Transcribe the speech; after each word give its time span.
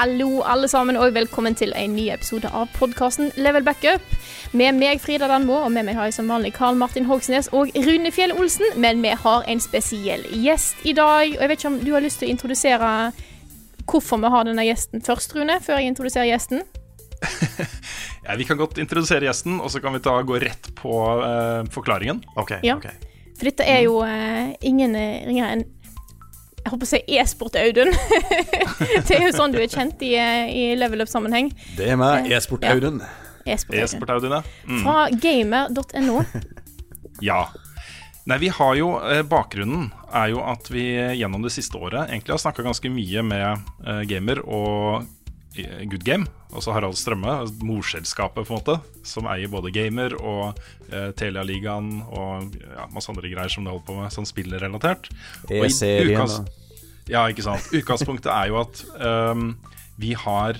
Hallo, 0.00 0.40
alle 0.48 0.64
sammen, 0.64 0.96
og 0.96 1.12
velkommen 1.12 1.52
til 1.52 1.74
en 1.76 1.92
ny 1.92 2.06
episode 2.08 2.48
av 2.56 2.70
podkasten 2.72 3.34
Level 3.36 3.60
Backup. 3.66 4.00
Med 4.56 4.78
meg, 4.78 4.96
Frida 5.04 5.26
Danmo, 5.28 5.58
og 5.66 5.74
med 5.74 5.84
meg 5.84 5.98
har 5.98 6.08
jeg 6.08 6.14
som 6.16 6.30
vanlig 6.32 6.54
Karl 6.56 6.78
Martin 6.80 7.04
Hogsnes 7.04 7.50
og 7.52 7.68
Rune 7.76 8.08
Fjell 8.08 8.32
Olsen. 8.32 8.64
Men 8.80 9.02
vi 9.04 9.10
har 9.12 9.44
en 9.44 9.60
spesiell 9.60 10.24
gjest 10.40 10.80
i 10.88 10.94
dag, 10.96 11.34
og 11.34 11.42
jeg 11.44 11.50
vet 11.52 11.60
ikke 11.60 11.72
om 11.74 11.76
du 11.82 11.90
har 11.92 12.00
lyst 12.00 12.22
til 12.22 12.30
å 12.30 12.32
introdusere 12.32 12.94
hvorfor 13.92 14.22
vi 14.24 14.30
har 14.32 14.48
denne 14.48 14.64
gjesten 14.64 15.04
først, 15.04 15.36
Rune, 15.36 15.58
før 15.60 15.82
jeg 15.82 15.92
introduserer 15.92 16.30
gjesten? 16.32 16.64
Ja, 18.24 18.38
vi 18.40 18.48
kan 18.48 18.56
godt 18.56 18.80
introdusere 18.80 19.28
gjesten, 19.28 19.60
og 19.60 19.68
så 19.68 19.84
kan 19.84 19.92
vi 19.92 20.00
ta, 20.04 20.16
gå 20.24 20.40
rett 20.40 20.72
på 20.80 20.96
uh, 21.20 21.60
forklaringen. 21.76 22.24
Ok, 22.40 22.56
Ja. 22.64 22.80
ok. 22.80 22.88
For 23.36 23.48
dette 23.48 23.68
er 23.68 23.84
jo 23.84 24.00
uh, 24.00 24.48
ingen 24.64 24.96
ringere 24.96 25.58
enn 25.58 25.68
jeg 26.60 26.72
håper 26.74 26.86
å 26.86 26.90
si 26.90 27.00
e-sport-Audun. 27.16 27.90
det 29.08 29.16
er 29.16 29.26
jo 29.26 29.32
sånn 29.36 29.54
du 29.54 29.58
er 29.60 29.70
kjent 29.70 30.02
i, 30.04 30.12
eh, 30.20 30.50
i 30.52 30.64
level 30.78 31.04
up-sammenheng. 31.04 31.50
Det 31.78 31.88
er 31.92 31.98
meg, 32.00 32.28
e-sport-Audun. 32.30 33.00
E-sport-Audun. 33.46 33.86
E-sport-Audun, 33.86 34.36
ja. 34.38 34.42
Mm. 34.68 34.82
Fra 34.84 35.08
gamer.no. 35.24 36.20
ja. 37.30 37.42
Nei, 38.28 38.38
vi 38.42 38.50
har 38.52 38.74
jo 38.78 38.92
eh, 39.00 39.22
Bakgrunnen 39.26 39.88
er 40.14 40.34
jo 40.34 40.42
at 40.44 40.68
vi 40.70 40.84
gjennom 41.18 41.42
det 41.42 41.54
siste 41.54 41.78
året 41.80 42.10
egentlig 42.10 42.36
har 42.36 42.42
snakka 42.42 42.66
ganske 42.66 42.92
mye 42.92 43.24
med 43.26 43.64
eh, 43.86 44.02
gamer 44.10 44.42
og 44.44 45.06
eh, 45.56 45.86
Good 45.88 46.04
Game, 46.06 46.28
altså 46.50 46.72
Harald 46.74 46.96
Strømme, 46.98 47.34
morselskapet 47.64 48.46
på 48.48 48.54
en 48.54 48.58
måte, 48.60 48.76
som 49.06 49.28
eier 49.30 49.50
både 49.52 49.70
gamer 49.74 50.16
og 50.18 50.58
eh, 50.90 51.10
Telia-ligaen 51.18 51.90
og 52.10 52.56
ja, 52.58 52.86
masse 52.94 53.10
andre 53.12 53.30
greier 53.30 53.52
som 53.52 53.64
de 53.66 53.70
holder 53.72 53.86
på 53.86 53.96
med, 54.00 54.10
sånn 54.14 54.28
spillrelatert. 54.28 55.10
E-serien 55.48 56.16
utgangs- 56.16 56.40
Ja, 57.10 57.24
ikke 57.30 57.42
sant. 57.46 57.70
Utgangspunktet 57.74 58.30
er 58.30 58.50
jo 58.52 58.60
at 58.60 58.84
um, 59.02 59.52
vi 59.98 60.12
har 60.14 60.58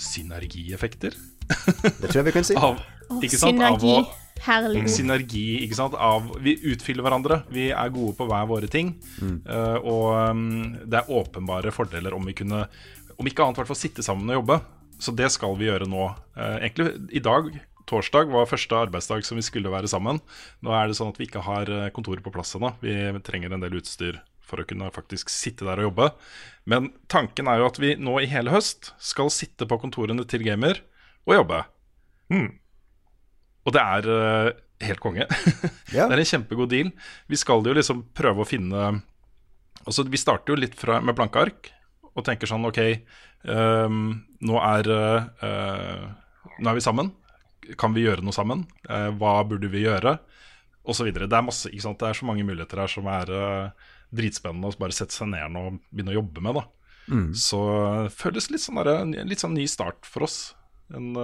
synergieffekter 0.00 1.14
Det 1.14 2.08
tror 2.08 2.18
jeg 2.20 2.26
vi 2.30 2.34
kan 2.34 2.46
si. 2.46 2.56
av 2.66 2.80
ikke 3.22 3.36
sant, 3.38 3.60
av 3.60 3.76
Synergi. 3.78 3.92
å, 4.00 4.20
Herlig. 4.44 4.82
Synergi, 4.90 5.42
ikke 5.64 5.76
sant. 5.78 5.94
Av, 6.00 6.24
vi 6.42 6.56
utfyller 6.72 7.04
hverandre. 7.06 7.42
Vi 7.52 7.68
er 7.70 7.92
gode 7.94 8.16
på 8.18 8.26
hver 8.28 8.46
våre 8.50 8.68
ting. 8.72 8.90
Eh, 9.22 9.76
og 9.78 10.08
um, 10.32 10.72
det 10.82 10.98
er 11.02 11.12
åpenbare 11.14 11.70
fordeler 11.72 12.16
om 12.16 12.24
vi 12.26 12.34
kunne, 12.36 12.64
om 13.14 13.28
ikke 13.30 13.44
annet, 13.44 13.60
i 13.60 13.62
hvert 13.62 13.70
fall 13.70 13.78
sitte 13.78 14.04
sammen 14.04 14.32
og 14.32 14.40
jobbe. 14.40 14.58
Så 15.04 15.12
det 15.12 15.28
skal 15.34 15.56
vi 15.60 15.68
gjøre 15.68 15.88
nå. 15.90 16.08
Eh, 16.38 16.58
egentlig 16.64 16.94
i 17.12 17.22
dag, 17.22 17.50
torsdag, 17.90 18.30
var 18.32 18.48
første 18.48 18.78
arbeidsdag 18.86 19.26
som 19.26 19.36
vi 19.36 19.44
skulle 19.44 19.72
være 19.72 19.90
sammen. 19.90 20.22
Nå 20.64 20.72
er 20.72 20.88
det 20.88 20.96
sånn 20.96 21.12
at 21.12 21.20
vi 21.20 21.28
ikke 21.28 21.44
har 21.44 21.68
eh, 21.68 21.90
kontoret 21.94 22.24
på 22.24 22.32
plass 22.32 22.54
ennå. 22.56 22.72
Vi 22.80 22.94
trenger 23.26 23.52
en 23.52 23.64
del 23.64 23.76
utstyr 23.80 24.22
for 24.44 24.60
å 24.60 24.66
kunne 24.68 24.90
faktisk 24.94 25.32
sitte 25.32 25.68
der 25.68 25.82
og 25.82 25.90
jobbe. 25.90 26.10
Men 26.68 26.90
tanken 27.12 27.48
er 27.50 27.60
jo 27.60 27.68
at 27.68 27.80
vi 27.80 27.94
nå 28.00 28.16
i 28.22 28.28
hele 28.30 28.52
høst 28.54 28.92
skal 29.02 29.32
sitte 29.32 29.68
på 29.68 29.80
kontorene 29.82 30.24
til 30.28 30.44
Gamer 30.46 30.80
og 31.24 31.38
jobbe. 31.38 31.62
Og 33.64 33.72
det 33.72 33.80
er 33.80 34.08
uh, 34.08 34.50
helt 34.84 35.00
konge. 35.00 35.24
yeah. 35.94 36.08
Det 36.08 36.12
er 36.12 36.20
en 36.20 36.28
kjempegod 36.28 36.72
deal. 36.72 36.92
Vi 37.32 37.40
skal 37.40 37.64
jo 37.64 37.76
liksom 37.76 38.04
prøve 38.16 38.44
å 38.44 38.48
finne 38.48 38.90
Altså 39.84 40.04
Vi 40.08 40.20
starter 40.20 40.54
jo 40.54 40.60
litt 40.60 40.76
fra, 40.80 40.96
med 41.04 41.16
blanke 41.16 41.40
ark 41.40 41.68
og 42.14 42.24
tenker 42.24 42.48
sånn 42.48 42.64
OK, 42.68 42.78
ehm, 43.50 44.04
nå, 44.44 44.58
er, 44.60 44.90
eh, 45.48 46.04
nå 46.60 46.70
er 46.70 46.78
vi 46.78 46.84
sammen. 46.84 47.12
Kan 47.80 47.94
vi 47.96 48.04
gjøre 48.04 48.24
noe 48.24 48.36
sammen? 48.36 48.66
Eh, 48.88 49.10
hva 49.18 49.38
burde 49.48 49.70
vi 49.72 49.84
gjøre? 49.86 50.18
Og 50.84 50.96
så 50.98 51.06
videre. 51.06 51.26
Det 51.30 51.38
er 51.38 51.46
masse, 51.46 51.70
ikke 51.72 51.86
sant? 51.86 51.98
Det 52.02 52.10
er 52.10 52.18
så 52.18 52.26
mange 52.28 52.44
muligheter 52.44 52.82
her 52.82 52.92
som 52.92 53.06
er 53.08 53.30
eh, 53.32 53.70
dritspennende 54.14 54.68
å 54.68 54.76
bare 54.78 54.92
sette 54.96 55.16
seg 55.16 55.30
ned 55.32 55.54
nå 55.54 55.62
og 55.70 55.78
begynne 55.90 56.12
å 56.12 56.18
jobbe 56.20 56.44
med. 56.44 56.60
da 56.60 56.66
Så 57.36 57.60
det 58.04 58.12
føles 58.16 58.50
litt 58.52 58.62
sånn, 58.64 58.82
der, 58.84 59.24
litt 59.24 59.40
sånn 59.42 59.56
ny 59.56 59.64
start 59.70 60.04
for 60.08 60.26
oss. 60.28 60.54
En 60.92 61.14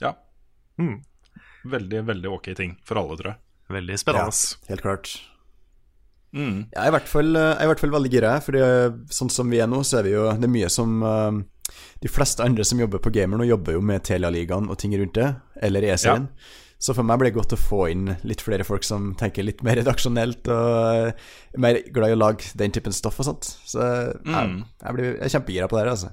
ja. 0.00 0.12
Mm. 0.78 1.00
Veldig, 1.66 2.04
veldig 2.06 2.30
ok 2.30 2.52
ting 2.54 2.76
for 2.86 3.00
alle, 3.00 3.16
tror 3.18 3.32
jeg. 3.32 3.40
Veldig 3.74 3.96
Ja, 3.96 4.00
spennende. 4.04 4.68
helt 4.70 4.82
klart. 4.86 5.14
Mm. 6.34 6.66
Jeg 6.72 6.82
er 6.82 6.88
i 6.90 6.94
hvert 6.96 7.08
fall, 7.08 7.30
jeg 7.38 7.54
er 7.56 7.64
i 7.64 7.70
hvert 7.70 7.80
fall 7.80 7.92
veldig 7.94 8.10
gira, 8.12 8.32
for 8.44 8.58
sånn 9.14 9.30
som 9.32 9.48
vi 9.52 9.60
er 9.62 9.68
nå, 9.70 9.78
så 9.86 10.00
er 10.00 10.08
vi 10.08 10.10
jo 10.16 10.24
Det 10.36 10.44
er 10.44 10.52
mye 10.52 10.68
som 10.68 10.96
eh, 11.06 11.38
De 12.02 12.10
fleste 12.12 12.42
andre 12.44 12.64
som 12.66 12.80
jobber 12.82 12.98
på 13.00 13.12
Gamer 13.14 13.38
nå, 13.40 13.46
jobber 13.48 13.72
jo 13.78 13.80
med 13.80 14.02
Telia-ligaen 14.04 14.68
og 14.68 14.76
ting 14.82 14.92
rundt 14.98 15.14
det, 15.16 15.30
eller 15.62 15.86
E-serien. 15.92 16.26
Så 16.78 16.92
for 16.92 17.06
meg 17.08 17.16
blir 17.22 17.30
det 17.30 17.38
godt 17.38 17.54
å 17.56 17.60
få 17.60 17.86
inn 17.88 18.10
litt 18.28 18.42
flere 18.44 18.66
folk 18.68 18.84
som 18.84 19.14
tenker 19.16 19.46
litt 19.46 19.62
mer 19.64 19.78
redaksjonelt 19.80 20.50
og 20.52 20.74
eh, 21.08 21.24
er 21.56 21.62
mer 21.64 21.78
glad 21.88 22.12
i 22.12 22.16
å 22.18 22.20
lage 22.20 22.50
den 22.60 22.74
typen 22.74 22.92
stoff 22.92 23.16
og 23.22 23.30
sånt. 23.30 23.48
Så 23.64 23.80
jeg, 23.80 24.20
Mm. 24.26 24.58
jeg, 24.82 24.94
blir, 24.98 25.08
jeg 25.14 25.24
er 25.24 25.34
kjempegira 25.38 25.68
på 25.72 25.78
det 25.78 25.84
her, 25.86 25.92
altså. 25.94 26.12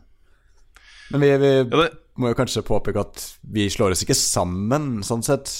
Men 1.11 1.21
vi, 1.25 1.33
vi 1.43 1.51
Ja, 1.57 1.65
det, 1.83 1.89
må 2.15 2.29
jo 2.31 2.37
kanskje 2.37 2.63
påpeke 2.63 3.01
at 3.03 3.25
vi 3.43 3.67
slår 3.73 3.91
oss 3.91 4.05
ikke 4.05 4.15
sammen, 4.15 5.01
sånn 5.03 5.23
sett. 5.25 5.51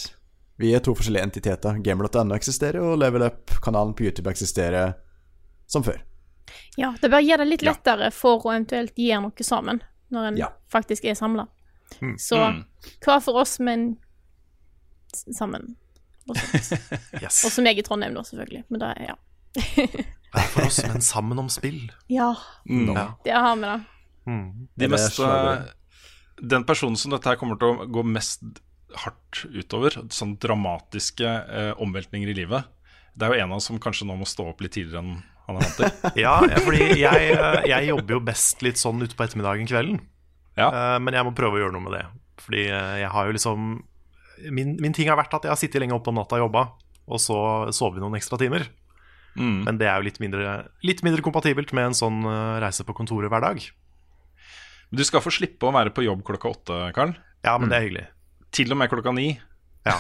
Vi 0.64 0.72
er 0.76 0.80
to 0.86 0.94
forskjellige 0.96 1.26
entiteter. 1.28 1.80
Gamer.no 1.84 2.36
eksisterer, 2.38 2.80
og 2.80 2.96
Level 3.02 3.26
Up-kanalen 3.28 3.92
på 3.98 4.06
YouTube 4.08 4.32
eksisterer 4.32 4.94
som 5.68 5.84
før. 5.84 5.98
Ja, 6.80 6.94
det 7.02 7.10
bør 7.12 7.24
gjøre 7.24 7.44
det 7.44 7.50
litt 7.50 7.66
Ja. 7.66 7.74
lettere 7.74 8.12
for 8.16 8.40
å 8.46 8.52
eventuelt 8.54 8.96
gjøre 9.00 9.22
noe 9.26 9.44
sammen, 9.48 9.82
når 10.14 10.28
en 10.32 10.38
Ja. 10.38 10.48
faktisk 10.72 11.06
er 11.06 11.16
samla. 11.20 11.48
Så 12.18 12.40
hva 13.04 13.20
for 13.22 13.36
oss, 13.42 13.60
men 13.60 13.98
sammen. 15.14 15.76
Også, 16.30 16.78
Yes. 17.22 17.44
også 17.46 17.62
meg 17.62 17.78
i 17.78 17.84
Trondheim, 17.84 18.14
da, 18.16 18.22
selvfølgelig. 18.24 18.64
Men 18.70 18.80
det 18.80 18.92
er 18.98 19.08
ja. 19.12 19.16
Hver 20.34 20.48
for 20.50 20.66
oss, 20.66 20.80
men 20.88 21.02
sammen 21.02 21.40
om 21.44 21.50
spill. 21.50 21.92
Ja, 22.10 22.32
mm. 22.66 22.94
Ja. 22.96 23.08
det 23.26 23.34
har 23.36 23.56
vi, 23.56 23.62
da. 23.68 23.76
Mm. 24.26 24.46
De 24.78 24.88
Det 24.88 24.90
mest, 24.90 25.20
den 26.42 26.64
personen 26.64 26.96
som 26.98 27.12
dette 27.12 27.28
her 27.30 27.36
kommer 27.36 27.60
til 27.60 27.76
å 27.76 27.86
gå 27.92 28.04
mest 28.08 28.42
hardt 29.04 29.44
utover, 29.54 29.98
sånn 30.14 30.36
dramatiske 30.42 31.28
eh, 31.28 31.72
omveltninger 31.82 32.30
i 32.32 32.38
livet, 32.38 32.70
det 33.14 33.28
er 33.28 33.34
jo 33.36 33.44
en 33.44 33.54
av 33.54 33.60
oss 33.62 33.68
som 33.70 33.80
kanskje 33.82 34.08
nå 34.10 34.16
må 34.18 34.26
stå 34.30 34.48
opp 34.52 34.62
litt 34.66 34.74
tidligere 34.76 35.04
enn 35.04 35.14
han 35.44 35.58
er 35.60 35.66
vant 35.66 35.78
til. 35.78 35.90
Ja, 36.24 36.36
fordi 36.64 36.86
jeg, 37.02 37.34
eh, 37.36 37.58
jeg 37.70 37.90
jobber 37.92 38.16
jo 38.18 38.22
best 38.26 38.64
litt 38.66 38.80
sånn 38.82 39.02
ute 39.04 39.18
på 39.18 39.26
ettermiddagen 39.26 39.68
kvelden. 39.70 40.00
Ja. 40.58 40.70
Eh, 40.70 41.00
Men 41.04 41.18
jeg 41.18 41.28
må 41.28 41.34
prøve 41.36 41.60
å 41.60 41.64
gjøre 41.66 41.76
noe 41.76 41.86
med 41.86 41.98
det. 41.98 42.04
Fordi 42.46 42.64
eh, 42.70 42.94
jeg 43.04 43.12
har 43.14 43.28
jo 43.28 43.36
liksom 43.36 43.68
Min, 44.50 44.74
min 44.82 44.96
ting 44.96 45.08
har 45.12 45.20
vært 45.20 45.36
at 45.38 45.46
jeg 45.46 45.52
har 45.54 45.60
sittet 45.60 45.84
lenge 45.84 45.96
oppe 45.96 46.10
om 46.10 46.18
natta 46.18 46.36
og 46.40 46.48
jobba, 46.48 46.64
og 47.06 47.20
så 47.22 47.36
sover 47.76 48.00
vi 48.00 48.02
noen 48.04 48.18
ekstra 48.18 48.40
timer. 48.42 48.66
Mm. 49.38 49.62
Men 49.68 49.78
det 49.80 49.88
er 49.88 50.02
jo 50.02 50.08
litt 50.08 50.18
mindre, 50.20 50.56
litt 50.84 51.04
mindre 51.06 51.24
kompatibelt 51.24 51.72
med 51.78 51.92
en 51.92 51.96
sånn 51.96 52.26
reise 52.60 52.84
på 52.84 52.96
kontoret 52.98 53.32
hver 53.32 53.46
dag. 53.46 53.62
Du 54.92 55.04
skal 55.06 55.24
få 55.24 55.32
slippe 55.32 55.70
å 55.70 55.72
være 55.74 55.94
på 55.96 56.04
jobb 56.04 56.26
klokka 56.28 56.52
åtte, 56.52 56.80
Karl. 56.98 57.14
Ja, 57.46 57.56
men 57.62 57.72
det 57.72 57.78
er 57.78 57.86
hyggelig. 57.86 58.04
Til 58.54 58.72
og 58.74 58.78
med 58.80 58.92
klokka 58.92 59.14
ni. 59.16 59.32
Ja, 59.84 59.98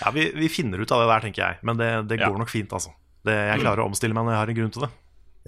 ja 0.00 0.10
vi, 0.14 0.24
vi 0.34 0.48
finner 0.50 0.80
ut 0.82 0.90
av 0.94 1.04
det 1.04 1.10
der, 1.12 1.26
tenker 1.28 1.42
jeg. 1.44 1.58
Men 1.68 1.78
det, 1.78 1.90
det 2.10 2.18
Ja. 2.20 2.30
går 2.32 2.40
nok 2.42 2.50
fint, 2.50 2.72
altså. 2.74 2.90
Det, 3.28 3.34
jeg 3.34 3.60
klarer 3.62 3.82
å 3.84 3.90
omstille 3.90 4.16
meg 4.16 4.24
når 4.26 4.34
jeg 4.34 4.40
har 4.42 4.50
en 4.54 4.58
grunn 4.62 4.72
til 4.74 4.84
det. 4.86 4.90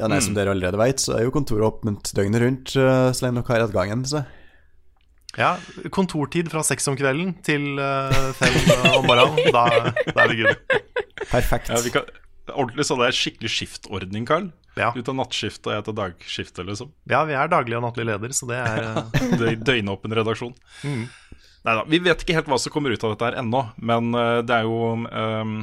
Ja, 0.00 0.08
nei, 0.08 0.20
Som 0.24 0.36
dere 0.36 0.52
allerede 0.54 0.78
vet, 0.80 1.00
så 1.02 1.16
er 1.18 1.24
jo 1.26 1.32
kontoret 1.34 1.66
åpent 1.66 2.12
døgnet 2.16 2.40
rundt 2.44 2.76
eh, 2.78 3.08
så 3.12 3.24
lenge 3.26 3.40
dere 3.42 3.56
har 3.58 3.64
adgangen. 3.66 4.04
Så. 4.08 4.22
Ja, 5.38 5.50
kontortid 5.94 6.48
fra 6.50 6.62
seks 6.66 6.88
om 6.90 6.96
kvelden 6.98 7.34
til 7.46 7.78
eh, 7.78 8.30
fem 8.38 8.56
eh, 8.74 8.86
om 8.98 9.04
morgenen. 9.06 9.52
Da, 9.54 9.66
da 10.14 10.24
er 10.24 10.32
det 10.32 10.38
good. 10.40 10.80
Perfekt. 11.30 11.68
Ja, 11.70 11.78
vi 11.84 11.92
kan, 11.94 12.08
ordentlig 12.54 12.86
sånn 12.88 13.02
er 13.06 13.14
skikkelig 13.14 13.52
skiftordning, 13.54 14.26
Karl. 14.30 14.48
Ja. 14.78 14.92
Du 14.94 15.02
tar 15.06 15.14
nattskift, 15.18 15.64
og 15.66 15.74
jeg 15.74 15.84
tar 15.90 15.96
dagskift, 15.98 16.58
liksom. 16.64 16.92
ja, 17.10 17.24
vi 17.28 17.34
er 17.36 17.50
daglig 17.50 17.76
og 17.78 17.82
nattlig 17.84 18.06
leder, 18.08 18.32
så 18.34 18.46
det 18.50 18.58
er 18.62 18.86
Dø- 19.40 19.56
Døgnåpen 19.66 20.14
redaksjon. 20.16 20.54
Mm. 20.86 21.04
Neida, 21.66 21.84
Vi 21.88 22.00
vet 22.00 22.22
ikke 22.22 22.36
helt 22.38 22.48
hva 22.50 22.58
som 22.60 22.72
kommer 22.72 22.94
ut 22.94 23.04
av 23.04 23.14
dette 23.14 23.28
her 23.28 23.38
ennå, 23.42 23.64
men 23.76 24.14
eh, 24.16 24.40
det 24.46 24.56
er 24.56 24.68
jo 24.68 24.78
um, 25.04 25.56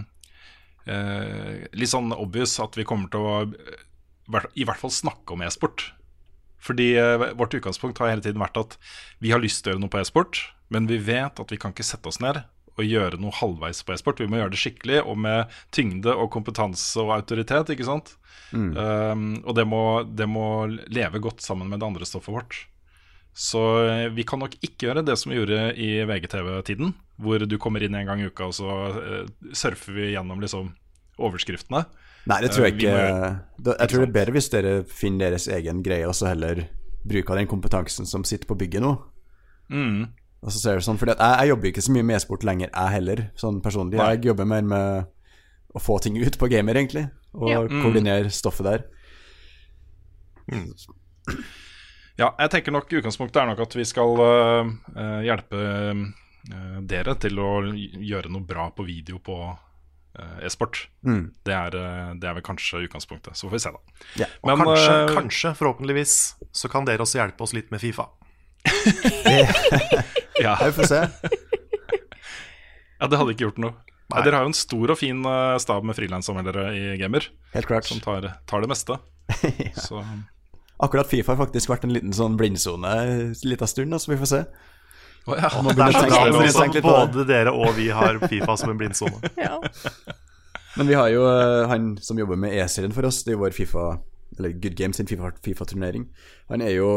uh, 0.85 1.53
litt 1.73 1.93
sånn 1.93 2.13
obvious 2.13 2.57
at 2.61 2.77
vi 2.77 2.85
kommer 2.87 3.09
til 3.13 3.25
å 3.25 3.37
eh, 3.47 4.49
i 4.59 4.67
hvert 4.67 4.81
fall 4.83 4.93
snakke 4.93 5.33
om 5.33 5.41
e-sport. 5.45 5.87
Fordi 6.61 6.91
uh, 6.99 7.31
vårt 7.39 7.57
utgangspunkt 7.57 8.01
har 8.03 8.13
hele 8.13 8.25
tiden 8.25 8.43
vært 8.43 8.61
at 8.61 8.77
vi 9.23 9.33
har 9.33 9.41
lyst 9.41 9.63
til 9.63 9.73
å 9.73 9.75
gjøre 9.75 9.85
noe 9.87 9.95
på 9.95 10.03
e-sport, 10.03 10.43
men 10.73 10.89
vi 10.89 11.01
vet 11.01 11.41
at 11.41 11.53
vi 11.53 11.59
kan 11.61 11.73
ikke 11.73 11.87
sette 11.87 12.11
oss 12.11 12.21
ned 12.21 12.43
og 12.77 12.85
gjøre 12.85 13.17
noe 13.17 13.33
halvveis 13.33 13.81
på 13.81 13.95
e-sport. 13.95 14.21
Vi 14.21 14.29
må 14.29 14.37
gjøre 14.37 14.53
det 14.53 14.61
skikkelig 14.61 15.01
og 15.01 15.17
med 15.25 15.53
tyngde 15.73 16.13
og 16.13 16.29
kompetanse 16.35 17.01
og 17.01 17.15
autoritet, 17.15 17.71
ikke 17.73 17.87
sant. 17.87 18.13
Um, 18.53 19.31
og 19.41 19.57
det 19.57 19.65
må, 19.65 19.83
det 20.05 20.27
må 20.29 20.67
leve 20.93 21.23
godt 21.23 21.41
sammen 21.41 21.71
med 21.71 21.81
det 21.81 21.89
andre 21.89 22.05
stoffet 22.05 22.35
vårt. 22.35 22.59
Så 23.37 23.61
eh, 23.85 24.07
vi 24.17 24.23
kan 24.25 24.41
nok 24.41 24.55
ikke 24.65 24.87
gjøre 24.87 25.03
det 25.05 25.13
som 25.21 25.29
vi 25.31 25.37
gjorde 25.37 25.59
i 25.77 25.91
VGTV-tiden, 26.09 26.93
hvor 27.21 27.43
du 27.45 27.57
kommer 27.61 27.83
inn 27.85 27.93
en 27.99 28.07
gang 28.09 28.21
i 28.23 28.29
uka, 28.31 28.47
og 28.49 28.55
så 28.57 28.65
uh, 28.97 29.51
surfer 29.53 29.93
vi 29.93 30.07
gjennom 30.15 30.41
liksom 30.41 30.71
overskriftene. 31.21 31.83
Nei, 32.27 32.39
det 32.43 32.49
tror 32.55 32.65
jeg 32.65 32.73
Eh, 32.73 32.79
ikke. 32.81 32.93
må 32.97 33.63
Da, 33.67 33.75
jeg 33.79 33.89
tror 33.91 34.01
det 34.03 34.07
er 34.09 34.15
bedre 34.17 34.33
hvis 34.35 34.49
dere 34.53 34.71
finner 34.89 35.29
deres 35.29 35.45
egen 35.53 35.83
greie, 35.85 36.07
og 36.09 36.15
så 36.17 36.31
heller 36.31 36.63
bruker 37.07 37.37
den 37.39 37.47
kompetansen 37.47 38.09
som 38.09 38.25
sitter 38.27 38.49
på 38.49 38.57
bygget 38.59 38.81
nå. 38.83 38.95
Mm. 39.69 40.09
Og 40.41 40.51
så 40.53 40.59
ser 40.59 40.75
du 40.81 40.85
sånn, 40.85 40.97
fordi 40.99 41.13
at 41.15 41.21
jeg, 41.21 41.37
jeg 41.45 41.53
jobber 41.53 41.69
ikke 41.71 41.85
så 41.85 41.93
mye 41.95 42.07
med 42.09 42.17
e-sport 42.17 42.43
lenger, 42.49 42.73
jeg 42.73 42.93
heller, 42.97 43.23
sånn 43.39 43.61
personlig. 43.63 43.97
Nei. 44.01 44.09
Jeg 44.17 44.25
jobber 44.31 44.49
mer 44.49 44.65
med 44.73 45.13
å 45.77 45.81
få 45.81 46.01
ting 46.03 46.17
ut 46.17 46.37
på 46.41 46.49
gamer, 46.51 46.75
egentlig, 46.81 47.05
og 47.37 47.49
Ja. 47.53 47.61
Mm. 47.61 47.81
koordinere 47.85 48.33
stoffet 48.33 48.65
der. 48.65 48.85
Ja, 52.17 52.31
jeg 52.41 52.49
tenker 52.49 52.73
nok 52.73 52.89
utgangspunktet 52.89 53.37
er 53.43 53.49
nok 53.51 53.61
at 53.67 53.75
vi 53.77 53.85
skal 53.85 54.19
øh, 54.23 54.69
hjelpe 55.21 55.61
uh, 55.61 56.77
dere 56.89 57.13
til 57.21 57.37
å 57.37 57.51
gjøre 57.69 58.31
noe 58.33 58.45
bra 58.47 58.71
på 58.73 58.85
video 58.87 59.19
på 59.21 59.35
uh, 59.53 60.37
e-sport. 60.41 60.87
Mm. 61.05 61.27
Det, 61.45 61.53
er, 61.53 61.77
det 62.17 62.25
er 62.29 62.37
vel 62.39 62.45
kanskje 62.45 62.81
utgangspunktet. 62.87 63.37
Så 63.37 63.45
får 63.45 63.53
vi 63.53 63.61
se, 63.67 63.73
da. 63.75 64.05
Ja. 64.23 64.29
Og 64.41 64.49
Men, 64.49 64.63
kanskje, 64.65 64.95
kanskje, 65.13 65.51
forhåpentligvis, 65.59 66.15
så 66.57 66.71
kan 66.73 66.87
dere 66.89 67.05
også 67.05 67.21
hjelpe 67.21 67.45
oss 67.45 67.53
litt 67.53 67.69
med 67.73 67.83
Fifa. 67.85 68.07
ja, 70.45 70.55
vi 70.63 70.71
får 70.79 70.89
se. 70.89 71.03
ja, 72.97 73.11
det 73.11 73.19
hadde 73.21 73.35
ikke 73.35 73.45
gjort 73.45 73.61
noe. 73.61 73.77
Nei. 74.07 74.23
Dere 74.23 74.39
har 74.39 74.47
jo 74.47 74.53
en 74.55 74.57
stor 74.57 74.95
og 74.95 74.97
fin 74.97 75.21
stab 75.61 75.85
med 75.85 75.97
frilansanmeldere 75.97 76.65
i 76.79 76.83
Gamer, 76.97 77.27
Helt 77.53 77.69
klart. 77.69 77.85
som 77.91 78.01
tar, 78.01 78.31
tar 78.49 78.63
det 78.65 78.71
meste. 78.71 78.97
ja. 79.67 79.75
Så 79.89 80.01
Akkurat 80.79 81.07
Fifa 81.09 81.33
har 81.33 81.39
faktisk 81.45 81.69
vært 81.71 81.83
en 81.87 81.93
liten 81.95 82.13
sånn 82.13 82.35
blindsone 82.37 82.91
en 83.01 83.31
liten 83.49 83.67
stund, 83.67 83.95
så 84.01 84.11
vi 84.11 84.17
får 84.21 84.29
se. 84.29 84.41
Oh, 85.27 85.33
ja. 85.35 85.49
Må 85.61 85.73
Det 85.73 85.83
er 85.87 85.91
så 86.53 86.65
litt 86.67 86.77
på 86.83 86.91
det. 86.93 87.13
både 87.13 87.25
dere 87.27 87.51
og 87.51 87.73
vi 87.75 87.87
har 87.89 88.19
Fifa 88.29 88.55
som 88.57 88.69
en 88.71 88.77
blindsone. 88.79 89.17
Ja. 89.47 89.57
Men 90.77 90.87
vi 90.87 90.93
har 90.93 91.07
jo 91.09 91.23
eh, 91.25 91.67
han 91.71 91.95
som 92.05 92.19
jobber 92.21 92.37
med 92.37 92.53
E-serien 92.53 92.93
for 92.93 93.07
oss, 93.09 93.23
det 93.25 93.31
er 93.33 93.37
jo 93.39 93.41
vår 93.41 93.55
Fifa 93.57 93.85
Eller 94.37 94.51
Good 94.53 94.75
Games 94.77 94.97
sin 94.99 95.07
FIFA- 95.09 95.33
Fifa-turnering. 95.41 96.03
han 96.51 96.61
er 96.61 96.75
jo 96.75 96.89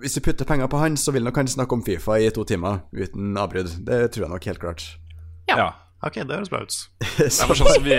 Hvis 0.00 0.16
vi 0.16 0.22
putter 0.30 0.44
penger 0.48 0.66
på 0.72 0.78
han, 0.80 0.96
så 0.96 1.12
vil 1.12 1.24
nok 1.24 1.36
han 1.36 1.48
snakke 1.48 1.76
om 1.76 1.84
Fifa 1.84 2.16
i 2.16 2.30
to 2.30 2.44
timer 2.44 2.80
uten 2.96 3.36
avbrudd. 3.36 3.68
Det 3.84 4.10
tror 4.12 4.24
jeg 4.24 4.30
nok 4.32 4.44
helt 4.44 4.60
klart. 4.60 4.86
ja. 5.48 5.70
Ok, 6.02 6.14
det 6.14 6.32
høres 6.32 6.48
bra 6.48 6.62
ut. 6.64 6.72
Nei, 7.04 7.26
men 7.28 7.56
sånn 7.60 7.74
som 7.74 7.82
vi 7.84 7.96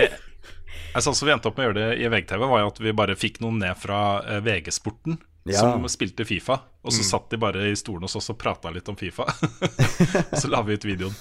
Sånn 1.00 1.14
som 1.16 1.26
vi 1.28 1.32
endte 1.32 1.48
opp 1.48 1.56
med 1.56 1.64
å 1.64 1.68
gjøre 1.70 1.80
det 1.80 2.02
i 2.04 2.08
VGTV, 2.12 2.42
var 2.50 2.60
jo 2.64 2.70
at 2.72 2.80
vi 2.84 2.92
bare 2.92 3.16
fikk 3.16 3.38
noen 3.40 3.58
ned 3.62 3.78
fra 3.80 4.00
eh, 4.26 4.40
VG-sporten 4.44 5.16
Ja. 5.48 5.58
som 5.62 5.86
spilte 5.90 6.24
Fifa. 6.28 6.60
Og 6.84 6.92
så 6.94 7.02
satt 7.06 7.30
de 7.32 7.38
bare 7.40 7.64
i 7.70 7.76
stolen 7.78 8.04
hos 8.06 8.14
oss 8.18 8.28
og 8.30 8.38
prata 8.38 8.70
litt 8.70 8.88
om 8.92 8.96
Fifa. 8.98 9.24
og 9.24 10.36
så 10.42 10.50
la 10.52 10.60
vi 10.66 10.76
ut 10.76 10.84
videoen. 10.84 11.16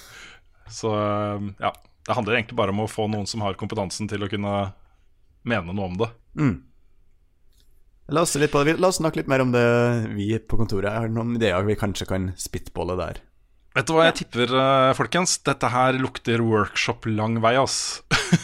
Så 0.70 0.92
eh, 0.98 1.48
ja. 1.64 1.72
Det 2.02 2.16
handler 2.18 2.34
egentlig 2.40 2.58
bare 2.58 2.74
om 2.74 2.80
å 2.82 2.88
få 2.90 3.06
noen 3.14 3.28
som 3.30 3.44
har 3.46 3.54
kompetansen 3.54 4.08
til 4.10 4.24
å 4.26 4.30
kunne 4.30 4.52
mene 5.46 5.74
noe 5.78 5.86
om 5.86 5.98
det. 6.00 6.08
La 8.12 8.24
oss, 8.26 8.34
litt 8.42 8.52
på 8.52 8.64
det. 8.66 8.74
La 8.82 8.90
oss 8.90 8.98
snakke 8.98 9.22
litt 9.22 9.30
mer 9.30 9.44
om 9.46 9.52
det 9.54 9.62
vi 10.18 10.32
på 10.42 10.58
kontoret. 10.58 10.90
Jeg 10.90 11.06
har 11.06 11.12
noen 11.14 11.36
ideer 11.38 11.62
vi 11.68 11.76
kanskje 11.78 12.08
kan 12.10 12.32
spitballe 12.42 12.98
der. 13.00 13.22
Vet 13.72 13.88
du 13.88 13.94
hva 13.96 14.10
jeg 14.10 14.18
tipper, 14.24 14.52
eh, 14.52 14.92
folkens? 14.98 15.38
Dette 15.48 15.70
her 15.72 15.96
lukter 16.00 16.44
workshop 16.44 17.08
lang 17.08 17.40
vei, 17.44 17.56
ass. 17.62 18.02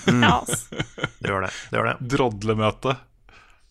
Ja, 0.07 0.39
ass. 0.39 0.67
Det 1.19 1.31
gjør 1.31 1.47
det. 1.47 1.51
det, 1.71 1.75
gjør 1.77 1.87
det. 1.89 1.95
Drodlemøte. 2.13 2.95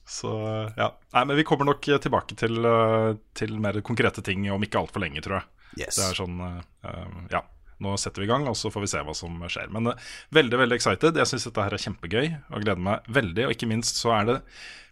Så 0.06 0.30
ja. 0.76 0.90
Nei, 1.16 1.24
men 1.24 1.38
vi 1.38 1.44
kommer 1.48 1.66
nok 1.66 1.88
tilbake 2.02 2.36
til, 2.38 2.60
eh, 2.64 3.12
til 3.34 3.56
mer 3.62 3.80
konkrete 3.86 4.22
ting 4.24 4.44
om 4.52 4.62
ikke 4.62 4.82
altfor 4.82 5.02
lenge, 5.02 5.24
tror 5.24 5.40
jeg. 5.40 5.48
Yes. 5.82 5.98
Det 5.98 6.06
er 6.06 6.18
sånn 6.18 6.40
eh, 6.40 6.60
eh, 6.88 7.16
Ja, 7.34 7.42
nå 7.84 7.96
setter 8.00 8.22
vi 8.22 8.28
i 8.28 8.30
gang, 8.30 8.46
og 8.48 8.56
så 8.56 8.70
får 8.72 8.84
vi 8.84 8.90
se 8.92 9.02
hva 9.04 9.14
som 9.16 9.40
skjer. 9.50 9.72
Men 9.74 9.92
eh, 9.92 10.08
veldig, 10.36 10.60
veldig 10.62 10.78
excited. 10.78 11.18
Jeg 11.20 11.30
syns 11.32 11.48
dette 11.48 11.66
her 11.66 11.76
er 11.76 11.82
kjempegøy 11.82 12.26
og 12.28 12.62
gleder 12.62 12.84
meg 12.88 13.10
veldig. 13.18 13.48
Og 13.48 13.56
ikke 13.56 13.70
minst 13.70 14.00
så 14.00 14.14
er 14.16 14.30
det 14.30 14.38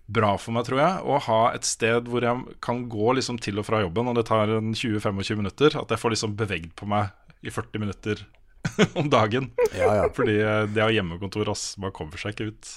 bra 0.07 0.35
for 0.41 0.53
meg, 0.57 0.67
tror 0.69 0.81
jeg, 0.83 1.03
å 1.09 1.19
ha 1.27 1.41
et 1.57 1.67
sted 1.69 2.09
hvor 2.13 2.25
jeg 2.25 2.57
kan 2.65 2.85
gå 2.93 3.15
liksom 3.19 3.39
til 3.43 3.61
og 3.61 3.69
fra 3.69 3.81
jobben, 3.85 4.11
og 4.11 4.19
det 4.19 4.27
tar 4.29 4.53
20-25 4.53 5.41
minutter. 5.41 5.79
At 5.81 5.95
jeg 5.95 6.03
får 6.03 6.17
liksom 6.17 6.35
bevegd 6.41 6.75
på 6.79 6.89
meg 6.91 7.15
i 7.45 7.53
40 7.53 7.81
minutter 7.83 8.25
om 9.01 9.09
dagen. 9.13 9.51
Ja, 9.77 9.95
ja. 10.03 10.11
Fordi 10.15 10.37
eh, 10.41 10.67
det 10.73 10.85
å 10.85 10.91
ha 10.91 10.95
hjemmekontor, 10.95 11.49
ass, 11.53 11.73
man 11.81 11.95
kommer 11.97 12.21
seg 12.21 12.37
ikke 12.37 12.53
ut. 12.53 12.75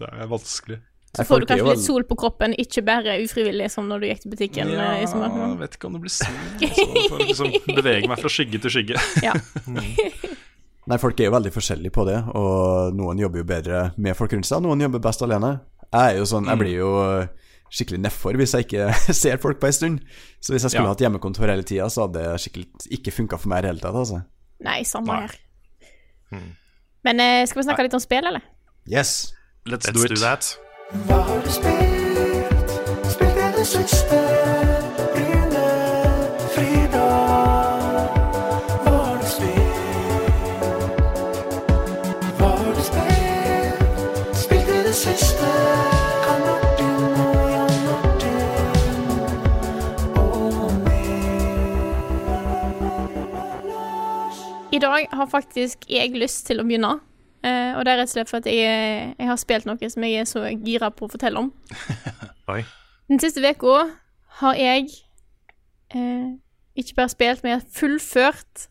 Det 0.00 0.08
er 0.08 0.30
vanskelig. 0.30 0.80
Så 1.12 1.26
får 1.28 1.42
du 1.42 1.46
kanskje 1.50 1.72
litt 1.74 1.84
sol 1.84 2.04
på 2.08 2.16
kroppen, 2.16 2.54
ikke 2.56 2.80
bare 2.86 3.18
ufrivillig 3.20 3.66
som 3.74 3.84
når 3.84 4.00
du 4.00 4.06
gikk 4.08 4.22
til 4.22 4.32
butikken. 4.32 4.70
Ja, 4.72 4.94
eh, 4.94 5.02
i 5.04 5.10
sommer. 5.10 5.34
jeg 5.36 5.58
vet 5.60 5.76
ikke 5.76 5.90
om 5.90 5.98
det 5.98 6.06
blir 6.06 6.14
sol. 6.14 6.38
Altså, 6.62 6.86
for 7.12 7.24
liksom 7.26 7.50
bevege 7.76 8.08
meg 8.08 8.22
fra 8.22 8.32
skygge 8.32 8.62
til 8.64 8.72
skygge. 8.78 9.02
Ja. 9.20 9.34
Nei, 10.90 10.96
folk 10.98 11.20
er 11.20 11.28
jo 11.28 11.34
veldig 11.36 11.52
forskjellige 11.54 11.94
på 11.94 12.06
det, 12.08 12.16
og 12.34 12.96
noen 12.98 13.20
jobber 13.20 13.42
jo 13.42 13.46
bedre 13.46 13.82
med 14.02 14.16
folk 14.18 14.32
rundt 14.34 14.48
seg, 14.48 14.64
noen 14.64 14.80
jobber 14.82 15.04
best 15.04 15.22
alene. 15.22 15.52
Jeg 15.92 16.14
er 16.14 16.18
jo 16.18 16.24
sånn, 16.28 16.46
jeg 16.48 16.58
blir 16.58 16.74
jo 16.78 16.90
skikkelig 17.72 18.00
nedfor 18.04 18.36
hvis 18.40 18.52
jeg 18.56 18.66
ikke 18.66 18.86
ser 19.22 19.36
folk 19.42 19.60
på 19.60 19.68
en 19.68 19.76
stund. 19.76 20.00
Så 20.40 20.52
hvis 20.54 20.64
jeg 20.66 20.72
skulle 20.74 20.88
Ja. 20.88 20.94
hatt 20.94 21.04
hjemmekontor 21.04 21.48
hele 21.52 21.62
tida, 21.68 21.88
så 21.92 22.06
hadde 22.06 22.20
det 22.22 22.40
skikkelig 22.40 22.66
ikke 22.98 23.12
funka 23.12 23.38
for 23.40 23.48
meg 23.52 23.58
i 23.58 23.62
det 23.66 23.70
hele 23.74 23.84
tatt, 23.84 23.96
altså. 24.00 24.22
Nei, 24.62 24.80
samme 24.88 25.12
Nei. 25.12 25.22
her. 25.26 25.38
Men 27.04 27.20
eh, 27.20 27.44
skal 27.50 27.60
vi 27.62 27.66
snakke 27.68 27.82
litt 27.88 27.94
om 27.98 28.00
spill, 28.04 28.24
eller? 28.30 28.44
Yes. 28.86 29.32
Let's, 29.66 29.86
Let's 29.88 29.92
do 29.92 30.06
do 30.08 30.14
it. 30.14 30.20
that. 30.20 30.56
Hva 31.06 31.22
har 31.28 31.42
du 31.44 31.50
spilt? 31.50 31.91
Dag 54.92 55.16
har 55.18 55.30
faktisk 55.30 55.88
jeg 55.90 56.14
lyst 56.16 56.46
til 56.48 56.62
å 56.62 56.66
begynne. 56.68 56.98
Uh, 57.42 57.74
og 57.74 57.82
det 57.82 57.92
er 57.92 57.98
rett 57.98 58.10
og 58.10 58.14
slett 58.14 58.30
for 58.30 58.38
at 58.38 58.46
jeg, 58.46 59.14
jeg 59.18 59.26
har 59.26 59.38
spilt 59.40 59.66
noe 59.66 59.88
som 59.90 60.04
jeg 60.06 60.20
er 60.22 60.28
så 60.30 60.44
gira 60.62 60.92
på 60.94 61.08
å 61.08 61.10
fortelle 61.10 61.42
om. 61.42 61.50
Den 63.10 63.18
siste 63.18 63.42
uka 63.42 63.88
har 64.42 64.58
jeg 64.60 64.92
uh, 65.96 66.36
ikke 66.78 66.96
bare 67.00 67.12
spilt, 67.12 67.42
men 67.42 67.56
jeg 67.56 67.60
har 67.60 67.80
fullført 67.80 68.68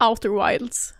Outer 0.00 0.34
Wilds. 0.34 0.90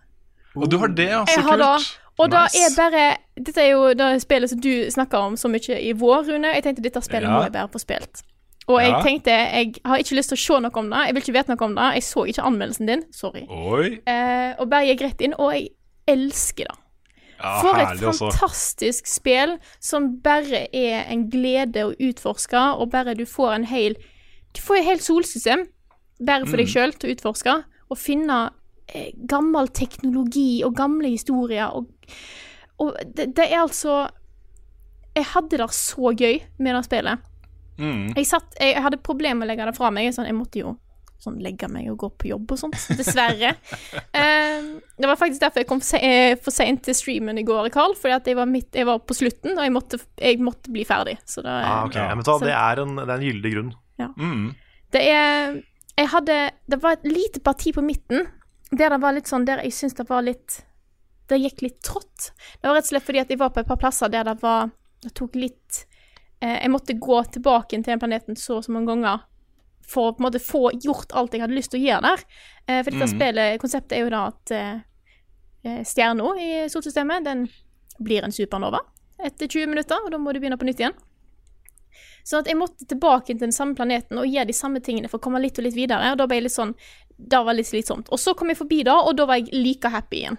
Og 0.56 0.70
du 0.70 0.78
har 0.80 0.88
det, 0.88 1.10
ja. 1.12 1.24
Så 1.28 1.44
kult. 1.44 1.60
da, 1.60 1.74
og 2.20 2.32
da 2.32 2.46
er 2.48 2.72
bare 2.76 3.04
Dette 3.38 3.62
er 3.62 3.70
jo 3.70 3.92
det 3.96 4.08
spillet 4.24 4.50
som 4.50 4.60
du 4.60 4.72
snakka 4.90 5.20
om 5.28 5.36
så 5.40 5.48
mye 5.48 5.78
i 5.78 5.92
vår, 5.96 6.26
Rune. 6.32 6.50
Jeg 6.56 6.64
tenkte 6.66 6.84
dette 6.84 7.00
spillet 7.04 7.28
Ja. 7.28 7.36
må 7.36 7.42
jeg 7.46 7.52
bare 7.54 7.70
få 7.72 7.80
spilt. 7.80 8.24
Og 8.70 8.78
jeg 8.80 8.90
Ja. 8.92 9.00
tenkte 9.02 9.34
jeg 9.34 9.74
har 9.84 9.98
ikke 9.98 10.14
lyst 10.16 10.30
til 10.30 10.36
å 10.38 10.44
se 10.46 10.60
noe 10.62 10.78
om 10.78 10.90
det. 10.90 11.00
Jeg 11.06 11.14
vil 11.14 11.22
ikke 11.24 11.36
vite 11.38 11.48
noe 11.54 11.66
om 11.66 11.74
det. 11.74 11.88
Jeg 11.96 12.02
så 12.06 12.24
ikke 12.30 12.44
anmeldelsen 12.46 12.86
din. 12.86 13.02
Sorry. 13.12 13.42
Eh, 14.06 14.54
og 14.58 14.68
bare 14.70 14.86
gikk 14.86 15.02
rett 15.08 15.20
inn, 15.26 15.34
og 15.38 15.52
jeg 15.56 15.68
elsker 16.08 16.68
det. 16.70 16.76
Ja, 17.40 17.60
For 17.62 17.78
et 17.80 17.98
fantastisk 18.04 19.04
også. 19.06 19.14
spill 19.14 19.58
som 19.80 20.18
bare 20.20 20.66
er 20.76 21.06
en 21.08 21.30
glede 21.30 21.86
å 21.88 21.94
utforske, 21.96 22.60
og 22.78 22.90
bare 22.92 23.14
du 23.16 23.24
får 23.24 23.54
en 23.54 23.64
hel 23.64 23.94
Du 24.52 24.60
får 24.60 24.78
et 24.80 24.84
helt 24.84 25.02
solsystem 25.02 25.66
bare 26.26 26.44
for 26.44 26.56
deg 26.58 26.66
Mm. 26.66 26.72
sjøl 26.74 26.92
til 26.98 27.10
å 27.10 27.14
utforske, 27.16 27.64
og 27.90 27.96
finne 27.98 28.50
eh, 28.92 29.12
gammel 29.26 29.68
teknologi 29.68 30.62
og 30.64 30.74
gamle 30.76 31.08
historier, 31.08 31.70
og, 31.72 31.86
og 32.78 32.96
det, 33.14 33.34
det 33.36 33.46
er 33.52 33.60
altså 33.62 34.10
Jeg 35.16 35.24
hadde 35.24 35.58
det 35.58 35.70
så 35.70 36.12
gøy 36.14 36.40
med 36.58 36.74
det 36.74 36.84
spillet. 36.84 37.18
Mm. 37.80 38.12
Jeg, 38.16 38.26
satt, 38.28 38.54
jeg, 38.60 38.74
jeg 38.76 38.82
hadde 38.84 39.00
problemer 39.02 39.40
med 39.42 39.48
å 39.48 39.50
legge 39.54 39.66
det 39.70 39.76
fra 39.78 39.90
meg. 39.94 40.12
Sånn, 40.14 40.28
jeg 40.28 40.36
måtte 40.38 40.60
jo 40.62 40.76
sånn 41.20 41.36
legge 41.44 41.68
meg 41.68 41.90
og 41.92 41.98
gå 42.00 42.08
på 42.22 42.28
jobb 42.30 42.52
og 42.54 42.60
sånt. 42.62 42.76
Dessverre. 43.00 43.54
Eh, 44.20 44.64
det 45.00 45.06
var 45.08 45.16
faktisk 45.16 45.40
derfor 45.40 45.62
jeg 45.62 45.68
kom 45.70 45.80
se 45.84 45.96
eh, 46.02 46.32
for 46.42 46.52
seint 46.52 46.82
til 46.84 46.94
streamen 46.96 47.38
i 47.40 47.44
går, 47.46 47.68
Carl. 47.72 47.94
Fordi 47.96 48.14
at 48.16 48.26
jeg 48.28 48.36
var, 48.36 48.48
midt, 48.50 48.74
jeg 48.76 48.84
var 48.88 48.98
på 49.06 49.14
slutten, 49.16 49.54
og 49.56 49.62
jeg 49.64 49.72
måtte, 49.72 50.00
jeg 50.20 50.40
måtte 50.44 50.72
bli 50.74 50.82
ferdig. 50.88 51.14
Så 51.28 51.44
da, 51.46 51.54
Ah, 51.64 51.84
okay. 51.86 52.02
Ja. 52.02 52.08
Ja, 52.10 52.16
men 52.18 52.26
ta, 52.26 52.34
Så- 52.38 52.44
det, 52.48 52.56
er 52.56 52.82
en, 52.82 52.96
det 52.98 53.06
er 53.08 53.14
en 53.16 53.26
gyldig 53.28 53.52
grunn. 53.54 53.70
Mm. 54.00 54.44
Det 54.92 55.02
er 55.12 55.58
Jeg 56.00 56.08
hadde 56.08 56.36
Det 56.72 56.78
var 56.82 56.94
et 56.96 57.04
lite 57.04 57.40
parti 57.44 57.72
på 57.76 57.82
midten 57.84 58.24
der 58.72 58.88
det 58.94 59.00
var 59.02 59.12
litt 59.12 59.28
sånn 59.28 59.44
Der 59.44 59.60
jeg 59.60 59.74
syns 59.76 59.92
det 59.98 60.06
var 60.08 60.22
litt 60.24 60.62
det 61.28 61.36
gikk 61.38 61.60
litt 61.62 61.76
trått. 61.84 62.30
Det 62.58 62.64
var 62.66 62.74
rett 62.78 62.88
og 62.88 62.94
slett 62.94 63.04
fordi 63.06 63.20
at 63.20 63.28
jeg 63.30 63.38
var 63.38 63.52
på 63.54 63.60
et 63.60 63.68
par 63.68 63.76
plasser 63.78 64.08
der 64.10 64.24
det 64.26 64.38
var 64.42 64.70
Det 65.04 65.12
tok 65.14 65.36
litt 65.38 65.82
Jeg 66.40 66.70
måtte 66.72 66.96
gå 66.96 67.18
tilbake 67.34 67.76
til 67.76 67.84
den 67.84 68.00
planeten 68.00 68.36
så 68.38 68.56
og 68.56 68.64
så 68.64 68.72
mange 68.72 68.88
ganger 68.88 69.26
for 69.90 70.10
å 70.10 70.14
på 70.14 70.22
en 70.22 70.28
måte 70.28 70.42
få 70.42 70.70
gjort 70.84 71.12
alt 71.16 71.34
jeg 71.34 71.42
hadde 71.44 71.56
lyst 71.56 71.72
til 71.74 71.82
å 71.82 71.86
gjøre 71.88 72.06
der. 72.06 72.24
Eh, 72.66 72.80
for 72.84 72.94
dette 72.94 73.08
mm. 73.08 73.12
spillet, 73.14 73.58
konseptet 73.62 73.96
er 73.96 74.04
jo 74.04 74.14
da 74.14 74.22
at 74.30 74.54
eh, 74.54 74.72
eh, 75.66 75.82
stjerna 75.86 76.32
i 76.40 76.50
solsystemet, 76.72 77.26
den 77.26 77.46
blir 78.00 78.24
en 78.24 78.34
supernova 78.34 78.82
etter 79.20 79.50
20 79.50 79.68
minutter, 79.68 80.00
og 80.00 80.12
da 80.12 80.20
må 80.20 80.32
du 80.32 80.40
begynne 80.40 80.56
på 80.60 80.64
nytt 80.68 80.80
igjen. 80.80 80.96
Så 82.24 82.38
at 82.40 82.48
jeg 82.48 82.56
måtte 82.56 82.86
tilbake 82.88 83.32
til 83.32 83.40
den 83.42 83.52
samme 83.52 83.74
planeten 83.76 84.20
og 84.20 84.28
gjøre 84.28 84.48
de 84.48 84.56
samme 84.56 84.80
tingene 84.84 85.10
for 85.10 85.20
å 85.20 85.24
komme 85.24 85.40
litt 85.42 85.58
og 85.60 85.66
litt 85.66 85.76
videre. 85.76 86.12
Og 86.14 86.20
da 86.20 86.26
ble 86.28 86.38
jeg 86.38 86.46
litt 86.46 86.54
sånn 86.54 86.74
Da 87.20 87.40
var 87.44 87.52
det 87.52 87.62
litt 87.62 87.70
slitsomt. 87.72 88.08
Og 88.12 88.20
så 88.20 88.32
kom 88.38 88.52
jeg 88.52 88.60
forbi 88.60 88.78
da, 88.86 88.94
og 89.04 89.16
da 89.18 89.26
var 89.28 89.40
jeg 89.40 89.52
like 89.52 89.90
happy 89.92 90.22
igjen. 90.22 90.38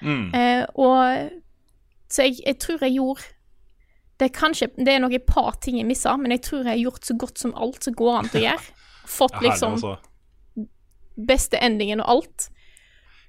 Mm. 0.00 0.26
Eh, 0.36 0.62
og 0.80 2.12
Så 2.12 2.28
jeg, 2.28 2.38
jeg 2.44 2.60
tror 2.62 2.84
jeg 2.84 2.96
gjorde 2.96 3.26
Det 4.18 4.28
er 4.28 4.34
kanskje 4.36 4.68
Det 4.78 4.92
er 4.94 5.00
nok 5.02 5.12
et 5.16 5.26
par 5.26 5.56
ting 5.60 5.78
jeg 5.80 5.86
missa, 5.88 6.16
men 6.16 6.30
jeg 6.36 6.42
tror 6.46 6.62
jeg 6.62 6.70
har 6.72 6.82
gjort 6.84 7.04
så 7.08 7.16
godt 7.18 7.38
som 7.38 7.54
alt 7.58 7.82
som 7.86 7.94
går 7.98 8.18
an 8.20 8.28
til 8.30 8.40
å 8.42 8.44
gjøre. 8.48 8.74
Fått 9.10 9.40
liksom 9.42 9.78
beste 11.14 11.58
endingen 11.62 12.02
og 12.02 12.08
alt. 12.16 12.48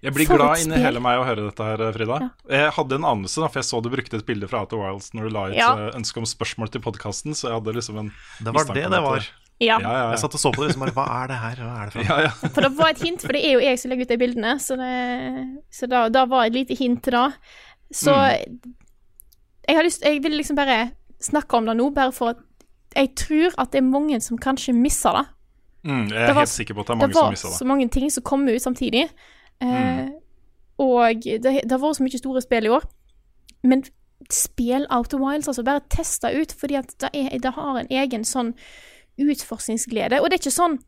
Jeg 0.06 0.14
blir 0.14 0.28
glad 0.30 0.62
inni 0.62 0.78
hele 0.82 1.02
meg 1.02 1.18
å 1.18 1.24
høre 1.26 1.48
dette 1.48 1.66
her, 1.66 1.82
Frida. 1.96 2.18
Ja. 2.22 2.30
Jeg 2.60 2.74
hadde 2.76 2.98
en 3.00 3.08
anelse, 3.10 3.42
da, 3.42 3.48
for 3.50 3.62
jeg 3.62 3.68
så 3.70 3.80
du 3.82 3.90
brukte 3.90 4.20
et 4.20 4.26
bilde 4.28 4.50
fra 4.50 4.62
Outer 4.66 4.78
Wilds 4.82 5.10
når 5.18 5.26
du 5.26 5.34
la 5.34 5.46
ut 5.50 5.56
Ja. 5.58 5.70
eh, 5.88 5.96
ønske 5.98 6.22
om 6.22 6.28
spørsmål 6.30 6.70
til 6.74 6.84
podkasten, 6.86 7.34
så 7.34 7.50
jeg 7.50 7.58
hadde 7.58 7.74
liksom 7.74 7.98
en 8.04 8.12
Det 8.44 8.54
var 8.54 8.70
det 8.70 8.86
det 8.94 9.02
var. 9.02 9.26
Ja. 9.60 9.80
Ja, 9.80 9.80
ja, 9.80 9.92
ja. 9.96 10.08
Jeg 10.12 10.20
satt 10.20 10.34
og 10.36 10.42
så 10.42 10.52
på 10.52 10.62
det 10.62 10.68
liksom 10.74 10.82
bare 10.84 10.92
Hva 10.92 11.06
er 11.24 11.28
det 11.32 11.36
her? 11.40 11.60
Hva 11.64 11.76
er 11.80 11.86
det 11.86 11.94
for 11.96 12.04
ja, 12.04 12.16
ja. 12.26 12.32
For 12.58 12.62
det 12.66 12.72
var 12.76 12.90
et 12.92 13.02
hint, 13.02 13.22
for 13.24 13.32
det 13.32 13.42
er 13.48 13.54
jo 13.56 13.62
jeg 13.64 13.80
som 13.80 13.90
legger 13.94 14.04
ut 14.04 14.12
de 14.12 14.18
bildene, 14.20 14.52
så, 14.60 14.76
det, 14.76 14.96
så 15.72 15.88
da, 15.88 16.10
da 16.12 16.26
var 16.28 16.50
et 16.50 16.58
lite 16.58 16.76
hint 16.76 17.02
til 17.08 17.16
det. 17.16 17.30
Så 17.96 18.12
jeg 19.68 19.76
har 19.76 19.84
lyst 19.84 20.02
Jeg 20.04 20.24
vil 20.24 20.32
liksom 20.38 20.56
bare 20.56 20.92
snakke 21.22 21.54
om 21.58 21.66
det 21.66 21.78
nå, 21.78 21.90
bare 21.96 22.12
for 22.12 22.30
at 22.30 22.38
jeg 22.96 23.10
tror 23.16 23.52
at 23.58 23.72
det 23.72 23.80
er 23.82 23.88
mange 23.90 24.22
som 24.22 24.38
kanskje 24.38 24.74
misser 24.74 25.12
det. 25.12 25.26
Mm, 25.84 26.08
jeg 26.08 26.10
Det 26.10 26.30
er 26.30 26.34
var- 26.34 26.42
helt 26.46 26.50
sikker 26.50 26.74
på 26.74 26.80
at 26.82 26.88
det 26.88 26.94
er 26.94 26.96
Det 26.96 27.02
mange 27.02 27.14
som 27.14 27.30
misser 27.32 27.48
det. 27.48 27.52
det. 27.52 27.60
var 27.60 27.66
så 27.66 27.68
mange 27.68 27.90
ting 27.90 28.10
som 28.12 28.24
kom 28.24 28.48
ut 28.48 28.62
samtidig. 28.62 29.10
Eh, 29.62 30.08
Og 30.78 31.22
det, 31.24 31.42
det 31.44 31.72
har 31.72 31.80
vært 31.80 31.96
så 31.98 32.04
mye 32.04 32.18
store 32.18 32.42
spill 32.42 32.66
i 32.66 32.70
år. 32.70 32.84
Men 33.64 33.84
spill 34.32 34.86
Out 34.90 35.14
of 35.14 35.20
Wilds, 35.22 35.48
altså. 35.48 35.64
Bare 35.64 35.80
teste 35.90 36.28
ut, 36.42 36.52
fordi 36.52 36.76
at 36.76 36.94
det, 37.00 37.10
er, 37.14 37.38
det 37.38 37.54
har 37.54 37.78
en 37.80 37.88
egen 37.90 38.24
sånn 38.24 38.54
utforskningsglede. 39.20 40.20
Og 40.22 40.30
det 40.30 40.40
er 40.40 40.44
ikke 40.44 40.56
sånn 40.60 40.80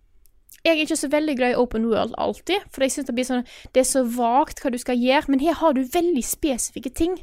Jeg 0.65 0.73
er 0.79 0.81
ikke 0.85 0.97
så 0.97 1.07
veldig 1.07 1.35
glad 1.37 1.51
i 1.53 1.55
open 1.55 1.85
world 1.87 2.13
alltid, 2.17 2.63
for 2.73 2.81
jeg 2.81 2.91
synes 2.91 3.05
det 3.07 3.15
blir 3.15 3.27
sånn 3.27 3.43
Det 3.73 3.81
er 3.83 3.87
så 3.87 4.01
vagt 4.03 4.59
hva 4.63 4.71
du 4.73 4.77
skal 4.81 4.97
gjøre, 4.97 5.27
men 5.29 5.39
her 5.39 5.53
har 5.53 5.73
du 5.77 5.83
veldig 5.83 6.23
spesifikke 6.25 6.93
ting. 6.97 7.13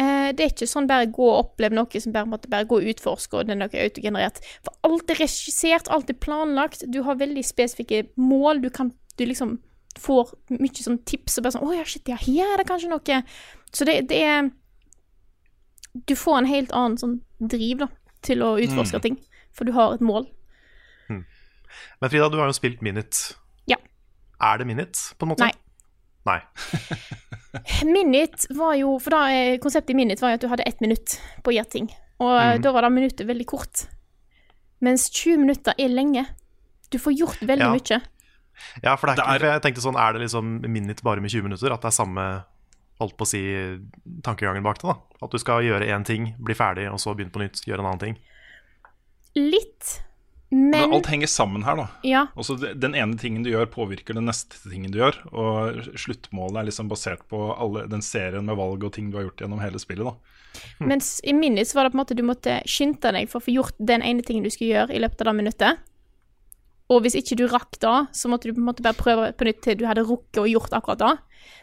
Eh, 0.00 0.30
det 0.32 0.44
er 0.44 0.52
ikke 0.54 0.68
sånn 0.70 0.88
bare 0.88 1.10
gå 1.12 1.26
og 1.26 1.40
oppleve 1.42 1.76
noe 1.76 2.00
som 2.00 2.14
bare 2.14 2.28
måtte 2.30 2.50
bare 2.52 2.68
gå 2.68 2.78
og 2.80 2.88
utforske, 2.94 3.36
og 3.36 3.48
det 3.48 3.54
er 3.56 3.60
noe 3.60 3.82
autogenerert. 3.84 4.40
For 4.64 4.88
alt 4.88 5.12
er 5.12 5.20
regissert, 5.20 5.90
alt 5.92 6.10
er 6.10 6.16
planlagt, 6.16 6.86
du 6.88 7.02
har 7.06 7.20
veldig 7.20 7.44
spesifikke 7.46 8.06
mål, 8.16 8.64
du 8.64 8.70
kan 8.70 8.94
Du 9.20 9.26
liksom 9.28 9.58
får 10.00 10.30
mye 10.48 10.80
sånn 10.80 11.02
tips 11.04 11.34
og 11.36 11.44
bare 11.44 11.52
sånn 11.52 11.66
Å 11.68 11.74
ja, 11.76 11.82
shit, 11.84 12.08
ja, 12.08 12.16
her 12.16 12.54
er 12.54 12.62
det 12.62 12.64
kanskje 12.64 12.88
noe. 12.88 13.18
Så 13.76 13.84
det, 13.84 14.08
det 14.08 14.22
er 14.24 14.48
Du 15.92 16.14
får 16.16 16.38
en 16.38 16.48
helt 16.48 16.72
annen 16.72 16.96
sånn 16.96 17.18
driv, 17.38 17.84
da, 17.84 17.88
til 18.24 18.40
å 18.40 18.54
utforske 18.56 19.02
ting, 19.04 19.18
for 19.52 19.68
du 19.68 19.76
har 19.76 19.92
et 19.92 20.00
mål. 20.00 20.24
Men 22.00 22.10
Frida, 22.10 22.28
du 22.32 22.38
har 22.40 22.48
jo 22.48 22.56
spilt 22.56 22.82
Minute. 22.82 23.36
Ja. 23.68 23.76
Er 24.40 24.58
det 24.58 24.66
Minute, 24.66 24.98
på 25.18 25.26
en 25.26 25.32
måte? 25.34 25.44
Nei. 25.44 25.52
Nei. 26.28 26.38
Minute 27.84 28.46
var 28.54 28.76
jo 28.78 28.94
For 29.02 29.10
da, 29.10 29.22
eh, 29.34 29.56
konseptet 29.62 29.90
i 29.90 29.98
Minute 29.98 30.22
var 30.22 30.32
jo 30.32 30.38
at 30.38 30.44
du 30.44 30.48
hadde 30.52 30.66
ett 30.68 30.80
minutt 30.84 31.16
på 31.42 31.50
å 31.52 31.56
gjøre 31.56 31.72
ting. 31.72 31.90
Og 32.22 32.30
mm. 32.38 32.62
da 32.62 32.72
var 32.74 32.86
det 32.86 32.92
minuttet 32.94 33.26
veldig 33.26 33.46
kort. 33.50 33.86
Mens 34.82 35.08
20 35.10 35.42
minutter 35.42 35.74
er 35.78 35.90
lenge. 35.90 36.24
Du 36.90 36.98
får 37.02 37.16
gjort 37.18 37.42
veldig 37.42 37.66
Ja. 37.66 37.72
mye. 37.74 38.00
Ja, 38.82 38.96
for 38.96 39.08
det 39.08 39.14
er 39.14 39.16
Det 39.16 39.24
ikke 39.24 39.48
er- 39.48 39.52
Jeg 39.52 39.62
tenkte 39.62 39.82
sånn, 39.82 39.98
er 39.98 40.12
det 40.12 40.22
liksom 40.22 40.60
Minute 40.70 41.02
bare 41.02 41.20
med 41.20 41.30
20 41.30 41.42
minutter? 41.42 41.72
At 41.72 41.80
det 41.80 41.90
er 41.90 41.98
samme 42.04 42.44
holdt 43.00 43.16
på 43.16 43.24
å 43.24 43.26
si 43.26 43.42
tankegangen 44.22 44.62
bak 44.62 44.78
det? 44.78 44.88
da 44.88 45.26
At 45.26 45.30
du 45.30 45.38
skal 45.38 45.62
gjøre 45.62 45.88
én 45.88 46.04
ting, 46.04 46.34
bli 46.38 46.54
ferdig, 46.54 46.90
og 46.92 46.98
så 46.98 47.16
begynne 47.16 47.32
på 47.32 47.42
nytt, 47.42 47.64
gjøre 47.66 47.80
en 47.80 47.86
annen 47.86 47.98
ting? 47.98 48.18
Litt. 49.34 50.02
Men 50.52 50.70
Men 50.70 50.92
alt 50.98 51.06
henger 51.08 51.30
sammen 51.32 51.62
her, 51.64 51.78
da. 51.80 51.86
Ja. 52.04 52.26
Også 52.36 52.58
den 52.60 52.92
ene 52.94 53.16
tingen 53.16 53.40
du 53.44 53.48
gjør, 53.48 53.70
påvirker 53.72 54.18
den 54.18 54.26
neste 54.28 54.58
tingen 54.68 54.92
du 54.92 54.98
gjør. 55.00 55.16
Og 55.32 55.86
sluttmålet 55.96 56.60
er 56.60 56.68
liksom 56.68 56.90
basert 56.92 57.24
på 57.32 57.40
alle, 57.56 57.86
den 57.88 58.04
serien 58.04 58.44
med 58.44 58.58
valg 58.60 58.84
og 58.84 58.92
ting 58.92 59.08
du 59.08 59.16
har 59.16 59.30
gjort 59.30 59.40
gjennom 59.40 59.62
hele 59.64 59.80
spillet. 59.80 60.04
da 60.04 60.84
Mens 60.84 61.14
i 61.24 61.32
Minis 61.32 61.72
var 61.74 61.88
det 61.88 61.94
på 61.94 61.96
en 61.96 62.02
måte 62.02 62.18
du 62.18 62.24
måtte 62.26 62.58
skynde 62.68 63.14
deg 63.16 63.30
for 63.32 63.40
å 63.40 63.46
få 63.46 63.54
gjort 63.54 63.80
den 63.80 64.04
ene 64.04 64.24
tingen 64.26 64.44
du 64.44 64.52
skulle 64.52 64.74
gjøre 64.74 64.92
i 64.92 65.00
løpet 65.00 65.24
av 65.24 65.30
det 65.30 65.38
minuttet. 65.40 65.80
Og 66.92 67.00
hvis 67.04 67.16
ikke 67.16 67.38
du 67.40 67.46
rakk 67.48 67.78
da, 67.80 67.94
så 68.12 68.28
måtte 68.28 68.50
du 68.50 68.56
på 68.58 68.60
en 68.60 68.68
måte 68.68 68.84
bare 68.84 68.98
prøve 68.98 69.30
på 69.32 69.48
nytt 69.48 69.62
til 69.64 69.78
du 69.80 69.86
hadde 69.88 70.04
rukket 70.04 70.42
og 70.42 70.50
gjort 70.50 70.76
akkurat 70.76 71.00
da. 71.00 71.12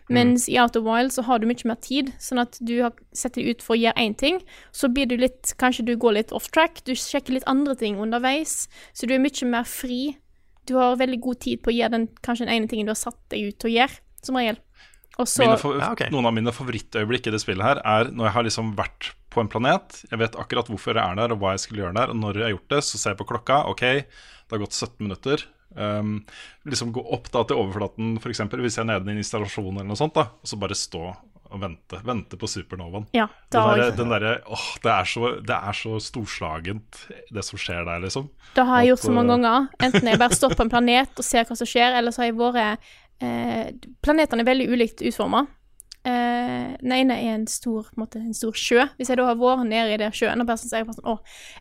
Mens 0.10 0.48
i 0.50 0.58
Out 0.58 0.78
of 0.80 0.86
Wild 0.88 1.14
så 1.14 1.24
har 1.28 1.40
du 1.40 1.46
mye 1.50 1.70
mer 1.70 1.78
tid, 1.86 2.10
sånn 2.22 2.42
at 2.42 2.58
du 2.66 2.80
har 2.82 2.96
sett 3.14 3.38
deg 3.38 3.52
ut 3.52 3.66
for 3.66 3.76
å 3.76 3.80
gjøre 3.80 4.02
én 4.02 4.16
ting. 4.18 4.40
Så 4.72 4.90
blir 4.90 5.10
du 5.10 5.18
litt 5.20 5.54
Kanskje 5.60 5.86
du 5.86 5.94
går 6.00 6.18
litt 6.18 6.34
off 6.36 6.50
track, 6.54 6.82
du 6.88 6.96
sjekker 6.98 7.36
litt 7.36 7.48
andre 7.50 7.76
ting 7.78 8.00
underveis. 8.02 8.68
Så 8.94 9.10
du 9.10 9.14
er 9.16 9.22
mye 9.22 9.50
mer 9.50 9.68
fri. 9.70 10.18
Du 10.70 10.78
har 10.80 10.98
veldig 11.00 11.20
god 11.22 11.40
tid 11.46 11.62
på 11.64 11.72
å 11.72 11.76
gjøre 11.76 11.96
den 11.98 12.10
kanskje 12.26 12.48
den 12.48 12.56
ene 12.56 12.72
tingen 12.72 12.90
du 12.90 12.94
har 12.94 13.00
satt 13.00 13.20
deg 13.34 13.52
ut 13.52 13.60
til 13.62 13.72
å 13.72 13.76
gjøre, 13.76 14.02
som 14.26 14.40
regel. 14.40 14.60
Så 15.28 15.44
Ja, 15.44 15.92
okay. 15.92 16.08
Noen 16.14 16.30
av 16.30 16.36
mine 16.36 16.54
favorittøyeblikk 16.56 17.28
i 17.28 17.34
det 17.34 17.42
spillet 17.44 17.66
her 17.66 17.82
er 17.84 18.12
når 18.14 18.30
jeg 18.30 18.36
har 18.38 18.46
liksom 18.48 18.70
vært 18.78 19.12
på 19.34 19.44
en 19.44 19.50
planet. 19.52 20.04
Jeg 20.10 20.22
vet 20.22 20.38
akkurat 20.40 20.70
hvorfor 20.72 20.96
jeg 20.96 21.04
er 21.04 21.18
der, 21.20 21.34
og 21.36 21.42
hva 21.42 21.54
jeg 21.56 21.66
skulle 21.66 21.84
gjøre 21.84 21.98
der. 21.98 22.14
Og 22.14 22.20
når 22.22 22.40
jeg 22.40 22.46
har 22.48 22.54
gjort 22.56 22.76
det, 22.76 22.82
så 22.88 23.02
ser 23.02 23.14
jeg 23.14 23.20
på 23.20 23.28
klokka. 23.34 23.62
Ok, 23.70 23.84
det 23.84 24.56
har 24.56 24.64
gått 24.64 24.78
17 24.78 25.04
minutter. 25.04 25.44
Um, 25.76 26.24
liksom 26.66 26.94
gå 26.96 27.02
opp 27.14 27.28
da 27.34 27.44
til 27.46 27.60
overflaten, 27.62 28.16
f.eks. 28.18 28.42
hvis 28.50 28.80
jeg 28.80 28.84
er 28.84 28.90
nede 28.90 29.12
i 29.12 29.14
en 29.14 29.22
installasjon 29.22 29.76
eller 29.76 29.92
noe 29.92 30.00
sånt. 30.00 30.16
da 30.18 30.30
Og 30.42 30.50
så 30.50 30.58
bare 30.62 30.78
stå 30.78 31.04
og 31.50 31.62
vente. 31.62 32.00
Vente 32.06 32.38
på 32.38 32.48
supernovaen. 32.50 33.08
Ja, 33.16 33.26
da 33.50 33.64
den 33.74 33.82
der, 33.82 33.92
den 33.98 34.14
der, 34.14 34.26
Åh, 34.46 34.66
det 34.84 34.92
er, 34.94 35.10
så, 35.10 35.32
det 35.42 35.56
er 35.58 35.78
så 35.78 35.98
storslagent, 36.04 37.04
det 37.34 37.46
som 37.46 37.62
skjer 37.62 37.86
der, 37.88 38.04
liksom. 38.06 38.30
Det 38.56 38.66
har 38.66 38.84
jeg 38.84 38.94
gjort 38.94 39.06
så 39.08 39.14
mange 39.16 39.34
eh, 39.34 39.38
ganger. 39.38 39.70
Enten 39.88 40.12
jeg 40.12 40.22
bare 40.22 40.38
står 40.42 40.54
på 40.58 40.66
en 40.66 40.74
planet 40.74 41.22
og 41.22 41.26
ser 41.26 41.48
hva 41.50 41.58
som 41.58 41.70
skjer, 41.70 41.98
eller 41.98 42.14
så 42.14 42.24
har 42.24 42.30
jeg 42.30 42.38
vært 42.40 42.92
eh, 43.26 43.72
Planetene 44.06 44.46
er 44.46 44.52
veldig 44.52 44.70
ulikt 44.76 45.02
utforma. 45.10 45.48
Eh, 46.08 46.78
den 46.80 46.94
ene 46.96 47.18
er 47.20 47.34
en 47.36 47.48
stor, 47.52 47.84
på 47.90 47.98
en, 47.98 48.04
måte, 48.06 48.22
en 48.24 48.36
stor 48.36 48.56
sjø. 48.56 48.86
Hvis 48.98 49.12
jeg 49.12 49.20
da 49.20 49.28
har 49.28 49.40
vært 49.40 49.68
nede 49.68 49.94
i 49.94 50.00
den 50.00 50.16
sjøen 50.16 50.40
og 50.40 50.48
bare 50.48 50.62
sånn, 50.62 50.72
er 50.72 50.84
jeg 50.84 50.88
bare 50.88 51.00
sånn 51.02 51.12
Å, 51.12 51.16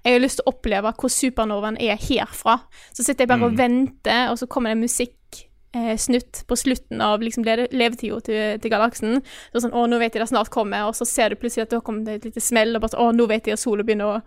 jeg 0.04 0.14
har 0.14 0.22
lyst 0.22 0.38
til 0.40 0.46
å 0.46 0.52
oppleve 0.52 0.94
hvor 1.00 1.12
supernovaen 1.12 1.78
er 1.82 1.98
herfra. 1.98 2.58
Så 2.92 3.02
sitter 3.02 3.26
jeg 3.26 3.32
bare 3.32 3.48
og 3.48 3.58
venter, 3.58 4.28
og 4.30 4.38
så 4.38 4.46
kommer 4.50 4.70
det 4.70 4.78
en 4.78 4.84
musikksnutt 4.86 6.42
på 6.48 6.58
slutten 6.62 7.02
av 7.04 7.24
liksom 7.24 7.46
leve, 7.48 7.66
levetida 7.74 8.20
til, 8.28 8.42
til 8.62 8.74
galaksen. 8.74 9.22
Så 9.50 9.64
sånn, 9.64 9.74
å, 9.74 9.88
nå 9.90 9.98
vet 9.98 10.14
jeg 10.14 10.22
det 10.22 10.30
snart 10.30 10.52
kommer, 10.54 10.86
og 10.86 10.94
så 10.98 11.08
ser 11.08 11.34
du 11.34 11.40
plutselig 11.40 11.66
at 11.66 11.74
da 11.74 11.82
kommer 11.82 12.06
det 12.06 12.20
et 12.20 12.30
lite 12.30 12.44
smell, 12.44 12.76
og 12.76 12.84
bare 12.84 12.94
sånn, 12.94 13.08
å, 13.08 13.16
nå 13.18 13.26
vet 13.32 13.50
jeg 13.50 13.58
at 13.58 13.64
sola 13.64 13.86
begynner 13.86 14.14
å 14.14 14.20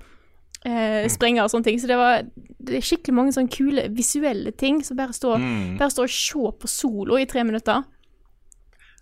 eh, 0.68 1.08
sprenge 1.12 1.46
og 1.46 1.56
sånne 1.56 1.70
ting. 1.72 1.80
Så 1.80 1.88
det 1.88 2.02
var 2.02 2.28
det 2.62 2.78
er 2.78 2.86
skikkelig 2.86 3.16
mange 3.16 3.34
sånne 3.34 3.56
kule 3.56 3.88
visuelle 3.96 4.52
ting 4.54 4.84
som 4.86 5.00
bare 5.00 5.16
står, 5.16 5.40
bare 5.80 5.94
stå 5.94 6.04
og 6.06 6.14
se 6.14 6.52
på 6.62 6.70
solo 6.70 7.18
i 7.18 7.26
tre 7.30 7.48
minutter. 7.48 7.88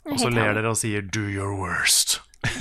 Og 0.08 0.20
så 0.22 0.29
ler 0.32 0.53
dere 0.56 0.72
og 0.72 0.77
sier 0.79 1.01
'do 1.01 1.27
your 1.27 1.51
worst'. 1.58 2.22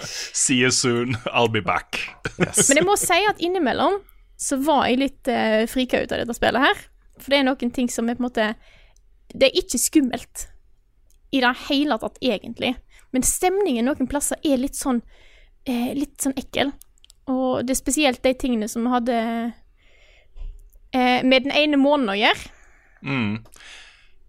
See 0.32 0.60
you 0.62 0.70
soon, 0.70 1.16
I'll 1.26 1.50
be 1.50 1.62
back. 1.62 1.98
Men 2.38 2.76
jeg 2.78 2.86
må 2.86 2.96
si 2.96 3.18
at 3.28 3.40
innimellom 3.42 3.98
så 4.40 4.56
var 4.64 4.86
jeg 4.88 5.00
litt 5.02 5.28
uh, 5.28 5.66
frika 5.68 6.00
ut 6.00 6.12
av 6.12 6.22
dette 6.22 6.36
spillet 6.36 6.64
her. 6.64 6.84
For 7.20 7.32
det 7.32 7.40
er 7.40 7.48
noen 7.50 7.72
ting 7.74 7.90
som 7.92 8.08
er 8.08 8.16
på 8.16 8.24
en 8.24 8.30
måte 8.30 8.54
Det 9.28 9.50
er 9.50 9.58
ikke 9.60 9.78
skummelt 9.78 10.46
i 11.30 11.42
det 11.42 11.50
hele 11.68 11.98
tatt, 12.02 12.16
egentlig. 12.24 12.74
Men 13.14 13.22
stemningen 13.26 13.86
noen 13.86 14.08
plasser 14.10 14.40
er 14.42 14.58
litt 14.58 14.78
sånn 14.78 15.02
eh, 15.68 15.92
Litt 15.94 16.16
sånn 16.24 16.34
ekkel. 16.40 16.72
Og 17.30 17.66
det 17.66 17.76
er 17.76 17.78
spesielt 17.78 18.22
de 18.24 18.32
tingene 18.34 18.66
som 18.70 18.88
hadde 18.90 19.18
eh, 20.90 21.20
med 21.22 21.46
den 21.46 21.54
ene 21.54 21.78
måneden 21.78 22.10
å 22.10 22.18
gjøre. 22.18 22.50
Mm. 23.06 23.36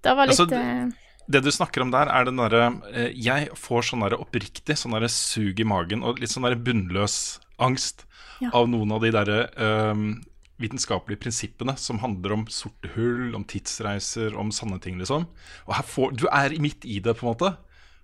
Det 0.02 0.14
var 0.18 0.30
litt 0.30 0.44
Altså, 0.44 1.01
det- 1.32 1.44
du 1.44 1.52
snakker 1.52 1.82
om 1.86 1.92
der, 1.94 2.08
er 2.12 2.26
den 2.28 2.38
derre 2.42 2.64
eh, 2.94 3.12
Jeg 3.16 3.50
får 3.56 3.88
sånn 3.90 4.04
derre 4.06 4.20
oppriktig 4.22 4.76
sånn 4.78 4.94
derre 4.98 5.10
sug 5.10 5.60
i 5.60 5.64
magen 5.68 6.04
og 6.04 6.20
litt 6.20 6.30
sånn 6.34 6.44
derre 6.48 6.60
bunnløs 6.62 7.40
angst 7.60 8.06
Ja. 8.42 8.50
av 8.58 8.68
noen 8.70 8.92
av 8.92 9.02
de 9.04 9.12
derre 9.14 9.40
um, 9.92 10.22
vitenskapelige 10.62 11.20
prinsippene 11.22 11.76
som 11.78 12.00
handler 12.02 12.34
om 12.34 12.46
sorte 12.50 12.90
hull, 12.96 13.36
om 13.38 13.44
tidsreiser, 13.46 14.36
om 14.38 14.50
sanne 14.54 14.80
ting, 14.82 14.98
liksom. 15.02 15.28
Og 15.68 15.74
her 15.78 15.84
får 15.86 16.16
Du 16.18 16.28
er 16.32 16.54
midt 16.62 16.86
i 16.86 17.00
det, 17.00 17.16
på 17.18 17.26
en 17.28 17.34
måte. 17.36 17.52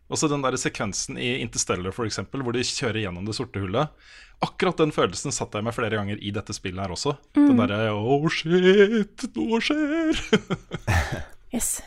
Også 0.09 0.29
den 0.31 0.41
der 0.41 0.55
sekvensen 0.57 1.17
i 1.19 1.41
Interstellar, 1.43 1.91
for 1.91 2.05
eksempel, 2.07 2.41
hvor 2.41 2.53
de 2.55 2.61
kjører 2.63 3.01
gjennom 3.03 3.25
det 3.27 3.35
sorte 3.35 3.59
hullet. 3.59 3.89
Akkurat 4.41 4.77
den 4.77 4.93
følelsen 4.95 5.33
satt 5.35 5.53
jeg 5.57 5.65
meg 5.65 5.73
flere 5.75 5.97
ganger 5.97 6.17
i 6.21 6.31
dette 6.31 6.53
spillet 6.55 6.79
her 6.85 6.93
også. 6.95 7.17
Den 7.35 7.57
derre 7.57 7.91
Oh 7.93 8.29
shit, 8.29 9.25
noe 9.35 9.59
skjer. 9.59 10.17
Yes. 11.53 11.81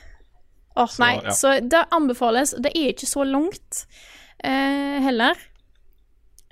Åh, 0.76 0.86
Så, 0.86 1.02
nei, 1.02 1.14
ja. 1.24 1.32
så 1.34 1.56
det 1.60 1.80
anbefales. 1.90 2.54
Det 2.62 2.70
er 2.76 2.92
ikke 2.92 3.08
så 3.10 3.24
langt 3.26 3.86
eh, 4.44 5.00
heller. 5.02 5.38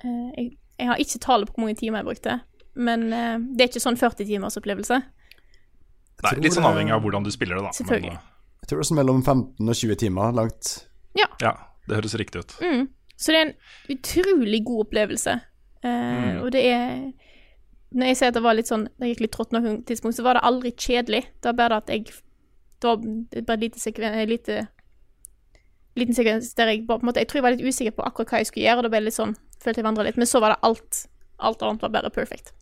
Eh, 0.03 0.27
jeg, 0.35 0.49
jeg 0.79 0.87
har 0.91 0.99
ikke 1.01 1.21
tallet 1.23 1.47
på 1.49 1.55
hvor 1.55 1.65
mange 1.67 1.79
timer 1.79 2.01
jeg 2.01 2.09
brukte, 2.09 2.35
men 2.75 3.07
eh, 3.13 3.37
det 3.55 3.63
er 3.65 3.71
ikke 3.71 3.83
sånn 3.83 3.99
40 3.99 4.27
timers 4.27 4.59
opplevelse. 4.59 4.99
Nei, 6.19 6.33
litt 6.43 6.55
sånn 6.55 6.67
avhengig 6.67 6.91
av 6.91 7.01
hvordan 7.05 7.23
du 7.23 7.31
spiller 7.31 7.59
det, 7.59 7.63
da. 7.69 7.73
Selvfølgelig. 7.77 8.11
Men, 8.17 8.27
Jeg 8.59 8.67
tror 8.69 8.79
det 8.81 8.83
er 8.83 8.89
sånn 8.91 8.99
mellom 8.99 9.19
15 9.23 9.71
og 9.71 9.75
20 9.81 9.99
timer 10.03 10.35
langt. 10.35 10.71
ja, 11.15 11.29
ja 11.41 11.55
det 11.89 11.95
høres 11.97 12.13
riktig 12.21 12.43
ut. 12.43 12.51
Mm. 12.61 12.83
Så 13.17 13.33
det 13.33 13.39
er 13.39 13.45
en 13.47 13.55
utrolig 13.95 14.59
god 14.67 14.83
opplevelse. 14.85 15.39
Eh, 15.81 16.35
Og 16.43 16.51
det 16.53 16.61
er 16.67 17.11
Når 17.95 18.09
jeg 18.11 18.17
sier 18.19 18.27
at 18.29 18.35
det 18.35 18.41
var 18.43 18.53
litt 18.57 18.67
sånn 18.67 18.83
Det 18.99 19.07
gikk 19.13 19.21
litt 19.23 19.31
trått 19.31 19.53
noen 19.55 19.77
tidspunkt, 19.87 20.17
så 20.17 20.25
var 20.25 20.35
det 20.35 20.43
aldri 20.43 20.71
kjedelig. 20.75 21.21
Det 21.39 21.47
var 21.49 21.55
bare 21.57 21.69
det 21.69 21.77
at 21.79 21.89
jeg 21.95 22.13
Det 22.79 22.91
var 22.91 23.43
bare 23.45 23.57
et 23.59 23.65
lite 23.67 23.81
sekven... 23.81 24.19
Lite 24.29 24.67
liten 25.99 26.15
sekvens 26.15 26.53
der 26.57 26.71
jeg 26.71 26.85
bare 26.87 27.01
på 27.01 27.07
en 27.07 27.11
måte 27.11 27.23
Jeg 27.23 27.27
tror 27.31 27.41
jeg 27.41 27.47
var 27.47 27.55
litt 27.55 27.65
usikker 27.65 27.95
på 27.97 28.05
akkurat 28.07 28.31
hva 28.31 28.41
jeg 28.43 28.49
skulle 28.51 28.67
gjøre, 28.67 28.85
det 28.85 28.93
ble 28.93 29.01
litt 29.07 29.17
sånn 29.17 29.35
Følte 29.59 29.81
jeg 29.81 29.89
vandra 29.89 30.05
litt. 30.07 30.15
Men 30.15 30.29
så 30.29 30.39
var 30.39 30.53
det 30.53 30.63
alt. 30.63 31.01
Alt 31.43 31.63
annet 31.67 31.81
var 31.83 31.91
bare 31.91 32.09
perfect. 32.15 32.53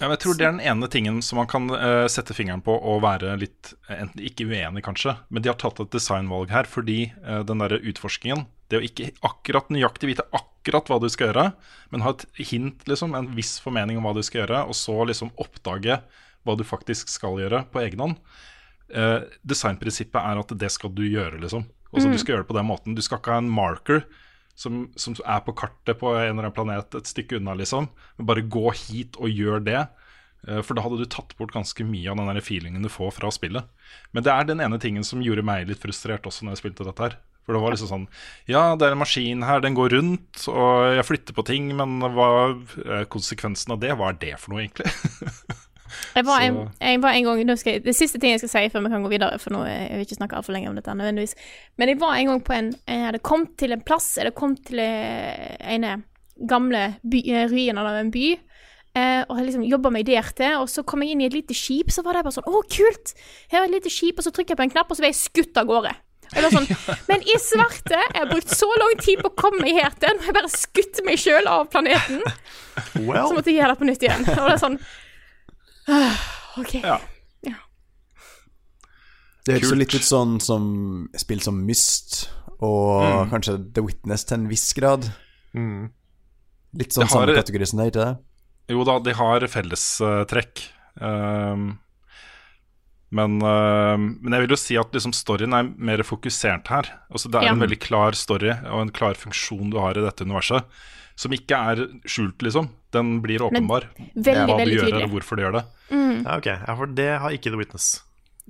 Ja, 0.00 0.08
men 0.08 0.16
jeg 0.16 0.22
tror 0.24 0.34
det 0.34 0.46
er 0.46 0.54
den 0.56 0.64
ene 0.72 0.88
tingen 0.90 1.20
som 1.22 1.38
man 1.38 1.46
kan 1.50 1.68
uh, 1.70 2.08
sette 2.10 2.34
fingeren 2.34 2.62
på 2.64 2.74
og 2.74 3.02
være 3.04 3.36
litt 3.38 3.70
eh, 3.86 4.00
enten 4.00 4.22
ikke 4.24 4.48
uenig, 4.48 4.82
kanskje, 4.86 5.14
men 5.28 5.44
de 5.44 5.50
har 5.50 5.58
tatt 5.60 5.78
et 5.82 5.92
designvalg 5.94 6.50
her 6.50 6.66
fordi 6.70 7.12
uh, 7.22 7.42
den 7.46 7.62
derre 7.62 7.78
utforskingen 7.90 8.46
Det 8.70 8.80
å 8.80 8.86
ikke 8.86 9.10
akkurat 9.26 9.70
nøyaktig 9.70 10.10
vite 10.10 10.26
akkurat 10.34 10.90
hva 10.90 10.98
du 11.02 11.06
skal 11.12 11.30
gjøre, 11.30 11.46
men 11.94 12.02
ha 12.06 12.14
et 12.16 12.26
hint, 12.50 12.82
liksom, 12.90 13.14
en 13.18 13.30
viss 13.36 13.58
formening 13.62 13.98
om 14.00 14.06
hva 14.08 14.14
du 14.16 14.22
skal 14.26 14.44
gjøre, 14.44 14.64
og 14.70 14.78
så 14.78 14.96
liksom 15.10 15.34
oppdage 15.42 16.00
hva 16.46 16.58
du 16.58 16.66
faktisk 16.66 17.10
skal 17.14 17.38
gjøre 17.42 17.64
på 17.70 17.82
egen 17.84 18.02
hånd. 18.02 18.18
Eh, 18.90 19.20
designprinsippet 19.46 20.18
er 20.20 20.40
at 20.42 20.56
det 20.58 20.70
skal 20.74 20.92
du 20.94 21.04
gjøre, 21.06 21.38
liksom. 21.42 21.66
Også, 21.90 22.06
mm. 22.08 22.12
Du 22.12 22.18
skal 22.22 22.34
gjøre 22.34 22.44
det 22.44 22.50
på 22.50 22.58
den 22.58 22.68
måten. 22.68 22.96
Du 22.98 23.02
skal 23.02 23.20
ikke 23.20 23.34
ha 23.34 23.42
en 23.42 23.50
marker 23.50 24.04
som, 24.58 24.84
som 24.98 25.16
er 25.24 25.40
på 25.46 25.54
kartet 25.56 25.98
på 26.00 26.12
en 26.12 26.34
eller 26.34 26.48
annen 26.48 26.54
planet 26.56 26.98
et 26.98 27.10
stykke 27.10 27.38
unna, 27.40 27.56
liksom. 27.58 27.88
Men 28.18 28.30
bare 28.30 28.46
gå 28.46 28.66
hit 28.84 29.18
og 29.20 29.32
gjør 29.32 29.64
det. 29.66 29.80
Eh, 30.48 30.60
For 30.66 30.76
da 30.76 30.84
hadde 30.84 31.00
du 31.00 31.08
tatt 31.10 31.34
bort 31.38 31.54
ganske 31.56 31.86
mye 31.86 32.10
av 32.12 32.20
den 32.20 32.30
der 32.32 32.44
feelingen 32.44 32.84
du 32.86 32.92
får 32.92 33.16
fra 33.18 33.32
spillet. 33.34 33.66
Men 34.14 34.26
det 34.26 34.34
er 34.34 34.46
den 34.48 34.62
ene 34.64 34.80
tingen 34.82 35.06
som 35.06 35.24
gjorde 35.24 35.46
meg 35.46 35.68
litt 35.70 35.82
frustrert 35.82 36.26
også 36.28 36.46
når 36.46 36.56
jeg 36.56 36.64
spilte 36.64 36.86
dette 36.88 37.06
her. 37.08 37.18
For 37.46 37.56
det 37.56 37.62
var 37.62 37.72
liksom 37.74 37.88
sånn 37.90 38.08
Ja, 38.50 38.76
det 38.78 38.86
er 38.86 38.94
en 38.94 39.00
maskin 39.00 39.46
her, 39.46 39.62
den 39.64 39.74
går 39.74 39.94
rundt, 39.96 40.42
og 40.52 40.92
jeg 40.98 41.06
flytter 41.08 41.34
på 41.34 41.46
ting, 41.48 41.70
men 41.78 41.98
hva 42.14 42.28
eh, 42.84 43.06
konsekvensen 43.10 43.74
av 43.74 43.80
det? 43.82 43.94
Hva 43.96 44.12
er 44.12 44.20
det 44.20 44.34
for 44.42 44.54
noe, 44.54 44.66
egentlig? 44.66 44.92
Jeg 46.14 46.26
var, 46.26 46.44
en, 46.44 46.60
jeg 46.80 47.00
var 47.02 47.16
en 47.16 47.26
gang 47.26 47.40
jeg, 47.50 47.80
Det 47.84 47.94
siste 47.96 48.20
ting 48.20 48.34
jeg 48.34 48.42
skal 48.42 48.52
si 48.52 48.66
før 48.72 48.84
vi 48.84 48.92
kan 48.92 49.06
gå 49.06 49.10
videre, 49.12 49.38
for 49.42 49.54
nå 49.54 49.64
eh, 49.68 49.86
jeg 49.88 49.98
vil 49.98 50.06
ikke 50.06 50.20
snakke 50.20 50.38
altfor 50.38 50.56
lenge 50.56 50.70
om 50.70 50.78
dette 50.78 50.94
nødvendigvis. 50.94 51.34
Men 51.80 51.92
jeg 51.92 52.00
var 52.02 52.18
en 52.18 52.30
gang 52.30 52.44
på 52.46 52.56
en 52.56 52.70
Jeg 52.86 53.08
hadde 53.08 53.24
kommet 53.24 53.56
til 53.58 53.74
en 53.74 53.82
plass, 53.86 54.12
eller 54.18 54.36
kommet 54.36 54.64
til 54.68 54.82
en 54.84 55.74
ene 55.74 55.98
gamle 56.48 56.94
by, 57.02 57.24
eh, 57.26 57.48
ruinen 57.50 57.82
av 57.82 57.98
en 58.00 58.12
by. 58.14 58.28
Uh, 58.90 59.22
og 59.30 59.36
jeg 59.38 59.44
liksom 59.46 59.66
jobba 59.70 59.90
meg 59.94 60.06
der 60.08 60.26
til, 60.34 60.56
og 60.58 60.66
så 60.66 60.82
kom 60.82 61.04
jeg 61.04 61.14
inn 61.14 61.20
i 61.22 61.28
et 61.28 61.34
lite 61.36 61.54
skip, 61.54 61.92
så 61.94 62.02
var 62.02 62.16
det 62.16 62.24
bare 62.26 62.34
sånn 62.34 62.48
Å, 62.50 62.62
kult! 62.74 63.12
Her 63.52 63.60
er 63.60 63.68
et 63.68 63.76
lite 63.76 63.92
skip, 63.92 64.18
og 64.18 64.26
så 64.26 64.32
trykker 64.34 64.56
jeg 64.56 64.58
på 64.58 64.64
en 64.66 64.72
knapp, 64.72 64.90
og 64.90 64.98
så 64.98 65.04
ble 65.04 65.12
jeg 65.12 65.20
skutt 65.20 65.60
av 65.60 65.68
gårde. 65.68 65.92
Jeg 66.30 66.42
var 66.42 66.54
sånn, 66.56 66.66
Men 67.10 67.22
i 67.22 67.36
svarte! 67.38 68.00
Jeg 68.00 68.18
har 68.18 68.26
brukt 68.32 68.50
så 68.50 68.66
lang 68.82 68.96
tid 68.98 69.22
på 69.22 69.30
å 69.30 69.36
komme 69.38 69.62
meg 69.62 69.78
her 69.78 69.94
til, 69.94 70.16
nå 70.16 70.24
har 70.24 70.32
jeg 70.32 70.38
bare 70.40 70.50
skutt 70.50 71.02
meg 71.06 71.22
sjøl 71.22 71.46
av 71.50 71.70
planeten. 71.70 72.18
Så 72.90 73.06
måtte 73.06 73.52
jeg 73.52 73.60
gjøre 73.60 73.76
det 73.76 73.78
på 73.78 73.88
nytt 73.92 74.08
igjen. 74.08 74.26
Og 74.26 74.42
det 74.42 74.56
er 74.56 74.62
sånn 74.64 74.80
OK. 76.60 76.74
Ja. 76.82 76.98
Det 79.46 79.54
høres 79.56 79.70
jo 79.72 79.78
litt 79.80 79.94
ut 79.96 80.04
sånn 80.04 80.34
som 80.44 80.64
spill 81.18 81.40
som 81.42 81.62
Myst, 81.66 82.26
og 82.60 83.00
Mm. 83.02 83.30
kanskje 83.32 83.54
The 83.74 83.82
Witness 83.82 84.24
til 84.28 84.36
en 84.38 84.48
viss 84.50 84.72
grad. 84.76 85.12
mm. 85.54 85.90
Litt 86.76 86.92
sånn 86.94 87.08
samme 87.08 87.34
kategori 87.34 87.66
som 87.66 87.78
det, 87.80 87.86
ikke 87.92 88.04
det? 88.04 88.18
Jo 88.68 88.84
da, 88.84 88.98
de 89.00 89.12
har 89.18 89.40
fellestrekk. 89.50 90.60
Um, 91.00 91.80
men, 93.10 93.40
uh, 93.42 93.96
men 93.96 94.30
jeg 94.36 94.44
vil 94.46 94.54
jo 94.54 94.60
si 94.60 94.76
at 94.78 94.92
liksom 94.92 95.12
storyen 95.16 95.52
er 95.56 95.64
mer 95.76 95.98
fokusert 96.06 96.68
her. 96.68 96.84
Altså 97.10 97.28
Det 97.30 97.40
er 97.40 97.46
Ja. 97.46 97.52
en 97.52 97.58
veldig 97.58 97.80
klar 97.80 98.12
story 98.14 98.50
og 98.50 98.80
en 98.82 98.90
klar 98.92 99.14
funksjon 99.14 99.70
du 99.72 99.78
har 99.80 99.96
i 99.98 100.04
dette 100.04 100.22
universet. 100.24 100.62
Som 101.16 101.32
ikke 101.32 101.56
er 101.58 101.76
skjult, 102.06 102.38
liksom. 102.38 102.68
Den 102.94 103.20
blir 103.22 103.42
åpenbar. 103.46 103.88
Veldig, 103.96 104.46
Hva 104.50 104.56
du 104.64 104.72
gjør, 104.72 104.86
tydelig. 104.86 104.94
eller 104.94 105.10
hvorfor 105.12 105.38
du 105.38 105.42
gjør 105.44 105.58
det. 105.60 105.64
Ja, 105.90 106.36
ok. 106.36 106.46
Ja, 106.46 106.76
for 106.78 106.94
det 107.00 107.10
har 107.22 107.34
ikke 107.36 107.52
The 107.52 107.60
Witness. 107.60 107.90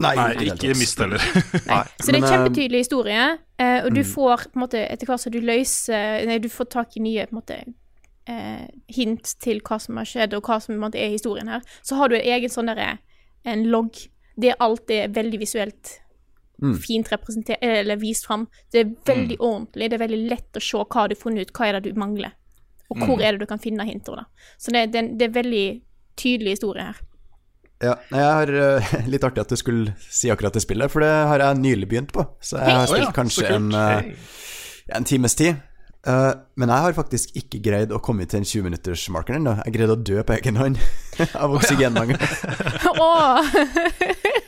Nei, 0.00 0.14
Nei, 0.16 0.28
det 0.38 0.46
ikke 0.54 0.76
mist 0.80 1.00
heller. 1.02 1.20
Nei. 1.68 1.82
Så 2.00 2.08
det 2.08 2.14
er 2.14 2.22
Men, 2.22 2.24
eh, 2.24 2.30
kjempetydelig 2.32 2.80
historie, 2.86 3.24
eh, 3.60 3.84
og 3.84 3.92
du 3.94 4.00
får 4.06 4.46
på 4.48 4.56
en 4.56 4.62
måte 4.62 4.80
etter 4.86 5.10
hvert 5.10 5.20
som 5.20 5.34
du 5.34 5.40
løser 5.44 6.24
Nei, 6.28 6.38
du 6.40 6.48
får 6.48 6.70
tak 6.72 6.96
i 6.96 7.02
nye 7.04 7.26
på 7.28 7.34
en 7.34 7.40
måte 7.42 7.58
eh, 8.30 8.64
hint 8.96 9.34
til 9.44 9.60
hva 9.66 9.76
som 9.82 10.00
har 10.00 10.08
skjedd, 10.08 10.36
og 10.38 10.48
hva 10.48 10.56
som 10.62 10.72
på 10.72 10.78
en 10.78 10.86
måte 10.86 11.00
er 11.02 11.12
historien 11.12 11.52
her. 11.52 11.66
Så 11.84 12.00
har 12.00 12.08
du 12.08 12.16
en 12.16 12.30
egen 12.36 12.52
sånn 12.52 12.72
derre 12.72 12.94
en 13.44 13.66
logg 13.72 14.06
der 14.40 14.56
alt 14.60 14.88
er 14.92 15.12
veldig 15.12 15.40
visuelt 15.42 15.98
fint 16.84 17.08
representert 17.12 17.62
eller 17.64 17.96
vist 17.96 18.26
fram. 18.28 18.46
Det 18.72 18.80
er 18.82 18.90
veldig 19.08 19.38
ordentlig, 19.38 19.88
det 19.90 19.96
er 19.96 20.02
veldig 20.02 20.20
lett 20.28 20.56
å 20.56 20.62
se 20.64 20.80
hva 20.80 21.06
du 21.08 21.14
har 21.14 21.20
funnet 21.20 21.48
ut, 21.48 21.52
hva 21.56 21.68
er 21.68 21.78
det 21.78 21.92
du 21.92 22.00
mangler, 22.00 22.34
og 22.90 23.04
hvor 23.06 23.22
er 23.22 23.36
det 23.36 23.44
du 23.44 23.50
kan 23.50 23.62
finne 23.62 23.86
hintene, 23.86 24.24
da. 24.24 24.50
Så 24.58 24.74
det, 24.74 24.88
det, 24.94 25.04
det 25.18 25.28
er 25.28 25.36
veldig 25.36 25.64
tydelig 26.20 26.58
historie 26.58 26.90
her. 26.90 27.00
Ja, 27.80 27.94
jeg 28.12 28.24
har 28.28 28.50
uh, 28.52 28.90
Litt 29.08 29.24
artig 29.24 29.40
at 29.40 29.52
du 29.52 29.56
skulle 29.56 29.94
si 30.04 30.28
akkurat 30.32 30.52
det 30.52 30.60
spillet, 30.66 30.92
for 30.92 31.00
det 31.04 31.08
har 31.30 31.40
jeg 31.46 31.60
nylig 31.62 31.88
begynt 31.88 32.12
på. 32.12 32.26
Så 32.44 32.58
jeg 32.60 32.76
har 32.76 32.90
spilt 32.90 33.14
kanskje 33.16 33.48
en, 33.54 33.70
uh, 33.72 34.36
en 34.96 35.08
times 35.08 35.38
tid. 35.38 35.62
Uh, 36.00 36.32
men 36.56 36.72
jeg 36.72 36.84
har 36.84 36.96
faktisk 36.96 37.34
ikke 37.36 37.58
greid 37.60 37.90
å 37.92 38.00
komme 38.00 38.24
til 38.28 38.40
en 38.40 38.48
20-minuttersmarkeren 38.48 39.42
ennå. 39.42 39.58
Jeg 39.66 39.74
greide 39.76 39.96
å 39.96 40.00
dø 40.00 40.22
på 40.24 40.36
egen 40.38 40.60
hånd 40.60 40.80
av 41.42 41.56
oksygenmangel. 41.56 42.20
Åh! 43.06 43.54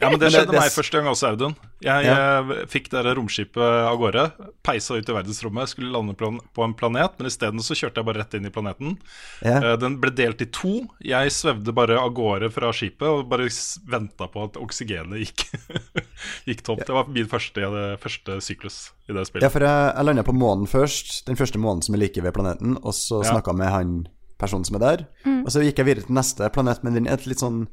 Ja, 0.03 0.11
men 0.11 0.19
Det 0.19 0.27
Men 0.27 0.33
det- 0.33 0.33
skjedde 0.35 0.51
det- 0.53 0.61
meg 0.61 0.73
første 0.75 0.93
gang 0.99 1.07
også, 1.13 1.29
Audun. 1.31 1.55
Jeg 1.83 2.05
Ja. 2.05 2.43
jeg 2.43 2.69
fikk 2.69 2.89
det 2.91 3.17
romskipet 3.17 3.57
av 3.63 3.97
gårde, 3.99 4.33
peisa 4.63 4.95
ut 4.95 5.09
i 5.09 5.13
verdensrommet, 5.13 5.69
skulle 5.69 5.91
lande 5.93 6.15
på 6.17 6.65
en 6.65 6.75
planet, 6.75 7.13
men 7.19 7.27
isteden 7.27 7.59
så 7.63 7.75
kjørte 7.75 7.97
jeg 7.97 8.05
bare 8.07 8.19
rett 8.23 8.35
inn 8.35 8.47
i 8.47 8.51
planeten. 8.51 8.99
Ja. 9.43 9.57
Eh, 9.63 9.77
Den 9.77 9.99
ble 10.01 10.11
delt 10.11 10.41
i 10.43 10.47
to. 10.47 10.89
Jeg 11.03 11.31
svevde 11.31 11.73
bare 11.75 11.99
av 11.99 12.13
gårde 12.15 12.51
fra 12.53 12.71
skipet 12.73 13.03
og 13.09 13.29
bare 13.29 13.49
venta 13.89 14.29
på 14.29 14.45
at 14.45 14.53
oksygenet 14.55 15.19
gikk, 15.25 15.47
gikk 16.47 16.63
tomt. 16.63 16.87
Det 16.87 16.95
var 16.95 17.07
min 17.09 17.27
første, 17.27 17.99
første 18.03 18.39
syklus 18.43 18.91
i 19.09 19.13
det 19.13 19.27
spillet. 19.27 19.43
Ja, 19.43 19.49
for 19.49 19.61
jeg, 19.61 19.95
jeg 19.97 20.05
landa 20.05 20.23
på 20.27 20.35
månen 20.37 20.67
først, 20.71 21.25
den 21.27 21.37
første 21.37 21.59
månen 21.63 21.83
som 21.85 21.95
er 21.95 21.99
like 21.99 22.23
ved 22.23 22.35
planeten, 22.35 22.77
og 22.83 22.93
så 22.95 23.23
Ja. 23.25 23.33
snakka 23.35 23.55
med 23.57 23.69
han 23.71 24.09
personen 24.39 24.65
som 24.67 24.77
er 24.77 24.81
der. 24.97 25.07
Og 25.45 25.51
så 25.55 25.63
gikk 25.63 25.77
jeg 25.79 25.87
videre 25.87 26.07
til 26.07 26.15
neste 26.17 26.49
planet, 26.53 26.83
men 26.83 26.95
den 26.95 27.07
er 27.07 27.15
et 27.15 27.27
litt 27.27 27.39
sånn 27.39 27.69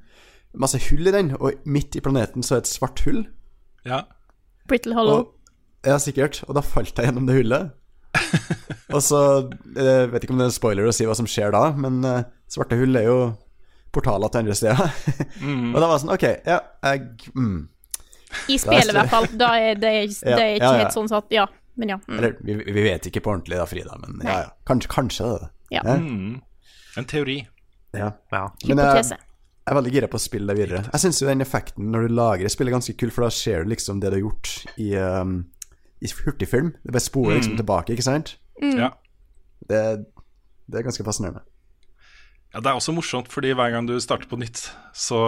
masse 0.57 0.79
hull 0.89 1.09
i 1.09 1.13
den, 1.13 1.33
og 1.37 1.59
midt 1.69 1.97
i 1.97 2.03
planeten 2.03 2.45
så 2.45 2.57
er 2.57 2.63
et 2.63 2.71
svart 2.71 3.01
hull. 3.05 3.25
Ja. 3.85 4.03
Brittle 4.69 4.95
Hollow. 4.97 5.19
Og, 5.19 5.59
ja, 5.87 5.97
sikkert. 6.01 6.41
Og 6.47 6.57
da 6.57 6.63
falt 6.65 6.97
jeg 6.97 7.09
gjennom 7.09 7.27
det 7.29 7.37
hullet. 7.39 7.75
og 8.95 9.03
så 9.05 9.19
Jeg 9.75 10.07
vet 10.09 10.23
ikke 10.25 10.33
om 10.33 10.39
det 10.39 10.47
er 10.47 10.49
en 10.49 10.55
spoiler 10.55 10.87
å 10.89 10.93
si 10.95 11.05
hva 11.05 11.13
som 11.17 11.27
skjer 11.29 11.53
da, 11.53 11.69
men 11.77 12.01
eh, 12.07 12.23
svarte 12.49 12.77
hull 12.79 12.97
er 12.97 13.05
jo 13.05 13.19
portaler 13.93 14.31
til 14.33 14.43
andre 14.43 14.57
steder. 14.57 14.97
og 15.73 15.77
da 15.77 15.85
var 15.85 15.93
det 15.93 16.01
sånn 16.03 16.15
Ok, 16.15 16.25
ja, 16.49 16.57
jeg 16.89 17.05
mm. 17.35 17.59
I 18.53 18.57
spillet, 18.61 18.91
i 18.91 18.97
hvert 18.97 19.13
fall. 19.13 19.29
Da 19.37 19.53
er 19.57 19.77
det, 19.77 19.79
det 19.81 19.93
er 19.93 20.03
ikke 20.09 20.35
ja, 20.35 20.73
ja. 20.73 20.73
helt 20.83 20.97
sånn 20.97 21.09
satt 21.09 21.31
Ja, 21.33 21.47
men 21.79 21.95
ja. 21.95 22.01
Mm. 22.05 22.17
Eller 22.17 22.35
vi, 22.45 22.59
vi 22.65 22.83
vet 22.85 23.09
ikke 23.09 23.23
på 23.25 23.33
ordentlig 23.33 23.61
da, 23.61 23.69
Frida, 23.69 23.97
men 24.01 24.19
ja, 24.25 24.41
ja. 24.45 24.51
Kanskje, 24.69 24.91
kanskje 24.93 25.31
det. 25.31 25.49
Ja. 25.77 25.85
Mm. 25.85 26.37
En 26.97 27.09
teori. 27.09 27.39
Ja. 27.93 28.11
Ja. 28.33 28.43
Men 28.65 28.77
Hypotese. 28.81 29.17
Jeg 29.69 29.75
er 29.75 29.77
veldig 29.83 29.91
gira 29.93 30.07
på 30.09 30.17
å 30.17 30.21
spille 30.23 30.49
det 30.49 30.57
videre. 30.57 30.79
Jeg 30.89 31.01
syns 31.03 31.19
den 31.21 31.45
effekten 31.45 31.91
når 31.93 32.07
du 32.07 32.13
lagrer 32.17 32.49
spillet, 32.49 32.71
er 32.71 32.79
ganske 32.79 32.95
kul, 32.97 33.11
for 33.13 33.27
da 33.27 33.29
ser 33.29 33.61
du 33.61 33.69
liksom 33.69 33.99
det 34.01 34.09
du 34.09 34.15
har 34.17 34.23
gjort 34.23 34.53
i, 34.81 34.87
um, 34.97 35.35
i 36.01 36.09
hurtigfilm. 36.09 36.71
Det 36.81 36.95
bare 36.95 37.05
sporer 37.05 37.37
liksom 37.37 37.59
tilbake, 37.59 37.93
ikke 37.93 38.07
sant? 38.07 38.31
Ja. 38.57 38.89
Det, 39.69 39.83
det 40.65 40.81
er 40.81 40.87
ganske 40.87 41.05
fascinerende. 41.05 41.43
Ja, 42.49 42.63
Det 42.65 42.71
er 42.71 42.79
også 42.79 42.95
morsomt, 42.97 43.29
fordi 43.29 43.51
hver 43.53 43.69
gang 43.75 43.85
du 43.85 43.93
starter 44.01 44.25
på 44.31 44.39
nytt, 44.41 44.63
så, 44.97 45.21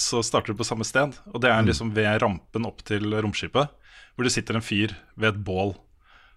så 0.00 0.22
starter 0.24 0.56
du 0.56 0.62
på 0.62 0.64
samme 0.64 0.88
sted. 0.88 1.12
Og 1.34 1.44
det 1.44 1.52
er 1.52 1.68
liksom 1.68 1.92
ved 1.92 2.22
rampen 2.24 2.64
opp 2.64 2.80
til 2.88 3.12
romskipet, 3.20 3.68
hvor 4.16 4.24
det 4.24 4.32
sitter 4.32 4.56
en 4.56 4.64
fyr 4.64 4.96
ved 5.12 5.34
et 5.34 5.44
bål. 5.44 5.74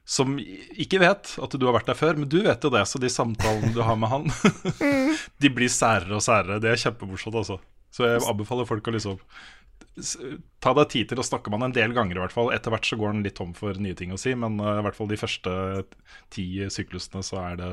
Som 0.08 0.36
ikke 0.42 1.00
vet 1.02 1.36
at 1.40 1.56
du 1.56 1.66
har 1.68 1.76
vært 1.78 1.92
der 1.92 1.98
før, 1.98 2.18
men 2.20 2.30
du 2.30 2.42
vet 2.44 2.64
jo 2.64 2.72
det. 2.74 2.84
Så 2.90 3.00
de 3.02 3.12
samtalene 3.12 3.72
du 3.76 3.82
har 3.86 3.98
med 4.00 4.12
han, 4.12 4.28
de 5.42 5.54
blir 5.54 5.72
særere 5.72 6.18
og 6.18 6.26
særere. 6.26 6.60
Det 6.64 6.72
er 6.72 6.82
kjempemorsomt, 6.82 7.38
altså. 7.44 7.60
Så 7.92 8.08
jeg 8.08 8.24
anbefaler 8.24 8.70
folk 8.70 8.88
å 8.88 8.96
liksom 8.96 9.20
Ta 10.64 10.72
deg 10.78 10.92
tid 10.94 11.10
til 11.10 11.20
å 11.20 11.26
snakke 11.26 11.52
med 11.52 11.60
han 11.60 11.68
en 11.68 11.74
del 11.76 11.94
ganger, 11.96 12.16
i 12.16 12.22
hvert 12.22 12.34
fall. 12.34 12.52
Etter 12.56 12.72
hvert 12.72 12.86
så 12.88 12.96
går 12.98 13.12
han 13.12 13.24
litt 13.26 13.36
tom 13.36 13.52
for 13.58 13.76
nye 13.82 13.98
ting 13.98 14.14
å 14.16 14.20
si, 14.22 14.32
men 14.38 14.56
uh, 14.62 14.78
i 14.78 14.84
hvert 14.86 14.96
fall 14.96 15.10
de 15.10 15.18
første 15.20 15.56
ti 16.32 16.46
syklusene 16.72 17.24
så 17.26 17.42
er 17.42 17.58
det 17.60 17.72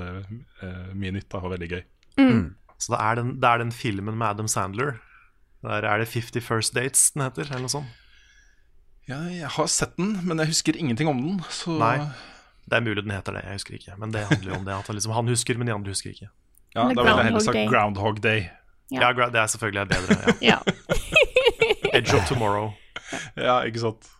uh, 0.64 0.88
mye 0.98 1.12
nytt 1.14 1.28
da, 1.30 1.42
og 1.44 1.52
veldig 1.52 1.68
gøy. 1.70 1.84
Så 2.80 2.94
det 2.94 2.98
er, 2.98 3.20
den, 3.20 3.30
det 3.38 3.52
er 3.52 3.62
den 3.62 3.70
filmen 3.76 4.18
med 4.18 4.32
Adam 4.32 4.50
Sandler. 4.50 4.96
Der 5.66 5.86
er 5.86 6.02
det 6.02 6.10
50 6.10 6.42
First 6.42 6.74
Dates 6.74 7.10
den 7.14 7.26
heter, 7.26 7.46
eller 7.46 7.68
noe 7.68 7.76
sånt. 7.76 8.07
Ja, 9.08 9.22
jeg 9.32 9.48
har 9.54 9.68
sett 9.72 9.96
den, 9.96 10.18
men 10.28 10.40
jeg 10.42 10.50
husker 10.52 10.76
ingenting 10.76 11.08
om 11.08 11.20
den. 11.22 11.38
Så 11.48 11.78
Nei. 11.80 11.96
Det 12.68 12.76
er 12.76 12.84
mulig 12.84 13.00
den 13.00 13.14
heter 13.14 13.32
det, 13.32 13.44
jeg 13.46 13.56
husker 13.60 13.78
ikke. 13.78 13.94
Men 13.96 14.12
det 14.12 14.26
handler 14.28 14.52
jo 14.52 14.58
om 14.58 14.66
det 14.66 14.74
at 14.74 14.90
liksom, 14.92 15.14
han 15.16 15.30
husker, 15.32 15.56
men 15.56 15.70
de 15.70 15.72
andre 15.72 15.94
husker 15.94 16.12
ikke. 16.12 16.28
ja, 16.74 16.82
da 16.82 16.88
ville 16.92 17.14
jeg 17.16 17.28
heller 17.30 17.44
sagt 17.46 17.56
Day. 17.56 17.68
Groundhog 17.70 18.20
Day. 18.22 18.42
Ja. 18.92 19.08
Ja, 19.08 19.28
det 19.32 19.40
er 19.40 19.46
selvfølgelig 19.46 19.88
bedre. 19.88 20.34
Ja. 20.44 20.58
Ja. 20.58 20.58
Edge 21.96 22.16
of 22.16 22.28
Tomorrow. 22.28 22.74
Ja, 23.36 23.62
ikke 23.64 23.80
sant. 23.80 24.10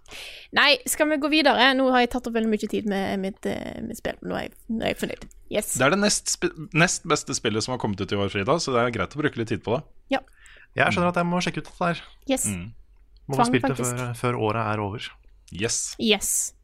Nei, 0.56 0.78
skal 0.88 1.10
vi 1.10 1.18
gå 1.20 1.28
videre? 1.28 1.68
Nå 1.76 1.90
har 1.92 2.06
jeg 2.06 2.10
tatt 2.14 2.28
opp 2.30 2.36
veldig 2.38 2.48
mye 2.48 2.70
tid 2.72 2.88
med 2.88 3.20
mitt, 3.20 3.44
eh, 3.48 3.82
mitt 3.84 4.00
spill. 4.00 4.16
Nå 4.24 4.38
er 4.38 4.46
jeg, 4.46 4.54
nå 4.72 4.86
er 4.86 4.94
jeg 4.94 5.00
fornøyd. 5.02 5.28
Yes. 5.52 5.74
Det 5.76 5.84
er 5.84 5.92
det 5.92 6.00
nest, 6.00 6.38
nest 6.72 7.04
beste 7.08 7.36
spillet 7.36 7.64
som 7.64 7.74
har 7.76 7.80
kommet 7.82 8.00
ut 8.00 8.12
i 8.12 8.16
år, 8.16 8.32
Frida, 8.32 8.56
så 8.56 8.72
det 8.72 8.80
er 8.86 8.94
greit 8.96 9.16
å 9.16 9.20
bruke 9.20 9.40
litt 9.40 9.52
tid 9.52 9.64
på 9.64 9.76
det. 9.76 9.84
Jeg 10.78 10.94
skjønner 10.94 11.10
at 11.10 11.18
jeg 11.18 11.26
må 11.26 11.40
sjekke 11.42 11.62
ut 11.62 11.68
dette 11.68 11.84
her. 11.84 12.00
Yes. 12.30 12.44
Mm. 12.48 12.68
Må 13.28 13.38
ha 13.40 13.46
spilt 13.48 13.68
det 13.68 13.76
før, 13.78 14.04
før 14.16 14.38
året 14.48 14.62
er 14.64 14.82
over. 14.82 15.08
Yes. 15.52 15.94
Yes. 16.00 16.54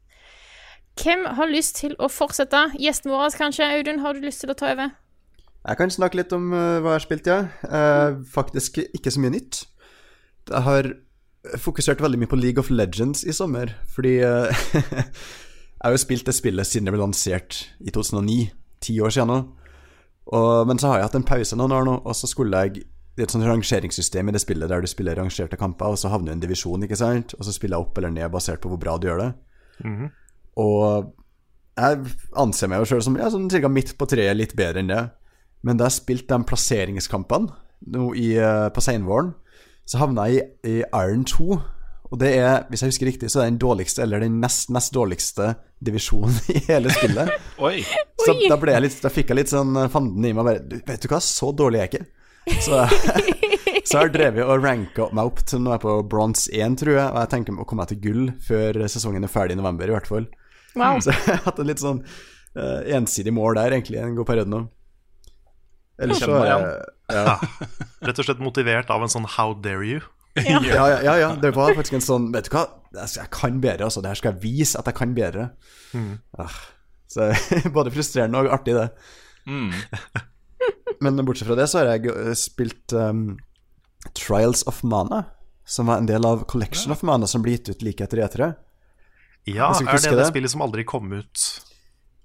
Hvem 0.95 1.25
har 1.37 1.51
lyst 1.51 1.79
til 1.81 1.95
å 1.99 2.09
fortsette? 2.11 2.69
Gjesten 2.79 3.11
vår, 3.11 3.33
kanskje? 3.37 3.67
Audun, 3.77 4.01
har 4.03 4.15
du 4.15 4.25
lyst 4.25 4.41
til 4.43 4.53
å 4.53 4.57
ta 4.57 4.71
over? 4.73 4.93
Jeg 5.65 5.79
kan 5.79 5.91
snakke 5.91 6.19
litt 6.19 6.33
om 6.35 6.51
uh, 6.53 6.79
hva 6.79 6.93
jeg 6.93 6.99
har 6.99 7.03
spilt, 7.03 7.29
ja. 7.29 7.39
Eh, 7.65 8.19
faktisk 8.29 8.77
ikke 8.85 9.11
så 9.11 9.21
mye 9.21 9.33
nytt. 9.33 9.63
Jeg 10.51 10.61
har 10.67 10.91
fokusert 11.61 12.01
veldig 12.01 12.21
mye 12.21 12.29
på 12.29 12.37
League 12.39 12.61
of 12.61 12.69
Legends 12.73 13.23
i 13.25 13.33
sommer, 13.33 13.73
fordi 13.93 14.19
uh, 14.25 14.49
Jeg 15.75 15.91
har 15.91 15.93
jo 15.93 16.01
spilt 16.01 16.25
det 16.25 16.33
spillet 16.33 16.65
siden 16.65 16.87
det 16.87 16.95
ble 16.95 17.03
lansert 17.03 17.59
i 17.83 17.91
2009, 17.93 18.47
ti 18.81 18.95
år 19.03 19.11
siden 19.13 19.29
nå. 19.29 19.35
Og, 20.33 20.65
men 20.65 20.79
så 20.81 20.89
har 20.89 20.97
jeg 20.97 21.09
hatt 21.09 21.17
en 21.19 21.27
pause 21.27 21.57
noen 21.59 21.75
år 21.75 21.85
nå, 21.85 21.97
og 22.01 22.15
så 22.17 22.29
skulle 22.29 22.61
jeg 22.63 22.87
Det 23.15 23.23
er 23.23 23.29
et 23.29 23.33
sånt 23.35 23.47
rangeringssystem 23.47 24.27
i 24.27 24.33
det 24.35 24.41
spillet 24.43 24.71
der 24.71 24.83
du 24.83 24.89
spiller 24.91 25.15
rangerte 25.15 25.59
kamper, 25.59 25.95
og 25.95 25.99
så 25.99 26.11
havner 26.11 26.33
du 26.33 26.33
i 26.33 26.35
en 26.35 26.43
divisjon, 26.43 26.83
ikke 26.83 26.99
sant, 26.99 27.35
og 27.37 27.47
så 27.47 27.53
spiller 27.55 27.77
jeg 27.77 27.87
opp 27.87 27.99
eller 28.01 28.11
ned 28.11 28.31
basert 28.33 28.59
på 28.63 28.71
hvor 28.71 28.81
bra 28.81 28.97
du 28.99 29.07
gjør 29.07 29.21
det. 29.23 29.29
Og 30.59 31.13
jeg 31.75 32.15
anser 32.39 32.71
meg 32.71 32.83
jo 32.83 32.89
sjøl 32.91 33.05
som 33.07 33.15
ja, 33.19 33.29
sånn 33.31 33.47
cirka 33.51 33.71
midt 33.71 33.93
på 33.99 34.07
treet, 34.11 34.35
litt 34.35 34.55
bedre 34.55 34.83
enn 34.83 34.91
det. 34.91 35.03
Men 35.65 35.79
da 35.79 35.87
jeg 35.87 35.99
spilte 36.01 36.35
de 36.35 36.47
plasseringskampene 36.47 37.55
nå 37.95 38.11
i, 38.19 38.35
eh, 38.39 38.67
på 38.75 38.83
seinvåren, 38.83 39.33
så 39.85 40.01
havna 40.01 40.27
jeg 40.31 40.45
i, 40.63 40.75
i 40.75 40.83
Iron 40.83 41.25
2. 41.27 41.47
Og 42.11 42.19
det 42.21 42.31
er, 42.37 42.65
hvis 42.69 42.83
jeg 42.83 42.93
husker 42.93 43.09
riktig, 43.09 43.31
så 43.31 43.41
er 43.41 43.47
det 43.47 43.55
den 43.55 43.63
dårligste, 43.63 44.03
eller 44.05 44.23
den 44.23 44.39
nest, 44.41 44.69
nest 44.73 44.93
dårligste 44.95 45.55
divisjonen 45.83 46.35
i 46.55 46.61
hele 46.67 46.93
spillet. 46.93 47.31
Oi! 47.65 47.79
Så 48.25 48.37
da, 48.49 48.59
ble 48.59 48.75
jeg 48.75 48.85
litt, 48.87 48.99
da 49.03 49.11
fikk 49.13 49.33
jeg 49.33 49.41
litt 49.41 49.51
sånn 49.51 49.87
fanden 49.93 50.25
i 50.25 50.31
meg 50.33 50.47
bare 50.47 50.81
Vet 50.87 51.03
du 51.03 51.09
hva, 51.11 51.19
så 51.21 51.51
dårlig 51.53 51.81
er 51.81 51.87
jeg 51.87 51.93
ikke. 51.93 52.07
Så, 52.45 52.83
så 53.87 53.97
jeg 53.97 54.01
har 54.01 54.11
drevet 54.13 54.45
og 54.45 54.63
ranka 54.63 55.09
meg 55.15 55.31
opp 55.31 55.41
til 55.47 55.63
nå 55.63 55.71
er 55.71 55.79
jeg 55.79 55.85
på 55.85 55.95
bronse 56.11 56.53
1, 56.53 56.77
tror 56.81 56.95
jeg. 56.97 57.07
Og 57.09 57.19
jeg 57.23 57.31
tenker 57.33 57.57
å 57.57 57.67
komme 57.67 57.83
meg 57.83 57.91
til 57.93 58.01
gull 58.03 58.31
før 58.45 58.81
sesongen 58.91 59.25
er 59.25 59.31
ferdig 59.31 59.57
i 59.57 59.61
november, 59.61 59.89
i 59.89 59.95
hvert 59.95 60.09
fall. 60.09 60.27
Wow. 60.75 60.99
Så 61.01 61.13
jeg 61.13 61.23
har 61.29 61.43
hatt 61.47 61.61
en 61.61 61.69
litt 61.69 61.81
sånn 61.81 62.01
uh, 62.03 62.81
ensidig 62.97 63.33
mål 63.35 63.57
der, 63.59 63.77
egentlig, 63.77 64.01
en 64.01 64.17
god 64.17 64.29
periode 64.29 64.51
nå. 64.51 64.65
Eller 66.01 66.19
så 66.19 66.27
meg 66.27 66.51
er 66.51 66.65
ja. 67.15 67.37
Rett 68.05 68.19
og 68.19 68.27
slett 68.27 68.41
motivert 68.43 68.89
av 68.91 69.03
en 69.05 69.11
sånn 69.11 69.27
'how 69.29 69.53
dare 69.61 69.85
you'. 69.87 70.03
ja, 70.35 70.59
ja, 70.67 70.87
ja, 70.99 71.13
ja. 71.21 71.29
Det 71.39 71.53
var 71.55 71.71
faktisk 71.77 71.95
en 71.95 72.03
sånn 72.03 72.25
Vet 72.33 72.49
du 72.49 72.57
hva, 72.57 72.65
jeg 72.91 73.21
jeg 73.21 73.29
kan 73.31 73.61
bedre, 73.63 73.87
altså. 73.87 74.01
Det 74.03 74.11
her 74.11 74.19
skal 74.19 74.33
jeg 74.33 74.43
vise 74.43 74.79
at 74.79 74.89
jeg 74.89 74.97
kan 74.97 75.15
bedre. 75.15 75.49
Mm. 75.95 76.19
så 77.07 77.31
både 77.77 77.93
frustrerende 77.95 78.43
og 78.43 78.51
artig, 78.51 78.75
det. 78.75 78.89
Mm. 79.47 79.71
Men 81.05 81.21
bortsett 81.27 81.49
fra 81.49 81.57
det, 81.59 81.69
så 81.71 81.81
har 81.81 81.93
jeg 81.95 82.35
spilt 82.39 82.95
um, 82.97 83.37
Trials 84.17 84.63
of 84.69 84.81
Mana, 84.83 85.23
som 85.65 85.89
var 85.89 86.01
en 86.01 86.09
del 86.09 86.25
av 86.25 86.45
Collection 86.49 86.93
of 86.93 87.03
Mana 87.05 87.29
som 87.29 87.45
ble 87.45 87.55
gitt 87.57 87.69
ut 87.69 87.85
like 87.85 88.03
etter 88.05 88.21
E3. 88.25 88.51
Ja, 89.45 89.69
er 89.77 89.85
det 89.85 90.09
det 90.09 90.17
det. 90.17 90.27
spillet 90.31 90.51
som 90.51 90.65
aldri 90.65 90.85
kom 90.87 91.13
ut? 91.13 91.45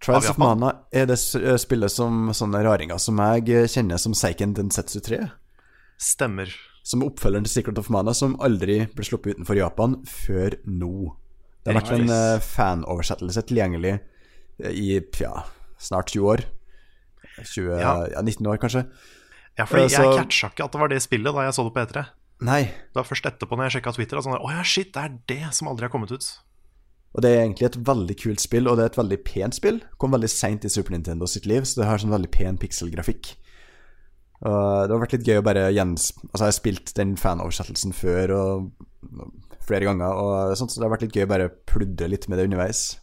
Trials 0.00 0.30
of 0.30 0.38
Mana 0.40 0.72
er 0.96 1.04
det 1.10 1.18
eh, 1.36 1.58
spillet 1.60 1.92
som 1.92 2.30
sånne 2.32 2.62
raringer 2.64 3.00
som 3.00 3.20
jeg 3.20 3.68
kjenner 3.68 4.00
som 4.00 4.16
Seiken 4.16 4.54
Densetsu 4.56 5.00
3. 5.04 5.26
Stemmer. 6.00 6.52
Som 6.86 7.02
er 7.02 7.10
oppfølgeren 7.10 7.44
til 7.44 7.52
Secret 7.58 7.78
of 7.80 7.90
Mana, 7.92 8.14
som 8.16 8.38
aldri 8.40 8.86
ble 8.94 9.04
sluppet 9.04 9.36
utenfor 9.36 9.58
Japan 9.60 9.98
før 10.08 10.56
nå. 10.64 11.12
Det 11.60 11.74
har 11.74 11.82
vært 11.82 11.92
en 11.98 12.14
eh, 12.14 12.40
fanoversettelse 12.40 13.44
tilgjengelig 13.50 13.98
eh, 13.98 14.72
i 14.72 14.88
ja, 15.20 15.44
snart 15.76 16.14
20 16.14 16.32
år. 16.32 16.46
20, 17.44 17.78
Ja. 17.80 18.06
ja. 18.12 18.22
19 18.22 18.46
år, 18.46 18.58
kanskje. 18.58 18.86
Ja, 19.58 19.64
fordi 19.66 19.82
Eh, 19.84 19.88
jeg 19.88 19.98
så- 19.98 20.16
catcha 20.18 20.48
ikke 20.50 20.64
at 20.64 20.72
det 20.72 20.80
var 20.80 20.88
det 20.88 21.02
spillet 21.02 21.34
da 21.34 21.40
jeg 21.42 21.52
så 21.54 21.64
det 21.64 21.74
på 21.74 21.86
E3. 21.86 22.06
Nei. 22.42 22.62
Det 22.64 22.94
var 22.94 23.04
først 23.04 23.26
etterpå 23.26 23.56
når 23.56 23.70
jeg 23.70 23.82
sjekka 23.82 23.94
Twitter. 23.94 24.16
Og 24.16 24.24
sånn, 24.24 24.40
Å 24.40 24.50
ja, 24.50 24.62
shit, 24.62 24.92
det 24.92 25.02
er 25.04 25.18
det 25.26 25.54
som 25.54 25.68
aldri 25.68 25.82
har 25.82 25.90
kommet 25.90 26.10
ut. 26.12 26.38
Og 27.14 27.22
det 27.22 27.30
er 27.36 27.44
egentlig 27.44 27.66
et 27.66 27.84
veldig 27.84 28.16
kult 28.16 28.40
spill, 28.40 28.68
og 28.68 28.76
det 28.76 28.82
er 28.84 28.86
et 28.86 28.96
veldig 29.04 29.24
pent 29.24 29.54
spill. 29.54 29.80
Kom 29.98 30.12
veldig 30.12 30.30
seint 30.30 30.64
i 30.64 30.68
Super 30.68 30.92
Nintendo 30.92 31.26
sitt 31.26 31.44
liv, 31.44 31.62
så 31.62 31.80
det 31.80 31.86
har 31.86 31.98
sånn 31.98 32.10
veldig 32.14 32.30
pen 32.30 32.56
pikselgrafikk. 32.56 33.34
Og 34.42 34.88
det 34.88 34.94
har 34.94 35.00
vært 35.06 35.12
litt 35.18 35.26
gøy 35.26 35.38
å 35.40 35.44
bare 35.44 35.72
gjens... 35.74 36.12
Altså, 36.32 36.38
jeg 36.38 36.52
har 36.52 36.52
spilt 36.52 36.94
den 36.94 37.16
fanoversettelsen 37.16 37.92
før 37.92 38.30
og 38.30 38.70
flere 39.66 39.84
ganger, 39.84 40.06
og 40.14 40.56
sånt, 40.56 40.70
så 40.70 40.80
det 40.80 40.88
har 40.88 40.96
vært 40.96 41.02
litt 41.02 41.12
gøy 41.18 41.26
å 41.26 41.28
bare 41.28 41.50
pludre 41.66 42.08
litt 42.08 42.28
med 42.28 42.38
det 42.38 42.46
underveis. 42.48 42.96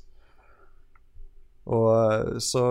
Og 1.68 2.40
så 2.42 2.64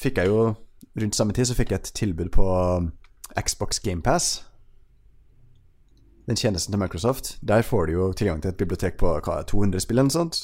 fikk 0.00 0.16
jeg 0.22 0.30
jo 0.30 0.54
Rundt 1.00 1.16
samme 1.16 1.32
tid 1.36 1.48
så 1.50 1.54
fikk 1.58 1.70
jeg 1.74 1.82
et 1.82 1.92
tilbud 1.96 2.30
på 2.34 2.46
Xbox 3.40 3.80
GamePass. 3.84 4.44
Den 6.28 6.36
tjenesten 6.40 6.72
til 6.72 6.80
Microsoft. 6.80 7.34
Der 7.44 7.62
får 7.62 7.86
du 7.86 7.92
jo 7.92 8.12
tilgang 8.16 8.40
til 8.42 8.48
et 8.54 8.56
bibliotek 8.60 8.96
på 9.00 9.10
hva, 9.20 9.42
200 9.44 9.80
spill 9.84 9.98
eller 9.98 10.08
noe 10.08 10.14
sånt. 10.14 10.38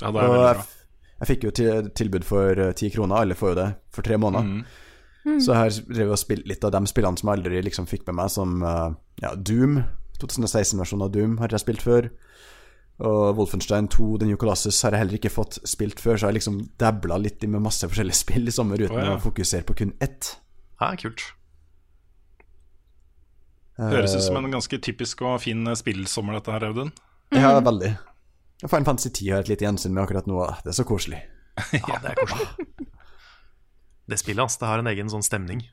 Ja, 0.00 0.10
det 0.10 0.22
er 0.22 0.28
Og 0.32 0.36
jeg, 0.40 0.54
bra. 0.56 0.64
jeg 1.20 1.28
fikk 1.30 1.44
jo 1.44 1.50
til, 1.54 1.90
tilbud 1.94 2.24
for 2.26 2.62
eh, 2.64 2.72
ti 2.74 2.90
kroner, 2.90 3.20
alle 3.22 3.36
får 3.38 3.52
jo 3.52 3.58
det, 3.60 3.68
for 3.94 4.02
tre 4.06 4.18
måneder. 4.18 4.64
Så 5.44 5.52
her 5.52 5.68
har 5.68 5.98
jeg 6.00 6.08
og 6.08 6.18
spilt 6.18 6.46
litt 6.48 6.64
av 6.64 6.72
de 6.72 6.80
spillene 6.88 7.20
som 7.20 7.28
jeg 7.28 7.38
aldri 7.38 7.60
liksom 7.62 7.86
fikk 7.86 8.06
med 8.08 8.16
meg, 8.22 8.30
som 8.32 8.62
eh, 8.64 8.88
ja, 9.22 9.34
Doom. 9.36 9.82
2016-versjonen 10.20 11.04
av 11.06 11.12
Doom 11.14 11.38
har 11.40 11.52
jeg 11.52 11.62
spilt 11.62 11.84
før. 11.84 12.08
Og 13.00 13.36
Wolfenstein 13.38 13.88
2, 13.88 14.06
The 14.20 14.28
New 14.28 14.36
Colossus, 14.40 14.78
har 14.84 14.92
jeg 14.92 15.04
heller 15.04 15.16
ikke 15.16 15.32
fått 15.32 15.56
spilt 15.68 16.02
før, 16.02 16.18
så 16.18 16.26
jeg 16.26 16.28
har 16.28 16.36
liksom 16.36 16.58
dabla 16.80 17.16
litt 17.20 17.44
med 17.48 17.62
masse 17.64 17.88
forskjellige 17.88 18.20
spill 18.24 18.50
i 18.50 18.54
sommer 18.54 18.82
uten 18.82 18.98
Å, 18.98 19.04
ja. 19.06 19.16
å 19.16 19.22
fokusere 19.24 19.64
på 19.68 19.78
kun 19.82 19.94
ett. 20.04 20.34
Ja, 20.80 20.92
kult. 21.00 21.24
Høres 23.80 24.12
ut 24.12 24.24
som 24.26 24.36
en 24.36 24.52
ganske 24.52 24.76
typisk 24.84 25.22
og 25.24 25.38
fin 25.40 25.64
eh, 25.64 25.78
spillsommer, 25.78 26.36
dette 26.36 26.52
her, 26.52 26.68
Audun. 26.68 26.92
Ja, 27.32 27.54
veldig. 27.64 27.94
Final 28.66 28.84
Fantasy 28.84 29.08
10 29.08 29.32
har 29.32 29.44
et 29.44 29.48
lite 29.48 29.64
gjensyn 29.64 29.94
med 29.96 30.04
akkurat 30.04 30.28
nå. 30.28 30.42
Det 30.64 30.74
er 30.74 30.80
så 30.82 30.88
koselig. 30.88 31.22
Ja, 31.76 31.96
det 32.00 32.12
er 32.12 32.20
koselig. 32.20 32.86
Det 34.10 34.18
spillet 34.20 34.42
hans, 34.42 34.56
det 34.60 34.68
har 34.68 34.80
en 34.82 34.88
egen 34.90 35.10
sånn 35.12 35.24
stemning. 35.24 35.64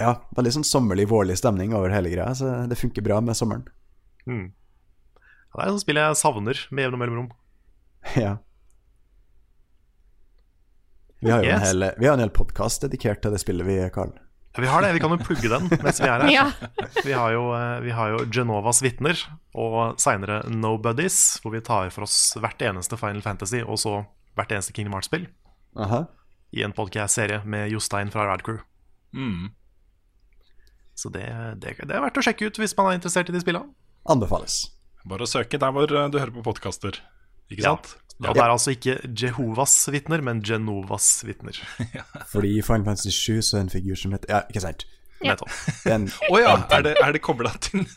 Ja, 0.00 0.18
veldig 0.36 0.52
sånn 0.58 0.66
sommerlig, 0.66 1.08
vårlig 1.10 1.38
stemning 1.40 1.72
over 1.76 1.92
hele 1.94 2.10
greia, 2.12 2.30
så 2.36 2.50
det 2.70 2.78
funker 2.78 3.04
bra 3.06 3.18
med 3.24 3.38
sommeren. 3.38 3.64
Mm. 4.28 4.48
Det 5.54 5.62
er 5.62 5.66
et 5.70 5.74
sånt 5.74 5.84
spill 5.84 5.98
jeg 6.00 6.18
savner 6.20 6.60
med 6.70 6.84
jevne 6.86 7.00
mellomrom. 7.02 7.30
Ja. 8.16 8.36
Vi 11.20 11.30
har 11.32 11.42
jo 11.42 11.48
en 11.50 11.58
Yes. 11.58 11.66
hel, 11.72 11.84
vi 11.98 12.06
har 12.06 12.14
en 12.14 12.22
hel 12.22 12.30
podkast 12.30 12.84
dedikert 12.84 13.20
til 13.24 13.32
det 13.34 13.40
spillet, 13.42 13.66
vi, 13.66 13.74
Karl. 13.90 14.12
Ja, 14.54 14.62
vi 14.62 14.68
har 14.70 14.82
det, 14.84 14.92
vi 14.94 15.00
kan 15.02 15.10
jo 15.10 15.18
plugge 15.18 15.48
den 15.50 15.66
mens 15.82 15.98
vi 16.00 16.06
er 16.06 16.22
her. 16.22 16.30
Ja. 16.36 16.44
Vi 17.04 17.12
har 17.16 17.32
jo, 17.34 17.42
eh, 17.56 17.80
vi 17.82 17.90
har 17.96 18.12
jo 18.14 18.20
Genovas 18.30 18.78
vitner, 18.84 19.18
og 19.58 19.98
seinere 19.98 20.44
Nobodies, 20.50 21.18
hvor 21.42 21.56
vi 21.56 21.60
tar 21.66 21.90
for 21.94 22.06
oss 22.06 22.36
hvert 22.38 22.62
eneste 22.62 22.96
Final 23.00 23.22
Fantasy 23.24 23.64
og 23.64 23.80
så 23.82 23.96
hvert 24.38 24.54
eneste 24.54 24.72
Kingdom 24.76 24.94
Hearts-spill 24.94 25.26
i 26.54 26.62
en 26.64 26.72
podcast-serie 26.72 27.42
med 27.44 27.66
Jostein 27.74 28.08
fra 28.14 28.24
Radcrew. 28.30 28.62
Mm. 29.12 29.50
Så 30.94 31.10
det, 31.14 31.26
det, 31.60 31.74
det 31.82 31.94
er 31.98 32.02
verdt 32.06 32.18
å 32.18 32.22
sjekke 32.24 32.46
ut 32.48 32.58
hvis 32.62 32.72
man 32.78 32.92
er 32.92 32.98
interessert 33.02 33.28
i 33.30 33.34
de 33.34 33.42
spillene. 33.42 33.74
Anbefales. 34.08 34.62
Bare 35.08 35.26
søke 35.30 35.58
der 35.60 35.72
hvor 35.72 35.88
eh, 35.88 36.08
du 36.12 36.18
hører 36.20 36.34
på 36.34 36.42
podkaster. 36.46 36.98
Ikke 37.50 37.62
Ja. 37.64 37.74
sant? 37.76 37.96
Og 38.18 38.34
det 38.34 38.42
er 38.42 38.50
altså 38.50 38.72
ikke 38.74 38.96
Jehovas 39.14 39.76
vitner, 39.94 40.20
men 40.26 40.40
Genovas 40.42 41.22
vitner. 41.24 41.54
Fordi 42.32 42.56
i 42.58 42.62
Final 42.66 42.84
Fantasy 42.88 43.12
7 43.14 43.42
så 43.46 43.56
er 43.56 43.60
en 43.66 43.70
figur 43.70 43.94
som 44.00 44.10
heter 44.16 44.32
Ja, 44.34 44.40
ikke 44.50 44.60
sant. 44.64 44.82
Nettopp. 45.22 45.50
Å 45.86 46.30
oh, 46.30 46.38
ja, 46.42 46.56
er 46.74 46.82
det, 46.86 46.92
er 47.02 47.12
det 47.14 47.20
kobla 47.26 47.50
til 47.62 47.82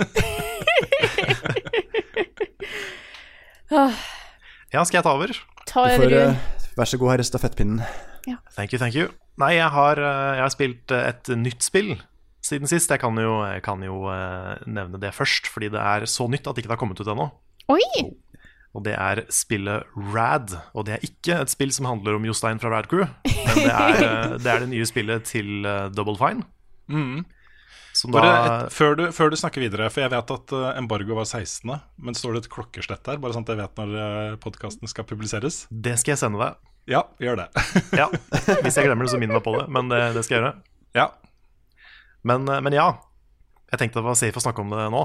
Ja, 4.71 4.83
skal 4.85 4.99
jeg 4.99 5.05
ta 5.05 5.13
over? 5.15 5.33
Ta 5.67 5.83
du 5.85 5.89
over, 5.89 5.97
får, 5.97 6.09
du. 6.09 6.15
eh, 6.21 6.35
vær 6.77 6.89
så 6.89 6.97
god, 7.01 7.11
her 7.13 7.23
er 7.23 7.27
stafettpinnen. 7.27 7.81
Thank 8.55 8.73
you, 8.73 8.79
thank 8.79 8.95
you. 8.95 9.09
Nei, 9.41 9.53
jeg 9.57 9.69
har, 9.73 9.97
eh, 9.99 10.31
jeg 10.37 10.43
har 10.45 10.53
spilt 10.53 10.91
et 10.95 11.31
nytt 11.39 11.65
spill 11.65 11.95
siden 12.45 12.69
sist. 12.69 12.91
Jeg 12.91 13.01
kan 13.01 13.17
jo, 13.21 13.37
jeg 13.47 13.63
kan 13.65 13.81
jo 13.85 14.03
eh, 14.11 14.61
nevne 14.67 14.99
det 15.01 15.13
først, 15.15 15.49
fordi 15.51 15.71
det 15.73 15.81
er 15.81 16.07
så 16.09 16.27
nytt 16.31 16.47
at 16.49 16.57
det 16.57 16.65
ikke 16.65 16.73
har 16.75 16.81
kommet 16.81 17.01
ut 17.01 17.09
ennå. 17.11 17.29
Oi! 17.71 17.81
Og 18.71 18.85
det 18.85 18.93
er 18.95 19.25
spillet 19.33 19.83
Rad. 20.13 20.55
Og 20.73 20.87
det 20.87 20.95
er 20.95 21.05
ikke 21.05 21.41
et 21.43 21.51
spill 21.51 21.73
som 21.75 21.89
handler 21.89 22.15
om 22.17 22.25
Jostein 22.29 22.61
fra 22.61 22.71
Rad 22.71 22.87
Crew, 22.91 23.03
men 23.27 23.59
det 23.59 23.73
er, 23.73 24.01
eh, 24.07 24.33
det 24.39 24.53
er 24.53 24.65
det 24.65 24.71
nye 24.71 24.87
spillet 24.89 25.27
til 25.27 25.67
eh, 25.67 25.85
Double 25.93 26.17
Fine. 26.19 26.47
mm. 26.91 27.21
Som 27.91 28.13
da 28.15 28.21
et, 28.23 28.71
før, 28.71 28.93
du, 28.95 29.01
før 29.11 29.33
du 29.33 29.35
snakker 29.35 29.59
videre, 29.59 29.89
for 29.91 29.99
jeg 29.99 30.13
vet 30.13 30.29
at 30.31 30.51
embargo 30.79 31.17
var 31.17 31.25
16., 31.27 31.73
men 31.99 32.15
står 32.15 32.37
det 32.37 32.45
et 32.45 32.53
klokkeslett 32.53 33.03
der? 33.03 33.17
Bare 33.19 33.35
sånn 33.35 33.43
at 33.43 33.51
jeg 33.51 33.59
vet 33.59 33.81
når 33.81 34.37
podkasten 34.39 34.87
skal 34.87 35.03
publiseres? 35.09 35.65
Det 35.67 35.97
skal 35.99 36.13
jeg 36.13 36.21
sende 36.21 36.39
deg. 36.39 36.55
Ja, 36.87 37.01
gjør 37.19 37.41
det. 37.41 37.49
Ja, 37.99 38.07
Hvis 38.63 38.79
jeg 38.79 38.87
glemmer 38.87 39.03
det, 39.03 39.11
så 39.11 39.19
minn 39.19 39.35
meg 39.35 39.43
på 39.43 39.57
det. 39.57 39.65
Men 39.75 39.91
det, 39.91 39.99
det 40.15 40.23
skal 40.23 40.37
jeg 40.37 40.45
gjøre. 40.45 40.53
ja. 41.01 41.09
Men, 42.27 42.47
eh, 42.47 42.61
men 42.63 42.75
ja, 42.75 42.87
jeg 43.71 43.81
tenkte 43.81 44.01
det 44.01 44.07
var 44.07 44.19
safe 44.19 44.39
å 44.39 44.43
snakke 44.43 44.63
om 44.63 44.73
det 44.73 44.87
nå. 44.93 45.03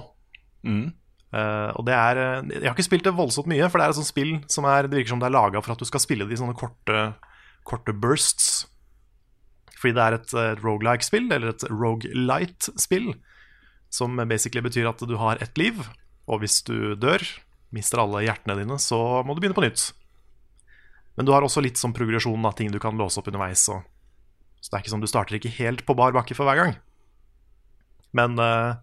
Mm. 0.66 0.87
Uh, 1.35 1.74
og 1.74 1.83
det 1.88 1.92
er 1.92 2.18
eh, 2.22 2.50
Jeg 2.55 2.68
har 2.68 2.76
ikke 2.76 2.87
spilt 2.87 3.05
det 3.05 3.12
voldsomt 3.16 3.48
mye, 3.50 3.66
for 3.68 3.81
det 3.81 3.87
er 3.87 3.92
et 3.92 3.98
sånt 3.98 4.09
spill 4.09 4.37
som 4.50 4.66
er, 4.70 4.87
det 4.87 5.00
virker 5.00 5.12
som 5.12 5.20
det 5.20 5.26
er 5.29 5.35
laga 5.35 5.61
for 5.61 5.74
at 5.74 5.83
du 5.83 5.88
skal 5.88 6.00
spille 6.00 6.24
det 6.24 6.37
i 6.37 6.38
sånne 6.40 6.57
korte, 6.57 7.00
korte 7.66 7.92
bursts. 7.92 8.66
Fordi 9.76 9.96
det 9.98 10.05
er 10.05 10.16
et 10.16 10.35
et 10.40 10.62
rogelike-spill, 10.64 11.26
eller 11.29 11.52
et 11.52 11.66
rogelight-spill, 11.68 13.11
som 13.92 14.16
basically 14.31 14.62
betyr 14.64 14.88
at 14.88 15.02
du 15.05 15.16
har 15.20 15.42
ett 15.42 15.59
liv, 15.61 15.83
og 16.26 16.40
hvis 16.42 16.62
du 16.66 16.96
dør, 16.98 17.22
mister 17.74 18.00
alle 18.00 18.24
hjertene 18.24 18.57
dine, 18.62 18.79
så 18.81 18.98
må 19.26 19.35
du 19.35 19.42
begynne 19.42 19.59
på 19.59 19.66
nytt. 19.66 19.90
Men 21.16 21.29
du 21.29 21.33
har 21.33 21.44
også 21.44 21.62
litt 21.64 21.81
sånn 21.81 21.94
progresjon 21.96 22.48
av 22.48 22.57
ting 22.57 22.72
du 22.72 22.81
kan 22.83 22.96
låse 22.96 23.20
opp 23.20 23.29
underveis. 23.31 23.66
Så, 23.68 23.79
så 24.61 24.70
det 24.70 24.79
er 24.79 24.85
ikke 24.85 24.94
sånn 24.94 25.05
du 25.05 25.11
starter 25.11 25.38
ikke 25.38 25.55
helt 25.59 25.85
på 25.88 25.96
bar 25.98 26.16
bakke 26.16 26.37
for 26.37 26.48
hver 26.48 26.61
gang. 26.61 26.76
Men 28.14 28.38
eh, 28.42 28.77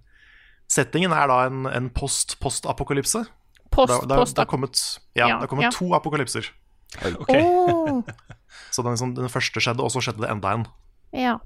settingen 0.71 1.13
er 1.15 1.29
da 1.31 1.39
en, 1.47 1.65
en 1.69 1.89
post-post-apokalypse. 1.93 3.23
Post, 3.73 3.93
Det, 3.93 4.09
det, 4.09 4.17
post, 4.17 4.35
det 4.35 4.43
har 4.43 4.49
kommet, 4.49 4.81
ja, 5.15 5.27
Ja, 5.27 5.35
det 5.37 5.47
har 5.47 5.51
kommet 5.51 5.69
ja. 5.69 5.73
to 5.73 5.93
apokalypser. 5.97 6.49
Okay. 7.01 7.41
Oh. 7.41 8.03
Så 8.73 8.83
den, 8.85 9.15
den 9.17 9.29
første 9.31 9.61
skjedde, 9.61 9.81
og 9.81 9.91
så 9.93 10.01
skjedde 10.03 10.21
det 10.25 10.29
enda 10.29 10.53
en. 10.53 10.65
ja. 11.13 11.37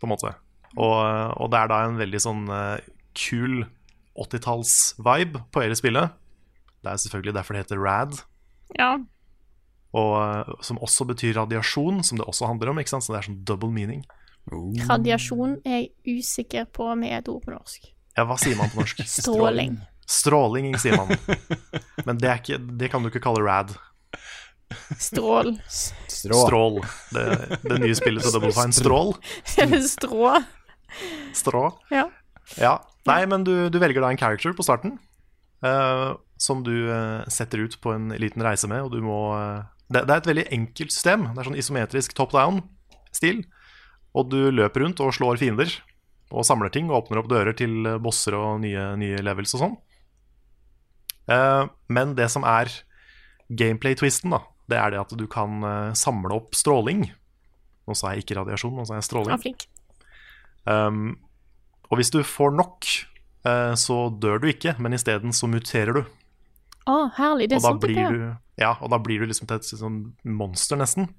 på 0.00 0.08
en 0.08 0.12
måte. 0.14 0.32
Og, 0.78 0.96
og 1.36 1.50
det 1.52 1.58
er 1.58 1.70
da 1.72 1.80
en 1.84 1.98
veldig 1.98 2.20
sånn 2.22 2.44
eh, 2.54 2.82
kul 3.18 3.64
80-talls-vibe 4.20 5.42
på 5.52 5.64
hele 5.64 5.76
spillet. 5.76 6.14
Det 6.80 6.92
er 6.92 7.00
selvfølgelig 7.02 7.34
derfor 7.36 7.56
det 7.56 7.64
heter 7.64 7.80
RAD, 7.80 8.20
ja. 8.78 8.94
og, 9.92 10.14
eh, 10.20 10.52
som 10.64 10.80
også 10.80 11.08
betyr 11.10 11.36
radiasjon, 11.36 12.00
som 12.06 12.20
det 12.20 12.28
også 12.28 12.48
handler 12.48 12.72
om. 12.72 12.80
ikke 12.80 12.94
sant? 12.94 13.04
Så 13.04 13.12
det 13.12 13.20
er 13.20 13.28
sånn 13.28 13.42
double 13.48 13.72
meaning. 13.74 14.04
Radiasjon 14.50 15.58
er 15.64 15.82
jeg 15.82 16.20
usikker 16.20 16.68
på 16.74 16.90
om 16.92 17.04
er 17.06 17.20
et 17.20 17.30
ord 17.30 17.42
på 17.44 17.54
norsk. 17.54 17.90
Ja, 18.16 18.26
hva 18.28 18.36
sier 18.40 18.58
man 18.58 18.72
på 18.72 18.82
norsk? 18.82 19.02
Stråling. 19.20 19.78
Stråling, 20.10 20.72
sier 20.82 20.98
man. 20.98 21.14
Men 22.06 22.18
det, 22.18 22.28
er 22.28 22.42
ikke, 22.42 22.58
det 22.80 22.90
kan 22.92 23.04
du 23.04 23.10
ikke 23.12 23.22
kalle 23.24 23.44
RAD. 23.46 23.76
Strål. 24.98 25.54
Strå. 25.70 26.40
Strål. 26.46 26.80
Det, 27.14 27.26
det 27.62 27.78
nye 27.82 27.94
spillet 27.98 28.26
til 28.26 28.34
Double 28.34 28.52
Fine. 28.54 28.74
Strål. 28.74 29.14
Strå. 29.94 30.34
Strå. 31.36 31.64
Ja. 31.94 32.08
Ja. 32.58 32.74
Nei, 33.08 33.22
men 33.30 33.46
du, 33.46 33.54
du 33.72 33.78
velger 33.80 34.02
da 34.02 34.10
en 34.12 34.20
character 34.20 34.52
på 34.56 34.66
starten 34.66 34.98
uh, 35.64 36.18
som 36.40 36.64
du 36.66 36.74
uh, 36.90 37.22
setter 37.32 37.62
ut 37.64 37.78
på 37.80 37.94
en 37.94 38.10
liten 38.20 38.44
reise 38.44 38.68
med, 38.68 38.82
og 38.84 38.92
du 38.92 39.00
må 39.04 39.20
uh, 39.32 39.62
det, 39.90 40.04
det 40.06 40.14
er 40.14 40.20
et 40.20 40.28
veldig 40.30 40.46
enkelt 40.54 40.94
system. 40.94 41.26
Det 41.30 41.42
er 41.42 41.48
sånn 41.48 41.58
isometrisk 41.58 42.14
top 42.18 42.34
down-stil. 42.34 43.42
Og 44.18 44.30
du 44.32 44.40
løper 44.50 44.84
rundt 44.84 45.00
og 45.04 45.14
slår 45.14 45.38
fiender 45.40 45.70
og 46.30 46.46
samler 46.46 46.70
ting 46.70 46.90
og 46.90 47.04
åpner 47.04 47.20
opp 47.20 47.30
dører 47.30 47.56
til 47.58 47.86
bosser 48.02 48.36
og 48.38 48.60
nye, 48.62 48.92
nye 48.98 49.22
levels 49.22 49.54
og 49.56 49.64
sånn. 49.64 49.78
Eh, 51.30 51.64
men 51.90 52.14
det 52.18 52.28
som 52.32 52.46
er 52.46 52.70
gameplay-twisten, 53.50 54.34
da, 54.34 54.44
det 54.70 54.78
er 54.78 54.94
det 54.94 55.00
at 55.02 55.16
du 55.18 55.26
kan 55.30 55.64
eh, 55.66 55.90
samle 55.98 56.38
opp 56.38 56.56
stråling. 56.58 57.08
Nå 57.86 57.96
sa 57.98 58.14
jeg 58.14 58.24
ikke 58.24 58.38
radiasjon, 58.38 58.76
nå 58.78 58.86
sa 58.86 58.98
jeg 58.98 59.08
stråling. 59.08 59.34
Ja, 59.34 59.40
flink. 59.42 59.66
Um, 60.68 61.16
og 61.90 61.98
hvis 61.98 62.12
du 62.14 62.20
får 62.26 62.54
nok, 62.54 62.86
eh, 63.48 63.74
så 63.78 63.98
dør 64.22 64.42
du 64.42 64.50
ikke, 64.52 64.76
men 64.78 64.94
isteden 64.94 65.34
så 65.34 65.50
muterer 65.50 65.98
du. 65.98 66.04
Å, 66.90 67.00
herlig. 67.16 67.50
Det 67.50 67.58
er 67.58 67.64
sånn 67.64 67.82
det 67.82 67.96
er. 67.98 68.20
Ja, 68.60 68.76
og 68.78 68.92
da 68.92 69.00
blir 69.02 69.22
du 69.22 69.30
liksom 69.30 69.48
til 69.50 69.58
et 69.58 69.66
sånn 69.66 70.00
monster, 70.22 70.78
nesten. 70.78 71.10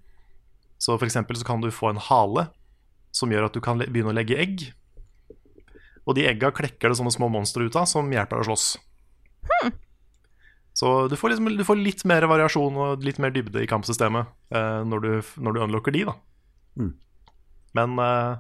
Så 0.81 0.95
for 0.95 1.05
eksempel 1.05 1.37
så 1.37 1.45
kan 1.45 1.61
du 1.61 1.69
få 1.73 1.91
en 1.91 2.01
hale 2.01 2.47
som 3.15 3.31
gjør 3.31 3.49
at 3.49 3.55
du 3.55 3.61
kan 3.63 3.81
begynne 3.81 4.13
å 4.13 4.17
legge 4.17 4.39
egg. 4.39 4.67
Og 6.07 6.17
de 6.17 6.25
egga 6.29 6.51
klekker 6.55 6.91
det 6.91 6.97
sånne 6.97 7.13
små 7.13 7.29
monstre 7.31 7.67
ut 7.67 7.77
av, 7.77 7.87
som 7.89 8.09
hjelper 8.11 8.39
deg 8.39 8.47
å 8.47 8.49
slåss. 8.51 8.67
Så 10.73 11.07
du 11.11 11.17
får, 11.19 11.33
liksom, 11.33 11.49
du 11.57 11.65
får 11.67 11.79
litt 11.81 12.05
mer 12.07 12.23
variasjon 12.31 12.77
og 12.79 13.03
litt 13.03 13.19
mer 13.21 13.33
dybde 13.35 13.63
i 13.63 13.67
kampsystemet 13.69 14.55
eh, 14.55 14.79
når, 14.87 15.03
du, 15.03 15.33
når 15.43 15.53
du 15.53 15.59
unlocker 15.65 15.93
de, 15.93 16.05
da. 16.07 16.15
Mm. 16.79 16.93
Men 17.77 17.99
eh, 17.99 18.39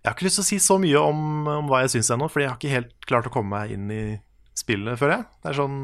jeg 0.00 0.08
har 0.08 0.16
ikke 0.16 0.28
lyst 0.28 0.40
til 0.40 0.46
å 0.46 0.48
si 0.48 0.58
så 0.64 0.78
mye 0.80 1.02
om, 1.02 1.20
om 1.50 1.68
hva 1.70 1.82
jeg 1.84 1.96
syns 1.96 2.12
ennå, 2.14 2.30
fordi 2.32 2.46
jeg 2.46 2.52
har 2.52 2.60
ikke 2.60 2.72
helt 2.72 3.08
klart 3.10 3.28
å 3.28 3.34
komme 3.34 3.52
meg 3.52 3.76
inn 3.76 3.92
i 3.92 4.02
spillet, 4.56 4.96
før 5.00 5.12
jeg. 5.12 5.26
Det 5.42 5.52
er 5.52 5.58
sånn 5.60 5.80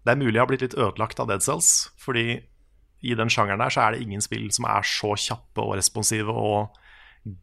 Det 0.00 0.14
er 0.14 0.20
mulig 0.20 0.36
jeg 0.38 0.42
har 0.42 0.48
blitt 0.48 0.64
litt 0.64 0.78
ødelagt 0.78 1.20
av 1.20 1.28
Dead 1.28 1.44
Cells, 1.44 1.90
fordi 2.00 2.40
i 3.00 3.16
den 3.16 3.32
sjangeren 3.32 3.60
der 3.60 3.72
så 3.72 3.84
er 3.84 3.94
det 3.94 4.04
ingen 4.04 4.22
spill 4.24 4.48
som 4.52 4.66
er 4.68 4.84
så 4.86 5.12
kjappe 5.16 5.60
og 5.60 5.76
responsive 5.76 6.32
og 6.32 6.80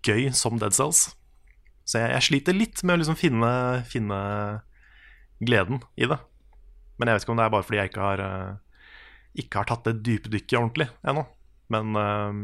gøy 0.06 0.30
som 0.36 0.60
Dead 0.62 0.76
Cells. 0.76 1.12
Så 1.88 2.02
jeg, 2.02 2.12
jeg 2.16 2.26
sliter 2.28 2.58
litt 2.58 2.84
med 2.84 2.98
å 2.98 3.02
liksom 3.02 3.18
finne, 3.20 3.52
finne 3.88 4.20
gleden 5.40 5.82
i 5.96 6.10
det. 6.10 6.18
Men 6.98 7.10
jeg 7.10 7.18
vet 7.18 7.26
ikke 7.26 7.36
om 7.36 7.40
det 7.40 7.46
er 7.46 7.54
bare 7.54 7.68
fordi 7.68 7.80
jeg 7.80 7.92
ikke 7.92 8.04
har, 8.04 8.24
eh, 8.24 8.82
ikke 9.44 9.62
har 9.62 9.70
tatt 9.70 9.88
det 9.88 10.00
dypdykket 10.08 10.58
ordentlig 10.60 10.90
ennå. 11.08 11.24
Men, 11.74 11.96
eh, 12.02 12.42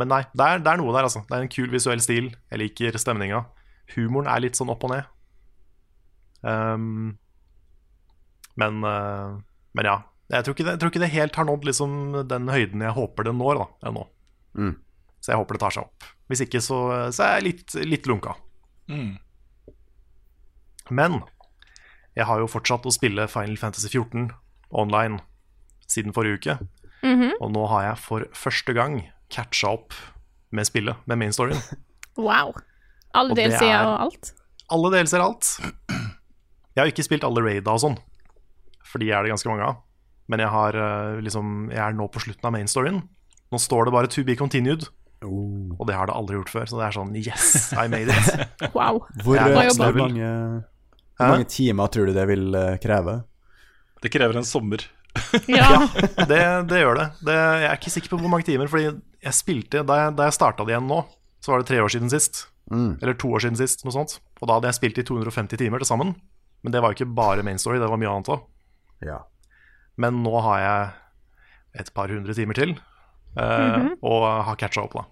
men 0.00 0.12
nei, 0.12 0.22
det 0.34 0.46
er, 0.46 0.60
det 0.64 0.72
er 0.72 0.80
noe 0.80 0.94
der, 0.96 1.06
altså. 1.08 1.24
Det 1.28 1.36
er 1.36 1.46
en 1.46 1.54
kul 1.54 1.70
visuell 1.72 2.02
stil. 2.02 2.30
Jeg 2.50 2.62
liker 2.62 2.98
stemninga. 3.00 3.44
Humoren 3.94 4.30
er 4.32 4.44
litt 4.44 4.58
sånn 4.58 4.70
opp 4.72 4.84
og 4.86 4.94
ned. 4.94 5.08
Um, 6.40 7.18
men, 8.56 8.84
eh, 8.84 9.34
men 9.76 9.88
ja. 9.88 9.98
Jeg 10.30 10.46
tror, 10.46 10.54
det, 10.54 10.66
jeg 10.68 10.78
tror 10.78 10.92
ikke 10.92 11.02
det 11.02 11.10
helt 11.10 11.36
har 11.40 11.46
nådd 11.48 11.64
liksom 11.66 11.94
den 12.30 12.44
høyden 12.52 12.84
jeg 12.84 12.94
håper 12.94 13.26
det 13.26 13.32
når, 13.34 13.64
ennå. 13.82 14.04
Mm. 14.54 14.76
Så 15.20 15.32
jeg 15.32 15.40
håper 15.40 15.56
det 15.56 15.60
tar 15.60 15.74
seg 15.76 15.84
opp. 15.84 16.04
Hvis 16.30 16.40
ikke, 16.46 16.60
så, 16.64 16.78
så 17.12 17.24
er 17.26 17.34
jeg 17.40 17.46
litt, 17.48 17.74
litt 17.86 18.06
lunka. 18.08 18.34
Mm. 18.88 19.18
Men 20.90 21.20
jeg 22.18 22.26
har 22.26 22.40
jo 22.42 22.48
fortsatt 22.50 22.86
å 22.88 22.92
spille 22.94 23.28
Final 23.30 23.58
Fantasy 23.60 23.90
14 23.92 24.30
online 24.70 25.20
siden 25.90 26.14
forrige 26.14 26.40
uke. 26.40 26.56
Mhm. 27.04 27.36
Og 27.40 27.52
nå 27.54 27.66
har 27.70 27.84
jeg 27.90 28.00
for 28.04 28.26
første 28.36 28.74
gang 28.76 29.00
catcha 29.32 29.70
opp 29.76 29.94
med 30.52 30.66
spillet, 30.66 30.96
med 31.06 31.18
main 31.20 31.32
storyen. 31.36 31.60
Wow. 32.20 32.50
Alle 33.16 33.32
Og 33.32 33.36
det 33.38 33.46
DLC-er 33.48 33.70
er- 33.78 33.86
og 33.86 34.00
alt. 34.04 34.32
Alle 34.74 34.88
delsider 34.92 35.22
og 35.22 35.30
alt. 35.30 35.46
Jeg 36.74 36.80
har 36.82 36.90
ikke 36.90 37.04
spilt 37.06 37.24
alle 37.24 37.40
raida 37.40 37.72
og 37.72 37.80
sånn, 37.80 37.94
for 38.84 39.00
de 39.00 39.08
er 39.14 39.24
det 39.24 39.30
ganske 39.32 39.48
mange 39.48 39.64
av. 39.64 39.78
Men 40.28 40.42
jeg, 40.42 40.50
har, 40.52 40.76
eh, 40.76 41.20
liksom, 41.24 41.70
jeg 41.72 41.80
er 41.80 41.94
nå 41.96 42.08
på 42.12 42.20
slutten 42.20 42.44
av 42.50 42.52
main 42.52 42.68
storyen. 42.68 42.98
Nå 43.50 43.58
står 43.62 43.88
det 43.88 43.94
bare 43.94 44.10
'to 44.10 44.22
be 44.26 44.36
continued', 44.36 44.90
Oh. 45.20 45.76
og 45.76 45.84
det 45.84 45.92
har 45.92 46.08
det 46.08 46.14
aldri 46.16 46.38
gjort 46.38 46.52
før. 46.52 46.68
Så 46.70 46.78
det 46.78 46.86
er 46.86 46.94
sånn 46.96 47.10
yes, 47.20 47.48
I 47.76 47.86
made 47.92 48.14
it. 48.14 48.54
Wow. 48.76 49.02
Hvor, 49.20 49.36
eh, 49.36 49.68
hvor, 49.76 49.98
mange, 49.98 50.30
hvor 51.18 51.34
mange 51.34 51.48
timer 51.52 51.90
tror 51.92 52.08
du 52.08 52.16
det 52.16 52.24
vil 52.30 52.54
eh, 52.56 52.78
kreve? 52.80 53.18
Det 54.00 54.12
krever 54.12 54.40
en 54.40 54.48
sommer. 54.48 54.86
Ja. 55.50 55.88
Det, 56.30 56.40
det 56.70 56.80
gjør 56.80 56.96
det. 56.96 57.06
det. 57.26 57.34
Jeg 57.34 57.68
er 57.68 57.76
ikke 57.76 57.92
sikker 57.92 58.12
på 58.14 58.20
hvor 58.22 58.30
mange 58.32 58.46
timer, 58.46 58.70
fordi 58.70 58.92
jeg 59.20 59.34
spilte 59.36 59.82
Da 59.84 59.96
jeg, 60.04 60.12
da 60.16 60.28
jeg 60.28 60.36
starta 60.36 60.64
det 60.64 60.76
igjen 60.76 60.86
nå, 60.88 61.00
så 61.42 61.52
var 61.52 61.62
det 61.62 61.68
tre 61.72 61.80
år 61.82 61.92
siden 61.92 62.12
sist. 62.12 62.44
Mm. 62.70 62.94
Eller 63.02 63.16
to 63.18 63.32
år 63.34 63.42
siden 63.42 63.58
sist, 63.58 63.82
noe 63.84 63.94
sånt. 63.94 64.20
Og 64.38 64.46
da 64.46 64.56
hadde 64.56 64.70
jeg 64.70 64.78
spilt 64.78 65.00
i 65.02 65.06
250 65.08 65.60
timer 65.60 65.82
til 65.82 65.90
sammen. 65.90 66.14
Men 66.62 66.74
det 66.74 66.82
var 66.84 66.92
jo 66.92 67.00
ikke 67.00 67.16
bare 67.16 67.44
main 67.44 67.58
story, 67.58 67.80
det 67.82 67.88
var 67.90 68.00
mye 68.00 68.12
annet 68.12 68.30
òg. 68.32 68.46
Ja. 69.04 69.22
Men 70.00 70.22
nå 70.24 70.32
har 70.44 70.62
jeg 70.62 71.82
et 71.82 71.92
par 71.96 72.12
hundre 72.12 72.36
timer 72.36 72.56
til, 72.56 72.76
eh, 73.38 73.88
og 74.02 74.26
har 74.48 74.56
catcha 74.56 74.82
opp, 74.84 74.94
da. 74.94 75.04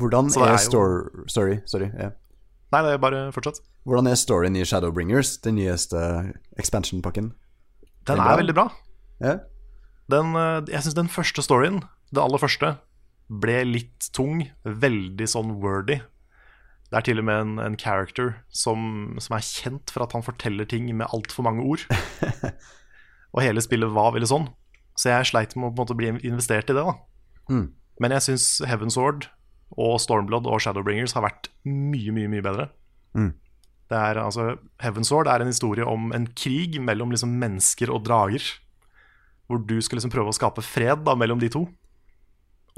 Hvordan 0.00 0.30
er, 0.32 0.54
er 0.54 0.64
jo- 0.64 1.26
Sorry, 1.28 1.60
sorry. 1.66 1.90
yeah. 1.94 2.12
Nei, 2.72 2.82
det 2.82 2.92
er 2.94 2.98
bare 3.02 3.32
fortsatt. 3.34 3.60
Hvordan 3.84 4.06
er 4.06 4.14
storyen 4.14 4.56
i 4.56 4.64
Shadowbringers, 4.64 5.38
den 5.42 5.56
nyeste 5.56 5.98
expansion-pakken? 6.58 7.32
Den 8.06 8.18
er 8.18 8.22
bra. 8.22 8.32
er 8.32 8.40
veldig 8.42 8.54
bra. 8.54 8.68
Yeah. 9.20 9.40
Den, 10.08 10.34
eh, 10.36 10.62
jeg 10.70 10.82
syns 10.84 10.94
den 10.94 11.08
første 11.08 11.42
storyen, 11.42 11.82
det 12.14 12.22
aller 12.22 12.38
første, 12.38 12.76
ble 13.30 13.64
litt 13.64 14.10
tung. 14.12 14.48
Veldig 14.64 15.26
sånn 15.28 15.56
wordy. 15.60 16.00
Det 16.90 16.98
er 16.98 17.06
til 17.06 17.18
og 17.22 17.24
med 17.24 17.40
en, 17.40 17.58
en 17.62 17.76
character 17.78 18.40
som, 18.50 19.14
som 19.22 19.36
er 19.36 19.44
kjent 19.46 19.90
for 19.94 20.02
at 20.02 20.12
han 20.16 20.24
forteller 20.26 20.66
ting 20.66 20.88
med 20.96 21.06
altfor 21.14 21.46
mange 21.46 21.62
ord. 21.62 21.84
og 23.34 23.42
hele 23.44 23.62
spillet 23.62 23.92
var 23.94 24.14
veldig 24.16 24.30
sånn. 24.30 24.48
Så 24.98 25.12
jeg 25.12 25.28
sleit 25.30 25.54
med 25.56 25.70
å 25.70 25.74
på 25.74 25.78
en 25.78 25.84
måte 25.84 25.96
bli 25.98 26.10
investert 26.26 26.70
i 26.70 26.74
det. 26.74 26.82
da 26.82 26.96
Mm. 27.50 27.66
Men 28.00 28.16
jeg 28.16 28.26
syns 28.28 28.46
Heaven 28.68 28.92
Sword 28.92 29.28
og 29.78 29.98
Stormblood 30.02 30.48
og 30.50 30.62
Shadowbringers 30.62 31.14
har 31.16 31.26
vært 31.26 31.50
mye, 31.66 32.14
mye 32.14 32.30
mye 32.30 32.44
bedre. 32.44 32.70
Mm. 33.18 33.32
Det 33.90 33.98
er 33.98 34.20
altså 34.22 34.54
Heaven 34.82 35.06
Sword 35.06 35.28
er 35.30 35.42
en 35.42 35.50
historie 35.50 35.86
om 35.86 36.12
en 36.14 36.28
krig 36.38 36.78
mellom 36.82 37.12
liksom 37.12 37.34
mennesker 37.42 37.90
og 37.92 38.04
drager. 38.06 38.44
Hvor 39.50 39.62
du 39.66 39.76
skal 39.82 39.98
liksom 39.98 40.12
prøve 40.14 40.30
å 40.30 40.36
skape 40.36 40.62
fred 40.62 41.02
da 41.06 41.16
mellom 41.18 41.42
de 41.42 41.50
to. 41.50 41.64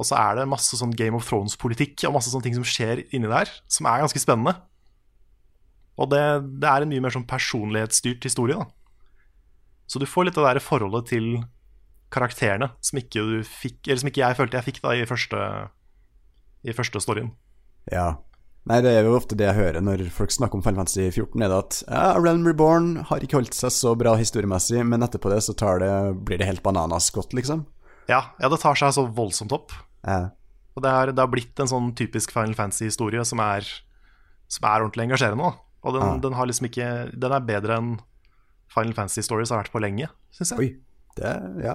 Og 0.01 0.09
så 0.09 0.17
er 0.17 0.39
det 0.41 0.49
masse 0.49 0.77
sånn 0.79 0.95
Game 0.97 1.19
of 1.19 1.27
Thrones-politikk 1.29 2.07
og 2.09 2.17
masse 2.17 2.33
sånne 2.33 2.47
ting 2.47 2.57
som 2.57 2.65
skjer 2.67 3.05
inni 3.13 3.29
der, 3.29 3.51
som 3.69 3.87
er 3.87 4.01
ganske 4.01 4.23
spennende. 4.23 4.57
Og 6.01 6.09
det, 6.09 6.23
det 6.63 6.69
er 6.69 6.85
en 6.85 6.91
mye 6.91 7.05
mer 7.05 7.13
sånn 7.13 7.29
personlighetsstyrt 7.29 8.25
historie. 8.25 8.57
da 8.57 8.65
Så 9.87 10.01
du 10.01 10.09
får 10.09 10.31
litt 10.31 10.39
det 10.41 10.47
der 10.49 10.65
forholdet 10.65 11.13
til 11.13 11.29
karakterene 12.13 12.69
som 12.85 12.99
ikke, 13.01 13.23
du 13.25 13.41
fikk, 13.47 13.81
eller 13.89 14.03
som 14.03 14.11
ikke 14.13 14.23
jeg 14.25 14.39
følte 14.39 14.59
jeg 14.61 14.67
fikk 14.69 14.83
da 14.85 14.93
i 14.99 15.07
første, 15.09 15.41
i 16.69 16.75
første 16.77 17.01
storyen. 17.03 17.33
Ja. 17.91 18.11
Nei, 18.71 18.77
det 18.85 18.93
er 18.95 19.03
jo 19.09 19.17
ofte 19.19 19.35
det 19.35 19.49
jeg 19.49 19.57
hører 19.59 19.83
når 19.83 20.05
folk 20.15 20.31
snakker 20.31 20.55
om 20.55 20.63
Final 20.63 20.85
Fantasy 20.85 21.09
14, 21.11 21.35
er 21.43 21.51
det 21.51 21.57
at 21.65 21.79
ja, 21.89 22.03
Realm 22.23 22.45
Reborn 22.47 22.93
har 23.09 23.25
ikke 23.25 23.41
holdt 23.41 23.57
seg 23.59 23.73
så 23.75 23.97
bra 23.99 24.13
historiemessig, 24.21 24.85
men 24.87 25.03
etterpå 25.03 25.33
det 25.33 25.41
så 25.43 25.55
tar 25.59 25.81
det, 25.83 25.91
blir 26.29 26.39
det 26.39 26.47
helt 26.47 26.63
bananas 26.63 27.09
godt, 27.11 27.35
liksom. 27.35 27.65
Ja, 28.07 28.21
ja, 28.39 28.49
det 28.53 28.61
tar 28.63 28.79
seg 28.79 28.95
så 28.95 29.09
voldsomt 29.19 29.51
opp. 29.57 29.75
Ja. 30.07 30.29
Og 30.77 30.85
det, 30.87 30.93
er, 30.95 31.11
det 31.11 31.21
har 31.25 31.33
blitt 31.33 31.59
en 31.61 31.69
sånn 31.71 31.91
typisk 31.99 32.31
Final 32.35 32.55
Fantasy-historie 32.59 33.25
som, 33.27 33.43
som 34.47 34.69
er 34.71 34.85
ordentlig 34.87 35.09
engasjerende. 35.09 35.51
da. 35.51 35.67
Og 35.83 35.97
den, 35.99 36.07
Ja. 36.07 36.17
den 36.23 36.37
har 36.39 36.47
liksom 36.47 36.69
ikke 36.69 36.89
Den 37.19 37.33
er 37.35 37.43
bedre 37.43 37.77
enn 37.81 37.97
Final 38.71 38.95
Fantasy 38.95 39.25
Stories 39.27 39.51
har 39.51 39.59
vært 39.65 39.73
på 39.75 39.83
lenge, 39.83 40.07
syns 40.31 40.55
jeg. 40.55 40.59
Oi. 40.59 40.71
Det 41.19 41.33
Ja. 41.67 41.75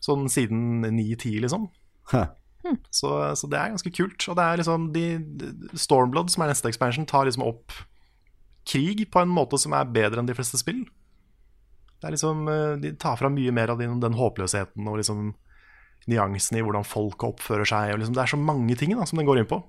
Sånn 0.00 0.28
siden 0.32 0.84
9-10, 0.86 1.40
liksom. 1.44 1.66
Hæ. 2.12 2.28
Så, 2.92 3.10
så 3.36 3.48
det 3.50 3.58
er 3.58 3.72
ganske 3.72 3.92
kult. 3.94 4.24
Og 4.28 4.36
det 4.38 4.44
er 4.44 4.60
liksom 4.60 4.88
de, 4.94 5.04
Stormblood, 5.80 6.32
som 6.32 6.44
er 6.44 6.52
neste 6.52 6.70
expansion, 6.70 7.08
tar 7.08 7.28
liksom 7.28 7.44
opp 7.46 7.74
krig 8.68 9.06
på 9.10 9.22
en 9.22 9.32
måte 9.32 9.58
som 9.60 9.74
er 9.76 9.92
bedre 9.92 10.20
enn 10.22 10.28
de 10.28 10.36
fleste 10.36 10.60
spill. 10.60 10.82
Det 12.00 12.08
er 12.08 12.14
liksom 12.14 12.46
eh, 12.48 12.74
De 12.80 12.92
tar 13.00 13.18
fram 13.20 13.34
mye 13.36 13.52
mer 13.52 13.72
av 13.72 13.80
den, 13.80 13.98
den 14.00 14.16
håpløsheten 14.16 14.88
og 14.88 15.00
liksom 15.00 15.32
nyansen 16.08 16.56
i 16.56 16.62
hvordan 16.64 16.86
folk 16.88 17.24
oppfører 17.26 17.68
seg. 17.68 17.94
Og 17.94 18.02
liksom, 18.02 18.16
det 18.16 18.24
er 18.24 18.32
så 18.32 18.40
mange 18.40 18.76
ting 18.80 18.94
da, 18.96 19.08
som 19.08 19.20
den 19.20 19.28
går 19.28 19.42
inn 19.42 19.50
på. 19.50 19.60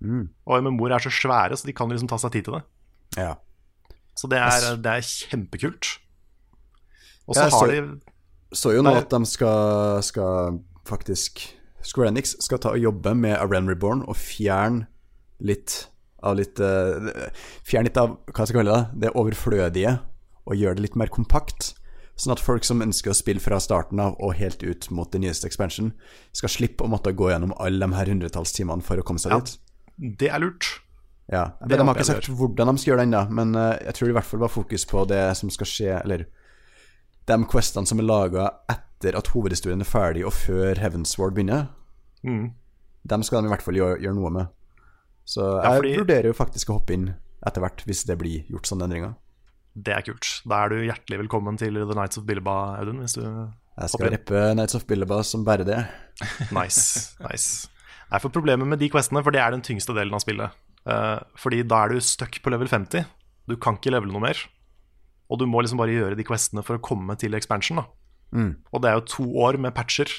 Mm. 0.00 0.28
Og 0.46 0.64
MMO-er 0.64 0.96
er 0.96 1.04
så 1.04 1.12
svære, 1.12 1.58
så 1.58 1.68
de 1.68 1.74
kan 1.76 1.90
liksom 1.90 2.10
ta 2.10 2.18
seg 2.20 2.34
tid 2.36 2.46
til 2.46 2.58
det. 2.58 2.62
Ja. 3.18 3.34
Så 4.18 4.30
det 4.30 4.38
er, 4.38 4.76
det 4.80 4.94
er 4.94 5.06
kjempekult. 5.06 5.96
Og 7.26 7.36
så 7.36 7.46
har 7.52 7.70
de 7.70 7.82
Så 8.52 8.74
jo 8.74 8.82
nå 8.82 8.92
at 8.98 9.10
de 9.12 9.20
skal, 9.30 10.00
skal 10.02 10.60
faktisk 10.88 11.42
Square 11.86 12.10
Enix 12.12 12.34
skal 12.42 12.60
ta 12.60 12.74
og 12.74 12.82
jobbe 12.82 13.14
med 13.16 13.36
A 13.38 13.46
Realm 13.48 13.68
Reborn 13.70 14.02
og 14.04 14.18
fjerne 14.18 14.88
litt 15.40 15.86
av 16.20 16.36
litt 16.36 16.60
uh, 16.60 17.30
Fjerne 17.64 17.88
litt 17.88 18.00
av 18.00 18.18
hva 18.28 18.44
skal 18.44 18.50
jeg 18.50 18.58
kalle 18.58 18.74
det, 18.74 19.04
det 19.06 19.12
overflødige, 19.16 19.94
og 20.44 20.58
gjøre 20.58 20.76
det 20.76 20.84
litt 20.88 20.98
mer 21.00 21.08
kompakt. 21.12 21.70
Sånn 22.20 22.34
at 22.34 22.42
folk 22.44 22.66
som 22.68 22.82
ønsker 22.84 23.14
å 23.14 23.16
spille 23.16 23.40
fra 23.40 23.56
starten 23.62 24.02
av 24.02 24.18
og 24.20 24.34
helt 24.36 24.60
ut 24.60 24.90
mot 24.92 25.08
den 25.14 25.24
nyeste 25.24 25.48
expansion, 25.48 25.94
skal 26.36 26.52
slippe 26.52 26.84
å 26.84 26.90
måtte 26.92 27.14
gå 27.16 27.30
gjennom 27.32 27.54
alle 27.56 27.80
de 27.80 27.96
her 27.96 28.12
hundretalls 28.12 28.52
timene 28.52 28.84
for 28.84 29.00
å 29.00 29.06
komme 29.06 29.22
seg 29.22 29.32
Ja. 29.32 29.40
dit. 29.40 29.56
Det 30.20 30.28
er 30.28 30.42
lurt. 30.42 30.68
Ja, 31.32 31.52
Det 31.64 31.78
De 31.78 31.86
har 31.86 31.94
ikke 31.94 32.04
sagt 32.04 32.28
hvordan 32.28 32.66
de 32.66 32.82
skal 32.82 32.90
gjøre 32.92 33.04
det 33.04 33.08
ennå, 33.08 33.22
men 33.30 33.54
eh, 33.54 33.78
jeg 33.86 33.94
tror 33.94 34.08
i 34.10 34.12
hvert 34.18 34.28
fall 34.28 34.40
var 34.40 34.52
fokus 34.52 34.84
på 34.84 35.06
det 35.08 35.22
som 35.38 35.48
skal 35.48 35.66
skje, 35.66 36.02
eller 36.02 36.26
de 37.26 37.36
questene 37.50 37.86
som 37.86 37.98
er 38.00 38.06
laga 38.08 38.48
etter 38.70 39.16
at 39.16 39.28
hovedhistorien 39.34 39.80
er 39.80 39.88
ferdig, 39.88 40.24
og 40.26 40.32
før 40.32 40.78
Heavensward 40.80 41.34
begynner. 41.36 41.68
Mm. 42.26 42.50
Dem 43.08 43.22
skal 43.22 43.42
de 43.42 43.48
i 43.48 43.52
hvert 43.54 43.62
fall 43.64 43.74
gjøre, 43.78 44.00
gjøre 44.02 44.14
noe 44.18 44.30
med. 44.30 44.46
Så 45.24 45.40
Ja, 45.62 45.72
jeg 45.72 45.82
fordi- 45.82 45.98
vurderer 45.98 46.24
jo 46.26 46.32
faktisk 46.32 46.68
å 46.70 46.78
hoppe 46.80 46.92
inn 46.94 47.14
etter 47.46 47.60
hvert, 47.60 47.84
hvis 47.86 48.04
det 48.06 48.18
blir 48.18 48.44
gjort 48.50 48.66
sånne 48.66 48.84
endringer. 48.88 49.14
Det 49.76 49.94
er 49.94 50.02
kult. 50.02 50.42
Da 50.46 50.64
er 50.64 50.68
du 50.68 50.76
hjertelig 50.82 51.28
velkommen 51.28 51.56
til 51.56 51.74
The 51.74 51.94
Nights 51.94 52.18
of 52.18 52.24
Billeba, 52.26 52.76
Audun. 52.80 53.00
Hvis 53.00 53.14
du 53.14 53.22
Jeg 53.22 53.88
skal 53.88 54.10
reppe 54.10 54.54
Nights 54.56 54.74
of 54.74 54.84
Billeba 54.86 55.22
som 55.22 55.44
bare 55.44 55.64
det. 55.64 55.86
Nice. 56.52 57.16
nice. 57.20 57.68
Nei, 58.10 58.18
for 58.18 58.28
Problemet 58.28 58.66
med 58.66 58.78
de 58.80 58.88
questene, 58.90 59.22
for 59.22 59.30
det 59.30 59.40
er 59.40 59.50
den 59.52 59.62
tyngste 59.62 59.94
delen 59.94 60.12
av 60.14 60.20
spillet 60.20 60.50
Uh, 60.88 61.20
Fordi 61.36 61.62
da 61.68 61.84
er 61.84 61.88
du 61.90 62.00
stuck 62.00 62.40
på 62.42 62.50
level 62.50 62.66
50. 62.66 63.04
Du 63.46 63.54
kan 63.56 63.76
ikke 63.76 63.90
levele 63.92 64.10
noe 64.14 64.20
mer. 64.24 64.34
Og 65.30 65.38
du 65.38 65.46
må 65.46 65.62
liksom 65.62 65.78
bare 65.78 65.94
gjøre 65.94 66.18
de 66.18 66.26
questene 66.26 66.64
for 66.66 66.76
å 66.76 66.82
komme 66.82 67.14
til 67.20 67.36
expansion. 67.38 67.82
da 67.82 67.88
Mm. 68.30 68.52
Og 68.70 68.82
det 68.82 68.90
er 68.90 68.98
jo 68.98 69.06
to 69.10 69.24
år 69.42 69.58
med 69.58 69.74
patcher 69.74 70.10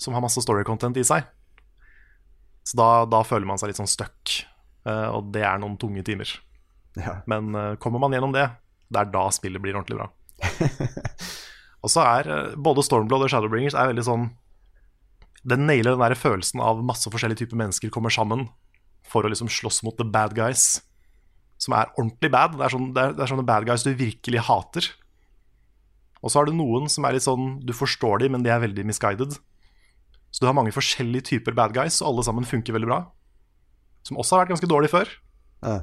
som 0.00 0.16
har 0.16 0.24
masse 0.24 0.42
story 0.42 0.64
content 0.66 0.96
i 0.98 1.06
seg. 1.06 1.26
Så 2.66 2.78
da, 2.78 3.04
da 3.08 3.22
føler 3.26 3.48
man 3.48 3.60
seg 3.60 3.70
litt 3.70 3.80
sånn 3.80 3.90
stuck. 3.90 4.40
uh, 4.88 5.12
og 5.16 5.30
det 5.34 5.44
er 5.44 5.60
noen 5.60 5.76
tunge 5.80 6.02
timer. 6.06 6.30
Ja. 6.98 7.20
Men 7.30 7.54
uh, 7.54 7.76
kommer 7.82 8.02
man 8.02 8.14
gjennom 8.16 8.34
det, 8.34 8.48
det 8.90 9.02
er 9.02 9.12
da 9.12 9.28
spillet 9.34 9.62
blir 9.62 9.76
ordentlig 9.78 10.00
bra. 10.00 10.08
og 11.84 11.92
så 11.92 12.04
er 12.06 12.28
eh, 12.32 12.54
både 12.56 12.82
Stormblood 12.84 13.26
og 13.26 13.28
Shadowbringers 13.28 13.74
er 13.76 13.90
veldig 13.90 14.04
sånn 14.06 14.22
Den 15.44 15.66
nailer 15.68 15.92
den 15.92 16.00
der 16.00 16.14
følelsen 16.16 16.62
av 16.64 16.80
masse 16.80 17.12
forskjellige 17.12 17.42
typer 17.42 17.60
mennesker 17.60 17.92
kommer 17.92 18.12
sammen 18.14 18.46
for 19.04 19.24
å 19.24 19.28
liksom 19.28 19.50
slåss 19.52 19.82
mot 19.84 19.98
the 20.00 20.06
bad 20.08 20.32
guys. 20.36 20.80
Som 21.60 21.76
er 21.76 21.92
ordentlig 21.96 22.30
bad. 22.32 22.56
Det 22.56 22.66
er, 22.66 22.72
sånn, 22.72 22.90
det, 22.96 23.04
er, 23.04 23.14
det 23.18 23.24
er 23.24 23.32
sånne 23.34 23.46
bad 23.48 23.68
guys 23.68 23.84
du 23.84 23.92
virkelig 23.96 24.42
hater. 24.48 24.90
Og 26.20 26.32
så 26.32 26.40
har 26.40 26.48
du 26.48 26.56
noen 26.56 26.88
som 26.92 27.06
er 27.08 27.16
litt 27.16 27.24
sånn 27.24 27.54
Du 27.64 27.72
forstår 27.76 28.20
dem, 28.22 28.34
men 28.36 28.44
de 28.44 28.52
er 28.52 28.62
veldig 28.62 28.84
misguided. 28.88 29.38
Så 30.30 30.42
du 30.42 30.48
har 30.48 30.56
mange 30.56 30.74
forskjellige 30.74 31.30
typer 31.32 31.56
bad 31.56 31.74
guys, 31.74 32.00
og 32.00 32.12
alle 32.12 32.26
sammen 32.26 32.46
funker 32.48 32.76
veldig 32.76 32.90
bra. 32.90 33.00
Som 34.06 34.20
også 34.20 34.36
har 34.36 34.44
vært 34.44 34.54
ganske 34.54 34.70
dårlig 34.70 34.92
før. 34.92 35.10
Ja. 35.64 35.80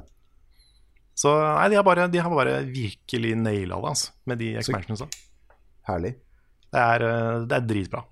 Så 1.18 1.32
nei, 1.34 1.66
de 1.72 1.78
har 1.78 1.86
bare, 1.86 2.06
de 2.10 2.20
har 2.22 2.32
bare 2.32 2.60
virkelig 2.70 3.34
naila 3.38 3.80
det, 3.82 3.90
altså, 3.92 4.14
med 4.30 4.38
de 4.40 4.52
expansionsa. 4.60 5.08
Herlig. 5.88 6.14
Det 6.70 6.80
er, 6.80 7.04
eh, 7.04 7.40
det 7.48 7.56
er 7.56 7.66
dritbra. 7.66 8.04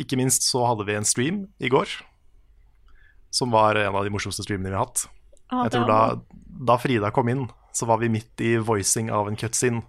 Ikke 0.00 0.18
minst 0.18 0.46
så 0.48 0.64
hadde 0.66 0.86
vi 0.88 0.96
en 0.96 1.06
stream 1.06 1.44
i 1.62 1.70
går, 1.70 1.90
som 3.34 3.52
var 3.54 3.78
en 3.78 3.94
av 3.94 4.06
de 4.06 4.12
morsomste 4.14 4.42
streamene 4.46 4.72
vi 4.72 4.78
har 4.78 4.86
hatt. 4.86 5.04
Ah, 5.54 5.64
Jeg 5.68 5.74
tror 5.76 5.86
da, 5.90 5.98
da 6.72 6.76
Frida 6.82 7.10
kom 7.14 7.28
inn, 7.32 7.46
så 7.74 7.86
var 7.90 7.98
vi 8.02 8.08
midt 8.12 8.40
i 8.44 8.56
voicing 8.58 9.10
av 9.14 9.28
en 9.30 9.36
cutscene. 9.40 9.82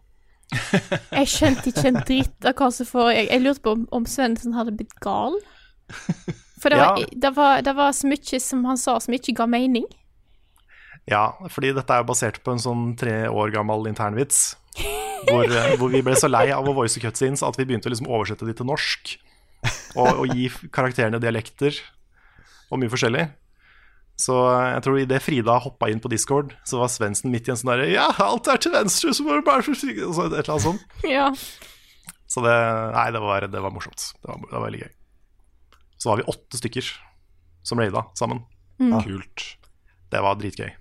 Jeg 1.15 1.27
skjønte 1.31 1.71
ikke 1.71 1.87
en 1.89 1.99
dritt 2.05 2.45
av 2.45 2.53
hva 2.59 2.67
som 2.73 2.85
foregikk. 2.89 3.31
Jeg 3.33 3.41
lurte 3.43 3.63
på 3.65 3.71
om, 3.79 3.85
om 3.97 4.05
Svendsen 4.09 4.53
hadde 4.57 4.75
blitt 4.77 4.93
gal. 5.01 5.37
For 6.61 6.69
det 6.73 6.77
var, 6.81 6.99
Ja. 7.01 7.07
det, 7.25 7.31
var, 7.37 7.61
det 7.65 7.73
var 7.77 7.93
så 7.97 8.09
mye 8.11 8.39
som 8.41 8.65
han 8.69 8.77
sa 8.81 8.99
som 9.01 9.13
ikke 9.17 9.33
ga 9.41 9.47
mening. 9.49 9.87
Ja, 11.09 11.27
fordi 11.53 11.69
dette 11.77 11.93
er 11.93 12.01
jo 12.01 12.09
basert 12.09 12.39
på 12.45 12.53
en 12.55 12.61
sånn 12.61 12.85
tre 12.97 13.25
år 13.29 13.51
gammel 13.53 13.85
internvits. 13.91 14.55
Hvor, 15.25 15.45
eh, 15.49 15.75
hvor 15.81 15.89
vi 15.93 16.01
ble 16.05 16.13
så 16.17 16.29
lei 16.29 16.47
av 16.53 16.65
å 16.69 16.73
voice 16.77 16.99
cutscenes 17.01 17.41
at 17.45 17.57
vi 17.57 17.65
begynte 17.65 17.89
å 17.89 17.93
liksom 17.93 18.09
oversette 18.09 18.45
de 18.45 18.53
til 18.57 18.67
norsk. 18.69 19.15
Og, 19.97 20.09
og 20.21 20.33
gi 20.33 20.49
karakterene 20.73 21.17
dialekter 21.21 21.77
og 22.69 22.81
mye 22.81 22.91
forskjellig. 22.91 23.23
Så 24.19 24.35
eh, 24.47 24.69
jeg 24.75 24.83
tror 24.85 24.99
idet 25.01 25.21
Frida 25.23 25.57
hoppa 25.59 25.89
inn 25.91 25.99
på 26.03 26.11
Discord, 26.11 26.53
så 26.67 26.79
var 26.79 26.91
Svendsen 26.91 27.33
midt 27.33 27.49
i 27.49 27.53
en 27.53 27.59
sånn 27.59 27.73
derre 27.73 27.89
Ja, 27.91 28.07
alt 28.23 28.47
er 28.51 28.61
til 28.63 28.71
venstre, 28.75 29.11
så 29.15 29.25
må 29.25 29.35
du 29.35 29.43
bare 29.47 29.65
forsikre 29.65 30.07
Et 30.07 30.19
eller 30.31 30.53
annet 30.53 30.67
sånt. 30.69 30.85
Ja. 31.17 31.27
Så 32.31 32.43
det 32.45 32.55
Nei, 32.95 33.09
det 33.15 33.21
var, 33.23 33.47
det 33.51 33.61
var 33.61 33.73
morsomt. 33.75 34.07
Det 34.21 34.29
var, 34.31 34.39
det 34.45 34.55
var 34.55 34.65
veldig 34.65 34.81
gøy. 34.85 34.93
Så 35.99 36.09
var 36.11 36.21
vi 36.21 36.27
åtte 36.31 36.59
stykker 36.59 36.89
som 37.65 37.79
raida 37.81 38.05
sammen. 38.17 38.43
Kult. 38.77 39.45
Det 40.11 40.21
var 40.23 40.37
dritgøy. 40.39 40.71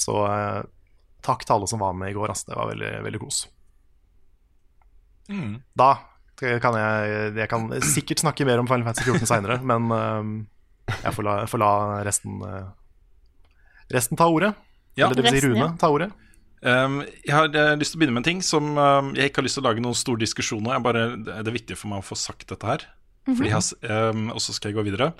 Så 0.00 0.14
eh, 0.28 0.62
takk 1.24 1.44
til 1.44 1.56
alle 1.56 1.68
som 1.70 1.82
var 1.82 1.94
med 1.96 2.12
i 2.12 2.16
går. 2.16 2.32
Altså. 2.32 2.50
Det 2.50 2.58
var 2.58 2.70
veldig, 2.72 2.90
veldig 3.06 3.22
kos. 3.22 3.44
Mm. 5.30 5.62
Da 5.78 5.92
kan 6.36 6.74
jeg 6.76 7.36
Jeg 7.38 7.48
kan 7.48 7.70
sikkert 7.80 8.20
snakke 8.20 8.44
mer 8.44 8.60
om 8.60 8.66
Final 8.68 8.84
Fantasy 8.84 9.06
14 9.06 9.30
seinere, 9.30 9.60
men 9.64 9.86
eh, 9.94 10.32
jeg 10.90 11.14
får 11.16 11.26
la, 11.26 11.38
jeg 11.44 11.50
får 11.52 11.62
la 11.62 11.70
resten 12.06 12.42
eh, 12.48 12.66
Resten 13.92 14.16
ta 14.16 14.26
ordet. 14.32 14.54
Ja. 14.96 15.06
Eller 15.06 15.18
det 15.18 15.24
vil 15.26 15.36
si 15.36 15.46
Rune 15.46 15.60
ja. 15.60 15.72
ta 15.80 15.90
ordet. 15.92 16.08
Um, 16.64 17.02
jeg 17.20 17.34
har 17.34 17.50
uh, 17.52 17.74
lyst 17.76 17.92
til 17.92 17.98
å 17.98 18.00
begynne 18.00 18.14
med 18.16 18.22
en 18.22 18.28
ting 18.30 18.38
som 18.40 18.70
um, 18.78 19.10
jeg 19.12 19.28
ikke 19.28 19.42
har 19.42 19.44
lyst 19.44 19.58
til 19.58 19.64
å 19.64 19.66
lage 19.66 19.82
noen 19.84 19.98
stor 19.98 20.16
diskusjon 20.16 20.70
av. 20.70 20.80
Bare, 20.86 21.02
det 21.20 21.42
er 21.42 21.56
viktig 21.58 21.76
for 21.76 21.92
meg 21.92 22.00
å 22.00 22.06
få 22.06 22.16
sagt 22.16 22.48
dette 22.48 22.70
her. 22.70 22.86
Fordi 23.28 23.50
jeg 23.50 23.58
har, 23.58 24.12
um, 24.14 24.30
og 24.32 24.40
så 24.40 24.54
skal 24.56 24.72
jeg 24.72 24.78
gå 24.78 24.86
videre. 24.88 25.10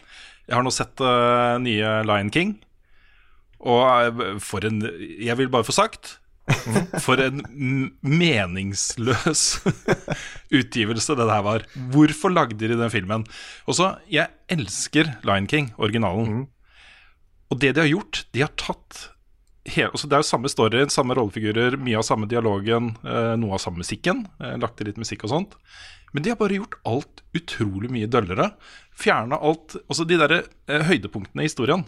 Jeg 0.49 0.57
har 0.57 0.65
nå 0.65 0.73
sett 0.73 1.05
uh, 1.05 1.61
nye 1.61 1.93
Lion 2.09 2.33
King. 2.33 2.57
Og 3.65 3.85
uh, 3.85 4.25
for 4.45 4.65
en 4.65 4.81
Jeg 4.89 5.37
vil 5.41 5.53
bare 5.53 5.69
få 5.69 5.77
sagt 5.77 6.17
For 7.05 7.21
en 7.25 7.41
meningsløs 8.05 9.45
utgivelse 10.61 11.17
det 11.17 11.27
der 11.31 11.45
var. 11.47 11.65
Hvorfor 11.95 12.33
lagde 12.33 12.59
de 12.61 12.77
den 12.77 12.93
filmen? 12.93 13.25
Og 13.67 13.79
så, 13.79 13.95
Jeg 14.13 14.29
elsker 14.53 15.17
Lion 15.25 15.49
King, 15.49 15.73
originalen. 15.79 16.47
Og 17.51 17.61
det 17.61 17.75
de 17.75 17.85
har 17.85 17.91
gjort, 17.91 18.25
de 18.33 18.45
har 18.45 18.53
tatt 18.61 19.09
hele, 19.65 19.89
altså 19.95 20.09
Det 20.09 20.17
er 20.17 20.21
jo 20.21 20.29
samme 20.29 20.51
story, 20.53 20.85
samme 20.93 21.17
rollefigurer, 21.17 21.79
mye 21.81 21.97
av 21.97 22.05
samme 22.05 22.29
dialogen, 22.29 22.93
eh, 23.05 23.35
noe 23.41 23.57
av 23.57 23.63
samme 23.63 23.81
musikken. 23.81 24.27
Eh, 24.41 24.57
lagt 24.61 24.77
til 24.79 24.91
litt 24.91 25.01
musikk 25.01 25.25
og 25.25 25.33
sånt. 25.33 25.55
Men 26.13 26.23
de 26.23 26.31
har 26.31 26.39
bare 26.39 26.59
gjort 26.61 26.77
alt 26.87 27.23
utrolig 27.35 27.91
mye 27.91 28.11
døllere. 28.11 28.53
Fjerna 28.95 29.41
alt 29.41 29.75
Altså 29.89 30.05
de 30.07 30.19
derre 30.21 30.43
eh, 30.69 30.85
høydepunktene 30.85 31.43
i 31.43 31.49
historien. 31.49 31.87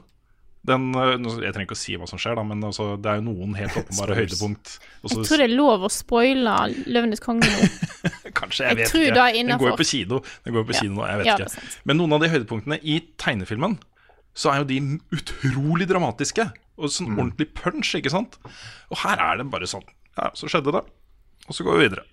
Den, 0.67 0.87
eh, 0.99 1.13
jeg 1.45 1.55
trenger 1.55 1.67
ikke 1.69 1.77
å 1.77 1.81
si 1.81 1.95
hva 2.01 2.09
som 2.11 2.19
skjer, 2.19 2.35
da, 2.39 2.43
men 2.47 2.63
altså, 2.67 2.89
det 2.99 3.11
er 3.13 3.21
jo 3.21 3.27
noen 3.29 3.55
helt 3.59 3.77
åpenbare 3.81 4.17
høydepunkt. 4.19 4.73
Også, 5.07 5.21
Jeg 5.21 5.29
tror 5.29 5.43
det 5.43 5.47
er 5.47 5.55
lov 5.55 5.85
å 5.87 5.91
spoile 5.93 6.55
'Løvenes 6.91 7.23
konge' 7.23 7.47
nå. 7.47 7.69
Kanskje, 8.41 8.67
jeg, 8.67 8.71
Jeg 8.71 8.77
vet 8.81 8.89
ikke. 8.89 9.15
det 9.15 9.27
Den 9.47 9.59
går 9.63 9.71
jo 9.71 9.77
på 9.79 9.87
kino, 9.93 10.21
Den 10.45 10.57
går 10.57 10.67
på 10.67 10.75
Ja. 10.75 10.81
kino 10.81 10.95
nå, 10.99 11.05
jeg 11.07 11.19
vet 11.23 11.27
Ja, 11.31 11.37
ikke. 11.47 11.69
Men 11.87 12.01
noen 12.03 12.17
av 12.17 12.25
de 12.25 12.33
høydepunktene 12.35 12.81
i 12.83 12.99
tegnefilmen, 13.23 13.79
så 14.37 14.53
er 14.53 14.65
jo 14.65 14.69
de 14.69 14.81
utrolig 15.17 15.87
dramatiske. 15.89 16.51
Og 16.77 16.91
sånn 16.93 17.15
ordentlig 17.15 17.47
punch, 17.57 17.95
ikke 17.97 18.11
sant. 18.13 18.35
Og 18.93 18.99
her 19.01 19.17
er 19.17 19.39
det 19.41 19.47
bare 19.49 19.65
sånn. 19.71 19.87
Ja, 20.19 20.29
så 20.37 20.45
skjedde 20.51 20.75
det. 20.77 20.83
Og 21.49 21.55
så 21.57 21.65
går 21.65 21.79
vi 21.79 21.87
videre. 21.89 22.05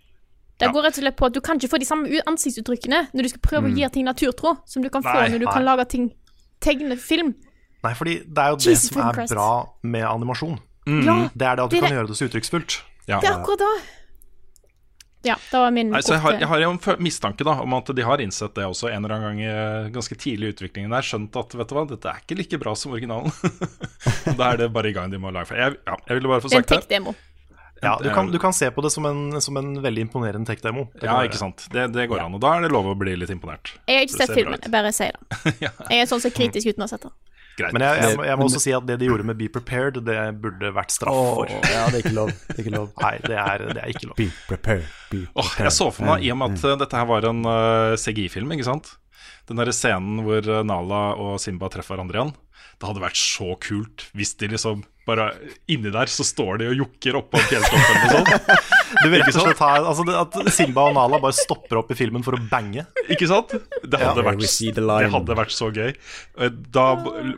Det 0.62 0.70
går 0.72 0.86
rett 0.86 0.96
og 1.00 1.04
slett 1.04 1.18
på 1.20 1.26
at 1.28 1.34
du 1.36 1.42
kan 1.44 1.58
ikke 1.60 1.72
få 1.74 1.80
de 1.82 1.88
samme 1.90 2.22
ansiktsuttrykkene 2.30 3.10
når 3.12 3.26
du 3.26 3.30
skal 3.34 3.42
prøve 3.44 3.68
å 3.68 3.74
gi 3.76 3.90
ting 3.92 4.06
naturtro, 4.08 4.54
som 4.70 4.86
du 4.86 4.90
kan 4.94 5.04
få 5.04 5.12
Nei, 5.18 5.28
når 5.34 5.42
du 5.44 5.48
nei. 5.50 5.54
kan 5.58 5.66
lage 5.66 5.86
ting 5.92 6.06
tegnefilm. 6.64 7.34
Nei, 7.84 7.94
fordi 8.00 8.14
det 8.24 8.44
er 8.46 8.54
jo 8.54 8.62
det 8.64 8.78
som 8.80 9.02
er 9.04 9.14
Christ. 9.18 9.34
bra 9.36 9.50
med 9.84 10.06
animasjon. 10.08 10.60
Ja, 10.88 11.30
Det 11.36 11.48
er 11.48 11.56
det 11.60 11.64
at 11.66 11.70
du 11.70 11.76
Det 11.76 11.82
kan 11.82 11.90
det- 11.90 11.98
gjøre 12.00 12.08
det 12.08 12.18
så 12.20 12.28
uttrykksfullt. 12.30 12.82
Ja. 13.08 13.20
det 13.20 13.28
er 13.30 13.38
akkurat 13.42 13.60
da. 13.60 13.74
Ja, 15.26 15.36
det 15.52 15.58
var 15.60 15.72
min 15.72 15.90
Nei, 15.94 16.02
så 16.04 16.16
jeg 16.18 16.22
har, 16.24 16.34
jeg 16.36 16.48
har 16.52 16.60
jo 16.60 16.70
en 16.74 16.80
mistanke 17.00 17.46
da 17.48 17.54
om 17.64 17.74
at 17.78 17.86
de 17.96 18.04
har 18.04 18.20
innsett 18.20 18.54
det 18.56 18.66
også 18.68 18.90
en 18.92 19.06
eller 19.06 19.16
annen 19.16 19.38
gang 19.38 19.40
i, 19.40 19.92
ganske 19.96 20.18
tidlig 20.20 20.50
i 20.50 20.52
utviklingen 20.52 20.92
der. 20.92 21.06
Skjønt 21.08 21.36
at 21.40 21.56
vet 21.56 21.70
du 21.72 21.76
hva, 21.78 21.84
dette 21.88 22.10
er 22.12 22.20
ikke 22.20 22.36
like 22.42 22.60
bra 22.60 22.74
som 22.76 22.92
originalen. 22.92 23.32
da 24.40 24.50
er 24.52 24.58
det 24.58 24.74
bare 24.76 24.92
i 24.92 24.96
gang 24.96 25.10
de 25.14 25.18
må 25.24 25.32
lage 25.32 25.48
for. 25.48 25.56
Jeg, 25.56 25.78
ja, 25.88 25.96
jeg 26.10 26.18
ville 26.20 26.28
bare 26.34 26.44
få 26.44 26.52
Det 26.52 26.58
en 26.60 26.64
sagt 26.66 26.74
det. 26.74 26.82
tech-demo. 26.90 27.16
Ja, 27.84 27.98
du 28.04 28.10
kan, 28.16 28.30
du 28.32 28.40
kan 28.40 28.54
se 28.56 28.70
på 28.72 28.84
det 28.84 28.92
som 28.92 29.06
en, 29.08 29.42
som 29.44 29.58
en 29.60 29.74
veldig 29.84 30.06
imponerende 30.10 30.48
tech-demo. 30.48 30.90
Det 31.00 31.08
Ja, 31.08 31.16
ikke 31.24 31.40
sant. 31.40 31.68
Det, 31.72 31.88
det 31.96 32.10
går 32.12 32.20
an. 32.24 32.36
Og 32.36 32.44
da 32.44 32.58
er 32.58 32.62
det 32.68 32.72
lov 32.72 32.86
å 32.92 32.96
bli 33.00 33.16
litt 33.16 33.32
imponert. 33.32 33.74
Jeg 33.88 33.96
har 33.98 34.04
ikke 34.08 34.20
sett 34.26 34.36
filmen, 34.36 34.60
jeg 34.60 34.72
bare 34.76 34.92
sier 34.96 35.16
det. 35.16 35.56
Jeg 35.92 36.04
er 36.04 36.08
sånn 36.12 36.24
som 36.24 36.32
kritisk 36.36 36.68
uten 36.68 36.84
å 36.84 36.88
ha 36.88 36.92
sett 36.98 37.08
den. 37.08 37.16
Greit. 37.58 37.74
Men 37.76 37.84
jeg, 37.86 38.00
jeg, 38.02 38.18
jeg 38.30 38.38
må 38.40 38.46
også 38.48 38.62
si 38.64 38.72
at 38.74 38.86
det 38.90 38.96
de 39.02 39.08
gjorde 39.12 39.26
med 39.30 39.38
Be 39.38 39.48
Prepared, 39.54 40.00
det 40.08 40.18
burde 40.42 40.72
vært 40.74 40.94
straff 40.96 41.20
for. 41.38 41.52
ja, 41.54 41.84
det 41.94 42.00
er 42.00 42.02
ikke 42.02 42.16
lov. 42.18 42.32
Det 42.48 42.56
er 42.58 42.64
ikke 42.64 42.74
lov. 42.78 42.88
Nei, 43.06 43.14
det 43.28 43.38
er, 43.38 43.66
det 43.70 43.84
er 43.84 43.92
ikke 43.94 44.08
lov. 44.10 44.16
Be 44.18 44.28
prepared. 44.50 44.88
Be 45.12 45.20
Åh, 45.28 45.44
prepared. 45.44 45.68
jeg 45.70 45.76
så 45.78 45.90
for 45.94 46.10
meg, 46.10 46.26
i 46.26 46.32
og 46.34 46.40
med 46.42 46.58
at 46.58 46.66
uh, 46.66 46.78
dette 46.82 46.98
her 46.98 47.10
var 47.12 47.30
en 47.30 47.44
uh, 47.46 47.94
CGI-film, 48.02 48.56
ikke 48.58 48.66
sant 48.72 48.96
Den 49.50 49.62
der 49.62 49.70
scenen 49.76 50.24
hvor 50.26 50.50
uh, 50.50 50.64
Nala 50.66 51.04
og 51.20 51.38
Simba 51.44 51.70
treffer 51.74 51.94
hverandre 51.98 52.22
igjen. 52.22 52.34
Det 52.82 52.90
hadde 52.90 53.04
vært 53.04 53.20
så 53.22 53.54
kult 53.62 54.08
hvis 54.18 54.34
de 54.42 54.50
liksom 54.56 54.82
bare 55.08 55.30
Inni 55.72 55.92
der 55.94 56.10
så 56.10 56.24
står 56.26 56.62
de 56.62 56.70
og 56.72 56.78
jokker 56.80 57.18
oppå 57.20 57.42
fjelltoppen 57.50 58.04
og 58.08 58.14
sånn. 58.16 58.58
Du 59.02 59.10
vil 59.10 59.22
rett 59.24 59.36
og 59.36 59.46
slett 59.48 59.62
ha 59.64 59.70
altså, 59.82 60.06
At 60.20 60.36
Simba 60.54 60.86
og 60.90 60.96
Nala 60.98 61.20
bare 61.24 61.36
stopper 61.38 61.80
opp 61.82 61.92
i 61.94 61.98
filmen 61.98 62.24
for 62.26 62.38
å 62.38 62.42
bange. 62.52 62.86
Ikke 63.08 63.28
sant? 63.30 63.54
Det 63.54 64.00
hadde, 64.00 64.22
Ja, 64.22 64.28
vært, 64.28 64.44
det 64.44 65.12
hadde 65.16 65.38
vært 65.40 65.56
så 65.56 65.70
gøy. 65.74 65.94
Uh, 66.40 66.50
Da 66.74 66.86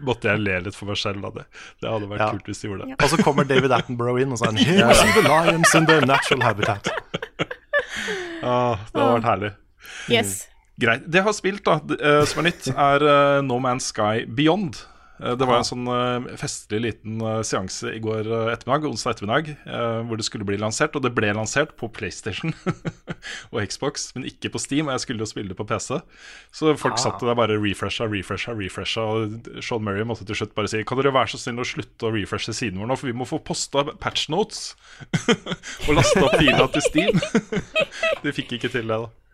måtte 0.06 0.32
jeg 0.34 0.44
le 0.44 0.60
litt 0.68 0.76
for 0.78 0.90
meg 0.92 1.00
selv 1.02 1.26
av 1.30 1.38
det. 1.40 1.46
Det 1.82 1.92
hadde 1.92 2.10
vært 2.12 2.26
Ja. 2.26 2.32
kult 2.36 2.50
hvis 2.52 2.62
de 2.64 2.70
gjorde 2.70 2.90
det. 2.90 2.98
Og 3.00 3.14
så 3.14 3.22
kommer 3.24 3.48
David 3.48 3.72
Attenborough 3.72 4.22
inn 4.22 4.34
og 4.36 4.42
sier 4.42 4.52
Here 4.56 4.82
yeah. 4.84 4.94
see 4.94 5.22
the 5.22 5.28
lions 5.28 5.76
in 5.76 5.86
their 5.86 6.06
natural 6.06 6.44
habitat. 6.46 6.92
Ah, 8.46 8.76
det 8.92 9.00
hadde 9.02 9.14
vært 9.16 9.26
herlig. 9.30 9.50
Yes. 10.12 10.34
Greit. 10.78 11.06
Det 11.08 11.18
jeg 11.22 11.26
har 11.26 11.34
spilt, 11.34 11.64
da, 11.66 11.80
eh, 11.96 12.26
som 12.30 12.42
er 12.44 12.50
nytt, 12.52 12.68
er 12.70 13.06
eh, 13.10 13.38
No 13.46 13.58
Man's 13.64 13.88
Sky 13.90 14.26
Beyond. 14.28 14.84
Eh, 15.24 15.36
det 15.40 15.48
var 15.48 15.62
en 15.62 15.68
sånn 15.68 15.88
eh, 15.88 16.28
festlig 16.40 16.82
liten 16.84 17.22
eh, 17.24 17.42
seanse 17.48 17.94
i 17.96 18.02
går 18.04 18.28
ettermiddag, 18.52 18.88
onsdag 18.90 19.16
ettermiddag, 19.16 19.52
hvor 20.08 20.20
det 20.20 20.28
skulle 20.28 20.48
bli 20.48 20.60
lansert. 20.60 20.96
Og 20.98 21.06
det 21.06 21.14
ble 21.16 21.32
lansert 21.36 21.76
på 21.80 21.90
PlayStation 21.96 22.54
og 23.54 23.60
Xbox, 23.64 24.10
men 24.16 24.28
ikke 24.30 24.52
på 24.54 24.62
Steam. 24.62 24.90
Og 24.90 24.96
jeg 24.96 25.06
skulle 25.06 25.26
jo 25.26 25.30
spille 25.30 25.52
det 25.52 25.60
på 25.60 25.68
PC. 25.70 26.00
Så 26.56 26.76
folk 26.80 27.00
satt 27.02 27.24
der 27.24 27.38
bare 27.38 27.60
refresha, 27.62 28.10
refresha, 28.12 28.56
refresha. 28.58 29.06
Og 29.06 29.50
Sean 29.64 29.86
Murray 29.86 30.08
måtte 30.08 30.28
til 30.28 30.40
slutt 30.42 30.56
bare 30.58 30.72
si 30.72 30.84
Kan 30.86 31.00
dere 31.00 31.14
være 31.16 31.34
så 31.34 31.42
snill 31.42 31.64
å 31.64 31.68
slutte 31.68 32.10
å 32.10 32.14
refreshe 32.16 32.56
siden 32.56 32.82
vår 32.82 32.92
nå, 32.92 33.00
for 33.00 33.12
vi 33.12 33.18
må 33.18 33.28
få 33.30 33.42
posta 33.46 33.86
patch 34.02 34.28
notes 34.34 34.74
og 35.88 35.96
lasta 35.96 36.26
opp 36.26 36.40
fila 36.42 36.68
til 36.74 36.86
Steam. 36.86 37.22
De 38.24 38.36
fikk 38.36 38.58
ikke 38.60 38.72
til 38.74 38.90
det, 38.90 39.00
da. 39.06 39.25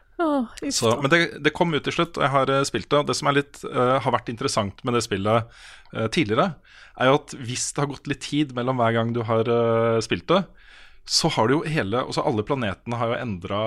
Uff 0.62 0.76
Så, 0.76 0.94
men 1.02 1.12
det, 1.12 1.20
det 1.44 1.54
kom 1.56 1.74
ut 1.74 1.84
til 1.86 1.96
slutt, 1.96 2.18
og 2.18 2.26
jeg 2.26 2.34
har 2.34 2.52
eh, 2.54 2.64
spilt 2.68 2.90
det. 2.92 3.02
Og 3.02 3.10
det 3.10 3.18
som 3.18 3.30
er 3.30 3.38
litt, 3.40 3.62
uh, 3.68 3.98
har 4.04 4.16
vært 4.16 4.32
interessant 4.34 4.82
med 4.88 4.98
det 4.98 5.04
spillet 5.06 5.52
uh, 5.96 6.08
tidligere, 6.14 6.54
er 7.02 7.10
jo 7.10 7.20
at 7.20 7.36
hvis 7.40 7.70
det 7.72 7.84
har 7.84 7.92
gått 7.92 8.10
litt 8.12 8.24
tid 8.26 8.56
mellom 8.58 8.82
hver 8.82 8.96
gang 8.98 9.14
du 9.16 9.24
har 9.28 9.48
uh, 9.50 10.00
spilt 10.04 10.28
det, 10.32 10.44
så 11.08 11.32
har 11.34 11.50
du 11.50 11.56
jo 11.56 11.64
hele 11.66 12.04
også 12.06 12.24
Alle 12.30 12.44
planetene 12.46 12.98
har 13.00 13.10
jo 13.10 13.22
endra 13.24 13.62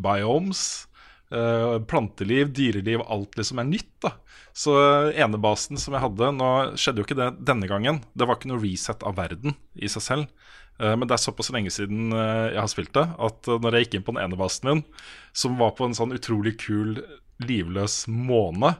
biomes. 0.00 0.86
planteliv, 1.28 2.48
dyreliv, 2.56 3.02
alt 3.04 3.36
liksom 3.36 3.58
er 3.60 3.66
nytt. 3.68 3.90
da 4.00 4.14
Så 4.56 4.72
enebasen 5.12 5.76
som 5.76 5.92
jeg 5.92 6.00
hadde 6.00 6.30
Nå 6.32 6.48
skjedde 6.80 7.02
jo 7.02 7.04
ikke 7.04 7.18
det 7.18 7.28
denne 7.44 7.68
gangen. 7.68 8.00
Det 8.16 8.24
var 8.24 8.40
ikke 8.40 8.48
noe 8.48 8.62
reset 8.62 9.04
av 9.04 9.18
verden 9.20 9.52
i 9.76 9.92
seg 9.92 10.06
selv. 10.06 10.47
Eh, 10.80 10.94
Men 10.96 11.08
det 11.08 11.16
er 11.16 11.24
såpass 11.24 11.50
lenge 11.54 11.72
siden 11.74 12.12
eh, 12.14 12.52
jeg 12.54 12.62
har 12.62 12.70
spilt 12.72 12.94
det, 12.96 13.06
at 13.18 13.48
eh, 13.50 13.58
når 13.62 13.74
jeg 13.76 13.86
gikk 13.86 13.98
inn 13.98 14.06
på 14.06 14.14
den 14.14 14.22
ene 14.24 14.38
basen 14.38 14.70
min, 14.70 14.84
som 15.32 15.58
var 15.60 15.74
på 15.78 15.88
en 15.88 15.96
sånn 15.98 16.14
utrolig 16.16 16.56
kul, 16.62 16.96
livløs 17.42 18.06
måne, 18.10 18.76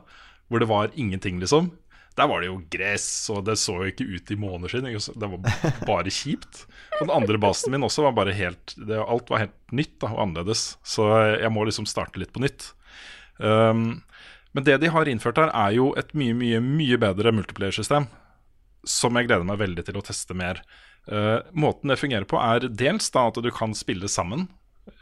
hvor 0.49 0.63
det 0.63 0.71
var 0.71 0.95
ingenting, 0.99 1.39
liksom 1.43 1.71
Der 2.19 2.27
var 2.27 2.41
det 2.43 2.49
jo 2.49 2.57
gress, 2.73 3.29
og 3.31 3.45
det 3.47 3.55
så 3.61 3.77
jo 3.79 3.91
ikke 3.93 4.07
ut 4.09 4.31
i 4.35 4.37
måneder 4.41 4.73
siden. 4.73 5.19
Det 5.23 5.29
var 5.31 5.85
bare 5.87 6.11
kjipt. 6.11 6.65
Og 6.99 7.05
den 7.07 7.13
andre 7.15 7.39
basen 7.39 7.71
min 7.71 7.85
også 7.87 8.03
var 8.09 8.17
bare 8.17 8.35
helt 8.35 8.75
det, 8.75 8.99
Alt 8.99 9.31
var 9.31 9.45
helt 9.45 9.55
nytt 9.71 10.01
da, 10.03 10.11
og 10.11 10.25
annerledes. 10.25 10.65
Så 10.83 11.07
jeg 11.39 11.53
må 11.55 11.63
liksom 11.69 11.87
starte 11.87 12.19
litt 12.19 12.33
på 12.35 12.43
nytt. 12.43 12.73
Um, 13.39 14.01
men 14.51 14.67
det 14.67 14.81
de 14.83 14.91
har 14.91 15.07
innført 15.07 15.39
her, 15.39 15.53
er 15.55 15.77
jo 15.77 15.93
et 15.95 16.11
mye, 16.19 16.35
mye, 16.35 16.59
mye 16.59 16.99
bedre 16.99 17.31
multiplayer-system. 17.39 18.09
Som 18.83 19.15
jeg 19.15 19.29
gleder 19.31 19.47
meg 19.47 19.63
veldig 19.63 19.87
til 19.87 20.01
å 20.01 20.03
teste 20.03 20.35
mer. 20.35 20.65
Eh, 21.09 21.39
måten 21.57 21.89
det 21.89 22.01
fungerer 22.01 22.29
på, 22.29 22.37
er 22.37 22.69
dels 22.69 23.09
da 23.15 23.29
at 23.31 23.41
du 23.41 23.49
kan 23.55 23.75
spille 23.77 24.11
sammen. 24.13 24.47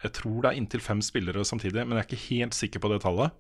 Jeg 0.04 0.14
tror 0.18 0.42
det 0.42 0.52
er 0.52 0.61
inntil 0.61 0.82
fem 0.82 1.02
spillere 1.02 1.44
samtidig, 1.46 1.82
men 1.82 1.98
jeg 1.98 2.04
er 2.04 2.09
ikke 2.11 2.28
helt 2.30 2.57
sikker 2.59 2.82
på 2.82 2.90
det 2.92 3.02
tallet. 3.04 3.34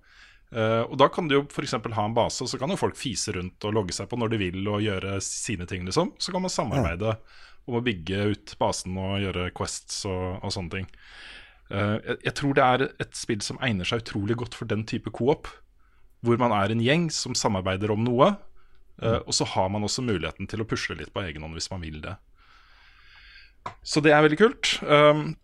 Uh, 0.54 0.86
og 0.86 0.94
Da 1.00 1.08
kan 1.10 1.26
du 1.26 1.34
jo 1.34 1.42
f.eks. 1.50 1.72
ha 1.74 2.04
en 2.06 2.14
base, 2.14 2.38
og 2.44 2.48
så 2.50 2.58
kan 2.58 2.70
jo 2.70 2.78
folk 2.78 2.94
fise 2.94 3.32
rundt 3.34 3.64
og 3.66 3.74
logge 3.74 3.94
seg 3.96 4.06
på 4.06 4.18
når 4.18 4.30
de 4.30 4.38
vil 4.44 4.68
og 4.70 4.84
gjøre 4.84 5.16
sine 5.24 5.66
ting, 5.66 5.82
liksom. 5.88 6.12
Så 6.22 6.30
kan 6.30 6.44
man 6.44 6.54
samarbeide 6.54 7.16
om 7.66 7.80
å 7.80 7.82
bygge 7.82 8.28
ut 8.30 8.54
basen 8.60 8.94
og 8.94 9.24
gjøre 9.24 9.48
quests 9.58 10.04
og, 10.06 10.38
og 10.46 10.54
sånne 10.54 10.70
ting. 10.76 10.86
Uh, 11.66 11.98
jeg, 11.98 12.18
jeg 12.28 12.34
tror 12.38 12.54
det 12.54 12.66
er 12.66 12.86
et 13.02 13.18
spill 13.18 13.42
som 13.42 13.58
egner 13.58 13.90
seg 13.90 14.04
utrolig 14.04 14.38
godt 14.38 14.54
for 14.54 14.70
den 14.70 14.86
type 14.86 15.10
co-op. 15.18 15.50
Hvor 16.22 16.38
man 16.38 16.54
er 16.54 16.70
en 16.70 16.82
gjeng 16.82 17.10
som 17.10 17.34
samarbeider 17.34 17.90
om 17.94 18.06
noe. 18.06 18.36
eh, 19.02 19.18
og 19.18 19.34
så 19.36 19.44
har 19.44 19.68
man 19.68 19.84
også 19.84 20.02
muligheten 20.02 20.48
til 20.48 20.62
å 20.62 20.66
pusle 20.66 20.96
litt 20.96 21.12
på 21.12 21.20
egen 21.26 21.44
hånd 21.44 21.54
hvis 21.54 21.68
man 21.70 21.82
vil 21.84 22.00
det. 22.02 22.14
Så 23.86 24.02
det 24.04 24.14
er 24.14 24.24
veldig 24.24 24.38
kult. 24.40 24.76
Um, 24.84 25.34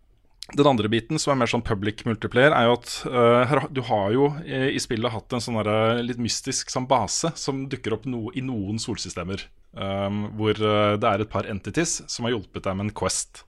den 0.51 0.67
andre 0.67 0.89
biten, 0.91 1.19
som 1.21 1.31
er 1.33 1.39
mer 1.39 1.49
sånn 1.49 1.63
public 1.63 2.03
multiplayer, 2.03 2.51
er 2.51 2.67
jo 2.67 2.75
at 2.75 2.89
uh, 3.07 3.63
du 3.71 3.79
har 3.87 4.11
jo 4.11 4.27
i, 4.43 4.75
i 4.75 4.81
spillet 4.81 5.13
hatt 5.13 5.33
en 5.33 5.43
sånn 5.43 5.55
derre 5.61 6.03
litt 6.03 6.19
mystisk 6.21 6.73
sånn 6.73 6.87
base 6.89 7.31
som 7.39 7.63
dukker 7.71 7.95
opp 7.95 8.03
no, 8.09 8.27
i 8.35 8.43
noen 8.43 8.81
solsystemer. 8.81 9.47
Um, 9.73 10.27
hvor 10.37 10.59
uh, 10.59 10.99
det 10.99 11.09
er 11.09 11.23
et 11.23 11.31
par 11.31 11.47
entities 11.49 12.01
som 12.11 12.27
har 12.27 12.35
hjulpet 12.35 12.67
deg 12.67 12.75
med 12.75 12.89
en 12.89 12.95
Quest. 12.99 13.45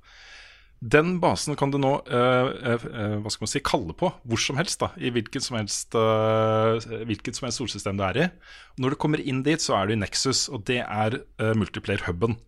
Den 0.80 1.18
basen 1.20 1.58
kan 1.60 1.72
du 1.74 1.78
nå 1.82 1.92
uh, 2.08 2.50
hva 2.56 3.34
skal 3.34 3.44
man 3.44 3.52
si, 3.52 3.62
kalle 3.66 3.96
på 3.98 4.10
hvor 4.24 4.42
som 4.42 4.58
helst. 4.60 4.80
da 4.80 4.94
I 4.96 5.12
hvilket 5.12 5.44
som 5.44 5.60
helst, 5.60 5.96
hvilket 5.96 7.36
som 7.36 7.50
helst 7.50 7.60
solsystem 7.60 8.00
du 8.00 8.08
er 8.08 8.22
i. 8.24 8.32
Når 8.80 8.96
du 8.96 9.02
kommer 9.04 9.20
inn 9.20 9.44
dit, 9.44 9.60
så 9.60 9.76
er 9.78 9.88
du 9.88 9.98
i 9.98 10.00
Nexus, 10.00 10.48
og 10.48 10.64
det 10.70 10.82
er 10.84 11.20
multiplayer-huben. 11.58 12.40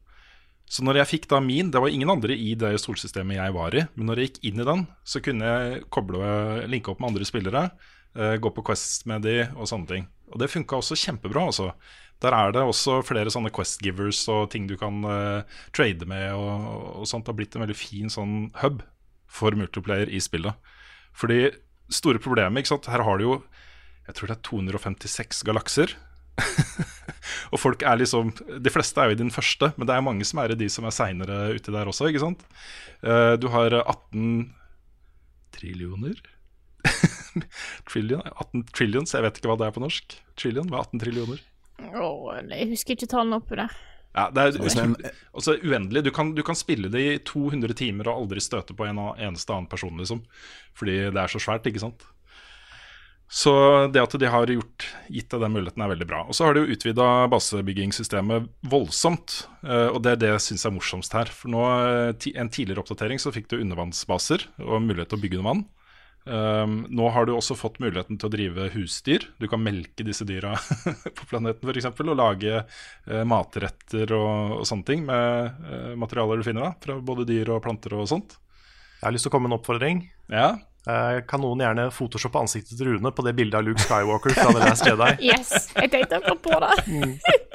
Så 0.68 0.84
når 0.84 1.02
jeg 1.02 1.10
fikk 1.14 1.28
da 1.32 1.40
min, 1.44 1.70
det 1.72 1.80
var 1.80 1.94
ingen 1.94 2.12
andre 2.12 2.36
i 2.36 2.52
det 2.60 2.74
solsystemet 2.84 3.38
jeg 3.38 3.54
var 3.56 3.76
i, 3.76 3.86
men 3.96 4.10
når 4.10 4.20
jeg 4.20 4.30
gikk 4.30 4.42
inn 4.50 4.64
i 4.64 4.68
den, 4.68 4.84
så 5.08 5.22
kunne 5.24 5.52
jeg 5.54 5.86
koble, 5.94 6.20
linke 6.68 6.92
opp 6.92 7.00
med 7.00 7.14
andre 7.14 7.28
spillere, 7.28 7.62
uh, 8.20 8.36
gå 8.44 8.52
på 8.52 8.66
Quest 8.68 9.08
med 9.08 9.24
de 9.24 9.38
og 9.56 9.70
sånne 9.72 9.92
ting. 9.94 10.10
Og 10.34 10.42
det 10.42 10.52
funka 10.52 10.82
også 10.82 11.00
kjempebra, 11.00 11.46
altså. 11.48 11.72
Der 12.20 12.34
er 12.34 12.52
det 12.52 12.66
også 12.66 13.00
flere 13.06 13.32
sånne 13.32 13.54
Quest-givers 13.54 14.24
og 14.34 14.50
ting 14.52 14.66
du 14.68 14.76
kan 14.80 15.00
uh, 15.08 15.60
trade 15.78 16.08
med 16.10 16.34
og, 16.36 17.04
og 17.04 17.08
sånt. 17.08 17.24
Det 17.28 17.32
har 17.32 17.40
blitt 17.40 17.56
en 17.56 17.64
veldig 17.64 17.78
fin 17.78 18.12
sånn 18.12 18.36
hub 18.64 18.82
for 19.32 19.56
multiplayer 19.56 20.12
i 20.12 20.20
spillet. 20.24 20.58
Fordi 21.16 21.46
store 21.94 22.20
problemet, 22.20 22.60
ikke 22.60 22.74
sant, 22.74 22.90
her 22.92 23.06
har 23.08 23.22
du 23.22 23.28
jo 23.30 23.38
jeg 24.08 24.16
tror 24.16 24.30
det 24.32 24.38
er 24.38 24.44
256 24.48 25.42
galakser. 25.48 25.94
og 27.52 27.62
folk 27.62 27.84
er 27.88 28.00
liksom 28.02 28.32
De 28.64 28.74
fleste 28.74 29.02
er 29.02 29.12
jo 29.12 29.18
i 29.18 29.20
den 29.24 29.34
første, 29.34 29.72
men 29.78 29.90
det 29.90 29.96
er 29.96 30.06
mange 30.06 30.28
som 30.28 30.42
er 30.44 30.54
i 30.54 30.60
de 30.60 30.70
som 30.72 30.88
er 30.88 30.96
seinere 30.96 31.40
uti 31.56 31.74
der 31.74 31.90
også, 31.90 32.10
ikke 32.12 32.24
sant. 32.24 32.46
Eh, 33.04 33.36
du 33.40 33.50
har 33.54 33.76
18 33.84 34.54
trillioner 35.58 36.18
Trillion? 37.90 38.24
18 38.24 38.66
trillions, 38.74 39.14
jeg 39.14 39.26
vet 39.26 39.40
ikke 39.40 39.52
hva 39.52 39.58
det 39.60 39.68
er 39.68 39.76
på 39.76 39.84
norsk. 39.84 40.18
Trillion? 40.40 40.70
Hva 40.72 40.82
er 40.82 40.90
18 40.90 41.04
trillioner? 41.04 41.44
Åh, 41.78 42.42
jeg 42.50 42.72
husker 42.72 42.98
ikke 42.98 43.10
tallene 43.12 43.40
oppi 43.42 43.60
der. 43.60 43.74
Ja, 44.18 44.30
det 44.34 44.42
er 44.42 44.56
altså, 44.58 45.54
uendelig. 45.62 46.02
Du 46.08 46.12
kan, 46.16 46.32
du 46.34 46.42
kan 46.46 46.58
spille 46.58 46.90
det 46.90 47.02
i 47.04 47.18
200 47.22 47.76
timer 47.78 48.10
og 48.10 48.24
aldri 48.24 48.42
støte 48.42 48.74
på 48.74 48.88
en 48.88 49.02
eneste 49.14 49.54
annen 49.54 49.70
person, 49.70 49.94
liksom. 50.00 50.24
Fordi 50.78 50.96
det 51.14 51.22
er 51.22 51.30
så 51.30 51.42
svært, 51.42 51.68
ikke 51.70 51.84
sant. 51.84 52.08
Så 53.28 53.52
det 53.92 54.00
at 54.00 54.14
de 54.16 54.28
har 54.32 54.48
gjort, 54.48 54.86
gitt 55.12 55.34
deg 55.34 55.42
den 55.44 55.52
muligheten, 55.52 55.84
er 55.84 55.92
veldig 55.92 56.08
bra. 56.08 56.22
Og 56.24 56.36
så 56.36 56.46
har 56.48 56.56
de 56.56 56.64
jo 56.64 56.76
utvida 56.78 57.28
basebyggingssystemet 57.32 58.48
voldsomt. 58.72 59.42
eh, 59.68 59.90
Og 59.92 60.00
det 60.04 60.14
er 60.14 60.22
det 60.22 60.30
jeg 60.32 60.46
syns 60.46 60.66
er 60.66 60.72
morsomst 60.72 61.14
her. 61.14 61.28
For 61.28 61.52
nå, 61.52 61.64
eh, 61.68 62.30
en 62.40 62.50
tidligere 62.50 62.80
oppdatering 62.80 63.20
så 63.20 63.34
fikk 63.36 63.50
du 63.52 63.60
undervannsbaser 63.60 64.48
og 64.64 64.82
mulighet 64.82 65.12
til 65.12 65.20
å 65.20 65.22
bygge 65.22 65.40
under 65.42 65.50
vann. 65.52 65.66
Um, 66.28 66.82
nå 66.92 67.08
har 67.16 67.24
du 67.26 67.32
også 67.32 67.56
fått 67.56 67.80
muligheten 67.80 68.18
til 68.20 68.28
å 68.28 68.32
drive 68.32 68.66
husdyr. 68.74 69.30
Du 69.40 69.48
kan 69.48 69.64
melke 69.64 70.04
disse 70.04 70.26
dyra 70.28 70.58
på 71.18 71.28
planeten 71.30 71.70
f.eks. 71.70 71.88
og 71.88 72.18
lage 72.20 72.64
uh, 72.66 73.24
matretter 73.24 74.12
og, 74.12 74.58
og, 74.58 74.66
sånne 74.68 74.88
ting 74.90 75.06
med 75.08 75.62
uh, 75.64 75.94
materialer 75.96 76.42
du 76.42 76.44
finner 76.44 76.68
da, 76.68 76.74
fra 76.84 76.98
både 77.00 77.28
dyr 77.30 77.54
og 77.56 77.62
planter 77.64 77.96
og 77.96 78.10
sånt. 78.12 78.36
Jeg 78.98 79.06
har 79.06 79.16
lyst 79.16 79.28
til 79.28 79.32
å 79.32 79.38
komme 79.38 79.48
med 79.48 79.56
en 79.56 79.62
oppfordring. 79.62 80.04
Ja. 80.28 80.50
Uh, 80.88 81.20
kan 81.28 81.42
noen 81.44 81.60
gjerne 81.60 81.90
photoshoppe 81.92 82.40
ansiktet 82.40 82.78
til 82.80 82.94
Rune 82.94 83.12
på 83.12 83.24
det 83.26 83.34
bildet 83.36 83.58
av 83.60 83.66
Luke 83.68 83.84
Skywalker 83.84 84.32
fra 84.38 84.54
The 84.56 84.62
Last 84.62 84.88
Jedi? 84.88 85.10
Yes, 85.34 85.52
jeg 85.76 85.92
tenkte 85.92 86.22
akkurat 86.22 86.44
på 86.46 86.60
det. 86.64 87.02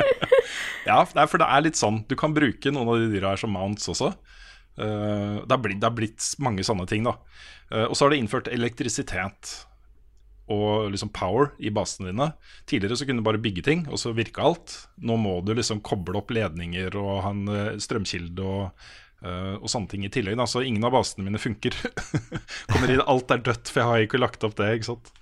ja, 0.91 0.99
for 1.09 1.41
det 1.41 1.49
er 1.49 1.65
litt 1.65 1.81
sånn. 1.81 2.03
Du 2.11 2.13
kan 2.19 2.35
bruke 2.37 2.75
noen 2.75 2.91
av 2.93 3.01
de 3.01 3.09
dyra 3.15 3.33
her 3.33 3.41
som 3.41 3.55
mounts 3.57 3.89
også. 3.89 4.11
Uh, 4.77 5.41
det, 5.41 5.49
har 5.49 5.63
blitt, 5.65 5.81
det, 5.81 5.89
har 5.89 5.97
blitt, 5.97 6.29
mange 6.45 6.67
sånne 6.67 6.85
ting, 6.91 7.09
da. 7.09 7.17
Uh, 7.73 7.87
og 7.87 7.97
så 7.97 8.05
har 8.05 8.13
de 8.13 8.21
innført 8.21 8.53
elektrisitet 8.53 9.55
og 10.53 10.91
liksom 10.93 11.15
power 11.17 11.55
i 11.57 11.73
basene 11.73 12.11
dine. 12.11 12.35
Tidligere 12.69 12.99
så 13.01 13.09
kunne 13.09 13.25
du 13.25 13.31
bare 13.31 13.41
bygge 13.41 13.65
ting, 13.65 13.87
og 13.89 13.97
så 14.03 14.13
virka 14.13 14.45
alt. 14.45 14.75
Nå 15.01 15.17
må 15.17 15.39
du 15.41 15.55
liksom 15.57 15.81
koble 15.81 16.21
opp 16.21 16.35
ledninger 16.37 17.01
og 17.01 17.23
ha 17.25 17.33
en 17.33 17.81
strømkilde 17.81 18.45
og, 18.45 18.91
og, 19.23 19.69
sånne 19.71 19.91
ting 19.91 20.07
i 20.07 20.11
tillegg. 20.13 20.37
Da. 20.41 20.49
Så 20.51 20.65
ingen 20.67 20.85
av 20.85 20.95
basene 20.95 21.27
mine 21.27 21.41
funker. 21.41 21.77
Kommer 22.73 22.91
inn, 22.91 23.03
alt 23.07 23.31
er 23.31 23.43
dødt, 23.45 23.71
for 23.71 23.83
jeg 23.83 23.91
har 23.91 24.07
ikke 24.07 24.23
lagt 24.23 24.47
opp 24.47 24.57
det. 24.59 24.71
ikke 24.77 24.93
sant? 24.93 25.13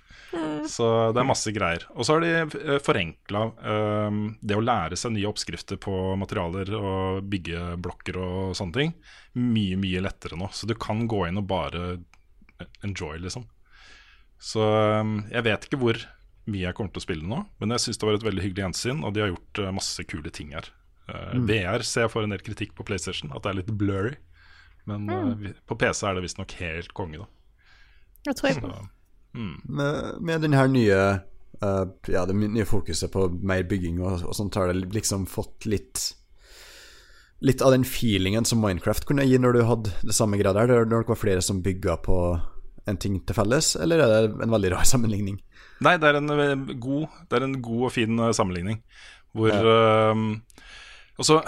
Så 0.69 0.85
det 1.11 1.19
er 1.19 1.27
masse 1.27 1.51
greier. 1.51 1.83
Og 1.95 2.07
så 2.07 2.15
har 2.15 2.23
de 2.23 2.77
forenkla 2.83 3.41
uh, 3.51 4.19
det 4.39 4.57
å 4.57 4.63
lære 4.63 4.99
seg 4.99 5.15
nye 5.15 5.27
oppskrifter 5.29 5.79
på 5.81 5.95
materialer 6.19 6.71
og 6.77 7.25
byggeblokker 7.31 8.19
og 8.21 8.55
sånne 8.57 8.77
ting. 8.77 8.93
Mye, 9.41 9.79
mye 9.79 10.03
lettere 10.05 10.39
nå. 10.39 10.49
Så 10.55 10.69
du 10.69 10.75
kan 10.79 11.03
gå 11.11 11.25
inn 11.27 11.41
og 11.41 11.49
bare 11.51 11.97
enjoy, 12.85 13.17
liksom. 13.21 13.47
Så 14.41 14.63
um, 15.01 15.19
jeg 15.29 15.45
vet 15.45 15.67
ikke 15.67 15.81
hvor 15.81 15.99
mye 16.49 16.65
jeg 16.65 16.77
kommer 16.77 16.93
til 16.93 17.03
å 17.03 17.05
spille 17.05 17.27
nå, 17.27 17.43
men 17.61 17.73
jeg 17.75 17.83
syns 17.83 17.99
det 18.01 18.07
var 18.07 18.15
et 18.17 18.25
veldig 18.25 18.43
hyggelig 18.43 18.63
gjensyn, 18.63 19.03
og 19.05 19.13
de 19.13 19.21
har 19.23 19.29
gjort 19.29 19.61
uh, 19.61 19.73
masse 19.75 20.05
kule 20.09 20.33
ting 20.33 20.55
her. 20.55 20.71
Uh, 21.11 21.35
mm. 21.35 21.47
VR 21.49 21.83
ser 21.87 22.07
jeg 22.07 22.13
får 22.13 22.27
en 22.27 22.35
del 22.35 22.43
kritikk 22.45 22.75
på 22.77 22.85
PlayStation, 22.87 23.33
at 23.35 23.43
det 23.43 23.51
er 23.51 23.59
litt 23.59 23.73
blurry. 23.77 24.15
Men 24.89 25.09
uh, 25.11 25.51
på 25.67 25.77
PC 25.77 26.05
er 26.07 26.17
det 26.17 26.25
visstnok 26.25 26.55
helt 26.61 26.95
konge, 26.97 27.21
da. 27.21 27.29
Det 28.25 28.37
tror 28.37 28.51
jeg 28.51 28.63
på. 28.63 28.71
Mm. 29.33 29.53
Med, 29.65 29.99
med 30.21 30.41
den 30.43 30.53
her 30.53 30.67
nye 30.67 30.97
uh, 31.63 31.85
Ja, 32.11 32.25
det 32.27 32.35
nye 32.35 32.67
fokuset 32.67 33.13
på 33.13 33.29
mer 33.31 33.63
bygging 33.63 34.01
og, 34.03 34.25
og 34.27 34.35
sånt, 34.35 34.57
har 34.59 34.67
det 34.67 34.91
liksom 34.91 35.23
fått 35.31 35.69
litt 35.71 36.09
Litt 37.41 37.63
av 37.65 37.71
den 37.73 37.85
feelingen 37.87 38.45
som 38.45 38.59
Minecraft 38.61 39.07
kunne 39.09 39.23
gi 39.25 39.39
når 39.41 39.55
du 39.55 39.61
hadde 39.65 39.93
det 40.05 40.13
samme 40.13 40.37
greia 40.37 40.53
der, 40.53 40.83
når 40.85 41.07
det 41.07 41.09
var 41.09 41.17
flere 41.17 41.41
som 41.41 41.63
bygga 41.65 41.95
på 42.05 42.17
en 42.85 42.99
ting 43.01 43.15
til 43.25 43.33
felles, 43.33 43.71
eller 43.81 44.03
er 44.03 44.11
det 44.11 44.45
en 44.45 44.53
veldig 44.53 44.69
rar 44.75 44.85
sammenligning? 44.91 45.39
Nei, 45.81 45.95
det 45.97 46.11
er 46.11 46.19
en 46.19 46.67
god, 46.77 47.07
det 47.31 47.39
er 47.39 47.47
en 47.47 47.57
god 47.65 47.87
og 47.87 47.93
fin 47.95 48.21
eh, 48.21 48.33
sammenligning. 48.37 48.83
Hvor 49.33 49.49
ja. 49.49 50.11
uh, 50.13 50.69
Og 51.19 51.27
så 51.27 51.41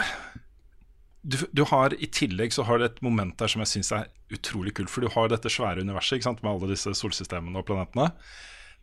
du, 1.23 1.37
du, 1.55 1.63
har 1.69 1.95
I 1.95 2.09
tillegg 2.11 2.51
så 2.53 2.65
har 2.67 2.81
det 2.81 2.89
et 2.89 3.03
moment 3.05 3.35
der 3.39 3.51
som 3.51 3.63
jeg 3.63 3.71
syns 3.71 3.93
er 3.95 4.09
utrolig 4.33 4.73
kult. 4.75 4.91
For 4.91 5.03
du 5.03 5.11
har 5.13 5.29
dette 5.31 5.51
svære 5.51 5.85
universet 5.85 6.19
ikke 6.19 6.27
sant, 6.27 6.41
med 6.43 6.51
alle 6.51 6.73
disse 6.73 6.91
solsystemene 6.99 7.61
og 7.61 7.67
planetene. 7.69 8.09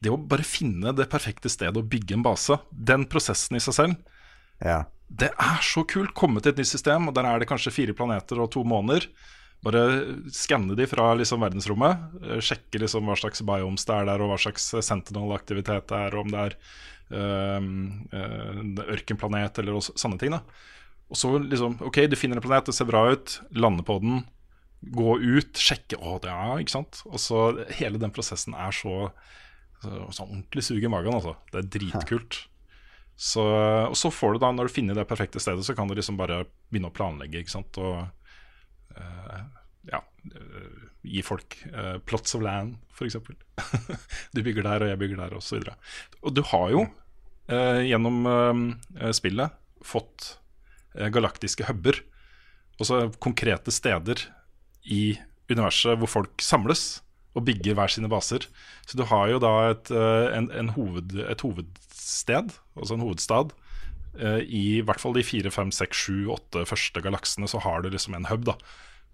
Det 0.01 0.13
å 0.13 0.17
bare 0.17 0.47
finne 0.47 0.95
det 0.97 1.11
perfekte 1.13 1.53
stedet 1.53 1.77
å 1.77 1.85
bygge 1.85 2.17
en 2.17 2.25
base, 2.25 2.57
den 2.73 3.05
prosessen 3.11 3.59
i 3.59 3.61
seg 3.61 3.77
selv, 3.77 3.99
ja. 4.65 4.79
det 5.13 5.29
er 5.35 5.61
så 5.65 5.85
kult. 5.85 6.15
Komme 6.17 6.41
til 6.41 6.55
et 6.55 6.63
nytt 6.63 6.73
system, 6.73 7.11
og 7.11 7.17
der 7.19 7.29
er 7.29 7.43
det 7.43 7.51
kanskje 7.51 7.75
fire 7.75 7.97
planeter 7.97 8.41
og 8.41 8.49
to 8.55 8.65
måneder. 8.65 9.11
Bare 9.61 9.83
skanne 10.33 10.73
de 10.79 10.87
fra 10.89 11.11
liksom 11.21 11.45
verdensrommet. 11.45 12.07
Eh, 12.25 12.41
sjekke 12.41 12.81
liksom 12.81 13.11
hva 13.11 13.19
slags 13.21 13.45
biomes 13.45 13.85
det 13.85 13.99
er 13.99 14.09
der, 14.09 14.25
og 14.25 14.33
hva 14.33 14.41
slags 14.41 14.71
sentinel-aktivitet 14.89 15.91
det 15.93 16.01
er, 16.07 16.17
og 16.17 16.25
om 16.25 16.33
det 16.33 16.47
er 16.47 16.57
ørkenplanet 17.11 19.59
eller 19.59 19.81
sånne 19.83 20.19
ting. 20.21 20.37
da 20.37 20.45
og 21.11 21.19
så 21.19 21.33
liksom 21.43 21.81
OK, 21.83 22.05
du 22.07 22.15
finner 22.19 22.39
en 22.39 22.45
planet, 22.45 22.71
det 22.71 22.77
ser 22.77 22.89
bra 22.89 23.03
ut, 23.11 23.41
lande 23.51 23.83
på 23.87 23.99
den, 24.03 24.23
gå 24.95 25.17
ut, 25.19 25.59
sjekke 25.59 25.99
Å, 25.99 26.19
det 26.23 26.31
er 26.31 26.63
ikke 26.63 26.77
sant? 26.77 27.03
Og 27.11 27.19
så 27.21 27.43
hele 27.81 27.99
den 28.01 28.15
prosessen 28.15 28.55
er 28.55 28.71
så, 28.75 29.11
så, 29.83 29.91
så 30.15 30.29
ordentlig 30.29 30.65
sug 30.65 30.87
i 30.87 30.93
magen, 30.93 31.19
altså. 31.19 31.35
Det 31.51 31.65
er 31.65 31.73
dritkult. 31.79 32.45
Så, 33.21 33.43
og 33.43 33.99
så 33.99 34.13
får 34.15 34.39
du 34.39 34.45
da, 34.47 34.53
når 34.55 34.71
du 34.71 34.77
finner 34.79 34.97
det 34.97 35.09
perfekte 35.11 35.43
stedet, 35.43 35.67
så 35.67 35.75
kan 35.77 35.91
du 35.91 35.99
liksom 35.99 36.21
bare 36.21 36.45
begynne 36.71 36.93
å 36.93 36.95
planlegge, 36.95 37.43
ikke 37.43 37.57
sant. 37.59 37.83
Og 37.83 38.07
uh, 38.95 39.43
ja 39.91 40.01
gi 41.07 41.23
folk 41.25 41.57
uh, 41.73 41.97
plots 42.05 42.37
of 42.37 42.45
land, 42.45 42.77
f.eks. 42.93 43.17
du 44.35 44.43
bygger 44.45 44.67
der, 44.67 44.85
og 44.85 44.93
jeg 44.93 45.01
bygger 45.01 45.23
der, 45.23 45.37
osv. 45.39 45.63
Og, 45.65 45.93
og 46.23 46.37
du 46.37 46.45
har 46.53 46.75
jo 46.77 46.89
gjennom 47.51 48.29
spillet 49.11 49.57
fått 49.83 50.37
galaktiske 51.11 51.65
huber. 51.67 51.97
altså 52.79 53.09
konkrete 53.19 53.73
steder 53.75 54.23
i 54.87 55.17
universet 55.51 55.99
hvor 55.99 56.13
folk 56.13 56.45
samles 56.47 57.01
og 57.35 57.49
bygger 57.49 57.75
hver 57.75 57.91
sine 57.91 58.11
baser. 58.13 58.47
Så 58.87 59.01
du 59.01 59.03
har 59.03 59.33
jo 59.33 59.41
da 59.43 59.51
et, 59.73 59.91
en, 59.91 60.47
en 60.51 60.71
hoved, 60.77 61.17
et 61.27 61.43
hovedsted, 61.43 62.55
altså 62.79 62.95
en 62.95 63.03
hovedstad. 63.03 63.51
I 64.47 64.81
hvert 64.87 65.03
fall 65.03 65.19
de 65.19 65.27
fire, 65.27 65.51
fem, 65.51 65.71
seks, 65.75 66.07
sju, 66.07 66.31
åtte 66.35 66.63
første 66.71 67.03
galaksene 67.03 67.51
så 67.51 67.63
har 67.67 67.83
du 67.83 67.91
liksom 67.91 68.15
en 68.15 68.31
hub. 68.31 68.47
da 68.47 68.57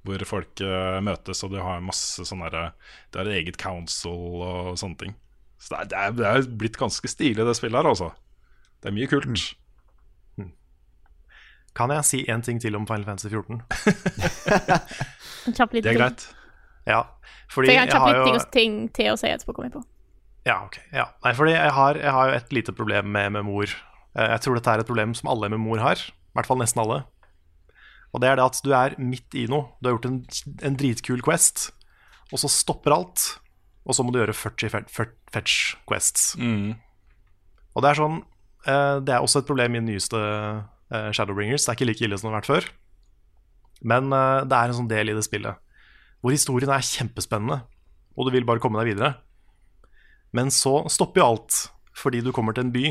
Hvor 0.06 0.22
folk 0.28 0.60
møtes, 1.02 1.42
og 1.42 1.50
du 1.50 1.56
har 1.58 1.82
masse 1.82 2.22
sånn 2.28 2.44
derre 2.44 2.68
Det 3.10 3.22
er 3.22 3.30
eget 3.40 3.56
council 3.58 4.42
og 4.44 4.76
sånne 4.78 5.00
ting. 5.00 5.16
Så 5.58 5.74
det 5.90 5.96
er, 5.98 6.14
det 6.14 6.26
er, 6.28 6.46
blitt 6.60 6.78
ganske 6.78 7.10
stilig, 7.10 7.42
det 7.42 7.56
spillet 7.58 7.80
her, 7.80 7.88
altså. 7.90 8.12
Det 8.82 8.92
er 8.92 8.94
mye 8.94 9.08
kult. 9.10 9.26
Mm. 10.36 10.52
Kan 11.76 11.92
jeg 11.96 12.06
si 12.06 12.22
én 12.30 12.44
ting 12.44 12.60
til 12.62 12.76
om 12.78 12.86
Final 12.86 13.08
Fantasy 13.08 13.32
14? 13.32 13.62
det 15.82 15.82
er 15.82 15.98
greit. 15.98 16.28
Ja, 16.86 17.02
fordi 17.50 17.70
For 17.70 17.72
jeg 17.72 17.80
har 17.80 17.88
en 17.88 17.94
kjapp 17.94 18.30
litt 18.30 18.50
ting 18.54 18.78
til 18.94 19.12
å 19.12 19.18
si 19.18 19.30
etterpå, 19.30 19.56
kom 19.56 19.66
jeg 19.66 19.74
på. 19.74 19.82
Ja, 20.46 20.60
ok. 20.68 20.78
Ja. 20.94 21.08
Nei, 21.24 21.32
fordi 21.34 21.56
jeg 21.56 21.74
har, 21.74 21.98
jeg 21.98 22.14
har, 22.14 22.30
jo 22.30 22.38
et 22.38 22.52
lite 22.54 22.74
problem 22.76 23.10
med 23.14 23.34
memor. 23.34 23.72
Eh, 24.14 24.28
jeg 24.36 24.44
tror 24.44 24.58
dette 24.58 24.74
er 24.74 24.82
et 24.82 24.88
problem 24.88 25.14
som 25.18 25.30
alle 25.32 25.50
memor 25.50 25.82
har. 25.82 25.98
I 25.98 26.38
hvert 26.38 26.50
fall 26.50 26.60
nesten 26.62 26.84
alle. 26.84 27.00
Og 28.14 28.22
det 28.22 28.30
er 28.30 28.38
det 28.38 28.46
at 28.46 28.60
du 28.64 28.70
er 28.76 28.96
midt 29.02 29.34
i 29.36 29.46
noe. 29.50 29.72
Du 29.80 29.88
har 29.88 29.96
gjort 29.96 30.08
en, 30.08 30.20
en 30.64 30.78
dritkul 30.78 31.24
quest, 31.24 31.70
og 32.32 32.40
så 32.42 32.50
stopper 32.52 32.94
alt. 32.96 33.26
Og 33.86 33.94
så 33.94 34.02
må 34.02 34.12
du 34.12 34.20
gjøre 34.20 34.34
40 34.34 34.88
fetch 34.90 35.76
quests. 35.86 36.32
Mm. 36.40 36.74
Og 37.76 37.84
det 37.84 37.90
er 37.90 37.98
sånn 38.00 38.16
eh, 38.66 38.96
Det 39.04 39.12
er 39.14 39.22
også 39.22 39.42
et 39.42 39.48
problem 39.48 39.76
i 39.76 39.78
den 39.78 39.90
nyeste 39.92 40.18
uh, 40.18 41.10
Shadowbringers. 41.14 41.66
Det 41.66 41.70
er 41.70 41.78
ikke 41.78 41.90
like 41.92 42.06
ille 42.06 42.18
som 42.18 42.28
det 42.28 42.32
har 42.32 42.40
vært 42.40 42.50
før. 42.50 42.68
Men 43.86 44.10
uh, 44.10 44.42
det 44.48 44.58
er 44.58 44.72
en 44.72 44.78
sånn 44.80 44.90
del 44.90 45.12
i 45.12 45.16
det 45.16 45.26
spillet 45.26 45.62
hvor 46.26 46.34
historien 46.34 46.72
er 46.72 46.82
kjempespennende, 46.82 47.60
og 48.16 48.26
du 48.26 48.32
vil 48.34 48.46
bare 48.48 48.58
komme 48.58 48.80
deg 48.80 48.96
videre. 48.96 49.12
Men 50.34 50.50
så 50.50 50.80
stopper 50.90 51.22
jo 51.22 51.26
alt 51.30 51.58
fordi 51.96 52.18
du 52.24 52.32
kommer 52.34 52.56
til 52.56 52.66
en 52.66 52.72
by, 52.74 52.88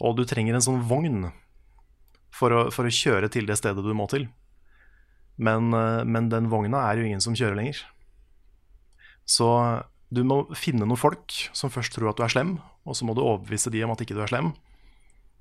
og 0.00 0.16
du 0.16 0.24
trenger 0.24 0.56
en 0.56 0.64
sånn 0.64 0.80
vogn 0.88 1.28
for 2.34 2.54
å, 2.54 2.60
for 2.74 2.86
å 2.86 2.92
kjøre 2.94 3.30
til 3.32 3.48
det 3.48 3.58
stedet 3.60 3.84
du 3.84 3.92
må 3.96 4.06
til. 4.10 4.28
Men, 5.40 5.72
uh, 5.74 6.02
men 6.04 6.28
den 6.32 6.50
vogna 6.52 6.84
er 6.88 7.00
jo 7.00 7.08
ingen 7.08 7.22
som 7.24 7.36
kjører 7.36 7.58
lenger. 7.58 7.82
Så 9.28 9.48
du 10.10 10.24
må 10.26 10.42
finne 10.58 10.86
noen 10.86 10.98
folk 10.98 11.36
som 11.56 11.70
først 11.70 11.94
tror 11.94 12.10
at 12.10 12.18
du 12.18 12.24
er 12.26 12.32
slem, 12.32 12.56
og 12.82 12.96
så 12.98 13.06
må 13.06 13.14
du 13.14 13.22
overbevise 13.22 13.70
de 13.70 13.84
om 13.86 13.94
at 13.94 14.02
ikke 14.02 14.16
du 14.18 14.24
er 14.24 14.32
slem. 14.32 14.52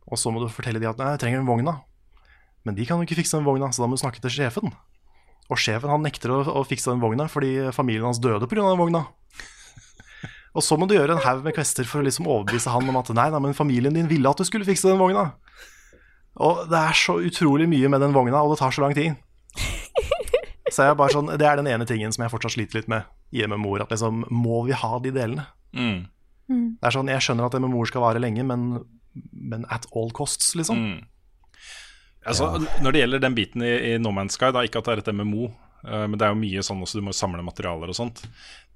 Og 0.10 0.18
så 0.18 0.34
må 0.34 0.42
du 0.42 0.50
fortelle 0.54 0.82
de 0.82 0.90
at 0.90 0.98
'nei, 0.98 1.14
jeg 1.16 1.22
trenger 1.24 1.42
en 1.42 1.50
vogn, 1.50 1.70
da. 1.70 1.80
Men 2.66 2.76
de 2.76 2.86
kan 2.86 3.00
jo 3.00 3.08
ikke 3.08 3.18
fikse 3.22 3.38
den 3.38 3.48
vogna, 3.48 3.72
så 3.72 3.84
da 3.84 3.90
må 3.90 3.98
du 3.98 4.04
snakke 4.04 4.22
til 4.22 4.34
sjefen. 4.34 4.74
Og 5.50 5.58
sjefen 5.58 5.90
han 5.90 6.04
nekter 6.06 6.34
å, 6.34 6.42
å 6.46 6.66
fikse 6.68 6.92
den 6.92 7.02
vogna 7.02 7.26
fordi 7.32 7.72
familien 7.74 8.06
hans 8.10 8.22
døde 8.22 8.46
pga. 8.50 8.62
den 8.62 8.82
vogna. 8.82 9.08
Og 10.58 10.66
så 10.66 10.78
må 10.78 10.86
du 10.90 10.94
gjøre 10.94 11.18
en 11.18 11.24
haug 11.24 11.42
med 11.46 11.56
kvester 11.58 11.88
for 11.90 12.02
å 12.02 12.06
liksom 12.06 12.30
overbevise 12.30 12.70
han 12.74 12.90
om 12.90 13.00
at 13.00 13.10
nei, 13.16 13.30
nei, 13.34 13.42
men 13.48 13.58
familien 13.58 13.96
din 13.96 14.10
ville 14.10 14.30
at 14.30 14.38
du 14.38 14.46
skulle 14.46 14.68
fikse 14.68 14.90
den 14.90 15.02
vogna. 15.02 15.32
Og 16.40 16.66
det 16.72 16.80
er 16.80 16.96
så 16.96 17.18
utrolig 17.20 17.68
mye 17.72 17.90
med 17.92 18.04
den 18.04 18.16
vogna, 18.16 18.44
og 18.44 18.54
det 18.54 18.62
tar 18.62 18.76
så 18.76 18.86
lang 18.86 18.96
tid. 18.98 19.18
Så 20.70 20.86
jeg 20.86 21.00
bare 21.00 21.10
sånn, 21.10 21.32
Det 21.42 21.48
er 21.50 21.58
den 21.58 21.66
ene 21.66 21.86
tingen 21.90 22.12
som 22.14 22.22
jeg 22.22 22.30
fortsatt 22.30 22.54
sliter 22.54 22.78
litt 22.78 22.90
med 22.92 23.08
i 23.34 23.42
MMO-er. 23.42 23.88
At 23.88 23.90
liksom, 23.90 24.20
må 24.30 24.60
vi 24.68 24.76
ha 24.78 25.00
de 25.02 25.10
delene? 25.16 25.48
Mm. 25.74 26.04
Mm. 26.46 26.68
Det 26.78 26.86
er 26.86 26.94
sånn, 26.94 27.10
Jeg 27.10 27.26
skjønner 27.26 27.48
at 27.48 27.58
MMO-er 27.58 27.90
skal 27.90 28.04
vare 28.06 28.22
lenge, 28.22 28.46
men 28.46 28.68
men 29.32 29.66
at 29.70 29.88
all 29.96 30.12
costs, 30.12 30.54
liksom. 30.56 30.78
Mm. 30.78 31.00
Altså, 32.26 32.52
ja. 32.56 32.78
Når 32.84 32.94
det 32.94 33.02
gjelder 33.04 33.24
den 33.24 33.36
biten 33.38 33.66
i, 33.66 33.74
i 33.92 33.98
No 34.02 34.14
Man's 34.16 34.38
Sky, 34.38 34.52
da, 34.56 34.64
ikke 34.66 34.82
at 34.82 34.90
det 34.90 34.96
er 34.96 35.04
et 35.04 35.12
MMO, 35.16 35.50
uh, 35.50 35.90
eh, 35.90 36.06
men 36.06 36.20
det 36.20 36.28
er 36.28 36.34
jo 36.34 36.42
mye 36.42 36.64
sånn 36.66 36.84
også 36.86 37.00
du 37.00 37.06
må 37.08 37.16
samle 37.16 37.44
materialer 37.46 37.92
og 37.92 37.98
sånt. 37.98 38.24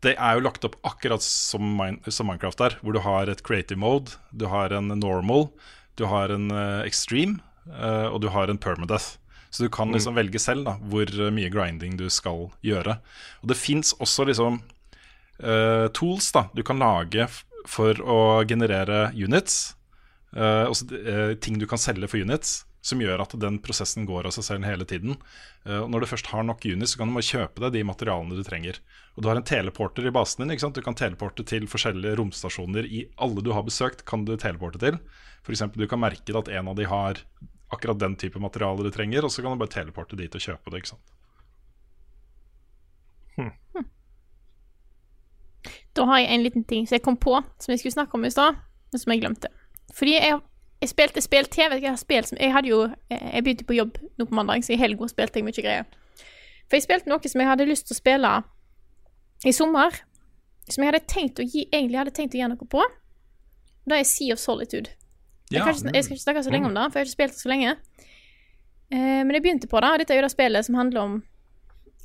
Det 0.04 0.16
er 0.18 0.38
jo 0.38 0.46
lagt 0.46 0.66
opp 0.68 0.78
akkurat 0.88 1.24
som, 1.24 1.80
som 2.10 2.30
Minecraft 2.30 2.66
er, 2.66 2.78
hvor 2.82 2.96
du 2.96 3.02
har 3.04 3.32
et 3.32 3.44
creative 3.46 3.80
mode, 3.80 4.18
du 4.32 4.48
har 4.52 4.74
en 4.76 4.92
normal, 5.00 5.50
du 6.00 6.08
har 6.10 6.34
en 6.34 6.50
uh, 6.52 6.82
extreme, 6.88 7.40
og 7.68 8.18
du 8.20 8.28
har 8.34 8.52
en 8.52 8.60
permadeath. 8.60 9.18
Så 9.54 9.64
du 9.64 9.70
kan 9.70 9.88
mm. 9.88 9.94
liksom 9.96 10.16
mm. 10.16 10.18
velge 10.18 10.40
selv 10.42 10.66
da, 10.66 10.74
hvor 10.90 11.10
mye 11.32 11.52
grinding 11.54 11.96
du 12.00 12.08
skal 12.12 12.48
gjøre. 12.66 12.98
Og 13.44 13.52
det 13.52 13.60
fins 13.60 13.94
også 14.02 14.26
liksom 14.26 14.60
uh, 15.44 15.88
tools 15.94 16.32
da 16.34 16.48
du 16.58 16.64
kan 16.66 16.82
lage 16.82 17.28
for 17.70 18.02
å 18.02 18.20
generere 18.50 19.12
units. 19.14 19.76
Uh, 20.34 20.66
også 20.72 20.90
uh, 20.90 21.34
ting 21.38 21.60
du 21.62 21.68
kan 21.70 21.82
selge 21.82 22.10
for 22.10 22.26
units, 22.26 22.64
som 22.84 23.00
gjør 23.00 23.22
at 23.24 23.36
den 23.40 23.62
prosessen 23.64 24.08
går 24.10 24.28
av 24.28 24.34
seg 24.36 24.48
selv 24.50 24.68
hele 24.68 24.90
tiden. 24.90 25.20
Uh, 25.68 25.86
når 25.86 26.04
du 26.04 26.10
først 26.16 26.34
har 26.34 26.50
nok 26.50 26.66
units, 26.66 26.96
så 26.96 27.04
kan 27.04 27.14
du 27.14 27.20
bare 27.20 27.30
kjøpe 27.30 27.68
deg 27.68 27.78
de 27.78 27.86
materialene 27.88 28.40
du 28.40 28.44
trenger. 28.48 28.82
Og 29.14 29.24
du 29.24 29.30
har 29.30 29.38
en 29.38 29.46
teleporter 29.48 30.10
i 30.10 30.16
basen 30.18 30.48
din. 30.48 30.58
Du 30.74 30.82
kan 30.82 30.98
teleporte 30.98 31.46
til 31.46 31.70
forskjellige 31.70 32.18
romstasjoner 32.18 32.90
i 32.90 33.06
alle 33.22 33.46
du 33.46 33.54
har 33.54 33.70
besøkt. 33.70 34.02
kan 34.10 34.26
du 34.26 34.34
teleporte 34.34 34.82
til. 34.82 34.98
F.eks. 35.46 35.68
du 35.78 35.86
kan 35.92 36.02
merke 36.02 36.34
at 36.40 36.50
en 36.50 36.72
av 36.72 36.80
de 36.80 36.90
har 36.90 37.22
akkurat 37.74 38.00
den 38.00 38.16
type 38.20 38.40
materiale 38.42 38.86
du 38.86 38.92
trenger, 38.94 39.26
og 39.26 39.34
så 39.34 39.44
kan 39.44 39.54
du 39.54 39.62
bare 39.62 39.74
teleporte 39.74 40.18
dit 40.20 40.36
og 40.36 40.44
kjøpe 40.44 40.72
det. 40.72 40.84
ikke 40.84 40.94
sant? 40.94 41.14
Da 45.94 46.06
har 46.10 46.24
jeg 46.24 46.34
en 46.34 46.44
liten 46.44 46.64
ting 46.64 46.88
som 46.88 46.98
jeg 46.98 47.06
kom 47.06 47.18
på, 47.18 47.36
som 47.62 47.72
jeg 47.72 47.80
skulle 47.82 47.94
snakke 47.94 48.18
om 48.18 48.26
i 48.26 48.32
stad, 48.34 48.58
men 48.92 49.02
som 49.02 49.14
jeg 49.14 49.22
glemte. 49.22 49.52
Fordi 49.94 50.16
jeg, 50.16 50.40
jeg 50.82 50.90
spilte 50.90 51.22
spill 51.22 51.46
til, 51.46 51.70
vet 51.70 51.82
du 51.82 51.86
jeg 51.86 51.94
har 51.94 52.02
spilt 52.02 52.34
Jeg 52.40 52.54
hadde 52.54 52.70
jo 52.72 52.80
eh, 53.10 53.36
Jeg 53.36 53.44
begynte 53.44 53.68
på 53.68 53.76
jobb 53.78 54.00
nå 54.18 54.26
på 54.26 54.36
mandag, 54.36 54.64
så 54.66 54.74
i 54.74 54.80
helga 54.80 55.08
spilte 55.12 55.40
jeg 55.40 55.46
mye 55.46 55.66
greier. 55.66 55.86
For 56.66 56.80
jeg 56.80 56.88
spilte 56.88 57.12
noe 57.12 57.30
som 57.30 57.44
jeg 57.44 57.52
hadde 57.52 57.70
lyst 57.70 57.88
til 57.88 57.96
å 57.96 58.02
spille 58.02 58.34
i 59.46 59.54
sommer, 59.54 60.00
som 60.70 60.82
jeg 60.82 60.94
hadde 60.94 61.06
tenkt 61.12 61.42
å 61.44 61.46
gi 61.46 61.68
Egentlig 61.68 62.00
hadde 62.00 62.16
tenkt 62.16 62.36
å 62.36 62.42
gjøre 62.42 62.56
noe 62.56 62.70
på. 62.74 62.84
Det 63.86 64.00
er 64.00 64.08
Sea 64.08 64.34
of 64.34 64.42
Solitude. 64.42 64.96
Jeg, 65.54 65.62
Ja. 65.62 65.70
ikke, 65.72 65.94
jeg 65.94 66.04
skal 66.08 66.16
ikke 66.18 66.24
snakke 66.26 66.44
så 66.44 66.52
lenge 66.54 66.70
om 66.70 66.74
det, 66.78 66.84
for 66.92 67.00
jeg 67.00 67.04
har 67.06 67.10
ikke 67.10 67.18
spilt 67.18 67.36
det 67.38 67.44
så 67.44 67.52
lenge. 67.52 67.76
Eh, 68.94 69.22
men 69.24 69.32
jeg 69.38 69.44
begynte 69.46 69.70
på 69.72 69.82
det, 69.82 69.90
og 69.94 70.00
dette 70.02 70.14
er 70.14 70.20
jo 70.22 70.26
det 70.28 70.32
spillet 70.34 70.66
som 70.68 70.76
handler 70.80 71.02
om 71.02 71.14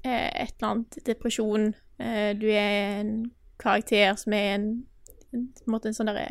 eh, 0.05 0.29
et 0.45 0.55
eller 0.59 0.69
annet 0.71 0.99
depresjon. 1.07 1.71
Eh, 2.01 2.31
du 2.39 2.47
er 2.51 3.01
en 3.01 3.13
karakter 3.59 4.15
som 4.21 4.33
er 4.37 4.55
en, 4.55 4.69
en, 5.35 5.49
en 5.49 5.73
måte 5.73 5.91
en 5.91 5.97
sånn 5.97 6.09
derre 6.13 6.31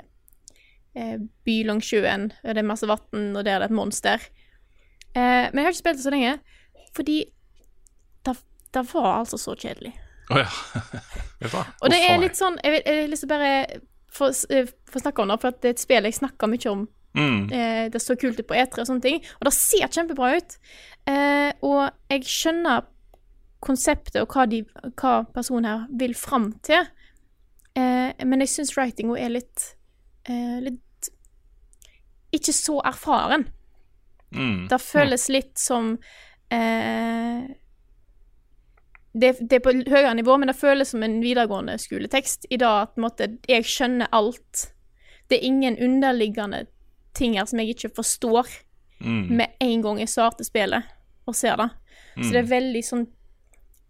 eh, 0.96 1.18
by 1.46 1.58
langs 1.68 1.86
sjøen, 1.90 2.30
og 2.44 2.54
det 2.56 2.64
er 2.64 2.70
masse 2.72 2.88
vann, 2.90 3.36
og 3.36 3.44
der 3.44 3.58
er 3.58 3.66
det 3.66 3.70
et 3.72 3.78
monster. 3.78 4.24
Eh, 5.14 5.48
men 5.52 5.60
jeg 5.62 5.68
har 5.68 5.74
ikke 5.76 5.84
spilt 5.84 6.00
det 6.02 6.06
så 6.08 6.14
lenge, 6.16 6.38
fordi 6.98 7.18
det, 8.26 8.36
det 8.74 8.86
var 8.94 9.12
altså 9.20 9.38
så 9.42 9.54
kjedelig. 9.58 9.94
Å 10.34 10.42
ja. 10.42 10.50
Du 11.40 11.46
hva? 11.54 11.62
Og 11.86 11.92
det 11.94 12.00
er 12.02 12.18
litt 12.20 12.36
sånn 12.36 12.56
Jeg 12.66 12.72
vil, 12.74 12.82
jeg 12.84 12.96
vil 13.04 13.12
liksom 13.14 13.30
bare 13.30 13.52
få, 14.12 14.28
eh, 14.50 14.68
få 14.90 15.00
snakke 15.00 15.22
om 15.22 15.30
det, 15.32 15.38
for 15.44 15.54
det 15.62 15.70
er 15.70 15.76
et 15.76 15.84
spill 15.84 16.08
jeg 16.10 16.16
snakker 16.18 16.50
mye 16.50 16.72
om 16.72 16.82
Mm. 17.18 17.50
Eh, 17.50 17.86
det 17.92 18.02
står 18.02 18.20
kult 18.22 18.40
ut 18.40 18.48
på 18.48 18.58
E3 18.58 18.84
og 18.84 18.90
sånne 18.90 19.04
ting. 19.04 19.20
Og 19.40 19.50
det 19.50 19.56
ser 19.58 19.90
kjempebra 19.90 20.36
ut. 20.38 20.58
Eh, 21.10 21.52
og 21.66 22.14
jeg 22.14 22.28
skjønner 22.30 22.86
konseptet 23.64 24.22
og 24.22 24.34
hva, 24.36 24.46
de, 24.50 24.62
hva 25.00 25.20
personen 25.34 25.70
her 25.70 25.86
vil 26.00 26.14
fram 26.18 26.52
til. 26.66 26.86
Eh, 27.78 28.14
men 28.26 28.44
jeg 28.44 28.54
syns 28.54 28.76
writinga 28.78 29.18
er 29.22 29.34
litt 29.34 29.72
eh, 30.30 30.58
Litt 30.66 31.12
Ikke 32.34 32.54
så 32.54 32.80
erfaren. 32.86 33.48
Mm. 34.36 34.68
Det 34.70 34.80
føles 34.84 35.28
litt 35.32 35.56
som 35.62 35.94
eh, 36.52 37.46
det, 39.18 39.30
det 39.40 39.58
er 39.58 39.64
på 39.64 39.74
høyere 39.74 40.14
nivå, 40.18 40.36
men 40.38 40.52
det 40.52 40.58
føles 40.60 40.92
som 40.94 41.06
en 41.06 41.20
videregående 41.24 41.78
skoletekst 41.82 42.50
i 42.54 42.60
dag. 42.62 42.90
At 42.90 43.00
måte, 43.02 43.30
jeg 43.50 43.66
skjønner 43.66 44.12
alt. 44.14 44.68
Det 45.32 45.40
er 45.40 45.48
ingen 45.48 45.78
underliggende 45.82 46.66
ting 47.18 47.36
her 47.40 47.46
som 47.50 47.60
jeg 47.64 47.74
ikke 47.76 47.94
forstår 47.98 48.48
Mm. 48.98 49.28
med 49.38 49.52
en 49.62 49.82
gang 49.86 50.00
jeg 50.02 50.10
starter 50.10 50.44
spillet 50.48 50.84
og 51.30 51.36
ser 51.38 51.56
det. 51.60 51.68
Så 52.18 52.32
det 52.34 52.40
er 52.40 52.48
veldig 52.50 52.80
sånn 52.82 53.04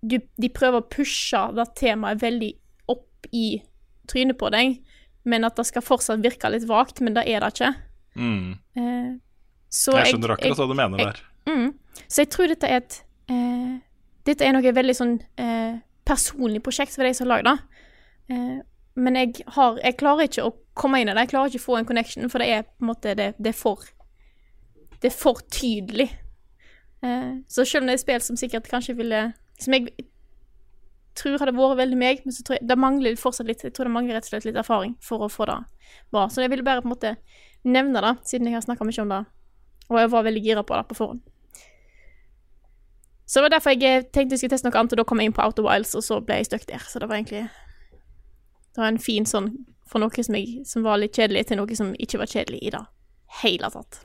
du, 0.03 0.17
De 0.37 0.49
prøver 0.51 0.81
å 0.81 0.89
pushe 0.91 1.39
det 1.55 1.65
temaet 1.79 2.19
veldig 2.21 2.49
opp 2.91 3.29
i 3.31 3.61
trynet 4.07 4.37
på 4.37 4.49
deg, 4.51 4.81
men 5.25 5.47
at 5.47 5.55
det 5.55 5.65
skal 5.69 5.81
fortsatt 5.81 6.19
virke 6.23 6.51
litt 6.51 6.67
vagt, 6.67 6.99
men 7.01 7.15
det 7.15 7.23
er 7.27 7.39
det 7.39 7.53
ikke. 7.53 7.71
Mm. 8.19 8.51
Eh, 8.75 9.15
så 9.71 9.95
Jeg 9.95 10.11
skjønner 10.13 10.35
akkurat 10.35 10.57
hva 10.59 10.67
du 10.67 10.73
mener 10.75 10.97
jeg- 10.97 11.07
der. 11.13 11.21
Mm. 11.55 11.73
Så 12.09 12.15
jeg 12.25 12.29
tror 12.29 12.47
dette 12.51 12.67
er 12.67 12.75
et 12.83 13.03
eh, 13.29 13.79
Dette 14.27 14.41
er 14.43 14.51
noe 14.51 14.61
veldig 14.75 14.95
sånn 14.95 15.21
eh, 15.37 15.79
personlig 16.05 16.61
prosjekt 16.63 16.91
for 16.95 17.03
de 17.07 17.13
som 17.13 17.29
har 17.29 17.37
lagd 17.41 17.45
det. 17.47 17.59
Eh, 18.35 18.59
men 18.97 19.17
jeg, 19.19 19.43
har, 19.53 19.77
jeg 19.83 19.97
klarer 19.99 20.25
ikke 20.25 20.47
å 20.47 20.53
komme 20.77 21.01
inn 21.01 21.11
i 21.11 21.13
det. 21.13 21.27
Jeg 21.27 21.33
klarer 21.35 21.51
ikke 21.51 21.61
å 21.61 21.67
få 21.67 21.77
en 21.77 21.87
connection, 21.87 22.29
for 22.33 22.41
det 22.41 22.49
er 22.49 22.65
på 22.65 22.85
en 22.85 22.91
måte 22.91 23.13
Det, 23.17 23.27
det 23.37 23.53
er 23.53 23.57
for 23.57 23.85
Det 24.97 25.11
er 25.11 25.13
for 25.13 25.41
tydelig. 25.53 26.07
Eh, 27.05 27.33
så 27.47 27.65
selv 27.65 27.85
om 27.85 27.91
det 27.91 27.97
er 27.97 28.01
spill 28.01 28.23
som 28.25 28.39
sikkert 28.39 28.69
kanskje 28.71 28.95
ville 28.97 29.19
Som 29.61 29.75
jeg 29.75 29.91
tror 31.17 31.37
hadde 31.41 31.53
vært 31.53 31.77
veldig 31.77 31.97
meg, 31.97 32.25
men 32.25 32.33
så 32.33 32.43
tror 32.45 32.57
jeg 32.57 32.67
det 32.69 32.77
mangler 32.77 33.17
fortsatt 33.17 33.47
litt 33.49 33.63
Jeg 33.65 33.73
tror 33.77 33.89
det 33.89 33.93
mangler 33.93 34.17
rett 34.17 34.27
og 34.27 34.33
slett 34.33 34.49
litt 34.49 34.59
erfaring 34.61 34.97
for 35.01 35.25
å 35.25 35.31
få 35.33 35.47
det 35.49 35.61
bra. 36.13 36.27
Så 36.29 36.43
jeg 36.43 36.51
ville 36.53 36.65
bare 36.65 36.83
på 36.83 36.89
en 36.89 36.93
måte 36.93 37.15
nevne 37.65 38.01
det, 38.05 38.13
siden 38.29 38.49
jeg 38.49 38.57
har 38.57 38.65
snakka 38.65 38.85
mye 38.85 39.01
om 39.01 39.13
det. 39.13 39.23
Og 39.87 39.97
jeg 40.01 40.11
var 40.13 40.27
veldig 40.27 40.43
gira 40.45 40.63
på 40.65 40.77
det 40.77 40.85
på 40.89 40.97
forhånd. 40.99 41.23
Så 43.25 43.39
det 43.39 43.47
var 43.47 43.55
derfor 43.57 43.73
jeg 43.73 43.83
eh, 43.83 44.05
tenkte 44.13 44.37
jeg 44.37 44.43
skulle 44.43 44.55
teste 44.55 44.69
noe 44.69 44.77
annet, 44.79 44.93
og 44.93 45.01
da 45.01 45.07
kom 45.09 45.21
jeg 45.21 45.31
inn 45.31 45.35
på 45.35 45.43
Outer 45.43 45.65
Wilds, 45.65 45.95
og 45.97 46.05
så 46.05 46.21
ble 46.23 46.37
jeg 46.39 46.51
stuck 46.51 46.67
der. 46.69 46.85
Så 46.85 47.01
det 47.01 47.09
var 47.09 47.17
egentlig 47.17 47.47
Det 48.77 48.81
var 48.81 48.91
en 48.93 48.99
fin 49.01 49.25
sånn 49.25 49.47
fra 49.89 49.97
noe 49.97 50.21
som, 50.21 50.35
jeg, 50.37 50.59
som 50.69 50.83
var 50.85 50.99
litt 51.01 51.15
kjedelig, 51.17 51.47
til 51.49 51.57
noe 51.57 51.73
som 51.79 51.95
ikke 51.97 52.19
var 52.21 52.29
kjedelig 52.29 52.59
i 52.61 52.69
det 52.75 52.81
hele 53.39 53.71
tatt. 53.73 53.97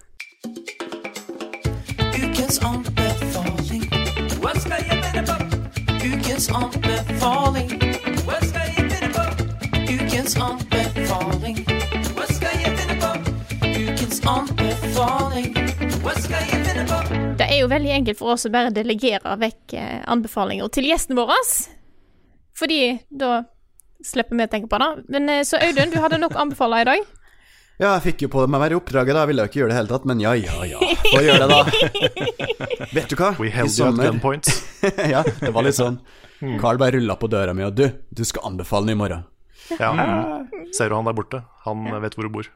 Det 17.36 17.52
er 17.52 17.58
jo 17.60 17.68
veldig 17.76 17.96
enkelt 18.00 18.24
for 18.24 18.38
oss 18.38 18.48
å 18.48 18.56
bare 18.56 18.72
delegere 18.72 19.36
vekk 19.36 19.76
eh, 19.76 19.98
anbefalinger 20.08 20.72
til 20.72 20.88
gjestene 20.88 21.20
våre. 21.20 21.42
Fordi 22.56 22.84
da 23.12 23.42
slipper 24.06 24.38
vi 24.38 24.46
å 24.46 24.52
tenke 24.52 24.70
på 24.72 24.78
det. 24.82 24.90
Men 25.12 25.28
eh, 25.32 25.42
så 25.48 25.60
Audun, 25.62 25.92
du 25.92 25.98
hadde 26.02 26.20
nok 26.22 26.36
å 26.36 26.42
anbefale 26.46 26.82
i 26.82 26.88
dag. 26.88 27.10
Ja, 27.80 27.94
jeg 27.96 28.02
fikk 28.04 28.26
jo 28.26 28.28
på 28.30 28.44
meg 28.46 28.60
være 28.62 28.76
i 28.76 28.78
oppdraget, 28.78 29.16
da. 29.16 29.22
Jeg 29.24 29.30
ville 29.32 29.44
jo 29.46 29.50
ikke 29.50 29.60
gjøre 29.62 29.70
det 29.70 29.74
i 29.74 29.76
det 29.76 29.80
hele 29.80 29.90
tatt, 29.90 30.04
men 30.06 30.20
ja, 30.22 30.32
ja, 30.38 30.58
ja. 30.68 30.80
Få 31.08 31.22
gjøre 31.24 31.46
det, 31.46 31.48
da. 31.50 31.60
Vet 32.96 33.10
du 33.10 33.16
hva? 33.18 33.30
We 33.40 33.50
held 33.50 33.72
at 33.72 33.76
sommer- 33.78 34.12
ja, 35.14 35.22
det 35.40 35.52
var 35.54 35.66
litt 35.66 35.78
sånn. 35.78 35.98
Carl 36.60 36.78
bare 36.78 36.98
rulla 36.98 37.16
på 37.18 37.30
døra 37.32 37.54
mi, 37.56 37.64
og 37.66 37.74
du, 37.78 37.86
du 38.10 38.22
skal 38.28 38.52
anbefale 38.52 38.86
den 38.86 38.96
i 38.96 39.00
morgen. 39.02 39.24
Ja. 39.78 39.92
Ser 40.74 40.90
du 40.92 40.98
han 40.98 41.08
der 41.08 41.16
borte? 41.16 41.42
Han 41.66 41.86
vet 42.02 42.18
hvor 42.18 42.28
du 42.28 42.34
bor. 42.34 42.50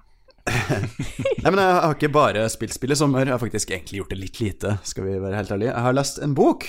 Nei, 0.47 1.51
men 1.51 1.59
jeg 1.59 1.75
har 1.75 1.95
ikke 1.97 2.11
bare 2.15 2.45
spilt 2.53 2.75
spill 2.77 2.95
i 2.95 2.99
sommer, 2.99 3.27
jeg 3.27 3.35
har 3.35 3.43
faktisk 3.43 3.73
egentlig 3.75 4.03
gjort 4.03 4.13
det 4.15 4.19
litt 4.21 4.41
lite, 4.43 4.77
skal 4.87 5.09
vi 5.09 5.17
være 5.23 5.41
helt 5.41 5.55
ærlige. 5.57 5.73
Jeg 5.73 5.87
har 5.89 5.97
lest 5.97 6.21
en 6.23 6.37
bok 6.39 6.69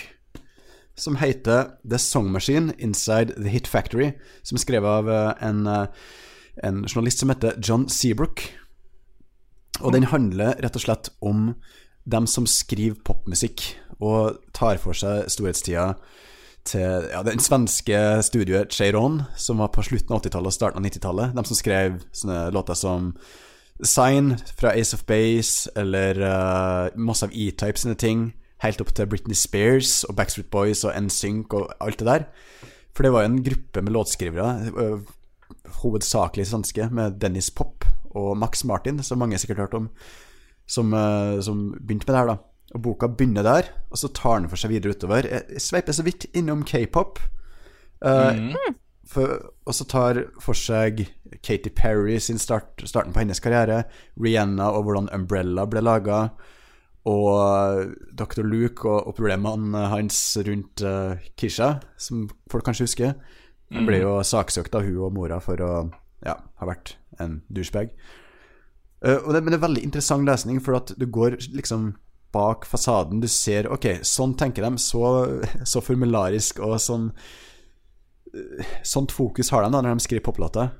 som 0.97 1.15
heter 1.15 1.71
The 1.89 1.99
Song 2.01 2.31
Machine 2.31 2.73
Inside 2.77 3.35
The 3.37 3.49
Hit 3.49 3.67
Factory, 3.67 4.11
som 4.43 4.57
er 4.57 4.63
skrevet 4.63 4.89
av 4.89 5.09
eh, 5.09 5.33
en, 5.45 5.65
eh, 5.67 5.87
en 6.65 6.83
journalist 6.87 7.21
som 7.21 7.29
heter 7.29 7.59
John 7.61 7.87
Seabrook. 7.89 8.47
Og 9.81 9.93
den 9.93 10.09
handler 10.09 10.57
rett 10.63 10.77
og 10.77 10.83
slett 10.87 11.11
om 11.21 11.51
dem 12.07 12.27
som 12.27 12.47
skriver 12.49 12.97
popmusikk, 13.05 13.75
og 13.99 14.39
tar 14.53 14.79
for 14.81 14.97
seg 14.97 15.27
storhetstida 15.29 15.91
til 16.67 17.07
ja, 17.11 17.21
den 17.25 17.41
svenske 17.41 17.99
studioet 18.25 18.73
Cheiron, 18.73 19.21
som 19.37 19.61
var 19.61 19.71
på 19.73 19.85
slutten 19.85 20.13
av 20.15 20.21
80-tallet 20.21 20.51
og 20.51 20.55
starten 20.55 20.81
av 20.81 20.87
90-tallet. 20.89 21.35
De 21.37 21.45
som 21.47 21.59
skrev 21.59 22.01
sånne 22.15 22.41
låter 22.55 22.77
som 22.77 23.13
Sign 23.85 24.33
fra 24.57 24.73
Ace 24.73 24.97
of 24.97 25.05
Base, 25.05 25.69
eller 25.77 26.17
uh, 26.21 26.97
masse 26.97 27.27
av 27.27 27.33
E-Type 27.33 27.77
sine 27.77 27.97
ting, 27.99 28.31
helt 28.63 28.81
opp 28.81 28.93
til 28.95 29.09
Britney 29.09 29.37
Spears 29.37 30.01
og 30.07 30.17
Backstreet 30.17 30.49
Boys 30.53 30.83
og 30.87 30.95
NSYNC 30.97 31.53
og 31.57 31.69
alt 31.83 32.01
det 32.01 32.07
der. 32.09 32.25
For 32.95 33.05
det 33.05 33.13
var 33.13 33.23
jo 33.23 33.31
en 33.31 33.43
gruppe 33.45 33.83
med 33.85 33.93
låtskrivere, 33.93 34.71
eh, 34.73 34.99
hovedsakelig 35.83 36.47
svenske, 36.49 36.89
med 36.89 37.19
Dennis 37.21 37.51
Pop 37.51 37.85
og 38.15 38.37
Max 38.37 38.63
Martin, 38.65 39.03
som 39.03 39.19
mange 39.21 39.37
sikkert 39.37 39.57
har 39.57 39.67
hørt 39.67 39.77
om, 39.77 39.89
som, 40.65 40.93
eh, 40.93 41.39
som 41.41 41.75
begynte 41.77 42.07
med 42.07 42.15
det 42.15 42.21
her, 42.23 42.27
da. 42.27 42.37
Og 42.75 42.81
boka 42.81 43.07
begynner 43.07 43.43
der, 43.43 43.69
og 43.91 43.97
så 43.97 44.09
tar 44.11 44.39
den 44.39 44.49
for 44.49 44.57
seg 44.57 44.73
videre 44.73 44.91
utover. 44.91 45.23
Jeg 45.23 45.61
sveiper 45.61 45.93
så 45.93 46.03
vidt 46.03 46.25
innom 46.33 46.65
k-pop. 46.67 47.19
Uh, 48.05 48.53
mm. 48.53 48.75
og 49.65 49.73
så 49.73 49.85
tar 49.89 50.19
for 50.39 50.53
seg 50.53 51.07
Katy 51.41 51.69
Perry 51.73 52.19
sin 52.19 52.37
start, 52.37 52.83
starten 52.85 53.13
på 53.13 53.23
hennes 53.23 53.39
karriere, 53.39 53.85
Rihanna 54.21 54.67
og 54.69 54.83
hvordan 54.83 55.09
Umbrella 55.15 55.65
ble 55.65 55.81
laga, 55.81 56.29
og 57.07 57.93
Dr. 58.17 58.43
Luke 58.43 58.87
og, 58.87 59.07
og 59.09 59.15
problemene 59.17 59.87
hans 59.93 60.19
rundt 60.47 60.83
uh, 60.83 61.15
Kisha, 61.39 61.77
som 61.97 62.27
folk 62.51 62.67
kanskje 62.67 62.87
husker. 62.87 63.13
Han 63.75 63.87
ble 63.87 64.01
jo 64.01 64.17
saksøkt 64.23 64.75
av 64.79 64.85
hun 64.87 65.01
og 65.07 65.15
mora 65.15 65.41
for 65.43 65.59
å 65.63 65.71
ja, 66.23 66.37
ha 66.37 66.67
vært 66.67 66.95
en 67.23 67.41
douchebag. 67.47 67.91
Uh, 69.03 69.19
og 69.23 69.33
det, 69.33 69.41
men 69.41 69.53
det 69.53 69.59
er 69.59 69.65
veldig 69.67 69.85
interessant 69.87 70.27
lesning, 70.27 70.61
for 70.63 70.79
at 70.79 70.93
du 70.99 71.07
går 71.07 71.39
liksom 71.55 71.93
bak 72.35 72.67
fasaden. 72.67 73.21
Du 73.23 73.29
ser 73.31 73.69
OK, 73.71 73.89
sånn 74.07 74.35
tenker 74.39 74.67
de, 74.67 74.75
så, 74.81 75.03
så 75.63 75.83
formularisk 75.83 76.61
og 76.65 76.79
sånn 76.83 77.11
sånt 78.83 79.13
fokus 79.15 79.49
har 79.53 79.63
de 79.63 79.71
da 79.73 79.81
når 79.81 79.95
de 79.95 80.03
skriver 80.03 80.25
poplåter. 80.25 80.71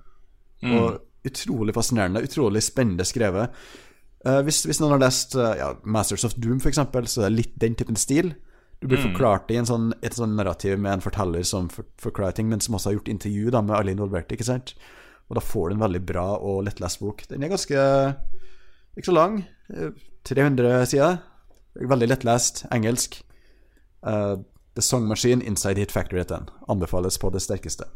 Og 0.67 1.27
utrolig 1.27 1.75
fascinerende, 1.75 2.23
utrolig 2.25 2.63
spennende 2.65 3.05
skrevet. 3.07 3.53
Eh, 4.27 4.41
hvis, 4.47 4.65
hvis 4.67 4.81
noen 4.81 4.97
har 4.97 5.05
lest 5.05 5.37
uh, 5.39 5.53
ja, 5.55 5.71
Masters 5.87 6.25
of 6.27 6.35
Doom, 6.35 6.59
eksempel, 6.67 7.07
så 7.07 7.23
er 7.23 7.31
det 7.31 7.37
litt 7.37 7.55
den 7.61 7.77
typen 7.79 7.99
stil. 7.99 8.33
Du 8.81 8.85
blir 8.89 9.01
forklart 9.01 9.49
i 9.49 9.57
en 9.57 9.65
sånn, 9.65 9.87
et 10.05 10.13
sånn 10.13 10.35
narrativ 10.37 10.75
med 10.77 10.97
en 10.97 11.01
forteller 11.01 11.45
som 11.47 11.69
for, 11.73 11.87
forklarer 12.01 12.35
ting, 12.37 12.49
men 12.51 12.61
som 12.61 12.75
også 12.77 12.91
har 12.91 12.97
gjort 12.99 13.09
intervju 13.09 13.53
da, 13.55 13.63
med 13.65 13.73
alle 13.73 13.95
involverte, 13.95 14.37
ikke 14.37 14.45
sant? 14.45 14.75
Og 15.27 15.39
da 15.39 15.41
får 15.41 15.69
du 15.69 15.75
en 15.75 15.85
veldig 15.85 16.01
bra 16.05 16.25
og 16.37 16.59
lettlest 16.67 17.01
bok. 17.01 17.23
Den 17.31 17.43
er 17.43 17.51
ganske 17.51 17.85
ikke 18.97 19.09
så 19.09 19.15
lang. 19.15 19.39
eh, 19.73 19.89
300 20.29 20.85
sider. 20.91 21.17
Veldig 21.77 22.09
lettlest. 22.11 22.65
Engelsk. 22.73 23.19
Uh, 24.05 24.37
The 24.77 24.85
Song 24.85 25.07
Machine 25.09 25.43
Inside 25.43 25.81
Hit 25.81 25.91
Factory 25.91 26.21
heter 26.21 26.43
den. 26.43 26.49
Anbefales 26.69 27.17
på 27.17 27.31
det 27.33 27.41
sterkeste. 27.41 27.89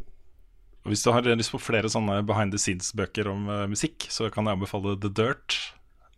Hvis 0.90 1.06
du 1.06 1.12
har 1.14 1.22
lyst 1.22 1.54
på 1.54 1.62
flere 1.62 1.90
sånne 1.94 2.24
behind 2.26 2.52
the 2.56 2.60
scenes-bøker 2.60 3.30
om 3.30 3.46
uh, 3.50 3.68
musikk, 3.70 4.08
så 4.10 4.32
kan 4.34 4.50
jeg 4.50 4.58
anbefale 4.58 4.98
The 4.98 5.14
Dirt 5.14 5.60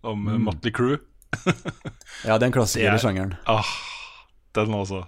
om 0.03 0.19
mm. 0.27 0.41
Motley 0.43 0.71
Crew. 0.71 0.97
Ja, 2.27 2.37
det 2.37 2.45
en 2.45 2.55
klassiker 2.55 2.91
er- 2.91 2.95
i 2.95 3.01
sjangeren. 3.01 3.35
Ah, 3.49 3.65
den 4.55 4.73
også. 4.73 5.03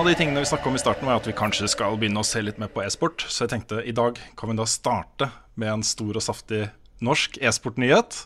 Av 0.00 0.06
de 0.06 0.14
tingene 0.16 0.40
vi 0.40 0.48
snakket 0.48 0.68
om 0.70 0.76
i 0.78 0.80
starten 0.80 1.08
var 1.08 1.18
at 1.18 1.26
vi 1.28 1.32
kanskje 1.36 1.66
skal 1.68 1.98
begynne 2.00 2.22
å 2.22 2.24
se 2.24 2.40
litt 2.40 2.56
mer 2.60 2.70
på 2.72 2.80
e-sport. 2.80 3.20
Så 3.28 3.44
jeg 3.44 3.50
tenkte 3.52 3.82
i 3.84 3.92
dag 3.92 4.16
kan 4.38 4.48
vi 4.48 4.54
da 4.56 4.64
starte 4.64 5.26
med 5.60 5.68
en 5.74 5.82
stor 5.84 6.16
og 6.16 6.24
saftig 6.24 6.60
norsk 7.04 7.36
e-sportnyhet. 7.36 8.22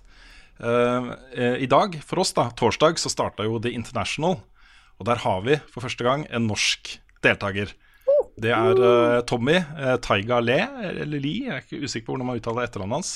Eh, 0.63 1.09
I 1.67 1.67
dag, 1.67 1.97
for 2.07 2.23
oss 2.23 2.31
da, 2.37 2.45
torsdag, 2.55 3.01
så 3.03 3.11
starta 3.11 3.47
jo 3.49 3.59
The 3.59 3.73
International. 3.75 4.39
Og 5.01 5.09
der 5.09 5.19
har 5.25 5.43
vi 5.43 5.59
for 5.73 5.83
første 5.83 6.07
gang 6.07 6.29
en 6.31 6.47
norsk 6.47 6.95
deltaker. 7.27 7.75
Det 8.39 8.55
er 8.55 8.85
eh, 8.93 9.19
Tommy 9.27 9.59
uh, 9.59 9.97
Taiga 10.05 10.39
Le, 10.45 10.61
eller 10.93 11.27
Li, 11.27 11.41
jeg 11.49 11.57
er 11.57 11.67
ikke 11.67 11.83
usikker 11.83 12.07
på 12.07 12.15
hvordan 12.15 12.31
man 12.31 12.39
uttaler 12.39 12.69
etternavnet 12.69 13.01
hans. 13.01 13.15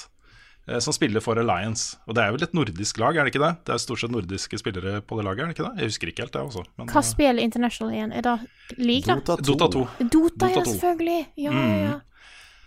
Eh, 0.68 0.78
Som 0.84 0.94
spiller 0.96 1.24
for 1.24 1.40
Alliance. 1.40 1.96
Og 2.06 2.16
det 2.16 2.24
er 2.24 2.34
vel 2.34 2.44
et 2.46 2.56
nordisk 2.56 3.00
lag, 3.02 3.16
er 3.16 3.26
det 3.26 3.34
ikke 3.34 3.44
det? 3.44 3.54
Det 3.66 3.74
er 3.74 3.82
stort 3.82 4.02
sett 4.02 4.12
nordiske 4.14 4.60
spillere 4.60 5.00
på 5.02 5.18
det 5.18 5.24
laget, 5.26 5.44
er 5.44 5.52
det 5.52 5.56
ikke 5.56 5.68
det? 5.68 5.82
Jeg 5.82 5.92
husker 5.92 6.12
ikke 6.12 6.26
helt, 6.26 6.34
det 6.34 6.42
også. 6.42 6.66
Men, 6.76 6.90
Hva 6.92 7.00
eh, 7.02 7.08
spiller 7.08 7.44
International 7.44 7.94
igjen? 7.94 8.12
Er 8.12 8.26
det 8.26 8.36
league, 8.76 9.08
da? 9.08 9.16
Dota 9.18 9.38
2. 9.40 9.48
Dota 9.48 9.70
2. 9.72 9.86
Dota, 10.04 10.52
ja, 10.52 10.60
Dota 10.60 10.66
2. 10.68 10.76
selvfølgelig. 10.76 11.24
Ja, 11.46 11.56
ja, 11.56 11.80
ja. 11.86 11.96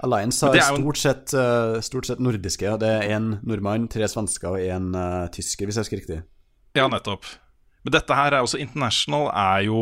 Alliance 0.01 0.47
har 0.47 0.57
er 0.57 0.65
jo 0.65 0.81
stort 0.81 0.97
sett, 0.97 1.33
eh, 1.37 1.77
stort 1.85 2.09
sett 2.09 2.19
nordiske. 2.19 2.65
ja. 2.65 2.77
Det 2.81 2.89
er 2.89 3.13
én 3.13 3.35
nordmann, 3.45 3.87
tre 3.87 4.07
svensker 4.09 4.49
og 4.49 4.57
én 4.57 4.95
uh, 4.97 5.29
tysker, 5.29 5.69
hvis 5.69 5.77
jeg 5.77 5.85
husker 5.85 6.01
riktig. 6.01 6.19
Ja, 6.73 6.87
nettopp. 6.89 7.27
Men 7.85 7.93
dette 7.93 8.17
her 8.17 8.33
er 8.33 8.41
også 8.41 8.59
International 8.61 9.29
er 9.29 9.67
jo 9.67 9.81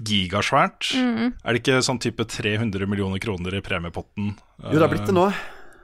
gigasvært. 0.00 0.92
Er 0.96 1.52
det 1.52 1.62
ikke 1.62 1.82
sånn 1.84 2.00
type 2.00 2.24
300 2.24 2.88
millioner 2.88 3.20
kroner 3.22 3.58
i 3.58 3.64
premiepotten? 3.64 4.34
Jo, 4.62 4.76
det 4.76 4.84
har 4.84 4.92
blitt 4.92 5.08
det 5.08 5.16
nå. 5.16 5.28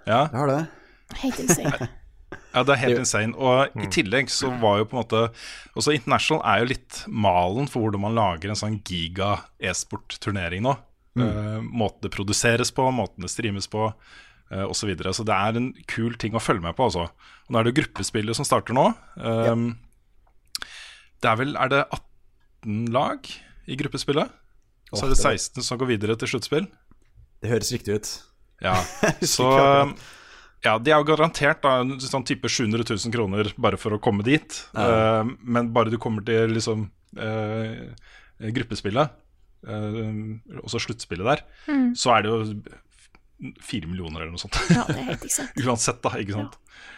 Ja, 0.08 0.26
Det 0.32 0.38
har 0.40 0.48
det. 0.48 0.60
Helt 1.16 1.38
insane. 1.40 1.88
ja 2.54 2.62
det 2.62 2.74
er 2.74 2.80
helt 2.82 2.94
Det- 2.96 3.04
insane. 3.04 3.34
Og 3.36 3.78
i 3.80 3.88
tillegg 3.94 4.28
så 4.32 4.50
var 4.60 4.78
jo 4.82 4.84
på 4.90 4.96
en 4.96 5.02
måte 5.02 5.22
Også 5.78 5.94
International 5.96 6.42
er 6.44 6.60
jo 6.62 6.70
litt 6.74 7.02
malen 7.08 7.68
for 7.70 7.80
hvordan 7.86 8.02
man 8.04 8.14
lager 8.18 8.52
en 8.52 8.58
sånn 8.60 8.80
giga 8.84 9.38
e-sport-turnering 9.60 10.62
nå. 10.66 10.76
Eh, 11.18 11.58
måten 11.64 12.04
det 12.04 12.12
produseres 12.14 12.70
på, 12.70 12.84
måten 12.94 13.24
det 13.24 13.30
streames 13.32 13.66
på, 13.66 13.88
uh, 14.52 14.64
osv. 14.68 14.76
Så, 14.76 14.86
videre. 14.86 15.12
så 15.16 15.24
det 15.26 15.34
er 15.34 15.56
en 15.58 15.72
kul 15.90 16.14
ting 16.14 16.36
å 16.38 16.42
følge 16.42 16.62
med 16.62 16.76
på, 16.78 16.84
altså. 16.86 17.08
Og 17.48 17.50
nå 17.50 17.58
er 17.58 17.66
det 17.66 17.74
gruppespillet 17.80 18.38
som 18.38 18.46
starter 18.46 18.76
nå. 18.76 18.84
Um, 19.16 19.72
Det 21.18 21.26
er 21.32 21.36
vel 21.40 21.56
Er 21.58 21.68
det 21.72 21.80
18 21.90 22.92
lag 22.94 23.26
i 23.66 23.76
gruppespillet? 23.80 24.30
Og 24.92 24.98
så 25.00 25.04
er 25.06 25.10
det 25.10 25.18
det 25.18 25.24
16 25.42 25.62
som 25.66 25.78
går 25.80 25.90
videre 25.90 26.16
til 26.16 26.28
sluttspill. 26.30 26.68
Det 27.42 27.50
høres 27.50 27.72
riktig 27.74 27.98
ut. 27.98 28.12
Ja, 28.62 28.76
så. 29.22 29.48
Ja, 30.64 30.74
De 30.82 30.90
er 30.90 30.98
jo 30.98 31.06
garantert 31.06 31.62
da, 31.62 31.78
en 31.84 31.96
sånn 32.02 32.26
type 32.26 32.50
700 32.50 32.82
000 32.88 33.14
kroner 33.14 33.52
bare 33.60 33.78
for 33.80 33.94
å 33.94 34.00
komme 34.02 34.26
dit. 34.26 34.58
Eh, 34.74 35.30
men 35.46 35.72
bare 35.74 35.92
du 35.92 35.98
kommer 36.02 36.24
til 36.26 36.50
liksom 36.56 36.88
uh, 37.20 38.10
gruppespillet, 38.56 39.14
uh, 39.70 40.60
også 40.64 40.82
sluttspillet 40.88 41.30
der, 41.30 41.44
så 41.98 42.16
er 42.16 42.26
det 42.26 42.34
jo 42.34 42.42
fire 43.62 43.86
millioner 43.86 44.24
eller 44.24 44.34
noe 44.34 44.42
sånt. 44.42 44.58
Ja, 44.72 44.84
det 44.88 44.96
er 44.98 45.12
helt. 45.12 45.26
Uansett, 45.62 46.00
da. 46.02 46.14
ikke 46.18 46.34
sant? 46.34 46.56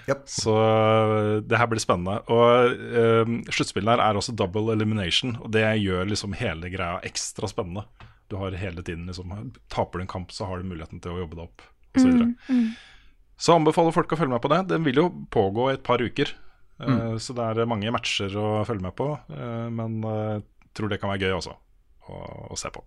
Japp. 0.09 0.23
Så 0.33 0.55
øh, 0.57 1.33
det 1.45 1.59
her 1.61 1.69
blir 1.71 1.83
spennende. 1.83 2.21
Og 2.33 2.81
uh, 2.97 3.35
sluttspillet 3.53 3.93
her 3.93 4.05
er 4.05 4.19
også 4.19 4.35
double 4.37 4.73
elimination, 4.75 5.37
og 5.41 5.53
det 5.55 5.67
gjør 5.83 6.09
liksom 6.09 6.37
hele 6.41 6.73
greia 6.73 7.01
ekstra 7.07 7.51
spennende. 7.51 7.85
Du 8.31 8.39
har 8.41 8.55
hele 8.57 8.85
tiden 8.87 9.09
liksom 9.11 9.33
Taper 9.73 10.01
du 10.01 10.07
en 10.07 10.11
kamp, 10.11 10.33
så 10.33 10.47
har 10.49 10.61
du 10.61 10.71
muligheten 10.71 11.03
til 11.03 11.17
å 11.17 11.25
jobbe 11.25 11.37
deg 11.37 11.49
opp, 11.49 11.67
osv. 11.93 12.01
Så, 12.01 12.09
videre. 12.09 12.65
Så 13.41 13.57
anbefaler 13.57 13.95
folk 13.97 14.12
å 14.12 14.20
følge 14.20 14.34
med 14.34 14.45
på 14.45 14.53
det. 14.53 14.61
Den 14.70 14.86
vil 14.86 15.01
jo 15.01 15.09
pågå 15.32 15.70
i 15.70 15.74
et 15.78 15.84
par 15.86 16.03
uker. 16.03 16.32
Mm. 16.80 17.18
Så 17.20 17.34
det 17.36 17.45
er 17.45 17.68
mange 17.68 17.93
matcher 17.93 18.32
å 18.41 18.62
følge 18.68 18.86
med 18.86 18.95
på, 18.97 19.11
uh, 19.12 19.66
men 19.68 19.99
jeg 20.01 20.45
tror 20.76 20.88
det 20.88 20.97
kan 21.03 21.11
være 21.12 21.28
gøy 21.28 21.36
også 21.36 21.53
å, 21.53 22.20
å 22.55 22.57
se 22.57 22.70
på. 22.72 22.80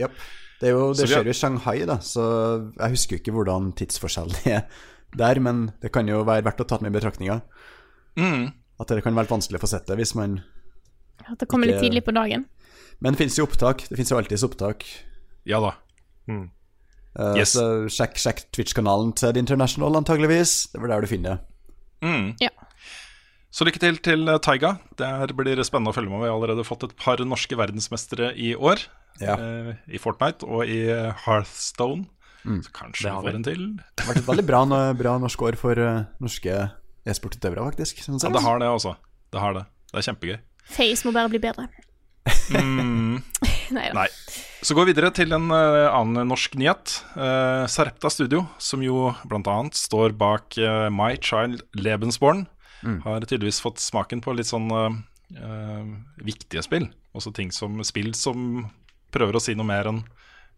Yep. 0.00 0.16
Det, 0.60 0.70
er 0.70 0.72
jo, 0.72 0.86
det 0.96 1.06
skjer 1.10 1.28
jo 1.28 1.34
i 1.34 1.36
Shanghai, 1.36 1.76
da, 1.88 1.98
så 2.02 2.24
jeg 2.72 2.94
husker 2.94 3.16
jo 3.16 3.22
ikke 3.22 3.34
hvordan 3.36 3.68
tidsforskjellen 3.78 4.48
er 4.56 4.64
der, 5.14 5.40
men 5.44 5.68
det 5.82 5.92
kan 5.94 6.08
jo 6.10 6.22
være 6.26 6.46
verdt 6.46 6.64
å 6.64 6.68
ta 6.68 6.80
med 6.82 6.92
i 6.92 6.96
betraktninga. 6.96 7.40
Mm. 8.18 8.48
At 8.80 8.90
det 8.90 9.04
kan 9.04 9.16
være 9.16 9.30
vanskelig 9.30 9.60
å 9.60 9.64
få 9.64 9.70
sett 9.70 9.86
det 9.86 9.96
hvis 10.00 10.14
man 10.18 10.40
At 11.28 11.38
det 11.38 11.46
kommer 11.50 11.70
litt 11.70 11.82
tidlig 11.82 12.02
på 12.06 12.14
dagen. 12.14 12.48
Men 13.02 13.14
det 13.14 13.22
finnes 13.22 13.38
jo 13.38 13.46
opptak. 13.46 13.84
Det 13.88 13.98
finnes 13.98 14.10
jo 14.10 14.18
alltids 14.18 14.44
opptak. 14.46 14.86
Ja 15.46 15.60
da. 15.62 15.74
Eh, 17.18 17.36
Yes. 17.40 17.54
Så 17.54 17.64
sjekk, 17.92 18.16
sjekk 18.18 18.44
Twitch-kanalen 18.54 19.12
til 19.18 19.32
The 19.34 19.42
International, 19.42 19.96
antageligvis. 20.00 20.72
Det 20.72 20.80
var 20.82 20.94
der 20.94 21.04
du 21.06 21.10
finner 21.10 21.36
det. 21.36 21.40
Mm. 22.04 22.26
Ja. 22.42 22.50
Så 23.54 23.64
lykke 23.68 23.78
til 23.80 23.98
til 24.02 24.28
eh, 24.28 24.38
Taiga. 24.42 24.78
Der 24.98 25.30
blir 25.36 25.56
det 25.56 25.66
spennende 25.68 25.92
å 25.92 25.96
følge 25.96 26.10
med. 26.10 26.24
Vi 26.24 26.28
har 26.30 26.34
allerede 26.36 26.66
fått 26.66 26.82
et 26.88 26.96
par 26.98 27.22
norske 27.22 27.54
verdensmestere 27.56 28.32
i 28.34 28.54
år. 28.54 28.82
Ja. 29.22 29.36
Uh, 29.38 29.74
I 29.86 30.00
Fortnite 30.02 30.42
og 30.42 30.66
i 30.66 30.80
Hearthstone. 30.90 32.08
Hearthstone. 32.42 32.62
Så 32.66 32.72
kanskje 32.74 33.06
vi 33.08 33.22
får 33.24 33.36
en 33.38 33.46
til. 33.46 33.62
Det 33.78 34.04
har 34.04 34.10
vært 34.10 34.22
et 34.24 34.26
veldig 34.28 34.44
bra, 34.48 34.64
bra 34.98 35.12
norsk 35.22 35.44
år 35.46 35.56
for 35.56 35.78
uh, 35.80 36.02
norske 36.20 36.56
e-sportutøvere, 37.06 37.62
faktisk. 37.70 38.02
Sånn 38.04 38.18
Ja, 38.20 38.32
det 38.34 38.42
har 38.44 38.58
det 38.60 38.68
også. 38.68 38.96
Det 39.32 39.40
har 39.40 39.54
det. 39.56 39.64
Det 39.92 40.00
er 40.00 40.06
kjempegøy. 40.10 40.36
Face 40.74 41.06
må 41.06 41.12
bare 41.14 41.30
bli 41.32 41.40
bedre. 41.40 41.68
Mm, 42.50 43.20
Nei 43.76 43.86
da. 43.90 43.94
nei. 44.02 44.08
Så 44.64 44.72
går 44.72 44.88
vi 44.88 44.94
videre 44.94 45.10
til 45.12 45.34
en 45.36 45.50
uh, 45.52 45.92
annen 45.92 46.30
norsk 46.30 46.54
nyhet. 46.56 46.96
Uh, 47.12 47.68
Sarepta 47.68 48.08
Studio, 48.08 48.46
som 48.56 48.80
jo 48.84 49.10
bl.a. 49.28 49.56
står 49.76 50.16
bak 50.16 50.56
uh, 50.56 50.88
My 50.88 51.18
Child 51.20 51.60
Lebensborn, 51.76 52.46
har 53.04 53.24
tydeligvis 53.24 53.60
fått 53.64 53.80
smaken 53.80 54.20
på 54.24 54.34
litt 54.36 54.48
sånn 54.50 54.68
eh, 54.74 54.96
eh, 55.40 55.86
viktige 56.24 56.62
spill. 56.64 56.88
Også 57.16 57.32
ting 57.34 57.52
som 57.54 57.78
spill 57.86 58.12
som 58.18 58.66
prøver 59.14 59.38
å 59.38 59.42
si 59.42 59.56
noe 59.56 59.68
mer 59.68 59.90
enn 59.92 60.04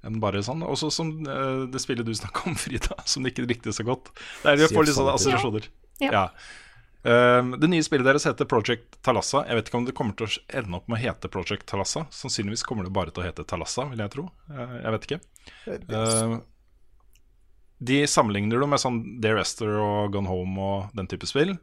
enn 0.06 0.20
bare 0.22 0.42
sånn. 0.44 0.60
Også 0.62 0.90
som 0.94 1.08
eh, 1.26 1.64
det 1.72 1.80
spillet 1.82 2.06
du 2.06 2.12
snakka 2.14 2.44
om, 2.50 2.54
Frida, 2.60 2.94
som 3.10 3.24
du 3.24 3.30
ikke 3.32 3.46
likte 3.46 3.74
så 3.74 3.86
godt. 3.86 4.12
Der 4.44 4.54
er 4.54 4.66
jo 4.66 4.70
får 4.74 4.86
litt 4.86 4.98
sånne 4.98 5.16
assosiasjoner. 5.18 5.66
Ja. 6.02 6.12
Ja. 6.12 6.24
Um, 7.06 7.52
det 7.60 7.68
nye 7.70 7.84
spillet 7.86 8.06
deres 8.08 8.24
heter 8.26 8.48
Project 8.50 8.96
Talassa. 9.06 9.44
Jeg 9.46 9.60
vet 9.60 9.68
ikke 9.68 9.78
om 9.78 9.84
det 9.86 9.94
kommer 9.94 10.16
til 10.18 10.26
å 10.26 10.58
ende 10.58 10.78
opp 10.80 10.88
med 10.90 10.98
å 10.98 11.02
hete 11.04 11.30
Project 11.30 11.62
Talassa. 11.70 12.02
Sannsynligvis 12.10 12.64
kommer 12.66 12.86
det 12.86 12.94
bare 12.96 13.14
til 13.14 13.22
å 13.22 13.26
hete 13.28 13.44
Talassa, 13.46 13.84
vil 13.92 14.02
jeg 14.02 14.12
tro. 14.16 14.24
Uh, 14.50 14.74
jeg 14.80 14.94
vet 14.94 15.06
ikke. 15.06 15.20
Uh, 15.92 16.34
de 17.86 18.00
sammenligner 18.10 18.58
det 18.58 18.70
med 18.72 18.82
sånn 18.82 18.98
Dear 19.22 19.38
Esther 19.38 19.78
og 19.78 20.16
Gone 20.16 20.32
Home 20.32 20.66
og 20.66 20.98
den 20.98 21.06
type 21.12 21.30
spill. 21.30 21.54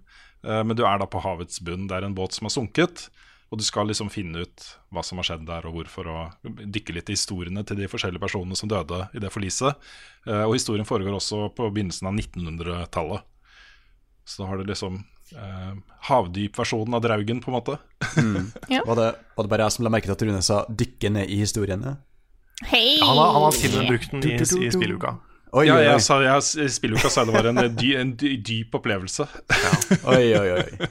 Uh, 0.47 0.61
men 0.63 0.77
du 0.79 0.85
er 0.87 1.01
da 1.01 1.09
på 1.11 1.23
havets 1.25 1.59
bunn. 1.65 1.89
Det 1.91 1.99
er 1.99 2.07
en 2.07 2.15
båt 2.15 2.37
som 2.37 2.47
har 2.47 2.55
sunket. 2.55 3.09
Og 3.51 3.59
du 3.59 3.65
skal 3.67 3.91
liksom 3.91 4.07
finne 4.09 4.45
ut 4.47 4.67
hva 4.95 5.03
som 5.05 5.19
har 5.19 5.27
skjedd 5.27 5.43
der, 5.45 5.67
og 5.67 5.75
hvorfor, 5.75 6.07
og 6.09 6.47
dykke 6.47 6.95
litt 6.95 7.11
i 7.11 7.17
historiene 7.17 7.61
til 7.67 7.83
de 7.83 7.89
forskjellige 7.91 8.23
personene 8.23 8.55
som 8.57 8.71
døde 8.71 9.03
i 9.13 9.21
det 9.21 9.29
forliset. 9.29 9.77
Og 10.25 10.55
historien 10.55 10.87
foregår 10.89 11.13
også 11.19 11.51
på 11.53 11.67
begynnelsen 11.69 12.09
av 12.09 12.17
1900-tallet. 12.17 13.27
Så 14.25 14.41
da 14.41 14.49
har 14.49 14.57
du 14.57 14.65
liksom 14.65 15.03
uh, 15.35 15.73
havdypversjonen 16.09 16.97
av 16.97 17.03
Draugen, 17.05 17.41
på 17.43 17.51
en 17.51 17.57
måte. 17.57 17.77
Var, 18.87 18.95
det, 18.99 19.09
var 19.35 19.45
det 19.45 19.49
bare 19.51 19.65
jeg 19.67 19.75
som 19.77 19.85
la 19.87 19.91
merke 19.93 20.09
til 20.09 20.15
at 20.17 20.23
Rune 20.27 20.41
sa 20.45 20.63
'dykke 20.69 21.09
ned 21.15 21.29
i 21.31 21.37
historiene'? 21.41 21.95
Hei! 22.69 22.99
Han 23.01 23.17
har, 23.17 23.31
han 23.33 23.45
har 23.47 23.55
til 23.57 23.73
og 23.73 23.79
med 23.83 23.89
brukt 23.93 24.11
den 24.11 24.23
i, 24.29 24.67
i 24.67 24.71
spilluka. 24.71 25.15
Oi, 25.53 25.67
Ja, 25.67 25.75
jeg, 25.77 26.01
sa, 26.01 26.17
jeg, 26.23 26.41
s- 26.41 26.55
jeg 26.57 26.71
spiller 26.73 26.97
jo 26.97 27.01
ikke 27.01 27.09
Asylum, 27.11 27.35
det 27.35 27.43
var 27.43 27.49
en, 27.51 27.75
dy, 27.77 27.89
en 27.99 28.11
dy, 28.17 28.29
dyp 28.41 28.73
opplevelse. 28.79 29.27
oi, 30.13 30.23
oi, 30.33 30.47
oi. 30.55 30.87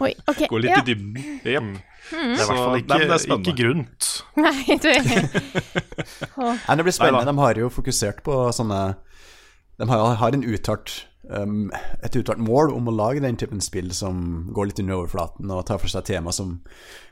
Oi, 0.00 0.12
okay, 0.26 0.48
Gå 0.48 0.60
litt 0.62 0.72
ja. 0.72 0.78
i 0.80 0.86
dybden. 0.86 1.18
Jep. 1.44 1.68
Det 2.06 2.16
er 2.16 2.30
i 2.32 2.46
hvert 2.46 2.62
fall 2.62 2.78
ikke, 2.80 2.96
Nei, 3.34 3.56
grunt. 3.58 4.08
Nei, 4.40 4.76
du 4.80 4.88
Nei, 6.38 6.76
det 6.78 6.86
blir 6.86 6.94
spennende. 6.96 7.24
Nei, 7.26 7.28
De 7.28 7.36
har 7.42 7.60
jo 7.60 7.68
fokusert 7.72 8.22
på 8.24 8.38
sånne 8.56 8.80
De 9.80 9.88
har, 9.90 10.14
har 10.22 10.36
en 10.38 10.44
uttalt 10.48 10.94
um, 11.28 11.68
et 12.04 12.16
uttalt 12.18 12.42
mål 12.42 12.72
om 12.74 12.90
å 12.90 12.94
lage 12.94 13.22
den 13.24 13.38
typen 13.40 13.62
spill 13.64 13.92
som 13.96 14.48
går 14.54 14.70
litt 14.70 14.82
under 14.82 15.00
overflaten 15.00 15.52
og 15.52 15.64
tar 15.68 15.80
for 15.82 15.92
seg 15.92 16.06
tema 16.08 16.34
som 16.34 16.58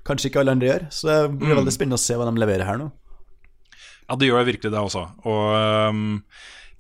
kanskje 0.07 0.31
ikke 0.31 0.43
alle 0.43 0.57
andre 0.57 0.71
gjør. 0.71 0.85
Så 0.95 1.09
det 1.11 1.19
blir 1.41 1.59
veldig 1.59 1.75
spennende 1.75 2.01
å 2.01 2.05
se 2.05 2.19
hva 2.19 2.29
de 2.29 2.43
leverer 2.43 2.69
her 2.69 2.81
nå. 2.81 2.91
Ja, 4.05 4.19
det 4.21 4.29
gjør 4.29 4.47
virkelig 4.51 4.73
det 4.75 4.83
også. 4.83 5.07
Og 5.25 5.45
um, 5.95 6.21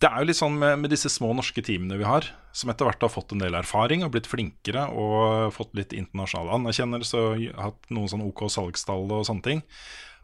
det 0.02 0.10
er 0.10 0.20
jo 0.20 0.28
litt 0.28 0.40
sånn 0.40 0.56
med, 0.60 0.80
med 0.82 0.92
disse 0.92 1.08
små 1.12 1.30
norske 1.36 1.62
teamene 1.64 1.96
vi 2.00 2.06
har, 2.06 2.26
som 2.54 2.70
etter 2.70 2.88
hvert 2.88 3.04
har 3.06 3.12
fått 3.12 3.32
en 3.34 3.40
del 3.40 3.56
erfaring 3.56 4.04
og 4.04 4.12
blitt 4.14 4.28
flinkere 4.28 4.88
og 4.92 5.54
fått 5.54 5.72
litt 5.78 5.94
internasjonal 5.96 6.52
anerkjennelse 6.58 7.20
og 7.20 7.44
hatt 7.56 7.94
noen 7.94 8.10
sånn 8.10 8.24
OK 8.26 8.44
salgstall 8.52 9.06
og 9.08 9.24
sånne 9.28 9.46
ting, 9.46 9.62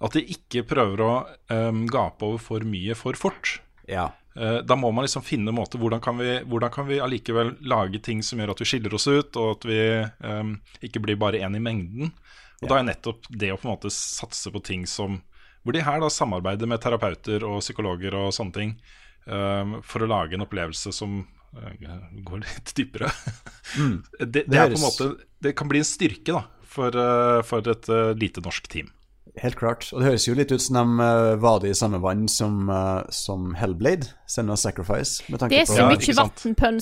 at 0.01 0.17
de 0.17 0.25
ikke 0.35 0.67
prøver 0.69 1.05
å 1.05 1.13
um, 1.53 1.85
gape 1.91 2.27
over 2.27 2.43
for 2.43 2.67
mye 2.67 2.97
for 2.99 3.17
fort. 3.21 3.59
Ja. 3.89 4.11
Eh, 4.37 4.59
Da 4.62 4.76
må 4.76 4.91
man 4.93 5.05
liksom 5.05 5.24
finne 5.26 5.53
måter 5.55 5.81
hvordan 5.81 6.01
kan 6.03 6.18
vi 6.18 6.39
Hvordan 6.47 6.70
kan 6.70 6.87
vi 6.87 7.01
allikevel 7.03 7.57
lage 7.66 7.99
ting 8.03 8.22
som 8.22 8.39
gjør 8.39 8.55
at 8.55 8.62
vi 8.62 8.68
skiller 8.68 8.95
oss 8.95 9.09
ut, 9.09 9.37
og 9.37 9.57
at 9.57 9.66
vi 9.66 9.81
um, 10.26 10.55
ikke 10.83 11.03
blir 11.03 11.18
bare 11.18 11.43
én 11.43 11.57
i 11.57 11.62
mengden. 11.62 12.12
Og 12.61 12.68
da 12.68 12.78
er 12.78 12.87
nettopp 12.91 13.26
det 13.31 13.51
å 13.53 13.59
på 13.59 13.68
en 13.68 13.74
måte 13.74 13.93
satse 13.95 14.53
på 14.53 14.62
ting 14.62 14.87
som 14.87 15.22
Hvor 15.64 15.76
de 15.76 15.83
her 15.85 16.01
da 16.01 16.09
samarbeider 16.09 16.68
med 16.68 16.81
terapeuter 16.81 17.45
og 17.45 17.61
psykologer 17.61 18.14
og 18.16 18.33
sånne 18.33 18.55
ting 18.55 18.70
um, 19.26 19.81
for 19.85 20.05
å 20.05 20.09
lage 20.09 20.37
en 20.37 20.47
opplevelse 20.47 20.93
som 20.93 21.18
uh, 21.57 21.72
går 22.24 22.41
litt 22.47 22.72
dypere. 22.76 23.11
det, 24.33 24.47
det, 24.47 24.57
er 24.57 24.72
på 24.72 24.78
en 24.78 24.87
måte 24.87 25.11
Det 25.43 25.53
kan 25.57 25.68
bli 25.68 25.83
en 25.83 25.89
styrke 25.89 26.33
da 26.33 26.47
for, 26.64 26.95
uh, 26.95 27.43
for 27.45 27.66
et 27.68 27.93
uh, 27.93 28.14
lite 28.16 28.41
norsk 28.45 28.70
team. 28.72 28.89
Helt 29.39 29.55
klart. 29.55 29.85
Og 29.95 30.01
det 30.01 30.09
høres 30.09 30.24
jo 30.26 30.33
litt 30.35 30.51
ut 30.51 30.62
som 30.62 30.74
de 30.74 31.05
uh, 31.07 31.37
vader 31.39 31.70
i 31.70 31.76
samme 31.78 32.01
vann 32.03 32.24
som, 32.28 32.64
uh, 32.66 33.05
som 33.14 33.53
Hellblade, 33.55 34.09
Senna 34.26 34.57
Sacrifice. 34.59 35.22
Med 35.31 35.39
tanke 35.39 35.55
Det 35.55 35.61
er 35.62 35.68
så 35.70 35.76
Ja, 35.78 35.87
mye 35.87 36.01
ikke 36.01 36.16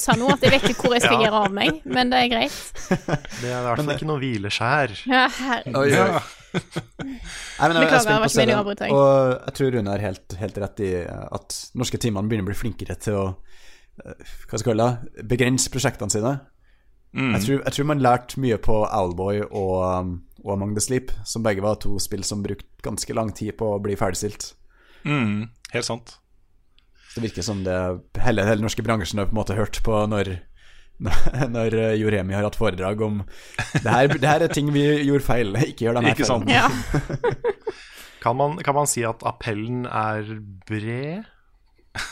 her 0.09 0.17
nå 0.23 0.31
at 0.33 0.47
jeg 0.47 0.55
vet 0.55 0.65
ikke 0.73 0.87
hvor 0.89 0.97
jeg 0.97 1.05
skal 1.05 1.17
Ja. 1.19 1.27
gjøre 1.27 1.43
av 1.45 1.53
meg, 1.59 1.83
men 1.85 2.11
det 2.15 2.23
er 2.25 2.31
greit. 2.33 2.59
Det 3.43 3.51
er 3.53 3.53
i 3.53 3.65
hvert 3.69 3.83
fall 3.83 3.95
ikke 3.99 4.09
noe 4.09 4.23
hvileskjær. 4.23 4.97
Ja, 5.13 5.27
herregud. 5.39 5.79
Oi. 5.83 5.89
Ja. 5.93 6.23
Nei, 6.57 7.69
men 7.69 7.77
jeg 7.77 7.85
er 7.85 7.85
Beklager, 7.85 8.15
å 8.25 8.31
det. 8.49 8.59
avbryte 8.63 8.85
deg. 8.87 8.95
Og 8.97 9.33
jeg 9.35 9.57
tror 9.59 9.75
Rune 9.77 9.93
har 9.93 10.05
helt, 10.09 10.37
helt 10.41 10.61
rett 10.65 10.81
i 10.89 10.93
at 11.05 11.59
norske 11.77 12.01
teamene 12.01 12.31
begynner 12.31 12.49
å 12.49 12.51
bli 12.53 12.57
flinkere 12.65 12.97
til 13.05 13.19
å 13.21 13.27
eh, 13.29 14.15
hva 14.49 14.57
skal 14.57 14.63
jeg 14.63 14.69
kalle 14.73 14.87
det, 15.13 15.27
begrense 15.37 15.69
prosjektene 15.75 16.17
sine. 16.17 16.39
Jeg, 17.17 17.41
tror, 17.45 17.61
jeg 17.65 17.75
tror 17.75 17.89
man 17.89 18.03
lærte 18.05 18.41
mye 18.41 18.59
på 18.61 18.75
Owlboy 18.85 19.41
og, 19.49 19.77
um, 19.81 20.11
og 20.45 20.53
Among 20.55 20.75
the 20.77 20.83
Sleep, 20.85 21.13
som 21.25 21.45
begge 21.47 21.65
var 21.65 21.81
to 21.83 21.97
spill 22.03 22.25
som 22.27 22.45
brukte 22.45 22.69
ganske 22.85 23.17
lang 23.17 23.33
tid 23.35 23.57
på 23.59 23.73
å 23.75 23.81
bli 23.83 23.97
ferdigstilt. 23.99 24.53
Mm, 25.09 25.49
helt 25.73 25.89
sant. 25.89 26.19
Så 27.09 27.19
det 27.19 27.31
virker 27.31 27.47
som 27.47 27.65
det 27.65 27.79
hele, 28.21 28.45
hele 28.45 28.63
norske 28.63 28.85
bransjen 28.85 29.23
har 29.23 29.31
på 29.31 29.35
en 29.35 29.41
måte 29.41 29.57
hørt 29.59 29.81
på 29.87 30.05
når 30.11 30.37
når 31.55 31.75
eh, 31.79 31.93
Joremi 31.95 32.35
har 32.35 32.43
hatt 32.43 32.57
foredrag 32.59 32.99
om 33.07 33.21
det 33.71 33.87
her, 33.87 34.09
det 34.11 34.27
her 34.27 34.43
er 34.43 34.51
ting 34.51 34.73
vi 34.75 34.83
gjorde 35.07 35.23
feil, 35.23 35.55
ikke 35.69 35.87
gjør 35.87 36.01
den 36.01 36.09
her 36.11 36.19
feilen. 36.19 36.51
Ja. 36.51 36.67
Kan 38.19 38.35
man, 38.35 38.57
kan 38.67 38.75
man 38.75 38.89
si 38.91 39.05
at 39.07 39.21
appellen 39.23 39.85
er 39.87 40.27
bred? 40.67 41.23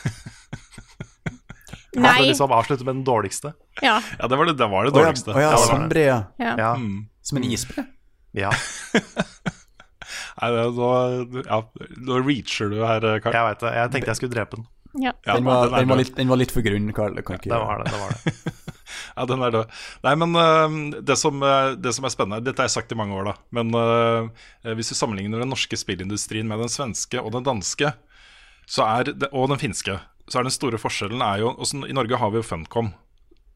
Nei. 1.96 2.04
Nei. 2.04 2.28
liksom 2.28 2.54
avslutte 2.54 2.86
med 2.86 3.00
den 3.00 3.08
dårligste. 3.08 3.56
Ja. 3.82 3.98
Ja, 4.20 4.28
det 4.30 4.36
var 4.40 4.46
det, 4.48 4.54
det, 4.56 4.68
var 4.72 4.86
det 4.86 4.92
Å 4.92 4.94
ja, 4.94 5.04
dårligste. 5.04 5.34
å 5.34 5.40
ja, 5.42 5.50
Ja, 5.52 5.58
sånn 5.66 5.88
det. 5.92 6.04
ja. 6.06 6.20
ja. 6.40 6.54
Ja. 6.60 6.70
Mm. 6.80 7.06
Som 7.26 7.38
en 7.42 7.44
isbre. 7.50 7.86
ja. 8.36 8.52
Nei, 10.36 10.48
det, 10.52 10.64
nå, 10.76 10.88
ja, 11.48 11.58
nå 12.06 12.18
reacher 12.22 12.68
du 12.72 12.80
her, 12.84 13.04
Karl. 13.24 13.34
Jeg 13.34 13.46
veit 13.48 13.62
det. 13.64 13.70
Jeg 13.76 13.92
tenkte 13.94 14.10
jeg 14.12 14.18
skulle 14.20 14.34
drepe 14.36 14.58
den. 14.58 14.66
ja. 15.06 15.12
Ja, 15.26 15.36
Den 15.38 15.46
var, 15.48 15.70
den 15.70 15.78
den 15.80 15.88
var, 15.90 16.00
litt, 16.00 16.12
den 16.16 16.28
var 16.32 16.40
litt 16.40 16.52
for 16.54 16.64
grunn, 16.66 16.90
Karl. 16.96 17.16
Kan 17.26 17.38
ikke 17.40 17.50
Det 17.52 17.60
var 17.62 17.80
det. 17.82 17.92
det, 17.92 18.00
var 18.02 18.12
det. 18.24 18.34
Ja, 19.16 19.24
den 19.32 19.42
er 19.46 19.54
død. 19.54 19.72
Nei, 20.04 20.12
men 20.22 20.36
uh, 20.36 21.00
det, 21.08 21.16
som, 21.20 21.40
øh, 21.42 21.72
det 21.80 21.94
som 21.96 22.04
er 22.06 22.12
spennende 22.12 22.44
Dette 22.44 22.62
har 22.62 22.68
jeg 22.68 22.76
sagt 22.76 22.92
i 22.92 22.98
mange 23.00 23.16
år, 23.16 23.30
da. 23.32 23.34
Men 23.56 23.72
uh, 23.74 24.28
hvis 24.76 24.92
du 24.92 24.96
sammenligner 24.98 25.40
den 25.42 25.50
norske 25.52 25.78
spillindustrien 25.80 26.46
med 26.48 26.60
den 26.62 26.72
svenske 26.72 27.20
og 27.22 27.32
den 27.34 27.46
danske, 27.48 27.94
så 28.68 28.84
er 28.86 29.08
det, 29.10 29.30
og 29.32 29.48
den 29.52 29.60
finske, 29.62 29.96
så 30.28 30.38
er 30.40 30.46
den 30.46 30.54
store 30.54 30.78
forskjellen 30.82 31.22
er 31.24 31.42
jo 31.44 31.54
også, 31.56 31.80
I 31.88 31.96
Norge 31.96 32.18
har 32.20 32.32
vi 32.34 32.40
jo 32.42 32.46
Funcom. 32.46 32.92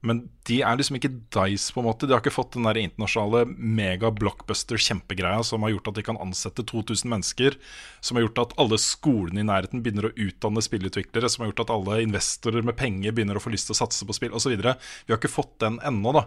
Men 0.06 0.22
de 0.48 0.60
er 0.64 0.78
liksom 0.78 0.96
ikke 0.96 1.12
Dice, 1.34 1.68
på 1.74 1.82
en 1.82 1.88
måte. 1.90 2.06
De 2.08 2.14
har 2.14 2.22
ikke 2.22 2.32
fått 2.32 2.54
den 2.56 2.64
der 2.64 2.78
internasjonale 2.80 3.42
mega-blockbuster-kjempegreia 3.52 5.42
som 5.44 5.66
har 5.66 5.74
gjort 5.74 5.90
at 5.92 5.98
de 5.98 6.04
kan 6.06 6.20
ansette 6.24 6.64
2000 6.64 7.10
mennesker. 7.12 7.58
Som 8.00 8.16
har 8.16 8.24
gjort 8.24 8.40
at 8.46 8.54
alle 8.64 8.78
skolene 8.80 9.42
i 9.42 9.48
nærheten 9.48 9.82
begynner 9.84 10.08
å 10.08 10.14
utdanne 10.16 10.64
spillutviklere. 10.64 11.28
Som 11.28 11.44
har 11.44 11.52
gjort 11.52 11.66
at 11.66 11.74
alle 11.76 12.00
investorer 12.06 12.64
med 12.64 12.78
penger 12.80 13.12
begynner 13.12 13.36
å 13.36 13.44
få 13.44 13.52
lyst 13.52 13.68
til 13.68 13.76
å 13.76 13.82
satse 13.82 14.08
på 14.08 14.16
spill 14.16 14.36
osv. 14.36 14.56
Vi 14.56 15.12
har 15.12 15.20
ikke 15.20 15.32
fått 15.32 15.58
den 15.60 15.76
ennå, 15.84 16.16
da. 16.16 16.24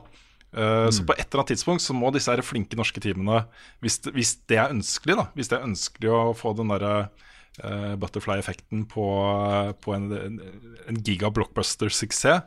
Eh, 0.53 0.89
Så 0.93 1.01
på 1.05 1.15
et 1.17 1.25
eller 1.25 1.41
annet 1.41 1.55
tidspunkt 1.55 1.81
så 1.81 1.95
må 1.97 2.11
disse 2.13 2.29
her 2.29 2.45
flinke 2.45 2.77
norske 2.77 3.01
teamene, 3.01 3.47
hvis 3.81 3.97
det, 4.05 4.13
hvis 4.13 4.35
det 4.45 4.59
er 4.61 4.69
ønskelig, 4.69 5.15
da 5.17 5.25
Hvis 5.33 5.49
det 5.49 5.57
er 5.57 5.65
ønskelig 5.65 6.11
å 6.13 6.21
få 6.37 6.53
den 6.53 6.69
derre 6.69 7.09
uh, 7.63 7.95
butterfly-effekten 7.97 8.85
på, 8.85 9.07
på 9.81 9.95
en, 9.97 10.11
en, 10.13 10.37
en 10.91 11.01
giga-blockbuster-suksess, 11.01 12.45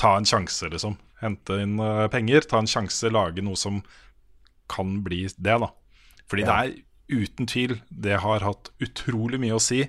ta 0.00 0.16
en 0.18 0.28
sjanse, 0.28 0.70
liksom. 0.72 0.96
Hente 1.22 1.58
inn 1.62 1.78
eh, 1.82 2.06
penger, 2.12 2.46
ta 2.48 2.62
en 2.62 2.70
sjanse, 2.70 3.10
lage 3.12 3.44
noe 3.44 3.58
som 3.58 3.82
kan 4.72 5.00
bli 5.04 5.24
det, 5.36 5.58
da. 5.62 5.70
Fordi 6.30 6.46
det 6.48 6.56
er 6.56 6.72
uten 7.12 7.48
tvil 7.50 7.74
Det 7.90 8.14
har 8.22 8.44
hatt 8.46 8.70
utrolig 8.80 9.36
mye 9.42 9.58
å 9.58 9.60
si, 9.60 9.82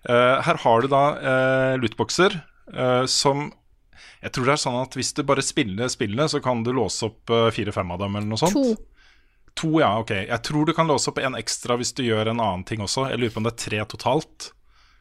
eh, 0.09 0.37
her 0.45 0.61
har 0.65 0.83
du 0.83 0.91
da 0.93 1.05
uh, 1.19 1.75
lootboxer 1.81 2.39
eh, 2.75 3.05
som 3.11 3.51
Jeg 4.23 4.35
tror 4.35 4.49
det 4.49 4.55
er 4.57 4.63
sånn 4.65 4.79
at 4.81 4.97
hvis 4.99 5.13
du 5.15 5.23
bare 5.27 5.45
spiller 5.47 5.91
spillet, 5.93 6.33
så 6.33 6.41
kan 6.43 6.65
du 6.67 6.73
låse 6.75 7.07
opp 7.07 7.31
eh, 7.31 7.49
fire-fem 7.55 7.91
av 7.95 8.01
dem, 8.03 8.17
eller 8.19 8.31
noe 8.33 8.41
sånt. 8.41 8.57
To. 8.57 8.75
To, 9.59 9.73
ja, 9.83 9.91
ok. 9.99 10.13
Jeg 10.29 10.43
tror 10.47 10.67
du 10.67 10.75
kan 10.75 10.87
låse 10.91 11.11
opp 11.11 11.19
en 11.23 11.35
ekstra 11.39 11.79
hvis 11.79 11.91
du 11.99 12.05
gjør 12.07 12.33
en 12.33 12.43
annen 12.43 12.65
ting 12.67 12.83
også. 12.85 13.09
Jeg 13.11 13.19
lurer 13.23 13.35
på 13.35 13.43
om 13.43 13.49
det 13.49 13.55
er 13.57 13.63
tre 13.65 13.81
totalt. 13.91 14.53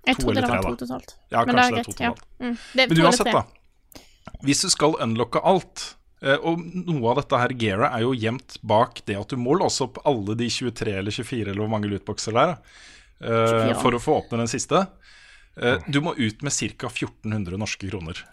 Jeg 0.07 0.17
To 0.17 0.23
trodde 0.23 0.39
det 0.39 0.43
eller 0.45 0.49
var 0.49 0.63
tre, 0.63 0.63
to 0.63 0.71
da. 0.71 0.85
totalt. 0.85 1.15
Ja, 1.29 1.43
Men 1.43 1.55
kanskje 1.55 1.75
det 1.75 1.79
er 1.79 1.87
to 1.87 1.93
ja. 1.93 2.11
totalt. 2.13 2.27
Mm. 2.39 2.55
Det 2.73 2.87
Men 2.89 3.03
uansett, 3.05 3.33
da. 3.33 4.01
Hvis 4.47 4.63
du 4.65 4.69
skal 4.73 4.97
unlocke 5.03 5.41
alt, 5.51 5.83
eh, 6.21 6.37
og 6.37 6.61
noe 6.87 7.11
av 7.11 7.21
dette 7.21 7.41
her 7.41 7.53
gearet 7.57 7.97
er 7.97 8.05
jo 8.05 8.13
gjemt 8.17 8.57
bak 8.61 9.01
det 9.09 9.17
at 9.19 9.33
du 9.33 9.37
må 9.41 9.57
låse 9.57 9.83
opp 9.85 9.99
alle 10.07 10.37
de 10.39 10.49
23 10.53 10.95
eller 11.01 11.13
24 11.13 11.51
eller 11.51 11.61
hvor 11.63 11.73
mange 11.73 11.89
lootboxer 11.91 12.37
det 12.37 12.47
er, 12.47 12.55
uh, 13.25 13.73
for 13.81 13.97
å 13.97 14.01
få 14.01 14.21
åpne 14.21 14.41
den 14.43 14.51
siste. 14.51 14.85
Uh, 15.57 15.77
Du 15.89 16.01
må 16.05 16.13
ut 16.17 16.41
med 16.45 16.53
ca. 16.53 16.89
1400 16.89 17.57
norske 17.57 17.89
kroner. 17.89 18.25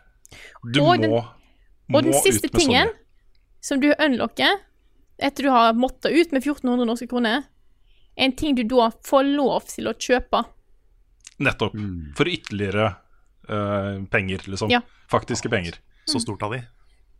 Du 0.72 0.82
Og 0.82 1.00
den- 1.00 1.10
må, 1.10 1.24
Og 1.94 2.02
den 2.04 2.12
siste 2.24 2.48
ut 2.48 2.52
tingen 2.52 2.88
mye. 2.88 2.94
som 3.60 3.80
du 3.80 3.92
unlocker 3.98 4.58
etter 5.18 5.42
du 5.46 5.50
har 5.50 5.74
måttet 5.74 6.12
ut 6.12 6.32
med 6.32 6.42
1400 6.42 6.86
norske 6.86 7.08
kroner, 7.08 7.44
er 8.16 8.24
en 8.24 8.32
ting 8.32 8.54
du 8.54 8.64
da 8.64 8.90
får 9.04 9.36
lov 9.36 9.66
til 9.70 9.90
å 9.90 9.94
kjøpe. 9.94 10.44
Nettopp. 11.38 11.74
For 12.16 12.30
ytterligere 12.30 12.96
uh, 13.50 14.04
penger, 14.10 14.46
liksom. 14.46 14.70
Ja. 14.70 14.80
Faktiske 15.10 15.50
penger. 15.50 15.78
Så 16.06 16.20
stort 16.20 16.42
av 16.42 16.54
de. 16.54 16.62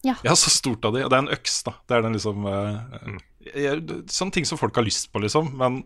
Ja, 0.04 0.34
så 0.36 0.50
stort 0.52 0.84
av 0.84 0.92
de. 0.92 1.04
Og 1.04 1.10
det 1.10 1.16
er 1.16 1.22
en 1.24 1.32
øks, 1.32 1.62
da. 1.64 1.72
Det 1.88 1.96
er 1.96 2.02
den 2.04 2.16
liksom 2.18 2.44
uh, 2.44 2.82
Sånne 4.12 4.32
ting 4.36 4.46
som 4.48 4.60
folk 4.60 4.76
har 4.76 4.84
lyst 4.84 5.10
på, 5.12 5.22
liksom. 5.24 5.54
Men 5.58 5.82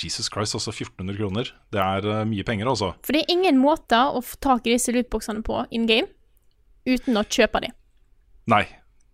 Jesus 0.00 0.30
Christ, 0.32 0.56
også 0.56 0.72
1400 0.72 1.18
kroner. 1.18 1.50
Det 1.74 1.82
er 1.82 2.06
uh, 2.08 2.22
mye 2.28 2.46
penger, 2.48 2.70
altså. 2.70 2.94
For 3.04 3.16
det 3.16 3.26
er 3.26 3.34
ingen 3.34 3.60
måte 3.60 3.98
å 3.98 4.22
få 4.24 4.40
tak 4.40 4.66
i 4.66 4.74
disse 4.76 4.94
lootboxene 4.94 5.44
på 5.46 5.66
in 5.74 5.88
game 5.90 6.08
uten 6.88 7.20
å 7.20 7.24
kjøpe 7.28 7.60
de. 7.64 7.70
Nei. 8.48 8.64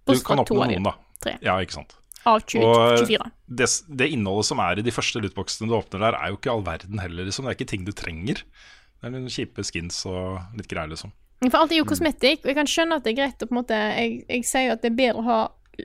Du 0.04 0.12
Bortsett 0.12 0.26
fra 0.26 0.36
kan 0.36 0.44
to 0.48 0.54
åpne 0.54 0.64
av 0.64 0.70
de. 0.70 0.78
noen, 0.78 0.88
da. 0.90 0.94
Tre. 1.24 1.36
Ja, 1.42 1.56
ikke 1.64 1.78
sant. 1.80 1.94
Av 2.24 2.40
20, 2.40 2.62
Og 2.64 2.98
24. 3.04 3.26
det, 3.60 3.66
det 4.00 4.06
innholdet 4.14 4.46
som 4.48 4.60
er 4.64 4.78
i 4.80 4.84
de 4.86 4.92
første 4.94 5.20
lootboxene 5.20 5.68
du 5.68 5.74
åpner 5.76 6.00
der, 6.06 6.16
er 6.16 6.32
jo 6.32 6.38
ikke 6.38 6.52
all 6.54 6.62
verden 6.64 7.02
heller, 7.02 7.26
liksom. 7.28 7.44
Det 7.44 7.52
er 7.52 7.58
ikke 7.58 7.70
ting 7.74 7.84
du 7.84 7.92
trenger. 7.96 8.40
Det 9.00 9.08
er 9.10 9.12
noen 9.12 9.28
kjipe 9.32 9.64
skins 9.66 9.98
og 10.08 10.38
litt 10.56 10.68
greier, 10.70 10.88
liksom. 10.92 11.12
For 11.44 11.58
alt 11.60 11.74
er 11.74 11.82
jo 11.82 11.84
kosmetikk, 11.88 12.40
og 12.46 12.48
jeg 12.52 12.56
kan 12.56 12.70
skjønne 12.70 12.96
at 12.96 13.04
det 13.04 13.12
er 13.12 13.18
greit 13.18 13.42
å 13.44 13.48
på 13.50 13.52
en 13.52 13.58
måte 13.58 13.76
Jeg, 13.76 14.22
jeg 14.30 14.46
sier 14.48 14.68
jo 14.70 14.76
at 14.78 14.80
det 14.84 14.92
er 14.92 14.96
bedre 14.96 15.20
å 15.20 15.26
ha 15.26 15.38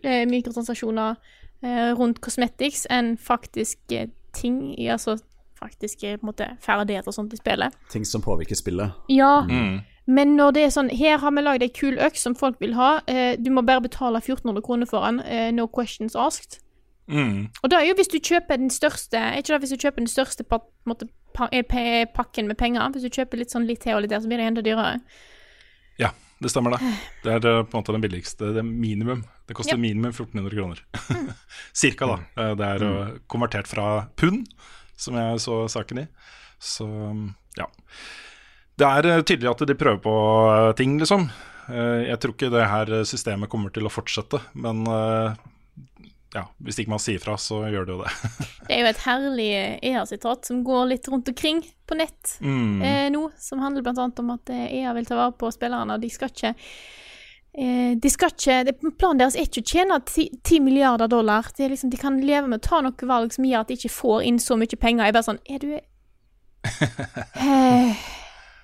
eh, 0.04 0.24
mikrotransaksjoner 0.30 1.18
eh, 1.66 1.90
rundt 2.00 2.22
cosmetics 2.24 2.86
enn 2.94 3.18
faktiske 3.20 4.06
ting 4.38 4.62
i 4.80 4.88
altså 4.94 5.18
faktiske 5.60 6.14
på 6.22 6.24
en 6.24 6.30
måte 6.30 6.46
ferdigheter 6.64 7.12
og 7.12 7.16
sånt 7.18 7.34
i 7.36 7.40
spillet. 7.42 7.76
Ting 7.92 8.06
som 8.08 8.24
påvirker 8.24 8.56
spillet. 8.56 8.96
Ja, 9.12 9.42
Mm. 9.44 9.82
Men 10.10 10.34
når 10.38 10.56
det 10.56 10.62
er 10.66 10.72
sånn 10.74 10.90
Her 10.96 11.20
har 11.22 11.34
vi 11.36 11.44
lagd 11.46 11.64
ei 11.66 11.70
kul 11.70 12.00
øks 12.02 12.24
som 12.26 12.36
folk 12.38 12.58
vil 12.64 12.74
ha. 12.78 13.00
Eh, 13.08 13.36
du 13.38 13.52
må 13.54 13.62
bare 13.66 13.86
betale 13.86 14.22
1400 14.24 14.64
kroner 14.66 14.90
for 14.90 15.06
den. 15.06 15.22
Eh, 15.22 15.52
no 15.54 15.68
questions 15.70 16.18
asked. 16.18 16.60
Mm. 17.10 17.50
Og 17.64 17.72
da 17.72 17.80
er 17.80 17.90
jo 17.90 17.96
hvis 17.98 18.12
du 18.12 18.20
kjøper 18.22 18.60
den 18.62 18.70
største 18.70 19.18
Er 19.18 19.40
ikke 19.40 19.56
det 19.56 19.64
hvis 19.64 19.72
du 19.74 19.82
kjøper 19.82 20.04
den 20.04 20.12
største 20.12 20.44
pa, 20.46 20.60
måte, 20.86 21.08
pa, 21.34 21.48
eh, 21.52 22.06
pakken 22.14 22.50
med 22.50 22.58
penger? 22.58 22.90
Hvis 22.94 23.06
du 23.06 23.10
kjøper 23.10 23.42
litt 23.42 23.54
sånn 23.54 23.66
litt 23.70 23.86
her 23.86 23.98
og 23.98 24.04
litt 24.06 24.14
der, 24.14 24.22
så 24.22 24.30
blir 24.30 24.42
det 24.42 24.50
enda 24.50 24.66
dyrere. 24.66 25.00
Ja, 26.00 26.12
det 26.42 26.52
stemmer 26.54 26.76
det. 26.76 26.94
Det 27.26 27.34
er 27.34 27.48
eh, 27.50 27.64
på 27.66 27.76
en 27.78 27.82
måte 27.82 27.96
den 27.98 28.06
billigste. 28.06 28.54
Det 28.54 28.62
er 28.62 28.68
minimum. 28.68 29.26
Det 29.50 29.58
koster 29.58 29.76
Ja. 29.76 29.82
minimum 29.82 30.14
1400 30.14 30.56
kroner. 30.56 30.84
Cirka, 31.82 32.08
da. 32.08 32.20
Eh, 32.38 32.56
Det 32.56 32.66
er 32.66 32.86
mm. 32.86 33.20
konvertert 33.28 33.68
fra 33.68 34.08
pund, 34.16 34.46
som 34.98 35.18
jeg 35.18 35.42
så 35.46 35.68
saken 35.68 36.06
i. 36.06 36.08
Så 36.60 36.90
ja. 37.58 37.66
Det 38.80 38.88
er 38.88 39.08
eh, 39.12 39.22
tydelig 39.28 39.52
at 39.52 39.64
de 39.68 39.76
prøver 39.78 40.02
på 40.04 40.16
eh, 40.54 40.72
ting, 40.80 40.98
liksom. 41.02 41.28
Eh, 41.70 42.08
Jeg 42.10 42.20
tror 42.24 42.36
ikke 42.36 42.52
det 42.54 42.68
her 42.72 42.92
systemet 43.08 43.52
kommer 43.52 43.74
til 43.76 43.86
å 43.88 43.92
fortsette, 43.94 44.40
men 44.56 44.86
ja, 46.30 46.44
hvis 46.62 46.78
ikke 46.78 46.92
man 46.94 47.02
sier 47.02 47.18
fra, 47.22 47.34
så 47.42 47.64
gjør 47.74 47.88
det 47.88 47.94
jo 47.96 48.02
det. 48.04 48.12
Det 48.70 48.76
er 48.76 48.84
jo 48.84 48.90
et 48.92 49.00
herlig 49.02 49.48
EA-sitat 49.90 50.46
som 50.46 50.60
går 50.64 50.84
litt 50.92 51.08
rundt 51.10 51.32
omkring 51.32 51.64
på 51.90 51.98
nett 51.98 52.36
Mm. 52.40 52.82
eh, 52.86 53.08
nå, 53.10 53.24
som 53.42 53.60
handler 53.64 53.88
annet 53.90 54.20
om 54.22 54.30
at 54.36 54.52
EA 54.54 54.94
vil 54.94 55.08
ta 55.10 55.18
vare 55.18 55.34
på 55.42 55.50
spillerne. 55.56 55.98
De 56.00 56.10
skal 56.14 56.30
ikke 56.30 56.52
eh, 57.58 57.96
de 57.98 58.12
skal 58.14 58.30
ikke, 58.36 58.60
det, 58.68 58.76
Planen 59.02 59.18
deres 59.24 59.36
er 59.36 59.48
ikke 59.50 59.64
å 59.66 59.70
tjene 59.74 59.98
10, 60.06 60.28
10 60.46 60.62
milliarder 60.68 61.10
dollar. 61.10 61.50
Det 61.58 61.66
er 61.66 61.74
liksom, 61.74 61.90
de 61.90 61.98
kan 61.98 62.22
leve 62.22 62.46
med 62.48 62.62
å 62.62 62.68
ta 62.70 62.84
noen 62.86 63.10
valg 63.10 63.34
som 63.34 63.48
gjør 63.50 63.66
at 63.66 63.74
de 63.74 63.80
ikke 63.82 63.90
får 63.98 64.28
inn 64.30 64.38
så 64.40 64.54
mye 64.62 64.78
penger. 64.78 65.08
Jeg 65.10 65.16
er 65.16 65.18
bare 65.18 65.30
sånn 65.32 65.42
Er 65.50 65.66
du 65.66 65.74
eh, 67.42 68.06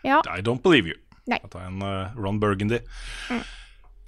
Ja. 0.05 0.21
I 0.29 0.45
don't 0.45 0.61
believe 0.63 0.89
you. 0.89 0.97
Nei. 1.25 1.39
Dette 1.41 1.57
er 1.57 1.69
en 1.71 1.81
uh, 1.81 2.13
Ron 2.21 2.39
Burgundy. 2.41 2.83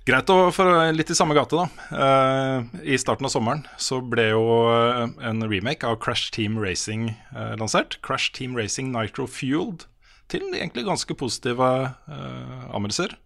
Greit 0.08 0.30
å 0.32 0.38
for 0.56 0.72
litt 0.96 1.10
i 1.12 1.16
samme 1.18 1.36
gate, 1.36 1.58
da. 1.58 1.66
Uh, 1.92 2.80
I 2.80 2.96
starten 3.02 3.28
av 3.28 3.34
sommeren 3.34 3.66
så 3.82 4.00
ble 4.00 4.30
jo 4.30 4.44
uh, 4.70 5.10
en 5.20 5.44
remake 5.44 5.84
av 5.84 5.98
Crash 6.04 6.32
Team 6.32 6.56
Racing 6.64 7.10
eh, 7.12 7.56
lansert. 7.60 7.98
Crash 8.06 8.32
Team 8.38 8.56
Racing 8.56 8.94
Nitro 8.94 9.28
Fueled. 9.28 9.84
Til 10.32 10.48
egentlig 10.52 10.86
ganske 10.88 11.16
positive 11.16 11.68
eh, 12.08 12.64
anmeldelser. 12.72 13.18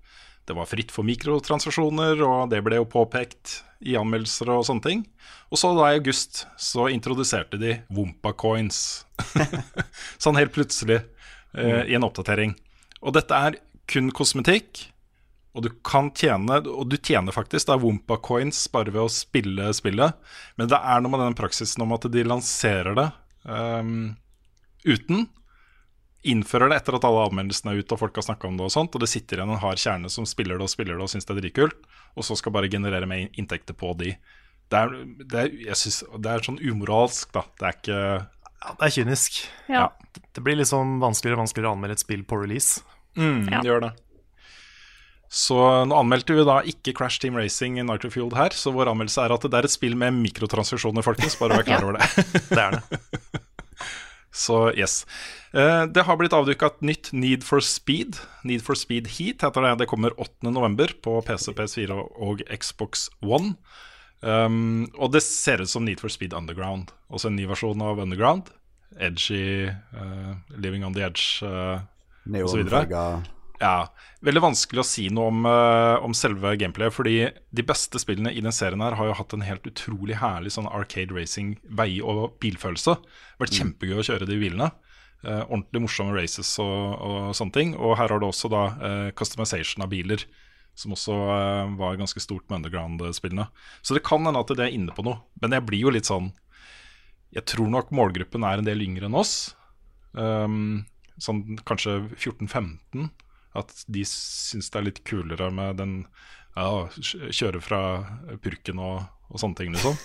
Det 0.49 0.57
var 0.57 0.69
fritt 0.69 0.89
for 0.93 1.05
mikrotransaksjoner, 1.05 2.21
og 2.25 2.49
det 2.49 2.63
ble 2.65 2.77
jo 2.77 2.89
påpekt 2.89 3.59
i 3.85 3.93
anmeldelser 3.97 4.49
og 4.53 4.65
sånne 4.65 4.85
ting. 4.85 5.05
Og 5.53 5.61
så 5.61 5.71
da 5.77 5.91
i 5.91 5.99
august 6.01 6.43
så 6.61 6.89
introduserte 6.93 7.61
de 7.61 7.77
Wompa 7.93 8.33
Coins. 8.33 9.03
sånn 10.23 10.37
helt 10.37 10.53
plutselig 10.57 11.03
eh, 11.57 11.83
i 11.91 11.97
en 11.97 12.07
oppdatering. 12.07 12.55
Og 13.01 13.15
dette 13.17 13.37
er 13.47 13.59
kun 13.91 14.11
kosmetikk. 14.15 14.87
Og 15.51 15.65
du 15.65 15.71
kan 15.83 16.07
tjene, 16.15 16.61
og 16.63 16.87
du 16.87 16.95
tjener 16.95 17.35
faktisk 17.35 17.67
da 17.67 17.75
Wompa 17.79 18.15
Coins 18.23 18.63
bare 18.71 18.93
ved 18.93 19.03
å 19.03 19.11
spille 19.11 19.67
spillet. 19.75 20.15
Men 20.55 20.69
det 20.71 20.79
er 20.79 21.03
noe 21.03 21.11
med 21.11 21.23
den 21.25 21.35
praksisen 21.35 21.83
om 21.83 21.91
at 21.91 22.07
de 22.07 22.23
lanserer 22.23 22.95
det 22.95 23.07
um, 23.43 24.13
uten. 24.87 25.25
Innfører 26.23 26.71
det 26.71 26.79
etter 26.79 26.95
at 26.95 27.07
alle 27.07 27.25
anmeldelsene 27.27 27.73
er 27.73 27.81
ute 27.81 27.97
og 27.97 28.03
folk 28.05 28.21
har 28.21 28.29
snakka 28.29 28.47
om 28.47 28.59
det, 28.59 28.69
og 28.69 28.71
sånt, 28.71 28.95
og 28.95 29.03
det 29.03 29.11
sitter 29.11 29.41
igjen 29.41 29.51
en 29.57 29.59
hard 29.59 29.81
kjerne 29.81 30.11
som 30.13 30.27
spiller 30.29 30.55
det 30.55 30.69
og 30.69 30.71
spiller 30.71 30.95
det 30.95 31.03
og 31.03 31.11
syns 31.11 31.27
det 31.27 31.35
er 31.35 31.41
dritkult, 31.41 31.87
og 32.15 32.27
så 32.27 32.37
skal 32.39 32.55
bare 32.55 32.71
generere 32.71 33.09
mer 33.09 33.27
inntekter 33.41 33.75
på 33.75 33.91
de. 33.99 34.13
Det 34.71 34.79
er, 34.79 34.93
det 35.19 35.39
er, 35.41 35.55
jeg 35.65 35.79
synes, 35.81 36.03
det 36.21 36.31
er 36.31 36.45
sånn 36.45 36.61
umoralsk, 36.63 37.33
da. 37.35 37.43
Det 37.59 37.67
er 37.67 37.79
ikke 37.81 38.03
Ja, 38.61 38.75
det 38.77 38.87
er 38.87 38.93
kynisk. 38.99 39.41
Ja. 39.71 39.87
Det 40.35 40.43
blir 40.45 40.55
liksom 40.59 40.99
vanskeligere 41.01 41.39
og 41.39 41.45
vanskeligere 41.45 41.71
å 41.71 41.75
anmelde 41.77 41.97
et 41.97 42.03
spill 42.03 42.23
på 42.27 42.37
release. 42.43 42.81
Mm, 43.17 43.49
Ja. 43.51 43.61
Gjør 43.65 43.81
det. 43.87 43.91
Så 45.31 45.55
nå 45.87 45.95
anmeldte 45.95 46.35
vi 46.35 46.43
da 46.43 46.57
ikke 46.67 46.91
Crash 46.93 47.21
Team 47.23 47.37
Racing 47.39 47.77
i 47.79 47.83
Nitrofield 47.87 48.33
her, 48.35 48.51
så 48.51 48.73
vår 48.75 48.89
anmeldelse 48.91 49.23
er 49.23 49.31
at 49.31 49.45
det 49.47 49.53
er 49.61 49.63
et 49.69 49.71
spill 49.71 49.95
med 49.95 50.13
mikrotransaksjoner, 50.19 51.05
folkens. 51.07 51.37
Bare 51.39 51.55
vær 51.61 51.63
klar 51.69 51.85
over 51.87 51.97
det. 52.01 52.09
Det 52.51 52.59
er 52.59 52.77
det. 52.77 53.41
Så 54.31 54.71
yes. 54.79 55.01
Eh, 55.51 55.85
det 55.91 56.05
har 56.07 56.15
blitt 56.15 56.31
avduka 56.31 56.69
et 56.71 56.83
nytt 56.87 57.09
Need 57.11 57.41
for 57.43 57.59
Speed. 57.59 58.15
Need 58.47 58.61
for 58.63 58.79
Speed 58.79 59.09
Heat 59.17 59.43
heter 59.43 59.65
det. 59.65 59.73
Det 59.81 59.87
kommer 59.91 60.13
8.11. 60.15 60.93
på 61.03 61.17
PC, 61.27 61.51
PS4 61.57 61.97
og 61.99 62.39
Xbox 62.47 63.09
One. 63.19 63.57
Um, 64.21 64.87
og 65.01 65.13
det 65.15 65.23
ser 65.25 65.63
ut 65.63 65.69
som 65.71 65.85
Need 65.85 66.01
for 66.03 66.13
Speed 66.13 66.33
Underground. 66.37 66.93
Også 67.09 67.31
en 67.31 67.37
ny 67.39 67.47
versjon 67.49 67.81
av 67.81 68.01
Underground. 68.03 68.53
Edgy, 68.99 69.69
uh, 69.95 70.33
Living 70.57 70.85
on 70.85 70.93
the 70.93 71.05
Edge 71.07 71.45
uh, 71.47 71.79
osv. 72.43 72.65
Ja, 73.61 73.75
Veldig 74.21 74.41
vanskelig 74.43 74.83
å 74.83 74.85
si 74.85 75.07
noe 75.09 75.31
om, 75.31 75.45
uh, 75.49 75.97
om 76.05 76.13
selve 76.17 76.53
gameplayet, 76.61 76.93
fordi 76.93 77.15
de 77.49 77.63
beste 77.65 77.97
spillene 78.01 78.33
i 78.33 78.43
den 78.43 78.53
serien 78.53 78.83
her 78.85 78.93
har 78.99 79.09
jo 79.09 79.15
hatt 79.17 79.33
en 79.33 79.45
helt 79.45 79.65
utrolig 79.65 80.19
herlig 80.21 80.53
sånn 80.53 80.69
arcade 80.69 81.15
racing 81.15 81.55
vei- 81.65 82.03
og 82.05 82.37
bilfølelse. 82.43 82.99
Vært 83.41 83.57
kjempegøy 83.57 83.97
å 83.97 84.05
kjøre 84.11 84.29
de 84.29 84.37
bilene. 84.43 84.69
Uh, 85.25 85.41
ordentlig 85.47 85.83
morsomme 85.87 86.13
races 86.13 86.53
og, 86.61 87.01
og 87.01 87.33
sånne 87.37 87.57
ting. 87.57 87.73
Og 87.81 87.95
her 87.97 88.13
har 88.13 88.21
du 88.21 88.27
også 88.29 88.49
da 88.53 88.61
eh, 88.81 89.09
customization 89.17 89.85
av 89.85 89.89
biler, 89.91 90.25
som 90.77 90.93
også 90.95 91.13
eh, 91.13 91.73
var 91.79 91.99
ganske 91.99 92.21
stort 92.23 92.47
med 92.49 92.61
underground-spillene. 92.61 93.47
Så 93.81 93.95
det 93.97 94.03
kan 94.07 94.25
hende 94.25 94.41
at 94.41 94.53
det 94.55 94.65
er 94.65 94.75
inne 94.75 94.95
på 94.95 95.05
noe. 95.05 95.21
Men 95.43 95.55
jeg 95.57 95.65
blir 95.67 95.85
jo 95.85 95.93
litt 95.93 96.09
sånn 96.09 96.31
Jeg 97.35 97.45
tror 97.47 97.69
nok 97.71 97.91
målgruppen 97.95 98.43
er 98.43 98.59
en 98.59 98.67
del 98.67 98.83
yngre 98.83 99.07
enn 99.07 99.15
oss. 99.15 99.53
Um, 100.11 100.83
sånn 101.21 101.59
kanskje 101.67 101.99
14-15. 102.17 103.09
At 103.55 103.83
de 103.91 104.03
syns 104.07 104.71
det 104.71 104.79
er 104.79 104.87
litt 104.87 105.03
kulere 105.07 105.51
med 105.51 105.79
den 105.79 105.95
ja, 106.55 106.87
Kjøre 107.31 107.61
fra 107.63 107.81
purken 108.43 108.79
og, 108.83 109.05
og 109.31 109.39
sånne 109.39 109.59
ting, 109.59 109.75
liksom. 109.75 109.95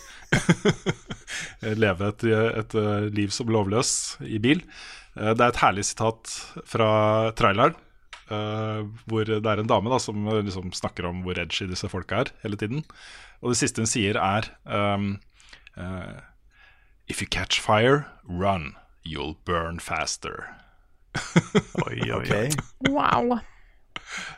Leve 1.82 2.12
et, 2.12 2.26
et 2.62 2.76
eh, 2.78 3.08
liv 3.14 3.32
som 3.34 3.50
lovløs 3.50 3.90
i 4.26 4.38
bil. 4.42 4.62
Eh, 5.16 5.32
Det 5.34 5.42
er 5.42 5.50
et 5.50 5.62
herlig 5.62 5.86
sitat 5.88 6.30
fra 6.68 7.32
traileren. 7.38 7.74
Eh, 8.30 8.82
hvor 9.06 9.24
det 9.28 9.46
er 9.46 9.62
en 9.62 9.70
dame 9.70 9.90
da 9.92 9.98
som 10.02 10.26
eh, 10.28 10.42
liksom 10.46 10.72
snakker 10.76 11.06
om 11.08 11.22
hvor 11.26 11.38
edgy 11.38 11.68
disse 11.70 11.88
folka 11.92 12.24
er 12.24 12.32
hele 12.42 12.56
tiden. 12.60 12.84
Og 13.42 13.52
det 13.52 13.58
siste 13.60 13.82
hun 13.84 13.90
sier, 13.90 14.16
er 14.16 14.48
um, 14.64 15.18
uh, 15.76 16.20
If 17.08 17.20
you 17.22 17.28
catch 17.30 17.60
fire, 17.60 18.06
run. 18.26 18.74
You'll 19.06 19.36
burn 19.44 19.78
faster. 19.78 20.48
Oi, 21.86 22.00
oi, 22.10 22.24
oi. 22.34 22.48
Wow. 22.90 23.38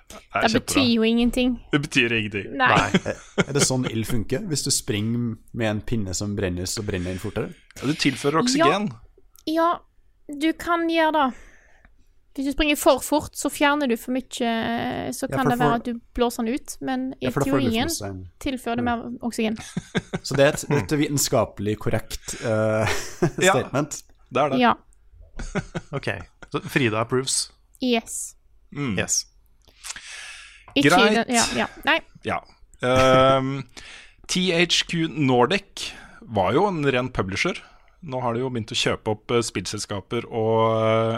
Det, 0.09 0.43
Det 0.43 0.53
betyr 0.61 0.85
jo 0.95 1.03
ingenting. 1.03 1.57
det 1.73 1.81
betyr 1.81 2.13
ingenting. 2.13 2.53
Nei. 2.57 2.69
Nei. 2.93 3.15
Er 3.43 3.53
det 3.57 3.65
sånn 3.67 3.87
ild 3.91 4.07
funker? 4.09 4.45
Hvis 4.49 4.63
du 4.67 4.71
springer 4.73 5.35
med 5.53 5.71
en 5.71 5.81
pinne 5.81 6.15
som 6.15 6.37
brenner, 6.37 6.69
så 6.69 6.85
brenner 6.87 7.15
den 7.15 7.21
fortere? 7.23 7.53
Ja, 7.81 7.87
Du 7.89 7.95
tilfører 7.95 8.43
oksygen. 8.45 8.91
Ja, 9.49 9.69
du 10.29 10.53
kan 10.61 10.87
gjøre 10.93 11.13
det. 11.17 11.27
Hvis 12.39 12.47
du 12.47 12.53
springer 12.55 12.77
for 12.79 13.01
fort, 13.03 13.35
så 13.35 13.51
fjerner 13.51 13.89
du 13.91 13.97
for 13.99 14.15
mye 14.15 14.23
Så 15.11 15.27
Ja, 15.27 15.33
kan 15.33 15.43
for 15.43 15.51
det 15.51 15.59
være 15.59 15.79
at 15.81 15.87
du 15.89 15.97
blåser 16.15 16.45
den 16.47 16.55
ut, 16.55 16.77
men 16.87 17.09
i 17.19 17.27
Ja, 17.27 17.31
teorien 17.35 17.91
tilfører 18.39 18.79
det 18.79 18.85
mer 18.87 19.03
oksygen. 19.27 19.57
Så 20.23 20.37
det 20.39 20.45
er 20.47 20.53
et, 20.55 20.63
det 20.69 20.77
er 20.77 20.85
et 20.85 20.95
vitenskapelig 21.03 21.75
korrekt 21.83 22.37
statement. 22.39 23.99
Ja. 24.05 24.15
Det 24.31 24.43
er 24.45 24.55
det. 24.55 24.61
Ja. 24.63 24.75
Ok. 25.99 26.09
Så 26.53 26.61
Frida 26.71 27.01
approves. 27.03 27.51
Yes. 27.83 28.37
Mm. 28.71 28.95
Yes. 28.99 29.25
Ikke 30.77 30.91
Greit. 30.95 31.15
den- 31.27 31.35
Ja, 31.35 31.45
ja. 31.57 31.67
Nei. 31.85 31.99
Ja. 32.25 32.39
Um, 33.39 33.65
THQ 34.29 35.09
Nordic 35.11 35.89
var 36.23 36.53
jo 36.55 36.67
en 36.69 36.85
ren 36.87 37.09
publisher. 37.11 37.59
Nå 38.07 38.21
har 38.23 38.35
de 38.35 38.45
jo 38.45 38.51
begynt 38.53 38.71
å 38.71 38.79
kjøpe 38.79 39.11
opp 39.17 39.33
eh, 39.35 39.43
spillselskaper 39.43 40.29
og 40.31 40.61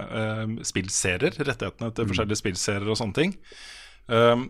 uh, 0.08 0.54
spillserier. 0.64 1.36
Rettighetene 1.36 1.90
til 1.92 2.08
forskjellige 2.08 2.40
spillserier 2.40 2.88
og 2.88 2.96
sånne 3.00 3.18
ting. 3.18 3.34
Um, 4.08 4.48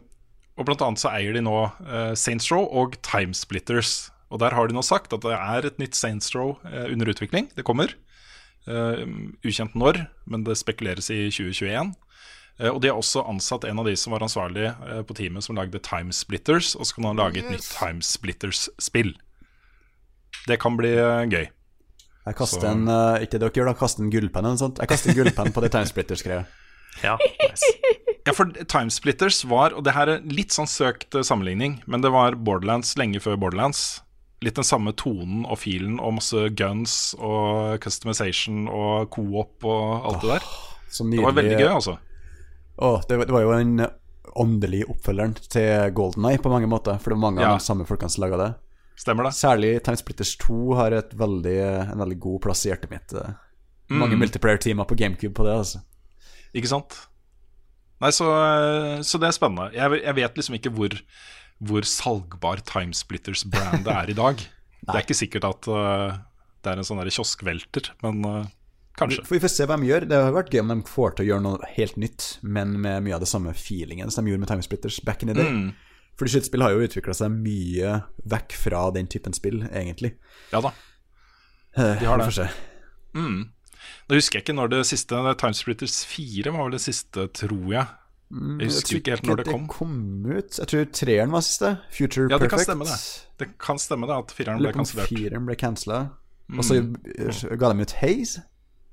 og 0.54 0.68
blant 0.68 0.84
annet 0.86 1.02
så 1.02 1.10
eier 1.10 1.34
de 1.34 1.42
nå 1.42 1.56
uh, 1.66 2.12
Saints 2.18 2.50
Row 2.52 2.68
og 2.68 2.94
Timesplitters. 3.06 4.12
Og 4.30 4.38
der 4.42 4.54
har 4.54 4.70
de 4.70 4.76
nå 4.76 4.84
sagt 4.86 5.14
at 5.16 5.26
det 5.26 5.34
er 5.34 5.66
et 5.66 5.82
nytt 5.82 5.98
Saints 5.98 6.30
Row 6.36 6.54
uh, 6.62 6.86
under 6.86 7.10
utvikling. 7.10 7.50
Det 7.56 7.66
kommer. 7.66 7.96
Uh, 8.68 9.02
ukjent 9.42 9.74
når, 9.74 10.04
men 10.30 10.44
det 10.46 10.58
spekuleres 10.60 11.10
i 11.10 11.24
2021. 11.32 11.94
Uh, 12.60 12.70
og 12.70 12.82
de 12.84 12.92
har 12.92 13.00
også 13.00 13.24
ansatt 13.26 13.66
en 13.66 13.82
av 13.82 13.88
de 13.88 13.96
som 13.98 14.14
var 14.14 14.22
ansvarlig 14.22 14.68
uh, 14.84 15.00
på 15.02 15.16
teamet 15.18 15.46
som 15.46 15.58
lagde 15.58 15.80
Timesplitters, 15.82 16.76
og 16.76 16.86
så 16.86 16.98
kan 16.98 17.10
han 17.10 17.22
lage 17.24 17.42
et 17.42 17.50
nytt 17.50 17.66
Timesplitters-spill. 17.72 19.16
Det 20.46 20.60
kan 20.62 20.78
bli 20.78 20.92
gøy. 20.94 21.48
Jeg 22.26 22.36
kaster 22.36 22.60
Så- 22.60 22.70
en 22.74 22.88
uh, 22.88 23.16
Ikke 23.24 23.38
dere 23.40 23.50
gjør 23.50 23.70
da, 23.70 23.74
kaster 23.80 24.02
en 24.04 24.10
gullpenn 24.12 24.44
eller 24.44 24.56
noe 24.58 24.60
sånt. 24.60 24.78
Jeg 24.82 24.88
kaster 24.92 25.10
en 25.10 25.16
gullpenn 25.16 25.52
på 25.56 25.62
det 25.64 25.72
Timesplitters-greia. 25.76 26.44
Ja, 27.04 27.14
nice. 27.22 27.68
Ja, 28.26 28.32
for 28.34 28.50
Timesplitters 28.68 29.44
var, 29.48 29.72
og 29.78 29.84
det 29.86 29.92
her 29.94 30.10
er 30.10 30.24
litt 30.26 30.50
sånn 30.52 30.66
søkt 30.68 31.14
eh, 31.16 31.22
sammenligning, 31.24 31.78
men 31.86 32.02
det 32.02 32.10
var 32.12 32.34
Borderlands 32.36 32.90
lenge 32.98 33.20
før 33.22 33.38
Borderlands. 33.40 34.02
Litt 34.44 34.58
den 34.58 34.66
samme 34.66 34.92
tonen 34.98 35.46
og 35.46 35.60
filen 35.62 36.00
og 36.02 36.16
masse 36.18 36.42
guns 36.58 37.14
og 37.16 37.78
customization 37.84 38.66
og 38.68 39.08
co-op 39.14 39.64
og 39.70 40.10
alt 40.10 40.20
det 40.26 40.32
der. 40.34 40.44
Oh, 40.50 41.08
Det 41.14 41.22
var 41.24 41.36
veldig 41.38 41.56
gøy, 41.62 41.68
altså. 41.78 41.94
Oh, 42.80 42.98
det, 43.08 43.16
var- 43.22 43.30
det 43.30 43.36
var 43.38 43.46
jo 43.46 43.52
en 43.56 43.86
åndelig 44.44 44.82
oppfølgeren 44.90 45.34
til 45.48 45.94
Golden 45.96 46.26
Eye 46.28 46.42
på 46.42 46.50
mange 46.52 46.68
måter. 46.68 46.98
For 47.00 47.14
det 47.14 47.20
var 47.20 47.30
mange 47.30 47.40
Ja. 47.46 47.52
av 47.54 47.62
de 47.62 47.64
samme 47.70 47.86
folkene 47.88 48.10
som 48.10 48.24
laga 48.26 48.36
det. 48.44 48.50
Stemmer 49.00 49.24
det? 49.28 49.32
Særlig 49.38 49.70
Timesplitters 49.86 50.34
2 50.42 50.58
har 50.76 50.96
veldig, 51.16 51.56
en 51.88 52.02
veldig 52.02 52.18
god 52.20 52.42
plass 52.44 52.66
i 52.66 52.72
hjertet 52.72 52.90
mitt. 52.92 53.14
eh. 53.16 53.32
Mange 53.90 54.14
Mm. 54.14 54.20
multiplayer-teamer 54.22 54.86
på 54.86 54.96
GameCube 54.98 55.34
på 55.34 55.46
det, 55.46 55.54
altså. 55.56 55.80
Ikke 56.54 56.68
sant? 56.70 56.98
Nei, 58.00 58.10
så, 58.14 58.28
eh, 58.28 59.00
så 59.02 59.18
det 59.18 59.28
er 59.28 59.36
spennende. 59.36 59.72
Jeg, 59.74 60.02
jeg 60.04 60.14
vet 60.16 60.36
liksom 60.38 60.54
ikke 60.56 60.72
hvor, 60.76 60.94
hvor 61.60 61.82
salgbar 61.88 62.62
Timesplitters-brandet 62.68 63.90
er 63.92 64.10
i 64.12 64.16
dag. 64.16 64.36
det 64.86 64.94
er 64.94 65.02
ikke 65.04 65.18
sikkert 65.18 65.44
at 65.48 65.68
uh, 65.68 66.16
det 66.62 66.72
er 66.72 66.80
en 66.80 66.86
sånn 66.86 67.02
kioskvelter, 67.04 67.90
men 68.04 68.24
uh, 68.24 68.46
kanskje. 69.00 69.24
Vi, 69.26 69.36
Vi 69.36 69.42
får 69.44 69.52
se 69.52 69.66
hva 69.68 69.76
de 69.80 69.90
gjør. 69.90 70.06
Det 70.08 70.22
har 70.22 70.32
vært 70.32 70.54
gøy 70.54 70.62
om 70.64 70.72
de 70.72 70.88
får 70.88 71.16
til 71.16 71.26
å 71.26 71.28
gjøre 71.32 71.44
noe 71.48 71.72
helt 71.76 71.96
nytt, 72.00 72.30
men 72.42 72.76
med 72.80 73.04
mye 73.04 73.16
av 73.18 73.24
det 73.24 73.28
samme 73.32 73.52
feelingen 73.56 74.12
som 74.12 74.24
de 74.24 74.32
gjorde 74.32 74.44
med 74.46 74.52
Timesplitters 74.52 75.00
back 75.04 75.22
in 75.24 75.32
the 75.32 75.36
day. 75.40 75.48
Mm. 75.50 75.70
Fordi 76.18 76.30
skytespill 76.34 76.62
har 76.62 76.70
jo 76.74 76.82
utvikla 76.84 77.14
seg 77.16 77.30
mye 77.32 77.94
vekk 78.28 78.52
fra 78.52 78.90
den 78.92 79.06
typen 79.08 79.32
spill, 79.32 79.62
egentlig. 79.70 80.14
Ja 80.52 80.60
da. 80.60 80.72
Eh, 81.76 81.98
De 82.00 82.06
har 82.06 82.18
det. 82.18 82.50
Mm. 83.14 83.50
Nå 84.10 84.14
husker 84.18 84.38
jeg 84.38 84.44
ikke 84.44 84.54
når 84.58 84.68
det 84.74 84.82
siste 84.86 85.16
Timesplitters 85.40 86.04
4 86.04 86.52
var 86.52 86.66
vel 86.68 86.72
det 86.76 86.80
siste, 86.84 87.28
tror 87.32 87.72
jeg. 87.72 87.86
Jeg 88.30 88.68
husker 88.70 88.86
tror 88.86 88.98
ikke 89.00 89.10
helt 89.16 89.26
når 89.26 89.36
det 89.40 89.46
kom. 89.48 89.62
Det 89.66 89.74
kom 89.74 90.26
ut. 90.36 90.58
Jeg 90.60 90.68
tror 90.70 90.84
treeren 90.94 91.32
var 91.34 91.40
siste. 91.42 91.70
Future 91.90 92.28
Ja, 92.30 92.38
det 92.38 92.50
Perfect. 92.50 92.50
kan 92.50 92.64
stemme 92.68 92.84
det. 92.86 92.98
Det 93.40 93.48
kan 93.58 93.78
stemme 93.78 94.06
det 94.06 94.16
at 94.20 94.30
fireren 94.36 94.58
ble 94.62 94.72
kansellert. 94.76 95.08
fireren 95.08 95.46
ble 95.48 95.56
cancela. 95.56 96.10
Og 96.52 96.62
så 96.64 96.74
Mm. 96.82 97.58
ga 97.58 97.72
de 97.72 97.80
ut 97.82 97.92
Haze, 98.02 98.42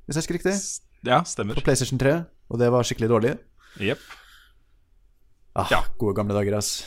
hvis 0.07 0.15
jeg 0.15 0.21
husker 0.23 0.33
riktig, 0.37 0.55
Ja, 1.03 1.21
stemmer. 1.23 1.53
på 1.55 1.61
PlayStation 1.63 1.99
3, 1.99 2.25
og 2.49 2.59
det 2.59 2.71
var 2.71 2.81
skikkelig 2.83 3.09
dårlig. 3.09 3.37
Jepp. 3.79 3.99
Ah, 5.55 5.67
Ja. 5.71 5.83
Gode 5.99 6.15
gamle 6.15 6.33
dager, 6.33 6.57
ass. 6.57 6.85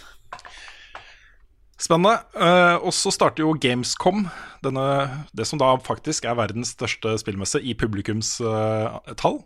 Spennende. 1.80 2.18
Uh, 2.36 2.76
og 2.84 2.92
så 2.92 3.12
starter 3.14 3.44
jo 3.44 3.54
Gamescom, 3.56 4.26
denne, 4.64 4.84
det 5.32 5.46
som 5.48 5.60
da 5.60 5.72
faktisk 5.80 6.28
er 6.28 6.36
verdens 6.38 6.74
største 6.76 7.16
spillmesse 7.22 7.62
i 7.64 7.72
publikumstall. 7.78 9.40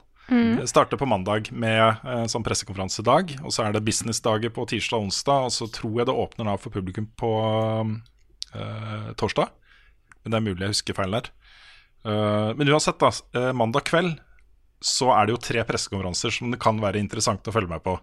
Det 0.58 0.68
starter 0.68 0.96
på 0.96 1.06
mandag 1.06 1.50
med 1.52 2.00
eh, 2.00 2.22
sånn 2.32 2.44
pressekonferansedag, 2.46 3.34
og 3.44 3.52
så 3.52 3.66
er 3.66 3.74
det 3.74 3.84
businessdager 3.84 4.52
på 4.56 4.64
tirsdag 4.70 5.02
og 5.02 5.10
onsdag, 5.10 5.48
og 5.48 5.52
så 5.52 5.68
tror 5.68 5.98
jeg 6.00 6.08
det 6.08 6.14
åpner 6.16 6.48
da 6.48 6.54
for 6.60 6.72
publikum 6.72 7.10
på 7.20 7.32
eh, 8.56 9.10
torsdag. 9.20 9.52
Men 10.24 10.32
det 10.32 10.38
er 10.38 10.46
mulig 10.46 10.64
jeg 10.64 10.76
husker 10.78 10.96
feil 10.96 11.18
der. 11.18 11.28
Eh, 12.08 12.50
men 12.56 12.72
uansett, 12.72 12.96
da. 13.02 13.12
eh, 13.36 13.50
mandag 13.52 13.84
kveld 13.90 14.16
så 14.84 15.10
er 15.12 15.26
det 15.26 15.36
jo 15.36 15.42
tre 15.44 15.64
pressekonferanser 15.68 16.32
som 16.38 16.52
det 16.52 16.60
kan 16.60 16.80
være 16.80 17.00
interessant 17.00 17.44
å 17.48 17.54
følge 17.54 17.72
med 17.72 17.84
på. 17.84 17.98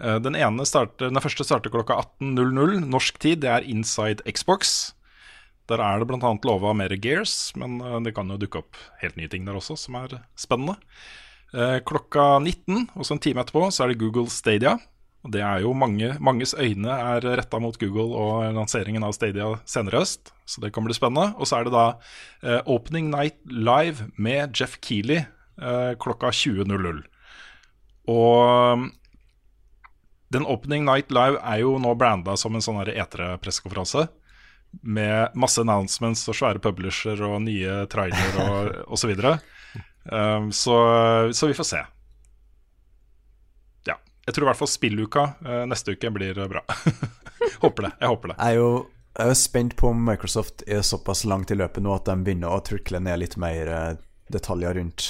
Eh, 0.00 0.18
Den, 0.22 0.36
ene 0.36 0.66
starter, 0.66 1.10
den 1.10 1.22
første 1.22 1.44
starter 1.46 1.72
klokka 1.72 2.00
18.00 2.20 2.86
norsk 2.88 3.18
tid. 3.22 3.42
Det 3.44 3.50
er 3.50 3.68
Inside 3.68 4.24
Xbox. 4.28 4.92
Der 5.70 5.80
er 5.80 6.00
det 6.00 6.08
bl.a. 6.10 6.32
lova 6.44 6.72
mer 6.74 6.94
Gears, 6.98 7.52
men 7.56 7.80
eh, 7.80 7.98
det 8.06 8.14
kan 8.16 8.30
jo 8.30 8.40
dukke 8.40 8.62
opp 8.64 8.78
helt 9.02 9.18
nye 9.20 9.30
ting 9.30 9.44
der 9.46 9.58
også, 9.58 9.76
som 9.78 10.00
er 10.00 10.18
spennende. 10.38 10.78
Eh, 11.52 11.78
Klokka 11.86 12.40
19, 12.40 12.88
også 12.96 13.16
en 13.16 13.22
time 13.22 13.44
etterpå, 13.44 13.68
så 13.70 13.84
er 13.84 13.92
det 13.92 14.00
Google 14.02 14.30
Stadia. 14.32 14.78
Og 15.22 15.30
det 15.30 15.42
er 15.46 15.60
jo 15.62 15.70
mange, 15.78 16.16
Manges 16.18 16.50
øyne 16.58 16.90
er 16.90 17.22
retta 17.38 17.60
mot 17.62 17.76
Google 17.78 18.10
og 18.18 18.48
lanseringen 18.56 19.04
av 19.06 19.12
Stadia 19.14 19.52
senere 19.70 20.00
høst, 20.02 20.32
så 20.50 20.64
det 20.64 20.72
kan 20.74 20.82
bli 20.82 20.96
spennende. 20.96 21.36
Og 21.38 21.46
så 21.46 21.60
er 21.60 21.68
det 21.68 21.76
da 21.76 22.64
Opening 22.66 23.06
Night 23.12 23.38
Live 23.46 24.08
med 24.18 24.58
Jeff 24.58 24.80
Keeley 24.82 25.22
klokka 26.02 26.32
20.00. 26.34 27.04
Og 28.10 28.82
den 30.32 30.46
Opening 30.48 30.86
Night 30.88 31.12
Live 31.12 31.40
er 31.40 31.62
jo 31.62 31.76
nå 31.80 31.94
branda 31.98 32.36
som 32.40 32.56
en 32.56 32.64
sånn 32.64 32.80
her 32.80 32.92
E3-pressekonferanse. 32.94 34.06
Med 34.80 35.34
masse 35.36 35.60
announcements 35.60 36.24
og 36.32 36.38
svære 36.38 36.62
publisher 36.64 37.20
og 37.26 37.42
nye 37.44 37.82
trailer 37.92 38.38
og 38.46 38.70
osv. 38.96 39.12
Um, 40.08 40.48
så, 40.56 40.78
så 41.36 41.50
vi 41.50 41.56
får 41.58 41.68
se. 41.68 41.82
Ja. 43.90 43.98
Jeg 44.24 44.34
tror 44.34 44.48
i 44.48 44.50
hvert 44.50 44.62
fall 44.62 44.72
spilluka 44.72 45.26
uh, 45.44 45.62
neste 45.68 45.92
uke 45.92 46.10
blir 46.16 46.40
bra. 46.48 46.64
håper 47.64 47.90
det. 47.90 47.92
Jeg 48.00 48.14
håper 48.14 48.32
det. 48.32 48.40
Jeg 48.40 48.56
er 48.56 48.60
jo 48.62 48.72
jeg 49.12 49.28
er 49.28 49.36
spent 49.36 49.74
på 49.76 49.90
om 49.92 50.04
Microsoft 50.06 50.62
er 50.64 50.80
såpass 50.80 51.26
langt 51.28 51.50
i 51.52 51.56
løpet 51.58 51.84
nå 51.84 51.92
at 51.92 52.06
de 52.08 52.14
begynner 52.24 52.54
å 52.54 52.62
trykle 52.64 52.96
ned 53.04 53.20
litt 53.20 53.34
mer 53.40 53.68
eh, 53.68 53.90
detaljer 54.32 54.78
rundt 54.78 55.08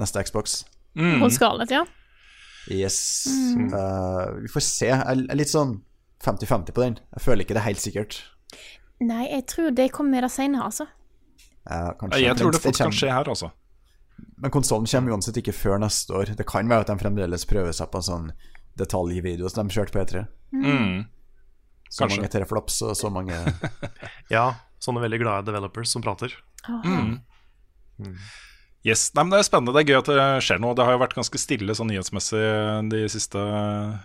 neste 0.00 0.24
Xbox. 0.26 0.64
Mm. 0.98 1.20
På 1.22 1.28
Scarlett, 1.30 1.70
ja. 1.70 1.84
Yes. 2.72 3.26
Eh, 3.26 4.28
vi 4.44 4.50
får 4.52 4.64
se. 4.64 4.88
Jeg 4.88 5.24
er 5.28 5.38
litt 5.38 5.52
sånn 5.52 5.78
50-50 6.24 6.72
på 6.72 6.84
den. 6.84 6.98
Jeg 7.16 7.24
føler 7.24 7.44
ikke 7.44 7.56
det 7.56 7.62
er 7.62 7.68
helt 7.68 7.82
sikkert. 7.82 8.20
Nei, 9.04 9.26
jeg 9.28 9.46
tror 9.50 9.74
det 9.74 9.90
kommer 9.92 10.22
med 10.22 10.32
seinere, 10.32 10.70
senere, 10.70 10.70
altså. 10.70 10.86
Uh, 11.64 11.92
kanskje. 12.00 12.22
Jeg 12.22 12.38
tror 12.38 12.54
det 12.54 12.62
fort 12.62 12.80
kan 12.80 12.94
skje 12.94 13.12
her, 13.12 13.28
altså. 13.28 13.50
Men 14.40 14.52
konsollen 14.54 14.86
kommer 14.88 15.16
uansett 15.16 15.38
ikke 15.40 15.54
før 15.56 15.80
neste 15.82 16.14
år. 16.14 16.34
Det 16.38 16.46
kan 16.48 16.68
være 16.70 16.86
at 16.86 16.92
de 16.92 16.98
fremdeles 17.00 17.46
prøver 17.50 17.74
seg 17.74 17.90
på 17.90 18.00
en 18.00 18.08
sånn 18.08 18.30
detaljvideo 18.78 19.50
som 19.50 19.68
de 19.68 19.76
kjørte 19.76 19.94
på 19.94 20.02
E3. 20.02 20.24
Mm. 20.54 21.04
Så 21.88 22.04
Kanskje. 22.04 22.18
mange 22.18 22.30
teraflops 22.32 22.80
og 22.82 22.96
så 22.98 23.10
mange 23.12 23.36
Ja, 24.34 24.46
sånne 24.82 25.02
veldig 25.04 25.20
glade 25.22 25.48
developers 25.48 25.92
som 25.94 26.02
prater. 26.04 26.34
Mm. 26.66 27.20
Yes, 28.84 29.06
Nei, 29.16 29.24
men 29.24 29.32
Det 29.32 29.40
er 29.40 29.46
spennende. 29.48 29.72
Det 29.72 29.80
er 29.80 29.90
gøy 29.90 29.98
at 30.02 30.08
det 30.12 30.24
skjer 30.44 30.58
noe. 30.60 30.76
Det 30.76 30.84
har 30.84 30.92
jo 30.92 31.00
vært 31.00 31.16
ganske 31.16 31.40
stille 31.40 31.76
sånn 31.76 31.88
nyhetsmessig 31.88 32.44
de 32.92 33.00
siste 33.08 33.40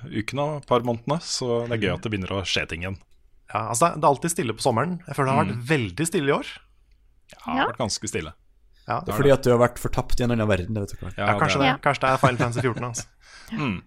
ukene 0.08 0.46
og 0.46 0.68
par 0.70 0.86
månedene, 0.88 1.20
så 1.20 1.66
det 1.68 1.76
er 1.76 1.84
gøy 1.84 1.94
at 1.98 2.06
det 2.06 2.12
begynner 2.14 2.38
å 2.38 2.46
skje 2.48 2.64
ting 2.72 2.86
igjen. 2.86 3.00
Ja, 3.50 3.66
altså 3.74 3.90
det, 3.90 3.98
er, 3.98 4.08
alltid 4.08 4.34
stille 4.36 4.56
på 4.56 4.64
sommeren. 4.64 5.00
Jeg 5.08 5.18
føler 5.18 5.32
det 5.32 5.36
har 5.36 5.48
vært 5.50 5.70
veldig 5.74 6.08
stille 6.08 6.32
i 6.32 6.36
år. 6.38 6.54
Ja, 7.34 7.40
det 7.44 7.58
har 7.60 7.72
vært 7.74 7.82
ganske 7.82 8.12
stille. 8.12 8.34
Ja, 8.90 9.02
Det 9.06 9.14
er 9.14 9.20
fordi 9.20 9.34
at 9.34 9.46
du 9.46 9.52
har 9.52 9.62
vært 9.62 9.82
fortapt 9.82 10.22
i 10.22 10.26
en 10.26 10.34
annen 10.34 10.50
verden. 10.50 10.78
Det 10.78 10.86
vet 10.86 10.94
du 10.94 10.98
ikke. 10.98 11.12
ja, 11.18 11.34
kanskje, 11.38 11.60
det 11.62 11.68
det, 11.68 11.82
kanskje 11.84 12.06
det 12.06 12.12
er 12.14 12.22
Final 12.24 12.40
Fantasy 12.44 12.66
14. 12.66 12.92
Altså. 12.92 13.10
Mm. 13.50 13.80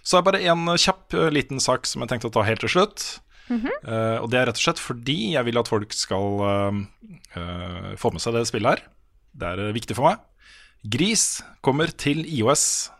Så 0.00 0.16
er 0.16 0.22
det 0.22 0.26
bare 0.30 0.38
en 0.48 0.68
kjapp 0.80 1.12
eh, 1.12 1.26
liten 1.28 1.60
sak 1.60 1.84
som 1.84 2.00
jeg 2.00 2.08
tenkte 2.08 2.30
å 2.30 2.32
ta 2.32 2.44
helt 2.48 2.62
til 2.64 2.70
slutt. 2.72 3.02
Eh, 3.52 4.16
og 4.16 4.30
det 4.32 4.38
er 4.40 4.48
rett 4.48 4.56
og 4.56 4.64
slett 4.64 4.80
fordi 4.80 5.34
jeg 5.34 5.44
vil 5.44 5.60
at 5.60 5.68
folk 5.68 5.92
skal 5.92 6.40
uh, 6.40 6.78
uh, 7.36 7.90
få 8.00 8.14
med 8.14 8.24
seg 8.24 8.36
det 8.36 8.46
spillet 8.48 8.78
her. 8.78 8.84
Det 9.34 9.48
er 9.48 9.58
eh, 9.68 9.72
viktig 9.74 9.96
for 9.98 10.08
meg. 10.10 10.18
Gris 10.84 11.42
kommer 11.64 11.88
til 11.96 12.22
IOS 12.28 12.90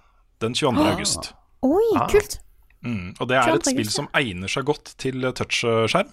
den 0.41 0.55
22. 0.57 0.85
august. 0.95 1.33
Oi, 1.63 1.85
Ah. 1.97 2.09
kult. 2.11 2.39
Mm, 2.85 3.15
og 3.21 3.29
det 3.29 3.37
er 3.39 3.55
et 3.55 3.65
spill 3.65 3.89
som 3.91 4.09
egner 4.15 4.49
seg 4.53 4.65
godt 4.69 4.95
til 5.01 5.21
touchskjerm. 5.33 6.11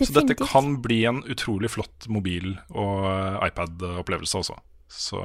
Så 0.00 0.12
dette 0.12 0.36
kan 0.36 0.76
bli 0.84 1.04
en 1.08 1.22
utrolig 1.24 1.70
flott 1.72 2.06
mobil- 2.08 2.58
og 2.70 3.04
eh, 3.08 3.48
iPad-opplevelse 3.48 4.38
også. 4.42 4.56
Så 4.88 5.20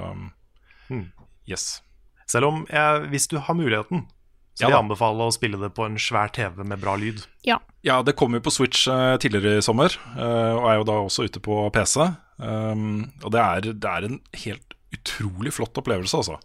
Hmm. 0.88 1.12
yes. 1.48 1.82
Selv 2.28 2.46
om 2.48 2.66
jeg, 2.70 3.08
hvis 3.12 3.28
du 3.28 3.38
har 3.40 3.54
muligheten, 3.56 4.08
så 4.57 4.65
Ja 4.65 4.69
jeg 4.69 4.76
da. 4.76 5.26
å 5.26 5.32
spille 5.34 5.60
det 5.61 5.72
på 5.78 5.86
en 5.88 5.98
svær 6.02 6.32
TV 6.36 6.64
med 6.68 6.82
bra 6.82 6.95
lyd. 6.99 7.23
Ja. 7.48 7.60
Ja, 7.88 8.02
det 8.06 8.14
kom 8.19 8.36
jo 8.36 8.41
på 8.44 8.53
Switch 8.53 8.86
uh, 8.91 9.15
tidligere 9.22 9.57
i 9.57 9.65
sommer, 9.65 9.95
uh, 10.18 10.60
og 10.60 10.68
er 10.69 10.76
jo 10.82 10.88
da 10.91 10.99
også 11.06 11.26
ute 11.26 11.41
på 11.41 11.64
PC. 11.73 11.98
Um, 12.38 13.11
og 13.23 13.32
det 13.34 13.41
er, 13.41 13.72
det 13.73 13.90
er 13.90 14.07
en 14.07 14.19
helt 14.44 14.78
utrolig 14.91 15.53
flott 15.56 15.78
opplevelse, 15.82 16.18
altså. 16.18 16.38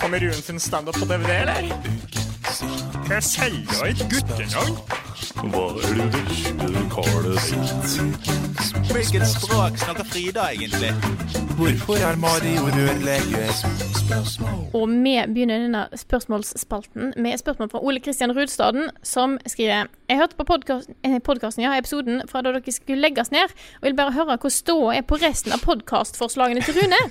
Kommer 0.00 0.20
Ruen 0.20 0.42
sin 0.42 0.60
standup 0.60 0.98
på 0.98 1.04
DVD, 1.04 1.30
eller? 1.44 1.74
Skal 2.50 3.18
jeg 3.18 3.22
selger 3.22 3.90
et 3.90 4.06
guttenavn? 4.10 5.03
Hva 5.34 5.62
er 5.82 5.96
det 5.98 6.04
verste 6.14 6.82
Karl 6.92 7.32
sitt? 7.42 7.94
Hvilket 8.92 9.24
språk 9.26 9.78
snakker 9.82 10.06
Frida 10.06 10.44
egentlig? 10.54 10.92
Hvorfor 11.58 11.98
er 11.98 12.18
Mario 12.22 12.68
rørlegger? 12.70 13.50
Og 14.74 14.92
vi 14.92 15.14
begynner 15.34 15.64
denne 15.64 15.82
spørsmålsspalten 15.98 17.14
med 17.16 17.34
et 17.34 17.42
spørsmål 17.42 17.72
fra 17.72 17.82
Ole 17.82 18.02
Kristian 18.04 18.34
Rudstaden, 18.36 18.90
som 19.02 19.38
skriver 19.46 19.90
Jeg 20.08 20.20
hørte 20.20 20.38
på 20.38 20.46
podkasten, 20.46 21.64
ja, 21.64 21.74
episoden 21.78 22.22
fra 22.30 22.42
da 22.44 22.54
dere 22.54 22.72
skulle 22.72 23.02
legges 23.02 23.32
ned, 23.34 23.50
og 23.80 23.88
vil 23.88 23.98
bare 23.98 24.14
høre 24.14 24.38
hvor 24.38 24.54
ståa 24.54 24.94
er 25.00 25.02
på 25.02 25.18
resten 25.18 25.56
av 25.56 25.64
podkastforslagene 25.66 26.62
til 26.62 26.78
Rune. 26.78 27.02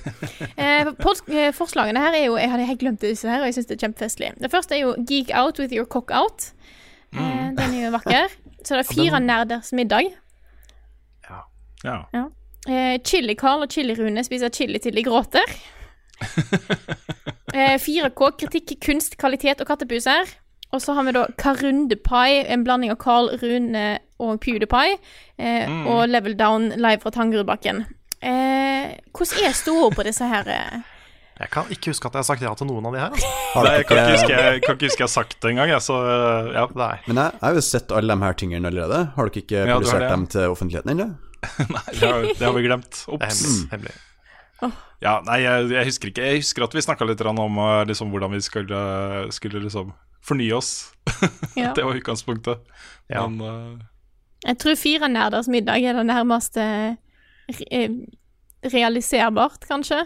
Eh, 0.63 0.87
pod 1.01 1.19
eh, 1.33 1.49
forslagene 1.55 1.99
her 1.99 2.13
er 2.13 2.25
jo 2.25 2.35
Jeg 2.37 2.51
hadde 2.51 2.65
helt 2.67 2.79
glemt 2.79 3.01
disse 3.01 3.27
her, 3.27 3.41
og 3.41 3.49
jeg 3.49 3.57
syns 3.57 3.67
det 3.67 3.75
er 3.75 3.87
kjempefestlig. 3.87 4.29
Det 4.39 4.51
første 4.51 4.75
er 4.77 4.83
jo 4.83 4.93
Geek 5.09 5.31
Out 5.33 5.59
with 5.59 5.73
your 5.73 5.85
cock 5.89 6.11
out. 6.13 6.53
Eh, 7.13 7.49
den 7.57 7.73
er 7.77 7.85
jo 7.85 7.91
vakker. 7.97 8.33
Så 8.63 8.75
det 8.75 8.79
er 8.83 8.93
fire 8.93 9.19
nerders 9.19 9.73
middag. 9.73 10.11
Ja. 12.13 12.25
Eh, 12.67 12.99
Chili-Carl 13.03 13.65
og 13.65 13.69
Chili-Rune 13.73 14.23
spiser 14.23 14.49
chili 14.49 14.79
til 14.79 14.95
de 14.95 15.03
gråter. 15.03 15.43
Eh, 17.53 17.75
4K, 17.77 18.29
kritikk, 18.39 18.71
kunst, 18.81 19.13
kvalitet 19.21 19.59
og 19.61 19.67
kattepuser. 19.69 20.25
Og 20.73 20.81
så 20.81 20.95
har 20.97 21.03
vi 21.05 21.11
da 21.13 21.27
Karundepai, 21.37 22.47
en 22.49 22.63
blanding 22.65 22.89
av 22.89 22.97
Carl, 22.97 23.27
Rune 23.37 23.99
og 24.17 24.39
PewDiePie. 24.41 24.95
Eh, 25.37 25.69
Og 25.85 26.07
Level 26.09 26.33
Down 26.39 26.71
live 26.81 27.03
fra 27.03 27.11
Tangerudbakken. 27.13 27.83
Eh, 28.25 28.95
hvordan 29.13 29.45
er 29.45 29.53
stoda 29.53 29.91
på 29.93 30.05
disse 30.07 30.25
her? 30.25 30.49
Jeg 31.39 31.49
kan 31.49 31.69
ikke 31.73 31.89
huske 31.89 32.09
at 32.09 32.13
jeg 32.13 32.21
har 32.21 32.27
sagt 32.27 32.43
ja 32.45 32.53
til 32.57 32.69
noen 32.69 32.85
av 32.87 32.95
de 32.95 33.01
her. 33.01 33.13
Altså. 33.15 33.31
Nei, 33.65 33.73
jeg 33.73 33.85
kan 33.89 33.99
ikke 33.99 34.13
huske 34.13 34.37
jeg 34.37 34.61
kan 34.63 34.77
ikke 34.77 34.89
huske 34.89 35.01
jeg 35.01 35.07
har 35.07 35.13
sagt 35.13 35.35
det 35.41 35.51
engang, 35.53 35.73
så 35.81 35.97
eh, 36.05 36.49
ja. 36.53 36.65
Nei. 36.77 36.93
Men 37.07 37.21
jeg, 37.23 37.35
jeg 37.39 37.47
har 37.47 37.57
jo 37.57 37.65
sett 37.67 37.93
alle 37.97 38.15
de 38.15 38.27
her 38.27 38.39
tingene 38.43 38.69
allerede. 38.69 39.03
Har 39.17 39.29
dere 39.29 39.43
ikke 39.43 39.59
Ja, 39.59 39.67
du 39.67 39.73
publisert 39.81 40.07
dem 40.13 40.25
til 40.35 40.55
offentligheten 40.55 40.93
ennå? 40.93 41.11
Nei, 41.75 41.85
det 41.99 42.07
har, 42.07 42.27
det 42.29 42.45
har 42.45 42.55
vi 42.55 42.65
glemt. 42.69 43.03
Ops. 43.11 43.43
hemmelig. 43.43 43.69
hemmelig. 43.73 43.99
Ja, 45.03 45.17
nei, 45.25 45.41
jeg, 45.43 45.67
jeg 45.73 45.89
husker 45.89 46.09
ikke. 46.13 46.23
Jeg 46.23 46.39
husker 46.39 46.63
at 46.63 46.75
vi 46.77 46.83
snakka 46.85 47.07
litt 47.09 47.21
om 47.27 47.57
eh, 47.59 47.81
liksom, 47.89 48.13
hvordan 48.13 48.31
vi 48.31 48.39
skulle, 48.45 48.83
skulle 49.35 49.63
liksom 49.65 49.91
fornye 50.23 50.55
oss. 50.55 50.73
Ja. 51.59 51.73
det 51.75 51.83
var 51.85 51.97
utgangspunktet. 51.97 52.63
Ja. 53.11 53.25
Men 53.27 53.41
uh... 53.41 53.81
Jeg 54.43 54.59
tror 54.59 54.77
fire 54.79 55.09
nerders 55.11 55.49
middag 55.51 55.83
er 55.83 55.97
det 55.99 56.05
nærmeste 56.07 56.63
re 57.51 57.87
realiserbart, 58.63 59.65
kanskje. 59.67 59.99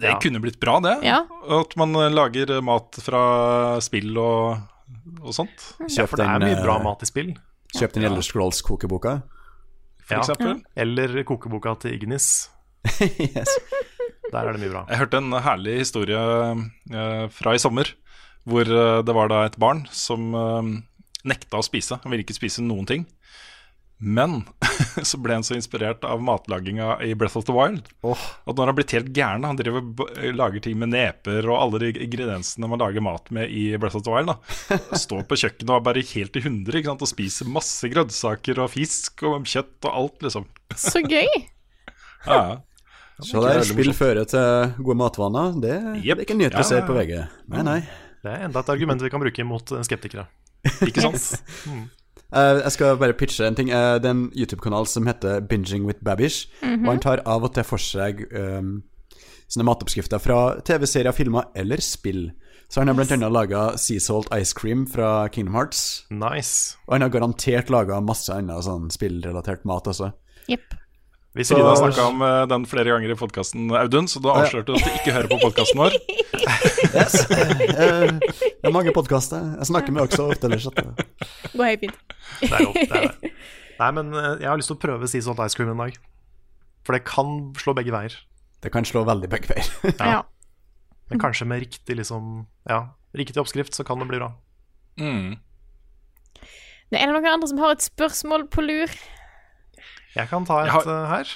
Det 0.00 0.10
Ja. 0.10 0.18
kunne 0.20 0.40
blitt 0.42 0.58
bra, 0.60 0.78
det. 0.80 0.98
Ja. 1.06 1.22
At 1.48 1.76
man 1.80 1.94
eh, 1.96 2.10
lager 2.10 2.60
mat 2.64 2.98
fra 3.02 3.80
spill 3.84 4.16
og, 4.18 4.58
og 5.22 5.32
sånt, 5.36 5.64
Ja, 5.88 6.06
for 6.06 6.16
det 6.20 6.26
er 6.26 6.42
mye 6.42 6.60
bra 6.62 6.76
eh, 6.80 6.84
mat 6.84 7.02
i 7.02 7.06
spill. 7.10 7.34
Kjøp 7.74 7.92
den 7.96 8.04
Elder 8.10 8.22
Scrolls-kokeboka. 8.22 9.22
for 10.04 10.14
Ja. 10.16 10.20
eksempel. 10.20 10.62
Eller 10.76 11.22
kokeboka 11.24 11.74
til 11.80 11.94
Ignis. 11.96 12.48
yes. 13.00 13.48
Der 14.32 14.48
er 14.48 14.52
det 14.52 14.60
mye 14.64 14.70
bra. 14.72 14.86
Jeg 14.90 14.98
hørte 14.98 15.16
en 15.20 15.32
herlig 15.32 15.78
historie 15.78 16.18
eh, 16.92 17.28
fra 17.32 17.54
i 17.54 17.58
sommer, 17.62 17.88
hvor 18.44 18.62
eh, 18.68 19.02
det 19.06 19.14
var 19.14 19.28
da 19.32 19.44
et 19.46 19.56
barn 19.58 19.86
som 19.94 20.34
eh, 20.34 20.72
nekta 21.24 21.60
å 21.60 21.64
spise. 21.64 22.00
Han 22.02 22.10
ville 22.12 22.24
ikke 22.26 22.36
spise 22.36 22.62
noen 22.64 22.86
ting. 22.86 23.06
Men 24.04 24.42
så 25.08 25.16
ble 25.22 25.38
han 25.38 25.44
så 25.46 25.54
inspirert 25.56 26.04
av 26.04 26.20
matlaginga 26.22 26.98
i 27.06 27.14
Breath 27.16 27.38
of 27.40 27.46
the 27.48 27.54
Wild 27.56 27.86
Oh. 28.04 28.20
at 28.44 28.52
nå 28.52 28.60
har 28.60 28.68
han 28.68 28.76
blitt 28.76 28.92
helt 28.92 29.08
gæren. 29.16 29.46
Han 29.48 29.56
driver 29.56 30.10
lager 30.36 30.60
ting 30.66 30.76
med 30.80 30.92
neper 30.92 31.48
og 31.48 31.56
alle 31.56 31.80
de 31.86 31.92
ingrediensene 32.04 32.68
man 32.68 32.82
lager 32.82 33.04
mat 33.04 33.30
med 33.32 33.48
i 33.48 33.64
Breath 33.80 33.96
of 33.96 34.04
the 34.04 34.12
Wild. 34.12 34.28
da 34.34 34.78
Står 35.00 35.24
på 35.30 35.38
kjøkkenet 35.40 35.72
og 35.72 35.78
er 35.78 35.86
bare 35.88 36.04
helt 36.12 36.36
i 36.36 36.44
hundre 36.44 36.78
ikke 36.82 36.92
sant? 36.92 37.06
og 37.06 37.10
spiser 37.14 37.48
masse 37.48 37.88
grønnsaker 37.92 38.60
og 38.66 38.70
fisk 38.74 39.24
og 39.30 39.48
kjøtt 39.48 39.88
og 39.88 39.90
alt, 40.02 40.22
liksom. 40.28 40.48
Så 40.76 41.04
gøy! 41.04 41.26
Ja, 42.24 42.36
ja. 42.48 42.54
Så 43.20 43.40
der, 43.44 43.60
spill 43.68 43.92
fører 43.94 44.24
til 44.26 44.70
gode 44.80 44.96
matvaner. 44.96 45.52
Det, 45.60 45.74
det 46.00 46.14
er 46.14 46.22
ikke 46.24 46.32
en 46.34 46.40
nyhet 46.40 46.56
Ja, 46.56 46.62
du 46.64 46.68
ser 46.70 46.86
på 46.88 46.96
ja. 46.96 47.02
VG. 47.04 47.18
Nei, 47.52 47.64
nei. 47.66 47.76
Det 48.24 48.32
er 48.32 48.46
enda 48.48 48.62
et 48.64 48.70
argument 48.72 49.04
vi 49.04 49.10
kan 49.12 49.20
bruke 49.20 49.44
mot 49.46 49.74
eh, 49.76 49.84
skeptikere. 49.84 50.24
Ikke 50.88 51.04
sant? 51.04 51.44
Eh, 52.32 52.62
jeg 52.62 52.72
skal 52.76 52.98
bare 53.00 53.16
pitche 53.18 53.46
en 53.46 53.58
ting. 53.58 53.70
Eh, 53.70 53.98
det 54.00 54.08
er 54.08 54.16
en 54.16 54.30
YouTube-kanal 54.32 54.88
som 54.90 55.06
heter 55.06 55.40
Binging 55.40 55.84
with 55.88 56.00
Babish. 56.04 56.48
Og 56.62 56.88
han 56.88 57.02
tar 57.02 57.22
av 57.26 57.44
og 57.44 57.54
til 57.54 57.66
for 57.66 57.82
seg 57.82 58.24
um, 58.32 58.82
sånne 59.50 59.68
matoppskrifter 59.68 60.22
fra 60.22 60.40
TV-serier, 60.66 61.14
filmer 61.14 61.50
eller 61.54 61.82
spill. 61.84 62.30
Så 62.68 62.80
han 62.80 62.90
har 62.90 62.96
blant 62.98 63.12
annet 63.14 63.32
laga 63.32 63.64
Sea 63.78 64.00
Salt 64.02 64.30
Ice 64.34 64.56
Cream 64.56 64.86
fra 64.90 65.28
Kingdom 65.28 65.54
Hearts. 65.54 66.06
Nice. 66.10 66.78
Og 66.88 66.96
han 66.96 67.06
har 67.06 67.12
garantert 67.14 67.70
laga 67.70 68.00
masse 68.02 68.32
annen 68.34 68.64
sånn 68.64 68.88
spillrelatert 68.94 69.66
mat 69.68 69.86
også. 69.92 70.10
Jepp. 70.50 70.74
Så 71.42 71.56
vi 71.58 71.62
da 71.64 71.72
har 71.72 71.80
snakka 71.80 72.04
om 72.12 72.20
eh, 72.22 72.44
den 72.46 72.64
flere 72.70 72.92
ganger 72.94 73.10
i 73.10 73.16
podkasten, 73.18 73.64
Audun, 73.74 74.06
så 74.06 74.20
da 74.22 74.36
avslørte 74.38 74.70
du 74.70 74.76
at 74.78 74.84
du 74.86 74.90
ikke 75.00 75.14
hører 75.16 75.30
på 75.32 75.40
podkasten 75.42 75.80
vår. 75.82 75.96
Yes. 76.94 77.14
Eh, 77.26 78.12
det 78.22 78.68
er 78.68 78.70
mange 78.74 78.92
podkaster. 78.94 79.40
Jeg 79.58 79.66
snakker 79.66 79.90
med 79.96 80.04
også 80.04 80.28
ofte 80.30 80.46
ellers. 80.46 80.68
det- 80.70 81.06
Går 81.56 81.64
helt 81.72 81.80
fint. 81.80 81.96
Det 82.38 82.50
er 82.52 82.62
jo, 82.62 82.70
det 82.76 82.84
er 82.86 83.08
det. 83.08 83.30
Nei, 83.80 83.88
men 83.96 84.12
eh, 84.14 84.28
jeg 84.44 84.46
har 84.52 84.60
lyst 84.60 84.70
til 84.70 84.76
å 84.76 84.82
prøve 84.84 85.08
Sea 85.10 85.24
Salt 85.26 85.40
Ice 85.42 85.58
Cream 85.58 85.72
en 85.72 85.80
dag. 85.82 85.96
For 86.86 86.94
det 86.94 87.02
kan 87.08 87.32
slå 87.58 87.74
begge 87.74 87.90
veier. 87.94 88.14
Det 88.62 88.70
kan 88.72 88.86
slå 88.86 89.02
veldig 89.08 89.30
begge 89.32 89.50
veier. 89.50 89.72
Ja. 90.14 90.20
Men 91.10 91.20
kanskje 91.20 91.44
med 91.50 91.60
riktig 91.64 91.98
liksom 91.98 92.44
Ja, 92.70 92.78
riktig 93.16 93.42
oppskrift, 93.42 93.74
så 93.76 93.82
kan 93.84 93.98
det 94.00 94.06
bli 94.12 94.20
bra. 94.22 94.30
Mm. 95.00 95.34
Er 96.94 97.08
det 97.08 97.10
noen 97.16 97.26
andre 97.26 97.48
som 97.50 97.58
har 97.58 97.74
et 97.74 97.82
spørsmål 97.82 98.46
på 98.54 98.62
lur? 98.62 98.92
Jeg 100.14 100.28
kan 100.30 100.44
ta 100.46 100.60
et 100.64 100.70
har- 100.70 100.88
eh, 100.88 101.08
her. 101.10 101.32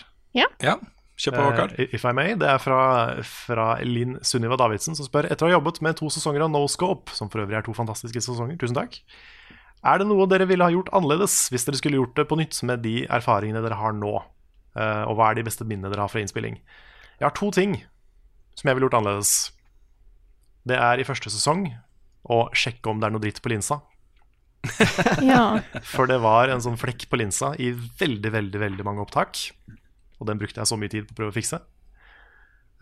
Ja, 0.63 0.77
kjør 1.19 1.35
på, 1.35 1.45
Karl. 1.57 1.73
Uh, 1.79 1.95
if 1.95 2.05
I 2.05 2.13
may. 2.13 2.35
Det 2.39 2.47
er 2.49 2.59
fra, 2.63 3.23
fra 3.27 3.67
Linn 3.83 4.19
Sunniva 4.23 4.57
Davidsen, 4.61 4.95
som 4.95 5.07
spør 5.07 5.27
etter 5.31 5.47
å 5.47 5.51
ha 5.51 5.57
jobbet 5.59 5.81
med 5.83 5.97
to 5.99 6.07
sesonger 6.07 6.45
av 6.45 6.51
No 6.51 6.67
Scope, 6.71 7.11
som 7.17 7.29
for 7.29 7.43
øvrig 7.43 7.59
er 7.59 7.63
to 7.67 7.73
fantastiske 7.75 8.23
sesonger, 8.23 8.57
tusen 8.61 8.77
takk. 8.79 9.01
Er 9.85 9.99
det 9.99 10.07
noe 10.11 10.27
dere 10.27 10.47
ville 10.47 10.63
ha 10.67 10.71
gjort 10.75 10.91
annerledes 10.93 11.51
hvis 11.51 11.65
dere 11.65 11.79
skulle 11.79 11.99
gjort 12.01 12.15
det 12.19 12.27
på 12.29 12.37
nytt 12.39 12.63
med 12.67 12.83
de 12.83 13.07
erfaringene 13.07 13.63
dere 13.63 13.79
har 13.79 13.93
nå? 13.95 14.17
Uh, 14.79 15.05
og 15.11 15.17
hva 15.19 15.31
er 15.31 15.35
de 15.41 15.43
beste 15.47 15.65
minnene 15.67 15.91
dere 15.91 16.03
har 16.07 16.09
fra 16.13 16.21
innspilling? 16.23 16.59
Jeg 17.19 17.27
har 17.27 17.35
to 17.35 17.51
ting 17.51 17.81
som 18.55 18.69
jeg 18.69 18.75
ville 18.79 18.89
gjort 18.89 18.99
annerledes. 19.01 19.51
Det 20.67 20.77
er 20.79 20.99
i 21.01 21.07
første 21.07 21.31
sesong 21.31 21.69
å 22.29 22.49
sjekke 22.53 22.91
om 22.91 23.01
det 23.01 23.07
er 23.09 23.15
noe 23.15 23.23
dritt 23.23 23.41
på 23.43 23.51
linsa. 23.51 23.81
Ja. 25.33 25.61
For 25.87 26.09
det 26.11 26.19
var 26.23 26.51
en 26.53 26.63
sånn 26.65 26.79
flekk 26.81 27.07
på 27.11 27.19
linsa 27.21 27.53
i 27.63 27.71
veldig, 27.73 28.31
veldig 28.35 28.61
veldig 28.63 28.85
mange 28.87 29.05
opptak. 29.05 29.41
Og 30.19 30.27
den 30.29 30.39
brukte 30.41 30.61
jeg 30.61 30.71
så 30.71 30.79
mye 30.81 30.91
tid 30.93 31.07
på 31.09 31.15
å 31.15 31.19
prøve 31.21 31.33
å 31.33 31.37
fikse. 31.39 31.61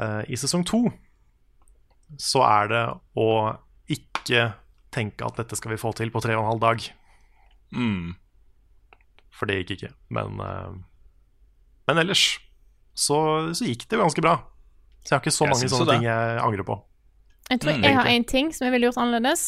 Uh, 0.01 0.23
I 0.29 0.37
sesong 0.41 0.65
to 0.69 0.83
så 2.23 2.43
er 2.47 2.69
det 2.71 2.83
å 3.19 3.29
ikke 3.91 4.43
tenke 4.95 5.27
at 5.27 5.39
dette 5.41 5.57
skal 5.59 5.73
vi 5.75 5.81
få 5.81 5.91
til 5.99 6.13
på 6.15 6.21
tre 6.23 6.37
og 6.37 6.45
en 6.45 6.51
halv 6.53 6.63
dag. 6.63 6.85
Mm. 7.75 8.15
For 9.37 9.51
det 9.51 9.59
gikk 9.63 9.73
ikke. 9.77 9.91
Men, 10.15 10.39
uh, 10.41 10.77
men 11.91 12.03
ellers 12.05 12.27
så, 12.97 13.19
så 13.53 13.67
gikk 13.69 13.85
det 13.91 13.99
jo 13.99 14.05
ganske 14.07 14.25
bra. 14.25 14.37
Så 15.03 15.13
jeg 15.13 15.17
har 15.19 15.25
ikke 15.25 15.35
så 15.37 15.45
Jeg 15.47 15.53
mange 15.55 15.69
sånne 15.71 15.89
det. 15.91 15.97
ting 15.99 16.07
jeg 16.09 16.39
angrer 16.47 16.67
på. 16.67 16.79
Jeg 17.51 17.61
tror 17.63 17.77
Mm, 17.77 17.85
jeg 17.85 17.95
har 17.95 18.09
én 18.11 18.25
ting 18.27 18.49
som 18.55 18.65
jeg 18.67 18.73
ville 18.75 18.89
gjort 18.89 19.03
annerledes. 19.03 19.43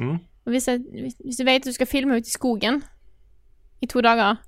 Mm. 0.00 0.14
Og 0.44 0.52
Hvis, 0.52 0.66
jeg, 0.68 0.82
hvis, 0.92 1.38
du 1.38 1.44
vet 1.46 1.62
at 1.62 1.68
du 1.68 1.72
skal 1.72 1.88
filme 1.88 2.18
ute 2.18 2.28
i 2.28 2.34
skogen 2.34 2.82
i 3.80 3.88
to 3.88 4.02
dager, 4.04 4.40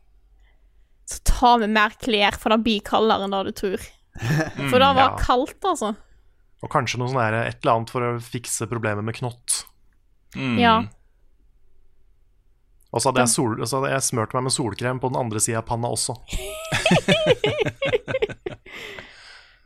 så 1.09 1.21
ta 1.25 1.55
med 1.63 1.73
mer 1.73 1.95
klær, 2.03 2.37
for 2.37 2.53
det 2.53 2.65
blir 2.67 2.85
kaldere 2.85 3.25
enn 3.27 3.33
det 3.37 3.45
du 3.49 3.55
tror. 3.63 3.87
For 4.73 4.81
det 4.81 4.93
var 4.97 5.11
ja. 5.11 5.17
kaldt, 5.21 5.61
altså. 5.69 5.91
Og 6.65 6.71
kanskje 6.73 6.99
noe 7.03 7.11
sånn 7.13 7.21
et 7.21 7.59
eller 7.61 7.73
annet 7.75 7.91
for 7.93 8.01
å 8.01 8.15
fikse 8.25 8.65
problemet 8.71 9.05
med 9.05 9.13
knott. 9.19 9.59
Mm. 10.33 10.57
Ja. 10.57 10.77
Og 12.97 13.03
så 13.03 13.11
hadde, 13.11 13.27
jeg 13.27 13.33
sol, 13.35 13.61
så 13.69 13.83
hadde 13.83 13.93
jeg 13.93 14.07
smurt 14.07 14.33
meg 14.33 14.47
med 14.47 14.55
solkrem 14.55 15.03
på 15.03 15.11
den 15.13 15.21
andre 15.21 15.43
sida 15.45 15.61
av 15.61 15.67
panna 15.69 15.91
også. 15.93 16.17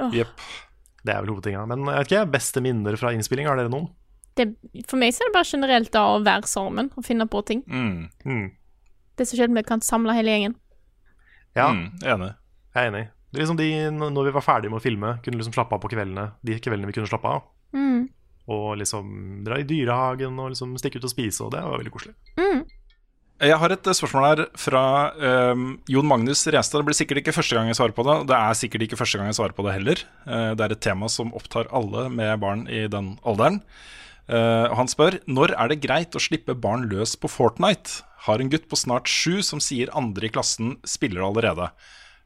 Jepp. 0.17 0.35
oh. 0.35 0.59
Det 1.01 1.15
er 1.15 1.23
vel 1.23 1.31
hovedtinga. 1.33 1.63
Men 1.71 1.87
jeg 1.87 2.03
vet 2.03 2.11
ikke, 2.11 2.33
beste 2.35 2.61
minner 2.65 2.99
fra 3.01 3.15
innspilling, 3.15 3.47
har 3.49 3.57
dere 3.61 3.73
noen? 3.73 3.87
Det, 4.39 4.47
for 4.89 4.97
meg 5.01 5.13
så 5.13 5.25
er 5.25 5.31
det 5.31 5.35
bare 5.35 5.49
generelt 5.51 5.91
da 5.93 6.05
å 6.15 6.21
være 6.25 6.47
sammen 6.49 6.91
og 6.97 7.05
finne 7.05 7.27
på 7.29 7.43
ting. 7.49 7.63
Mm. 7.67 8.09
Mm. 8.25 8.47
Det 9.17 9.25
er 9.27 9.31
så 9.33 9.37
sjelden 9.41 9.59
vi 9.59 9.65
kan 9.67 9.83
samle 9.85 10.15
hele 10.17 10.31
gjengen. 10.33 10.55
Ja, 11.57 11.67
Mm, 11.73 11.89
enig. 12.07 12.31
jeg 12.75 12.85
er 12.87 12.91
enig. 12.93 13.09
Det 13.33 13.39
er 13.39 13.43
liksom 13.45 13.59
de, 13.59 13.69
når 13.91 14.25
vi 14.29 14.35
var 14.35 14.43
ferdige 14.47 14.71
med 14.71 14.81
å 14.81 14.83
filme, 14.83 15.11
kunne 15.23 15.39
liksom 15.39 15.55
slappe 15.55 15.75
av 15.77 15.81
på 15.83 15.91
kveldene. 15.93 16.33
De 16.47 16.57
kveldene 16.63 16.87
vi 16.87 16.95
kunne 16.97 17.11
slappe 17.11 17.27
av. 17.31 17.43
Mm. 17.75 18.09
Og 18.51 18.77
liksom 18.81 19.11
dra 19.47 19.59
i 19.61 19.67
dyrehagen 19.67 20.39
og 20.43 20.51
liksom 20.55 20.73
stikke 20.81 20.99
ut 20.99 21.07
og 21.07 21.13
spise, 21.13 21.43
og 21.45 21.53
det 21.55 21.61
var 21.63 21.79
veldig 21.79 21.93
koselig. 21.95 22.15
Mm. 22.39 22.65
Jeg 23.41 23.57
har 23.57 23.73
et 23.73 23.87
spørsmål 23.97 24.25
her 24.27 24.41
fra 24.59 24.81
um, 25.55 25.79
Jon 25.89 26.07
Magnus 26.11 26.43
Restad. 26.53 26.83
Det 26.83 26.89
blir 26.91 26.99
sikkert 26.99 27.23
ikke 27.23 27.33
første 27.33 27.57
gang 27.57 27.71
jeg 27.71 27.79
svarer 27.79 27.95
på 27.97 28.05
det. 28.05 28.17
Det 28.29 28.37
er 28.37 28.59
sikkert 28.59 28.83
ikke 28.85 28.99
første 29.01 29.17
gang 29.21 29.31
jeg 29.31 29.39
svarer 29.39 29.55
på 29.57 29.65
det 29.65 29.77
heller. 29.79 30.03
Uh, 30.27 30.51
det 30.59 30.67
er 30.67 30.75
et 30.75 30.83
tema 30.85 31.09
som 31.09 31.33
opptar 31.39 31.71
alle 31.73 32.09
med 32.13 32.35
barn 32.43 32.67
i 32.69 32.83
den 32.93 33.15
alderen. 33.25 33.63
Eh, 34.31 34.75
han 34.79 34.91
spør 34.91 35.19
når 35.27 35.57
er 35.59 35.73
det 35.73 35.81
greit 35.83 36.15
å 36.15 36.23
slippe 36.23 36.55
barn 36.55 36.87
løs 36.91 37.17
på 37.19 37.31
Fortnite. 37.31 38.05
Har 38.27 38.43
en 38.43 38.51
gutt 38.53 38.69
på 38.71 38.79
snart 38.79 39.11
sju 39.11 39.41
som 39.43 39.63
sier 39.65 39.91
andre 39.97 40.29
i 40.29 40.33
klassen 40.33 40.77
spiller 40.87 41.25
allerede. 41.27 41.71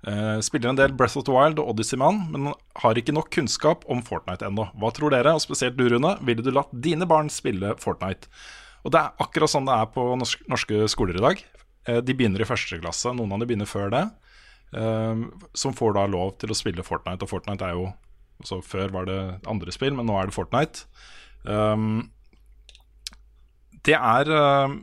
Uh, 0.05 0.37
spiller 0.45 0.69
en 0.69 0.77
del 0.77 0.93
Breath 0.93 1.17
of 1.17 1.25
the 1.25 1.33
Wild 1.33 1.57
og 1.63 1.71
Odyssey 1.71 1.97
Man, 1.97 2.19
men 2.29 2.51
har 2.83 2.99
ikke 3.01 3.15
nok 3.15 3.31
kunnskap 3.33 3.87
om 3.89 4.03
Fortnite 4.05 4.45
ennå. 4.51 4.67
Hva 4.77 4.91
tror 4.93 5.15
dere, 5.15 5.33
og 5.33 5.41
spesielt 5.41 5.79
du 5.79 5.87
Rune, 5.89 6.11
ville 6.29 6.45
du 6.45 6.51
latt 6.53 6.75
dine 6.85 7.09
barn 7.09 7.31
spille 7.33 7.73
Fortnite? 7.81 8.29
Og 8.85 8.93
det 8.93 9.01
er 9.01 9.25
akkurat 9.25 9.55
sånn 9.55 9.65
det 9.65 9.79
er 9.79 9.89
på 9.95 10.05
norske 10.21 10.83
skoler 10.93 11.17
i 11.17 11.25
dag. 11.25 11.41
Eh, 11.89 12.03
De 12.05 12.19
begynner 12.19 12.45
i 12.45 12.51
første 12.51 12.83
klasse, 12.83 13.15
noen 13.17 13.33
av 13.33 13.41
dem 13.41 13.49
begynner 13.55 13.71
før 13.71 13.89
det. 13.95 14.05
Som 15.55 15.71
får 15.79 15.93
da 15.95 16.03
lov 16.11 16.33
til 16.43 16.51
å 16.51 16.57
spille 16.59 16.83
Fortnite. 16.83 17.23
Og 17.23 17.31
Fortnite 17.31 17.63
er 17.63 17.77
jo 17.79 17.85
altså 18.43 18.59
Før 18.67 18.91
var 18.91 19.05
det 19.07 19.19
andre 19.47 19.73
spill, 19.73 19.95
men 19.95 20.09
nå 20.11 20.17
er 20.19 20.27
det 20.27 20.35
Fortnite. 20.35 20.89
Um, 21.45 22.11
det 23.85 23.97
er 23.99 24.31
uh, 24.33 24.77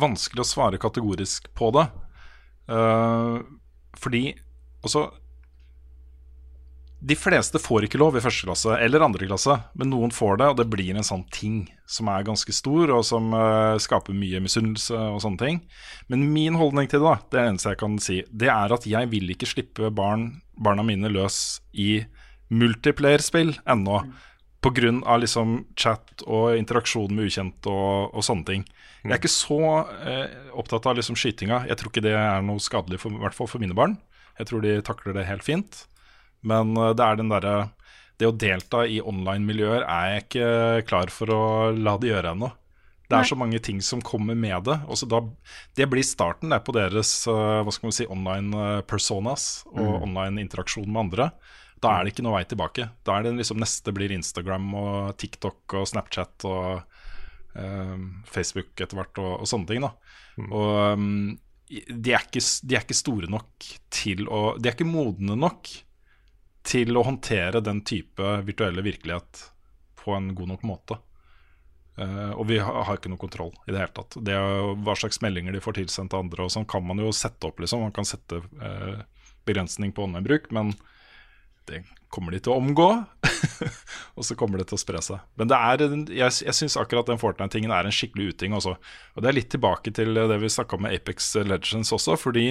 vanskelig 0.00 0.44
å 0.44 0.48
svare 0.48 0.80
kategorisk 0.80 1.50
på 1.56 1.72
det. 1.76 1.88
Uh, 2.70 3.42
fordi 3.98 4.30
altså 4.82 5.08
De 7.02 7.16
fleste 7.18 7.58
får 7.58 7.88
ikke 7.88 7.98
lov 7.98 8.14
i 8.14 8.22
første 8.22 8.46
klasse 8.46 8.76
eller 8.78 9.02
andre 9.02 9.26
klasse, 9.26 9.56
men 9.74 9.90
noen 9.90 10.12
får 10.14 10.36
det, 10.38 10.46
og 10.52 10.58
det 10.60 10.68
blir 10.70 10.94
en 10.94 11.06
sånn 11.06 11.24
ting 11.34 11.64
som 11.90 12.06
er 12.12 12.22
ganske 12.22 12.54
stor, 12.54 12.92
og 12.94 13.02
som 13.04 13.34
uh, 13.34 13.74
skaper 13.82 14.14
mye 14.14 14.40
misunnelse 14.44 14.94
og 14.94 15.18
sånne 15.24 15.42
ting. 15.42 15.58
Men 16.06 16.28
min 16.32 16.56
holdning 16.60 16.86
til 16.86 17.02
det, 17.02 17.10
da, 17.10 17.16
det 17.34 17.42
eneste 17.42 17.74
jeg 17.74 17.82
kan 17.82 17.98
si, 17.98 18.20
det 18.30 18.52
er 18.54 18.76
at 18.78 18.86
jeg 18.86 19.10
vil 19.10 19.34
ikke 19.34 19.50
slippe 19.50 19.90
barn, 19.90 20.28
barna 20.54 20.86
mine 20.86 21.10
løs 21.10 21.58
i 21.74 22.04
multiplayer-spill 22.54 23.56
ennå. 23.66 23.98
På 23.98 24.31
av 24.62 25.20
liksom 25.20 25.64
chat 25.76 26.22
og 26.26 26.56
interaksjon 26.56 27.12
med 27.14 27.26
ukjente 27.30 27.68
og, 27.70 28.14
og 28.14 28.22
sånne 28.22 28.46
ting. 28.46 28.64
Jeg 29.02 29.10
er 29.10 29.18
ikke 29.18 29.32
så 29.34 29.58
eh, 30.06 30.30
opptatt 30.54 30.86
av 30.86 30.94
liksom 30.96 31.16
skytinga. 31.18 31.64
Jeg 31.66 31.76
tror 31.80 31.90
ikke 31.90 32.04
det 32.04 32.14
er 32.14 32.42
noe 32.46 32.62
skadelig, 32.62 33.00
for, 33.02 33.10
i 33.10 33.18
hvert 33.18 33.34
fall 33.34 33.48
for 33.50 33.58
mine 33.62 33.74
barn. 33.74 33.96
Jeg 34.38 34.46
tror 34.48 34.62
de 34.62 34.76
takler 34.86 35.16
det 35.18 35.26
helt 35.26 35.42
fint. 35.42 35.84
Men 36.46 36.76
eh, 36.78 36.92
det 36.94 37.02
er 37.04 37.18
den 37.18 37.32
derre 37.32 37.70
Det 38.20 38.28
å 38.28 38.34
delta 38.38 38.84
i 38.86 39.00
online-miljøer 39.02 39.82
er 39.82 40.10
jeg 40.12 40.22
ikke 40.26 40.48
klar 40.86 41.10
for 41.10 41.32
å 41.34 41.42
la 41.74 41.96
de 41.98 42.12
gjøre 42.12 42.36
ennå. 42.36 42.52
Det 43.08 43.16
er 43.18 43.24
Nei. 43.24 43.28
så 43.32 43.36
mange 43.36 43.58
ting 43.60 43.80
som 43.82 44.00
kommer 44.00 44.36
med 44.38 44.62
det. 44.68 44.76
Da, 45.10 45.18
det 45.76 45.88
blir 45.90 46.06
starten 46.06 46.52
det, 46.54 46.60
på 46.64 46.72
deres 46.76 47.26
eh, 47.26 47.58
hva 47.66 47.72
skal 47.74 47.88
man 47.90 47.96
si, 47.96 48.06
online 48.06 48.54
eh, 48.54 48.80
personas 48.86 49.64
og 49.72 49.82
Mm. 49.82 50.02
online 50.06 50.44
interaksjon 50.46 50.86
med 50.86 51.00
andre. 51.08 51.30
Da 51.82 51.96
er 51.96 52.04
det 52.04 52.12
ikke 52.14 52.24
noe 52.26 52.36
vei 52.36 52.44
tilbake. 52.46 52.88
Da 53.02 53.16
er 53.16 53.26
det 53.26 53.36
liksom 53.40 53.60
neste 53.62 53.94
blir 53.94 54.14
Instagram 54.14 54.68
og 54.78 55.16
TikTok 55.18 55.78
og 55.80 55.88
Snapchat 55.90 56.46
og 56.46 56.82
um, 57.58 58.04
Facebook 58.28 58.78
etter 58.78 58.98
hvert 58.98 59.18
og, 59.22 59.32
og 59.42 59.50
sånne 59.50 59.70
ting. 59.70 59.82
da 59.82 59.90
Og 60.46 60.98
um, 60.98 61.08
de, 61.68 62.12
er 62.12 62.22
ikke, 62.22 62.42
de 62.42 62.76
er 62.76 62.84
ikke 62.84 62.98
store 62.98 63.30
nok 63.32 63.70
til 63.92 64.28
å 64.28 64.52
De 64.60 64.68
er 64.68 64.76
ikke 64.76 64.88
modne 64.88 65.36
nok 65.38 65.70
til 66.62 66.94
å 66.94 67.02
håndtere 67.02 67.62
den 67.64 67.80
type 67.82 68.34
virtuelle 68.46 68.84
virkelighet 68.86 69.48
på 69.98 70.14
en 70.14 70.30
god 70.38 70.52
nok 70.54 70.68
måte. 70.68 70.98
Uh, 71.98 72.30
og 72.38 72.46
vi 72.48 72.60
har, 72.62 72.84
har 72.86 72.96
ikke 72.96 73.10
noe 73.10 73.20
kontroll 73.20 73.50
i 73.66 73.72
det 73.72 73.80
hele 73.80 73.94
tatt. 73.96 74.16
Det 74.22 74.36
er, 74.38 74.70
Hva 74.86 74.94
slags 74.96 75.18
meldinger 75.24 75.52
de 75.52 75.64
får 75.64 75.80
tilsendt 75.80 76.14
til 76.14 76.22
andre, 76.22 76.46
og 76.46 76.54
sånn 76.54 76.68
kan 76.70 76.86
man 76.86 77.02
jo 77.02 77.10
sette 77.16 77.50
opp. 77.50 77.58
liksom 77.60 77.82
Man 77.82 77.94
kan 77.96 78.06
sette 78.08 78.38
uh, 78.62 79.02
begrensning 79.48 79.90
på 79.92 80.06
online-bruk, 80.06 80.52
men 80.54 80.70
det 81.70 81.82
kommer 82.12 82.34
de 82.34 82.40
til 82.42 82.52
å 82.54 82.58
omgå. 82.60 82.88
og 84.16 84.26
så 84.26 84.36
kommer 84.38 84.60
det 84.60 84.68
til 84.70 84.78
å 84.78 84.82
spre 84.82 85.02
seg. 85.04 85.22
Men 85.40 85.50
det 85.50 85.58
er, 85.58 85.84
jeg, 86.12 86.38
jeg 86.46 86.58
syns 86.58 86.78
akkurat 86.80 87.08
den 87.08 87.20
Fortnite-tingen 87.20 87.72
er 87.74 87.88
en 87.88 87.94
skikkelig 87.94 88.34
uting 88.34 88.56
også. 88.58 88.76
Og 89.16 89.24
det 89.24 89.30
er 89.30 89.38
litt 89.38 89.50
tilbake 89.54 89.94
til 89.94 90.14
det 90.18 90.40
vi 90.42 90.52
snakka 90.52 90.78
om 90.78 90.86
med 90.86 90.96
Apex 90.96 91.32
Legends 91.40 91.94
også, 91.94 92.18
fordi 92.20 92.50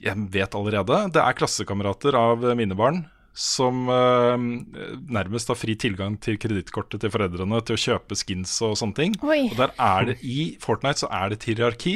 jeg 0.00 0.28
vet 0.32 0.54
allerede 0.56 1.02
det 1.12 1.20
er 1.22 1.36
klassekamerater 1.36 2.16
av 2.16 2.44
mine 2.56 2.76
barn 2.78 3.02
som 3.36 3.84
eh, 3.88 4.46
nærmest 5.12 5.52
har 5.52 5.58
fri 5.58 5.76
tilgang 5.78 6.16
til 6.22 6.38
kredittkortet 6.40 7.02
til 7.04 7.12
foreldrene 7.14 7.60
til 7.62 7.76
å 7.76 7.82
kjøpe 7.84 8.18
skins 8.18 8.56
og 8.66 8.74
sånne 8.80 8.96
ting. 8.96 9.18
Oi. 9.22 9.44
Og 9.52 9.58
der 9.60 9.74
er 9.76 10.08
det 10.10 10.16
I 10.26 10.56
Fortnite 10.62 11.04
så 11.04 11.10
er 11.14 11.30
det 11.30 11.40
et 11.40 11.50
hierarki 11.52 11.94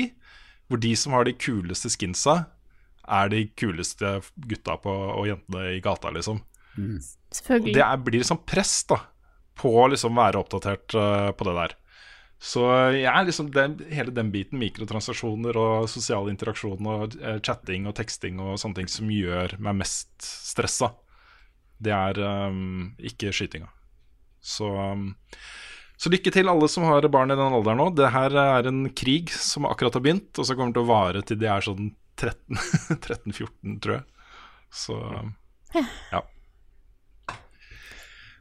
hvor 0.70 0.80
de 0.80 0.94
som 0.96 1.12
har 1.12 1.26
de 1.26 1.34
kuleste 1.36 1.90
skinsa, 1.92 2.44
er 3.04 3.30
de 3.32 3.46
kuleste 3.56 4.18
gutta 4.48 4.76
på, 4.80 4.92
og 4.92 5.28
jentene 5.28 5.74
i 5.76 5.80
gata, 5.84 6.12
liksom. 6.14 6.40
Selvfølgelig. 6.74 7.74
Det 7.76 7.82
er, 7.84 8.02
blir 8.02 8.22
liksom 8.22 8.42
press 8.46 8.82
da 8.90 9.00
på 9.58 9.70
å 9.78 9.88
liksom 9.92 10.16
være 10.18 10.40
oppdatert 10.40 10.96
uh, 10.98 11.30
på 11.36 11.46
det 11.48 11.56
der. 11.60 11.76
Så 12.44 12.64
jeg 12.92 13.08
er 13.08 13.24
liksom 13.24 13.48
den, 13.54 13.78
hele 13.94 14.12
den 14.12 14.32
biten, 14.34 14.58
mikrotransaksjoner 14.60 15.56
og 15.56 15.86
sosial 15.88 16.28
interaksjon 16.32 16.90
og 16.90 17.14
uh, 17.22 17.38
chatting 17.38 17.86
og 17.88 17.96
teksting 17.96 18.42
og 18.42 18.58
sånne 18.60 18.82
ting 18.82 18.90
som 18.90 19.12
gjør 19.12 19.56
meg 19.62 19.78
mest 19.84 20.12
stressa, 20.24 20.90
det 21.84 21.94
er 21.94 22.20
um, 22.50 22.92
ikke 23.02 23.32
skytinga. 23.34 23.70
Så, 24.44 24.68
um, 24.68 25.12
så 25.96 26.12
lykke 26.12 26.32
til 26.34 26.50
alle 26.50 26.68
som 26.68 26.86
har 26.88 27.06
barn 27.12 27.32
i 27.32 27.38
den 27.38 27.56
alderen 27.56 27.80
nå. 27.80 27.88
Det 27.96 28.12
her 28.12 28.34
er 28.40 28.68
en 28.68 28.86
krig 28.96 29.32
som 29.32 29.68
akkurat 29.68 29.96
har 29.96 30.04
begynt, 30.04 30.32
og 30.36 30.46
som 30.46 30.58
kommer 30.58 30.76
til 30.76 30.84
å 30.84 30.90
vare 30.90 31.24
til 31.24 31.40
de 31.40 31.48
er 31.50 31.64
sånn 31.64 31.94
13 31.94 32.03
13-14, 32.16 33.78
tror 33.82 33.94
jeg. 33.98 34.04
Så 34.74 34.98
ja. 36.12 36.22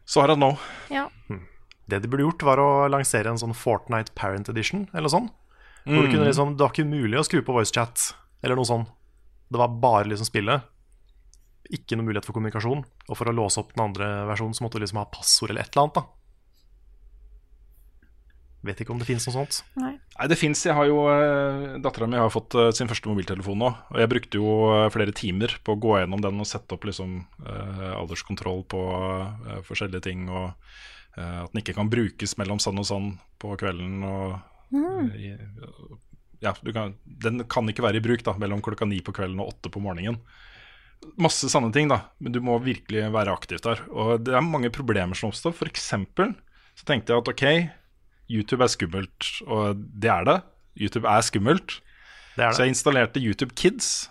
Så 0.05 0.21
har 0.21 0.33
han 0.33 0.39
nå. 0.43 0.51
Ja. 0.91 1.07
Det 1.87 1.99
de 2.03 2.07
burde 2.11 2.25
gjort, 2.25 2.43
var 2.47 2.59
å 2.61 2.67
lansere 2.91 3.31
en 3.31 3.39
sånn 3.39 3.55
Fortnite 3.57 4.13
Parent 4.15 4.49
Edition, 4.51 4.85
eller 4.93 5.11
sånn. 5.11 5.29
Hvor 5.83 5.99
Mm. 5.99 6.03
du 6.05 6.11
kunne 6.13 6.25
liksom, 6.29 6.51
det 6.55 6.63
var 6.63 6.71
ikke 6.71 6.87
mulig 6.87 7.17
å 7.19 7.25
skru 7.27 7.41
på 7.43 7.51
voicechat, 7.57 8.13
eller 8.41 8.55
noe 8.55 8.63
sånn 8.69 8.85
Det 9.51 9.59
var 9.59 9.67
bare 9.67 10.05
liksom 10.07 10.25
spillet. 10.25 10.63
Ikke 11.69 11.95
noe 11.97 12.05
mulighet 12.07 12.25
for 12.25 12.33
kommunikasjon. 12.33 12.79
Og 13.09 13.17
for 13.19 13.25
å 13.29 13.33
låse 13.35 13.59
opp 13.59 13.73
den 13.75 13.83
andre 13.83 14.07
versjonen, 14.25 14.55
så 14.55 14.63
måtte 14.63 14.79
du 14.79 14.85
liksom 14.85 14.97
ha 14.97 15.05
passord 15.11 15.51
eller 15.51 15.61
et 15.61 15.75
eller 15.75 15.83
annet, 15.83 15.93
da. 15.99 16.03
Vet 18.63 18.79
ikke 18.79 18.93
om 18.95 18.99
det 19.01 19.07
fins 19.09 19.25
noe 19.27 19.33
sånt. 19.35 19.57
Nei. 19.75 19.97
Nei, 20.15 20.27
det 20.31 20.37
fins. 20.39 20.61
Jeg 20.63 20.75
har 20.77 20.87
jo 20.87 21.01
eh, 21.11 21.73
Dattera 21.83 22.07
mi 22.07 22.15
har 22.21 22.29
fått 22.31 22.55
eh, 22.55 22.69
sin 22.71 22.87
første 22.87 23.09
mobiltelefon 23.11 23.59
nå. 23.59 23.71
Og 23.91 23.99
jeg 23.99 24.11
brukte 24.13 24.39
jo 24.39 24.53
eh, 24.71 24.85
flere 24.93 25.11
timer 25.11 25.57
på 25.67 25.75
å 25.75 25.81
gå 25.83 25.97
gjennom 25.99 26.23
den 26.23 26.39
og 26.39 26.47
sette 26.47 26.77
opp 26.77 26.87
liksom 26.87 27.17
eh, 27.43 27.91
alderskontroll 27.97 28.63
på 28.71 28.83
eh, 29.19 29.59
forskjellige 29.67 30.05
ting. 30.07 30.23
Og 30.31 30.45
eh, 31.17 31.41
at 31.43 31.51
den 31.51 31.59
ikke 31.59 31.75
kan 31.75 31.91
brukes 31.91 32.37
mellom 32.39 32.61
sånn 32.63 32.79
og 32.79 32.87
sånn 32.87 33.11
på 33.43 33.55
kvelden. 33.59 33.99
Og, 34.07 34.39
Mm. 34.73 35.11
i, 35.13 35.27
ja, 36.41 36.55
du 36.65 36.71
kan, 36.73 36.95
den 37.05 37.43
kan 37.45 37.67
ikke 37.69 37.83
være 37.85 37.99
i 37.99 38.01
bruk 38.01 38.23
da 38.25 38.33
mellom 38.41 38.57
klokka 38.65 38.87
ni 38.89 39.03
på 39.05 39.13
kvelden 39.13 39.37
og 39.43 39.51
åtte 39.51 39.69
på 39.69 39.83
morgenen. 39.83 40.15
Masse 41.21 41.45
sanne 41.51 41.69
ting, 41.75 41.91
da. 41.91 41.99
Men 42.17 42.33
du 42.33 42.39
må 42.41 42.55
virkelig 42.63 43.03
være 43.13 43.35
aktiv 43.35 43.61
der. 43.61 43.83
Og 43.91 44.23
det 44.25 44.33
er 44.33 44.41
mange 44.41 44.71
problemer 44.73 45.13
som 45.19 45.29
oppstår. 45.29 45.53
For 45.59 45.69
eksempel 45.69 46.31
så 46.73 46.87
tenkte 46.89 47.13
jeg 47.13 47.21
at 47.21 47.29
ok, 47.35 47.45
YouTube 48.33 48.65
er 48.65 48.71
skummelt, 48.73 49.29
og 49.45 49.77
det 49.77 50.09
er 50.09 50.27
det. 50.29 50.37
YouTube 50.79 51.09
er 51.09 51.25
skummelt. 51.25 51.79
Det 52.33 52.41
er 52.41 52.49
det. 52.49 52.57
Så 52.57 52.65
jeg 52.65 52.73
installerte 52.73 53.21
YouTube 53.21 53.55
Kids. 53.59 54.09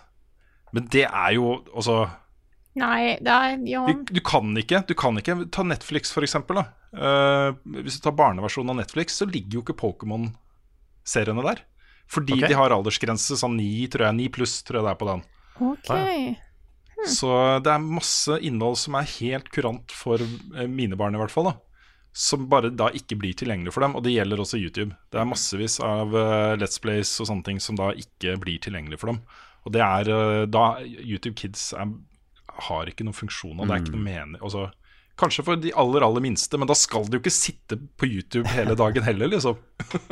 Men 0.73 0.87
det 0.93 1.05
er 1.09 1.33
jo 1.37 1.59
altså 1.73 2.05
Nei, 2.73 3.19
det 3.21 3.29
er 3.29 3.59
Ja. 3.69 3.83
du, 3.85 4.01
du 4.09 4.21
kan 4.25 4.55
ikke 4.57 4.79
Du 4.89 4.95
kan 4.97 5.13
ikke 5.19 5.35
Ta 5.53 5.61
Netflix, 5.61 6.09
for 6.11 6.25
eksempel. 6.25 6.57
Da. 6.57 6.63
Eh, 6.93 7.59
hvis 7.83 7.99
du 7.99 8.07
tar 8.07 8.15
barneversjonen 8.17 8.73
av 8.73 8.79
Netflix, 8.81 9.19
så 9.19 9.27
ligger 9.29 9.59
jo 9.59 9.61
ikke 9.61 9.77
Pokémon-seriene 9.77 11.45
der. 11.45 11.61
Fordi 12.09 12.33
okay. 12.33 12.49
de 12.49 12.57
har 12.57 12.73
aldersgrense 12.73 13.37
sånn 13.37 13.59
9, 13.59 13.91
tror 13.93 14.07
jeg. 14.07 14.17
9 14.23 14.31
pluss, 14.33 14.55
tror 14.65 14.79
jeg 14.79 14.87
det 14.87 14.93
er 14.95 15.01
på 15.03 15.09
den. 15.11 15.21
OK. 15.69 15.93
Så 17.13 17.29
det 17.61 17.69
er 17.69 17.85
masse 17.85 18.39
innhold 18.41 18.79
som 18.79 18.97
er 18.97 19.11
helt 19.19 19.53
kurant 19.53 19.93
for 19.93 20.21
eh, 20.23 20.65
mine 20.65 20.97
barn, 20.97 21.13
i 21.13 21.21
hvert 21.21 21.33
fall. 21.33 21.51
da 21.51 21.72
Som 22.13 22.45
bare 22.49 22.69
da 22.69 22.91
ikke 22.93 23.17
blir 23.17 23.33
tilgjengelig 23.37 23.73
for 23.73 23.85
dem. 23.85 23.95
Og 23.97 24.05
det 24.05 24.13
gjelder 24.13 24.43
også 24.43 24.59
YouTube. 24.61 24.93
Det 25.09 25.19
er 25.19 25.29
massevis 25.29 25.79
av 25.81 26.13
uh, 26.13 26.53
Let's 26.59 26.81
Plays 26.81 27.15
og 27.23 27.29
sånne 27.29 27.47
ting 27.47 27.61
som 27.63 27.79
da 27.79 27.89
ikke 27.97 28.37
blir 28.43 28.61
tilgjengelig 28.61 29.01
for 29.01 29.13
dem. 29.13 29.23
Og 29.65 29.73
det 29.73 29.81
er 29.81 30.11
uh, 30.13 30.43
da 30.49 30.67
YouTube 30.85 31.35
Kids 31.39 31.71
er, 31.73 31.91
har 32.69 32.89
ikke 32.91 33.07
noen 33.07 33.17
funksjon, 33.17 33.57
og 33.57 33.65
det 33.65 33.75
er 33.75 33.85
ikke 33.85 33.95
noe 33.95 34.05
mening 34.05 34.41
altså, 34.43 34.69
Kanskje 35.19 35.43
for 35.45 35.59
de 35.61 35.69
aller, 35.77 36.01
aller 36.01 36.23
minste, 36.25 36.57
men 36.57 36.69
da 36.69 36.73
skal 36.77 37.05
de 37.05 37.19
jo 37.19 37.21
ikke 37.21 37.33
sitte 37.33 37.77
på 38.01 38.07
YouTube 38.09 38.49
hele 38.49 38.73
dagen 38.73 39.05
heller, 39.05 39.29
liksom. 39.29 39.59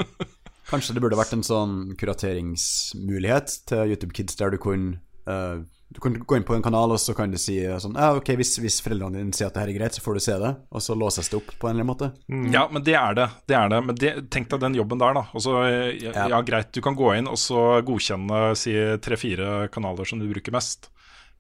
Kanskje 0.72 0.94
det 0.94 1.02
burde 1.02 1.18
vært 1.18 1.34
en 1.34 1.46
sånn 1.46 1.96
kurateringsmulighet 1.98 3.56
til 3.72 3.96
YouTube 3.96 4.14
Kids 4.14 4.38
der 4.38 4.54
du 4.54 4.60
kunne 4.62 5.00
eh, 5.26 5.64
Du 5.92 6.00
kan 6.00 6.14
gå 6.16 6.38
inn 6.38 6.46
på 6.48 6.56
en 6.56 6.64
kanal, 6.64 6.94
og 6.96 7.00
så 7.04 7.12
kan 7.18 7.32
du 7.34 7.38
si 7.42 7.58
eh, 7.66 7.76
sånn 7.84 7.98
Ja, 8.00 8.14
ok, 8.16 8.30
hvis, 8.40 8.54
hvis 8.64 8.78
foreldrene 8.84 9.20
dine 9.20 9.36
sier 9.36 9.50
at 9.50 9.58
det 9.58 9.66
her 9.66 9.72
er 9.74 9.78
greit, 9.80 9.98
så 9.98 10.04
får 10.06 10.16
du 10.16 10.22
se 10.24 10.38
det, 10.40 10.52
og 10.72 10.82
så 10.86 10.96
låses 10.96 11.28
det 11.30 11.36
opp 11.42 11.50
på 11.60 11.68
en 11.68 11.74
eller 11.76 11.84
annen 11.84 11.92
måte. 11.92 12.54
Ja, 12.56 12.62
men 12.72 12.86
det 12.88 12.96
er 12.96 13.18
det. 13.18 13.26
det, 13.52 13.58
er 13.60 13.74
det. 13.74 13.82
Men 13.90 13.98
det, 14.00 14.12
tenk 14.32 14.48
deg 14.54 14.62
den 14.64 14.78
jobben 14.80 15.02
der, 15.04 15.18
da. 15.20 15.26
Også, 15.36 15.58
ja, 15.68 16.14
Ja. 16.16 16.28
ja, 16.36 16.40
greit, 16.48 16.72
du 16.72 16.80
kan 16.86 16.96
gå 16.96 17.12
inn 17.18 17.28
og 17.28 17.36
så 17.42 17.82
godkjenne 17.84 18.56
si 18.56 18.72
tre-fire 19.04 19.68
kanaler 19.74 20.08
som 20.08 20.20
du 20.24 20.30
bruker 20.32 20.56
mest. 20.56 20.88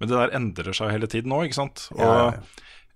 Men 0.02 0.10
det 0.11 0.18
der 0.19 0.36
endrer 0.36 0.73
seg 0.76 0.91
hele 0.98 1.07
tiden 1.07 1.32
nå, 1.32 1.44
ikke 1.48 1.60
sant. 1.61 1.88
Og 1.95 2.02
Ja, 2.02 2.28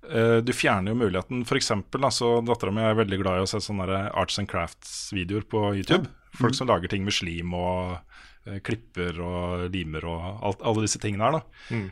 eh, 0.10 0.42
du 0.44 0.52
fjerner 0.54 0.92
jo 0.92 1.00
muligheten. 1.06 1.46
For 1.48 1.56
eksempel, 1.56 2.02
da, 2.04 2.10
så 2.12 2.42
dattera 2.46 2.74
mi 2.76 2.82
er 2.84 3.00
veldig 3.00 3.22
glad 3.24 3.40
i 3.40 3.46
å 3.46 3.50
se 3.50 3.62
sånne 3.64 4.10
arts 4.12 4.40
and 4.42 4.50
crafts-videoer 4.52 5.48
på 5.48 5.70
YouTube. 5.80 6.10
Folk 6.36 6.58
som 6.58 6.68
lager 6.68 6.92
ting 6.92 7.06
med 7.08 7.14
slim 7.16 7.54
og 7.56 7.96
klipper 8.66 9.22
og 9.26 9.70
limer 9.74 10.06
og 10.10 10.26
alt, 10.46 10.60
alle 10.62 10.86
disse 10.86 11.02
tingene 11.02 11.26
her. 11.26 11.40
da 11.40 11.76
mm. 11.76 11.88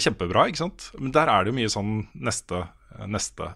Kjempebra, 0.00 0.46
ikke 0.48 0.64
sant? 0.64 0.90
Men 0.98 1.12
der 1.14 1.28
er 1.28 1.44
det 1.44 1.52
jo 1.52 1.58
mye 1.58 1.72
sånn 1.72 1.98
neste 2.14 2.66
Neste 3.08 3.54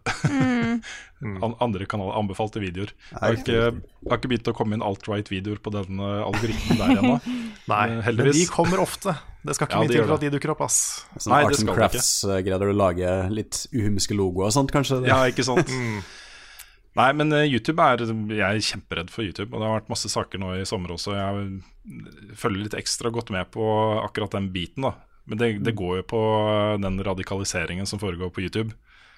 Mm. 1.22 1.40
Andre 1.64 1.86
kanaler, 1.88 2.16
anbefalte 2.18 2.60
videoer. 2.60 2.90
Jeg 3.10 3.20
har 3.20 3.36
ikke, 3.38 3.56
jeg 3.56 4.10
har 4.10 4.18
ikke 4.20 4.30
begynt 4.32 4.50
å 4.50 4.54
komme 4.56 4.76
inn 4.76 4.84
alt-right-videoer 4.84 5.62
på 5.64 5.72
den 5.72 6.02
eh, 6.02 6.24
algoritmen 6.26 6.80
der 6.80 7.00
ennå. 7.00 7.14
Nei, 7.72 7.86
heldigvis. 8.04 8.36
men 8.36 8.36
de 8.36 8.50
kommer 8.52 8.82
ofte. 8.84 9.14
Det 9.46 9.56
skal 9.56 9.68
ikke 9.68 9.78
Ja, 9.78 9.86
mye 9.86 9.94
til 9.94 10.04
for 10.04 10.16
at 10.18 10.26
de 10.26 10.32
dukker 10.34 10.52
opp, 10.52 10.62
ass. 10.66 10.78
Sånn 11.16 11.32
Nei, 11.32 11.40
det 11.46 11.54
Arts 11.54 11.64
and. 11.64 11.72
Crafts-greier 11.78 12.60
der 12.60 12.72
du 12.72 12.76
lager 12.76 13.32
litt 13.32 13.62
uhumske 13.72 14.18
logoer 14.18 14.50
og 14.50 14.56
sånt, 14.58 14.74
kanskje. 14.74 15.00
Det. 15.04 15.12
Ja, 15.12 15.22
ikke 15.30 15.46
sant? 15.46 15.72
Nei, 16.96 17.10
men 17.16 17.32
eh, 17.36 17.44
YouTube 17.50 17.84
er 17.84 18.00
Jeg 18.06 18.40
er 18.46 18.62
kjemperedd 18.64 19.12
for 19.12 19.26
YouTube, 19.26 19.50
og 19.52 19.60
det 19.60 19.68
har 19.68 19.78
vært 19.80 19.92
masse 19.92 20.10
saker 20.12 20.40
nå 20.40 20.54
i 20.56 20.68
sommer 20.68 20.94
også. 20.94 21.16
Jeg 21.16 22.36
følger 22.40 22.64
litt 22.64 22.78
ekstra 22.78 23.12
godt 23.12 23.32
med 23.34 23.50
på 23.52 23.66
akkurat 24.00 24.38
den 24.38 24.48
biten, 24.54 24.86
da. 24.88 24.94
Men 25.26 25.40
det, 25.40 25.50
det 25.66 25.74
går 25.76 26.00
jo 26.00 26.08
på 26.14 26.20
den 26.80 27.00
radikaliseringen 27.04 27.88
som 27.88 28.00
foregår 28.00 28.30
på 28.32 28.44
YouTube. 28.46 28.76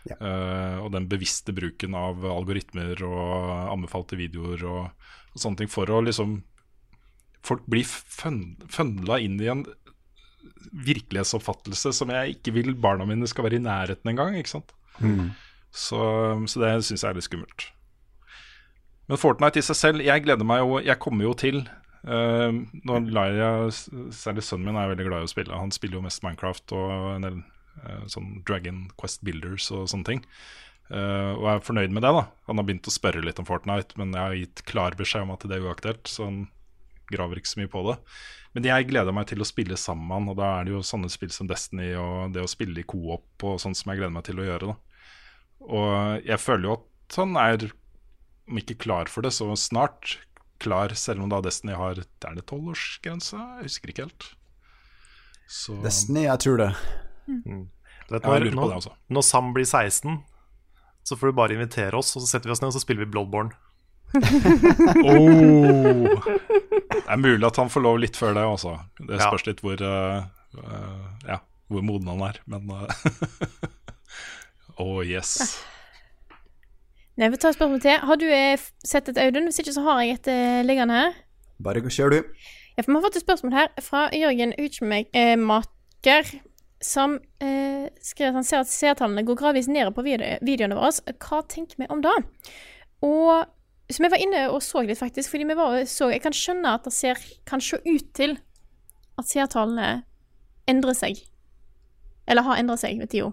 Ja. 0.09 0.17
Uh, 0.23 0.77
og 0.87 0.93
den 0.95 1.09
bevisste 1.11 1.53
bruken 1.53 1.97
av 1.99 2.23
algoritmer 2.25 3.03
og 3.05 3.73
anbefalte 3.75 4.17
videoer 4.17 4.63
og, 4.65 5.11
og 5.35 5.43
sånne 5.43 5.65
ting 5.65 5.73
for 5.73 5.91
å 5.91 6.05
liksom 6.07 6.41
Folk 7.49 7.63
blir 7.71 7.87
føndla 7.87 9.21
inn 9.23 9.37
i 9.41 9.47
en 9.49 9.61
virkelighetsoppfattelse 10.85 11.93
som 11.97 12.11
jeg 12.13 12.35
ikke 12.35 12.53
vil 12.57 12.73
barna 12.77 13.07
mine 13.09 13.29
skal 13.31 13.47
være 13.47 13.61
i 13.61 13.63
nærheten 13.63 14.11
engang. 14.11 14.35
Ikke 14.37 14.57
sant? 14.57 14.75
Så, 15.75 15.99
så 16.49 16.63
det 16.63 16.71
syns 16.87 17.05
jeg 17.05 17.11
er 17.11 17.19
litt 17.19 17.27
skummelt. 17.27 17.69
Men 19.09 19.21
Fortnite 19.21 19.61
i 19.61 19.65
seg 19.65 19.79
selv, 19.79 20.05
jeg 20.05 20.25
gleder 20.25 20.45
meg 20.45 20.61
jo 20.61 20.81
Jeg 20.85 21.01
kommer 21.01 21.25
jo 21.25 21.35
til 21.39 21.63
uh, 21.65 22.53
Nå 22.53 22.99
lar 23.09 23.33
jeg 23.33 23.73
Særlig 24.13 24.45
sønnen 24.45 24.69
min 24.69 24.81
er 24.81 24.91
veldig 24.93 25.07
glad 25.09 25.25
i 25.25 25.29
å 25.29 25.33
spille. 25.33 25.57
Han 25.57 25.73
spiller 25.75 25.99
jo 25.99 26.05
mest 26.05 26.25
Minecraft 26.25 26.77
og 26.77 26.91
en 27.15 27.29
del 27.29 27.39
uh, 27.41 28.05
sånn 28.11 28.41
Dragon 28.49 28.87
Quest 29.01 29.25
Builders 29.27 29.71
og 29.73 29.89
sånne 29.93 30.09
ting. 30.13 30.25
Uh, 30.89 31.37
og 31.37 31.47
er 31.53 31.65
fornøyd 31.65 31.93
med 31.93 32.05
det. 32.05 32.13
da 32.17 32.27
Han 32.49 32.61
har 32.61 32.69
begynt 32.69 32.89
å 32.89 32.95
spørre 32.95 33.25
litt 33.25 33.41
om 33.41 33.49
Fortnite, 33.49 33.97
men 34.01 34.13
jeg 34.17 34.25
har 34.25 34.37
gitt 34.43 34.65
klar 34.69 34.97
beskjed 34.99 35.27
om 35.27 35.35
at 35.35 35.45
det 35.49 35.57
er 35.57 35.69
uaktuelt, 35.69 36.09
så 36.09 36.29
han 36.29 36.43
graver 37.09 37.41
ikke 37.41 37.53
så 37.53 37.61
mye 37.63 37.73
på 37.73 37.85
det. 37.89 37.97
Men 38.57 38.69
jeg 38.69 38.89
gleder 38.89 39.15
meg 39.17 39.29
til 39.29 39.45
å 39.45 39.49
spille 39.49 39.77
sammen 39.81 40.09
med 40.09 40.17
han, 40.17 40.31
og 40.33 40.39
da 40.41 40.49
er 40.57 40.67
det 40.67 40.73
jo 40.75 40.85
sånne 40.85 41.11
spill 41.13 41.33
som 41.33 41.49
Destiny 41.49 41.91
og 42.01 42.33
det 42.35 42.45
å 42.45 42.51
spille 42.51 42.81
i 42.81 42.89
co-op 42.89 43.45
og 43.49 43.61
sånt 43.61 43.79
som 43.79 43.93
jeg 43.93 44.01
gleder 44.01 44.17
meg 44.17 44.25
til 44.29 44.41
å 44.41 44.49
gjøre. 44.49 44.73
da 44.73 44.88
Og 45.65 46.25
jeg 46.27 46.39
føler 46.41 46.69
jo 46.71 46.77
at 46.79 47.19
han 47.19 47.37
er, 47.41 47.69
om 48.49 48.61
ikke 48.61 48.79
klar 48.85 49.11
for 49.11 49.25
det, 49.27 49.33
så 49.37 49.49
snart 49.59 50.19
klar, 50.63 50.93
selv 50.99 51.23
om 51.23 51.31
da 51.31 51.41
Destiny 51.45 51.75
har 51.79 52.01
Er 52.01 52.35
det 52.35 52.47
tolvårsgrense? 52.51 53.37
Jeg 53.39 53.69
husker 53.69 53.93
ikke 53.93 54.07
helt. 54.09 54.29
Så 55.49 55.77
Destiny, 55.85 56.27
jeg 56.27 56.39
tror 56.45 56.59
det. 56.61 56.73
Mm. 57.29 57.69
vet, 58.09 58.11
når, 58.11 58.19
jeg 58.19 58.29
når, 58.29 58.45
lurer 58.45 58.51
på 58.51 58.51
det 58.51 58.73
når, 58.73 58.77
også. 58.83 58.93
når 59.09 59.23
Sam 59.29 59.53
blir 59.57 59.65
16, 59.69 60.19
så 61.09 61.17
får 61.17 61.31
du 61.31 61.39
bare 61.39 61.57
invitere 61.57 61.97
oss, 61.97 62.15
og 62.17 62.25
så 62.25 62.29
setter 62.35 62.51
vi 62.51 62.53
oss 62.57 62.61
ned 62.63 62.73
og 62.73 62.77
så 62.77 62.83
spiller 62.85 63.05
vi 63.07 63.11
Bloodborne. 63.13 63.53
oh. 65.05 66.09
Det 66.99 67.15
er 67.15 67.21
mulig 67.21 67.45
at 67.49 67.57
han 67.61 67.71
får 67.73 67.85
lov 67.85 67.99
litt 68.03 68.17
før 68.19 68.35
det 68.37 68.45
også. 68.45 68.75
Det 69.01 69.17
Ja. 69.19 69.29
spørs 69.29 69.47
litt 69.49 69.61
hvor, 69.65 69.81
uh, 69.81 70.25
uh, 70.61 71.07
ja, 71.29 71.39
hvor 71.69 71.85
moden 71.85 72.09
han 72.13 72.25
er, 72.29 72.41
men 72.49 72.69
eh, 72.73 72.89
Oh 74.79 75.03
yes. 75.03 75.59
Nei, 77.19 77.29
vi 77.33 77.39
tar 77.41 77.51
et 77.51 77.59
spørsmål 77.59 77.81
til. 77.83 77.99
Har 78.07 78.19
du 78.21 78.29
eh, 78.31 78.61
sett 78.87 79.09
et, 79.11 79.19
Audun? 79.19 79.49
Hvis 79.51 79.59
ikke 79.59 79.75
så 79.75 79.83
har 79.89 80.03
jeg 80.05 80.21
et 80.21 80.29
eh, 80.31 80.61
liggende 80.67 80.95
her. 80.95 81.17
Bare 81.63 81.83
kjør, 81.83 82.15
du. 82.15 82.19
Ja, 82.77 82.85
for 82.85 82.93
Vi 82.93 82.95
har 82.95 83.07
fått 83.09 83.19
et 83.19 83.25
spørsmål 83.25 83.57
her 83.57 83.73
fra 83.83 84.05
Jørgen 84.15 84.55
Utmaker, 84.55 86.31
som 86.79 87.17
eh, 87.43 87.91
skriver 88.07 88.31
at 88.31 88.39
han 88.39 88.47
ser 88.47 88.63
at 88.63 88.71
seertallene 88.71 89.27
går 89.27 89.41
gradvis 89.41 89.67
ned 89.67 89.91
på 89.97 90.05
video 90.07 90.39
videoene 90.47 90.79
våre. 90.79 90.93
Hva 91.19 91.43
tenker 91.51 91.83
vi 91.83 91.91
om 91.91 92.05
det? 92.07 92.15
Og 93.03 93.49
så 93.91 94.05
vi 94.05 94.13
var 94.13 94.23
inne 94.23 94.45
og 94.53 94.63
så 94.63 94.85
litt, 94.87 95.01
faktisk. 95.01 95.31
fordi 95.31 95.49
vi 95.49 95.57
var, 95.59 95.85
så, 95.91 96.13
Jeg 96.13 96.23
kan 96.23 96.33
skjønne 96.33 96.77
at 96.79 96.85
det 96.85 96.93
ser, 96.93 97.19
kan 97.47 97.61
se 97.61 97.81
ut 97.83 98.15
til 98.15 98.39
at 99.19 99.27
seertallene 99.27 100.05
endrer 100.71 100.95
seg. 100.95 101.19
Eller 102.29 102.47
har 102.47 102.63
endret 102.63 102.79
seg 102.85 102.99
med 103.01 103.11
tida. 103.11 103.33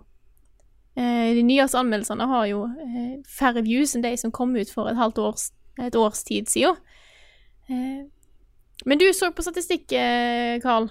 Eh, 0.95 1.31
de 1.35 1.43
nyeste 1.43 1.79
anmeldelsene 1.79 2.27
har 2.31 2.45
jo 2.47 2.65
eh, 2.81 3.15
færre 3.27 3.63
views 3.65 3.95
enn 3.95 4.03
de 4.05 4.13
som 4.19 4.33
kom 4.35 4.55
ut 4.55 4.71
for 4.71 4.87
et 4.91 4.99
halvt 4.99 5.21
års, 5.23 5.49
et 5.81 5.95
års 5.99 6.23
tid 6.27 6.47
siden. 6.51 6.77
Eh, 7.67 8.05
men 8.85 8.99
du 8.99 9.07
så 9.15 9.31
på 9.31 9.43
statistikk, 9.43 9.87
Karl. 10.63 10.89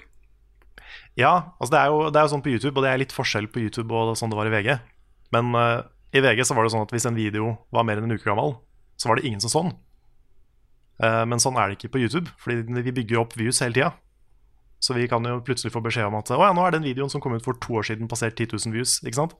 Ja, 1.20 1.54
altså 1.60 1.72
det 1.74 1.80
er, 1.80 1.92
jo, 1.92 1.98
det 2.10 2.18
er 2.18 2.26
jo 2.26 2.32
sånn 2.32 2.44
på 2.44 2.52
YouTube, 2.54 2.74
og 2.78 2.84
det 2.86 2.90
er 2.90 3.00
litt 3.02 3.14
forskjell 3.14 3.46
på 3.52 3.62
YouTube 3.62 3.94
og 3.94 4.16
sånn 4.18 4.32
det 4.32 4.38
var 4.38 4.48
i 4.48 4.54
VG. 4.54 4.70
Men 5.34 5.50
uh, 5.52 5.84
i 6.14 6.22
VG 6.22 6.44
så 6.48 6.56
var 6.56 6.66
det 6.66 6.72
sånn 6.74 6.84
at 6.86 6.94
hvis 6.94 7.06
en 7.10 7.18
video 7.18 7.52
var 7.74 7.86
mer 7.86 8.00
enn 8.00 8.08
en 8.08 8.16
uke 8.16 8.26
gammel, 8.26 8.56
så 8.98 9.10
var 9.10 9.18
det 9.18 9.28
ingen 9.28 9.42
som 9.42 9.52
sånn. 9.52 9.70
Eh, 11.02 11.22
men 11.26 11.42
sånn 11.42 11.56
er 11.58 11.70
det 11.70 11.78
ikke 11.78 11.94
på 11.96 12.02
YouTube, 12.04 12.30
fordi 12.38 12.82
vi 12.86 12.94
bygger 12.94 13.22
opp 13.24 13.34
views 13.38 13.58
hele 13.64 13.74
tida. 13.74 13.90
Så 14.82 14.94
vi 14.94 15.08
kan 15.10 15.24
jo 15.26 15.40
plutselig 15.44 15.72
få 15.74 15.82
beskjed 15.82 16.06
om 16.06 16.18
at 16.20 16.30
å 16.34 16.38
ja, 16.38 16.52
nå 16.54 16.62
er 16.66 16.76
den 16.76 16.86
videoen 16.86 17.10
som 17.10 17.22
kom 17.24 17.34
ut 17.34 17.44
for 17.44 17.58
to 17.58 17.80
år 17.80 17.88
siden, 17.88 18.10
passert 18.10 18.36
10 18.36 18.52
000 18.54 18.74
views. 18.76 19.00
ikke 19.02 19.18
sant? 19.18 19.34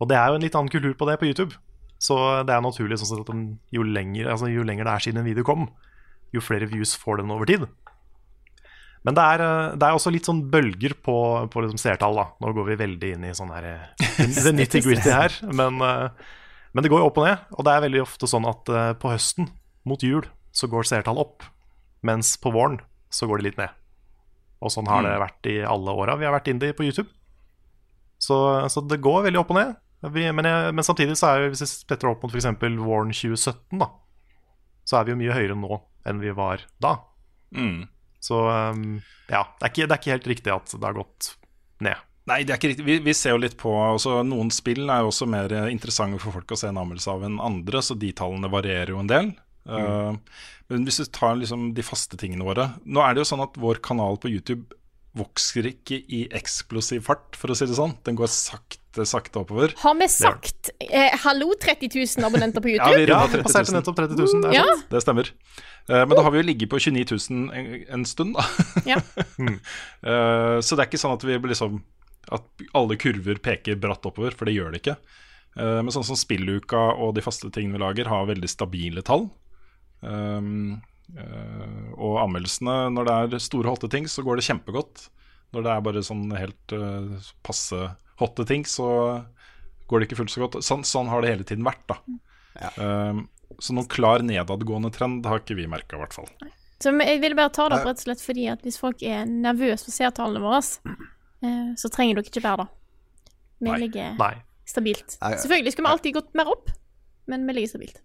Og 0.00 0.08
det 0.10 0.16
er 0.18 0.30
jo 0.30 0.38
en 0.38 0.44
litt 0.44 0.56
annen 0.58 0.72
kultur 0.72 0.94
på 0.98 1.08
det 1.08 1.18
på 1.20 1.28
YouTube. 1.28 1.58
Så 2.02 2.16
det 2.46 2.54
er 2.54 2.64
naturlig 2.64 2.98
sånn 2.98 3.22
at 3.22 3.30
den, 3.30 3.44
jo, 3.74 3.84
lenger, 3.86 4.32
altså, 4.32 4.48
jo 4.50 4.64
lenger 4.66 4.88
det 4.88 4.94
er 4.94 5.04
siden 5.04 5.22
en 5.22 5.28
video 5.28 5.46
kom, 5.46 5.68
jo 6.34 6.42
flere 6.42 6.66
views 6.66 6.96
får 6.98 7.20
den 7.20 7.30
over 7.30 7.46
tid. 7.46 7.68
Men 9.06 9.16
det 9.18 9.22
er, 9.34 9.42
eh, 9.42 9.72
det 9.78 9.86
er 9.86 9.96
også 9.96 10.12
litt 10.14 10.28
sånn 10.28 10.44
bølger 10.50 10.94
på, 11.02 11.16
på 11.50 11.64
liksom 11.64 11.80
seertall. 11.80 12.18
da. 12.18 12.26
Nå 12.42 12.52
går 12.54 12.68
vi 12.70 12.78
veldig 12.84 13.10
inn 13.16 13.26
i 13.26 13.34
sånn 13.34 13.50
her 13.54 13.66
eh, 13.66 14.12
det 14.46 14.54
nitty-gritty 14.54 15.10
her. 15.10 15.34
Men, 15.50 15.80
eh, 15.82 16.30
men 16.72 16.86
det 16.86 16.92
går 16.92 17.02
jo 17.02 17.08
opp 17.10 17.18
og 17.22 17.26
ned. 17.26 17.48
Og 17.58 17.66
det 17.66 17.74
er 17.74 17.84
veldig 17.86 18.04
ofte 18.04 18.30
sånn 18.30 18.46
at 18.48 18.70
på 19.02 19.10
høsten, 19.12 19.50
mot 19.86 20.02
jul, 20.02 20.24
så 20.54 20.68
går 20.70 20.86
seertall 20.86 21.18
opp. 21.20 21.42
Mens 22.06 22.36
på 22.40 22.52
våren 22.54 22.78
så 23.12 23.26
går 23.28 23.42
det 23.42 23.50
litt 23.50 23.58
ned. 23.60 23.74
Og 24.62 24.70
sånn 24.70 24.86
har 24.86 25.02
det 25.02 25.18
vært 25.18 25.50
i 25.50 25.56
alle 25.66 25.94
åra 25.98 26.14
vi 26.18 26.26
har 26.26 26.34
vært 26.34 26.52
indie 26.52 26.74
på 26.76 26.86
YouTube. 26.86 27.10
Så, 28.22 28.36
så 28.70 28.82
det 28.86 29.02
går 29.02 29.26
veldig 29.26 29.40
opp 29.42 29.50
og 29.50 29.58
ned. 29.58 29.74
Men, 30.02 30.46
jeg, 30.48 30.74
men 30.74 30.86
samtidig 30.86 31.16
så 31.18 31.30
er 31.30 31.44
jo, 31.44 31.52
hvis 31.52 31.62
vi 31.62 31.70
setter 31.70 32.10
opp 32.10 32.24
mot 32.24 32.32
f.eks. 32.34 32.48
våren 32.82 33.12
2017, 33.14 33.78
da, 33.78 33.88
så 34.88 34.98
er 34.98 35.06
vi 35.06 35.14
jo 35.14 35.20
mye 35.20 35.36
høyere 35.36 35.58
nå 35.58 35.78
enn 36.10 36.22
vi 36.22 36.32
var 36.34 36.64
da. 36.82 36.96
Mm. 37.54 37.84
Så 38.22 38.40
um, 38.48 38.96
ja, 39.30 39.44
det 39.58 39.68
er, 39.68 39.70
ikke, 39.70 39.86
det 39.86 39.94
er 39.94 40.00
ikke 40.00 40.16
helt 40.16 40.32
riktig 40.32 40.54
at 40.54 40.74
det 40.74 40.88
har 40.88 40.98
gått 40.98 41.36
ned. 41.82 42.08
Nei, 42.30 42.42
det 42.46 42.54
er 42.54 42.58
ikke 42.60 42.72
riktig. 42.72 42.86
Vi, 42.86 42.98
vi 43.02 43.14
ser 43.18 43.34
jo 43.34 43.42
litt 43.42 43.56
på 43.58 43.70
altså, 43.82 44.20
Noen 44.26 44.52
spill 44.54 44.84
er 44.86 45.02
jo 45.02 45.10
også 45.10 45.26
mer 45.30 45.54
interessante 45.70 46.20
for 46.22 46.34
folk 46.36 46.54
å 46.54 46.58
se 46.58 46.70
en 46.70 46.78
anmeldelse 46.78 47.10
av 47.10 47.24
enn 47.26 47.40
andre, 47.42 47.82
så 47.82 47.96
de 47.98 48.12
tallene 48.18 48.50
varierer 48.50 48.94
jo 48.94 49.00
en 49.02 49.10
del. 49.10 49.32
Uh, 49.66 50.14
men 50.70 50.86
hvis 50.86 50.98
du 51.02 51.08
tar 51.14 51.36
liksom 51.38 51.70
de 51.76 51.84
faste 51.86 52.18
tingene 52.18 52.42
våre 52.42 52.64
Nå 52.82 52.98
er 52.98 53.14
det 53.14 53.22
jo 53.22 53.28
sånn 53.28 53.44
at 53.44 53.54
vår 53.62 53.78
kanal 53.78 54.16
på 54.18 54.32
YouTube 54.32 54.74
vokser 55.18 55.66
ikke 55.68 55.98
i 56.08 56.22
eksplosiv 56.32 57.02
fart, 57.04 57.36
for 57.36 57.52
å 57.52 57.56
si 57.58 57.66
det 57.68 57.76
sånn. 57.76 57.92
Den 58.06 58.16
går 58.16 58.30
sakte, 58.32 59.04
sakte 59.08 59.42
oppover. 59.42 59.74
Har 59.82 59.94
vi 59.98 60.06
sagt 60.08 60.70
eh, 60.80 61.12
'hallo, 61.24 61.50
30 61.60 61.90
000 61.92 62.24
abonnenter 62.28 62.64
på 62.64 62.72
Ja, 62.72 62.88
vi 62.88 63.04
YouTube'? 63.04 63.08
Ja, 63.08 63.20
runda 63.20 63.42
30 63.42 63.42
passerte 63.44 63.72
000. 63.72 63.78
nettopp 63.80 63.96
30 64.00 64.16
000. 64.16 64.40
Det 64.42 64.48
er 64.48 64.54
Ja. 64.56 64.64
sant. 64.70 64.86
Det 64.90 65.02
stemmer. 65.04 65.30
Uh, 65.90 66.04
men 66.06 66.14
da 66.16 66.22
har 66.22 66.30
vi 66.30 66.38
jo 66.40 66.46
ligget 66.48 66.70
på 66.70 66.78
29 66.80 67.04
000 67.30 67.50
en, 67.52 67.84
en 67.98 68.04
stund, 68.08 68.36
da. 68.36 68.44
Ja. 68.86 69.00
Eh, 70.02 70.58
så 70.60 70.74
det 70.76 70.82
er 70.82 70.88
ikke 70.90 70.98
sånn 71.02 71.14
at 71.14 71.24
vi 71.26 71.36
liksom 71.38 71.82
at 72.32 72.44
alle 72.74 72.96
kurver 72.96 73.38
peker 73.42 73.76
bratt 73.82 74.04
oppover, 74.06 74.32
for 74.34 74.46
det 74.46 74.54
gjør 74.54 74.72
det 74.72 74.80
ikke. 74.82 74.96
Uh, 75.58 75.82
men 75.82 75.92
sånn 75.92 76.06
som 76.06 76.16
spilluka 76.16 76.78
og 76.96 77.14
de 77.16 77.20
faste 77.20 77.50
tingene 77.52 77.76
vi 77.76 77.82
lager, 77.84 78.08
har 78.08 78.24
veldig 78.30 78.48
stabile 78.48 79.02
tall. 79.04 79.28
Um, 80.00 80.80
og 81.12 82.14
anmeldelsene, 82.22 82.76
når 82.94 83.08
det 83.08 83.16
er 83.36 83.42
store 83.44 83.72
hotte 83.72 83.90
ting, 83.92 84.06
så 84.08 84.24
går 84.24 84.38
det 84.38 84.46
kjempegodt. 84.46 85.08
Når 85.52 85.66
det 85.66 85.72
er 85.72 85.84
bare 85.84 86.04
sånn 86.06 86.24
helt 86.32 86.74
eh, 86.76 87.28
passe 87.44 87.78
hotte 88.20 88.46
ting, 88.48 88.64
så 88.68 88.86
går 89.90 90.00
det 90.00 90.08
ikke 90.08 90.22
fullt 90.22 90.32
så 90.32 90.44
godt. 90.44 90.58
Sånn, 90.64 90.84
sånn 90.88 91.10
har 91.12 91.24
det 91.24 91.32
hele 91.34 91.46
tiden 91.48 91.66
vært, 91.66 91.84
da. 91.90 91.98
Um, 92.80 93.26
så 93.60 93.74
noen 93.76 93.88
klar 93.92 94.24
nedadgående 94.24 94.92
trend 94.94 95.26
har 95.28 95.42
ikke 95.42 95.56
vi 95.58 95.68
merka, 95.68 95.98
i 95.98 96.00
hvert 96.00 96.16
fall. 96.16 96.30
Så 96.82 96.92
jeg 96.96 97.20
ville 97.22 97.36
bare 97.38 97.52
ta 97.54 97.68
det 97.68 97.78
opp 97.78 97.90
rett 97.90 98.00
og 98.00 98.06
slett 98.06 98.22
fordi 98.24 98.46
at 98.50 98.64
hvis 98.66 98.80
folk 98.80 99.04
er 99.06 99.26
nervøse 99.28 99.84
for 99.86 99.94
seertallene 99.94 100.42
våre, 100.42 100.62
eh, 101.44 101.68
så 101.78 101.90
trenger 101.92 102.18
dere 102.18 102.32
ikke 102.32 102.44
være 102.46 102.64
det. 102.64 102.70
Vi 103.62 103.76
ligger 103.84 104.16
stabilt. 104.66 105.18
Selvfølgelig 105.20 105.74
skulle 105.74 105.90
vi 105.90 105.92
alltid 105.98 106.16
gått 106.16 106.32
mer 106.38 106.50
opp, 106.50 106.72
men 107.30 107.44
vi 107.46 107.58
ligger 107.58 107.74
stabilt. 107.74 108.00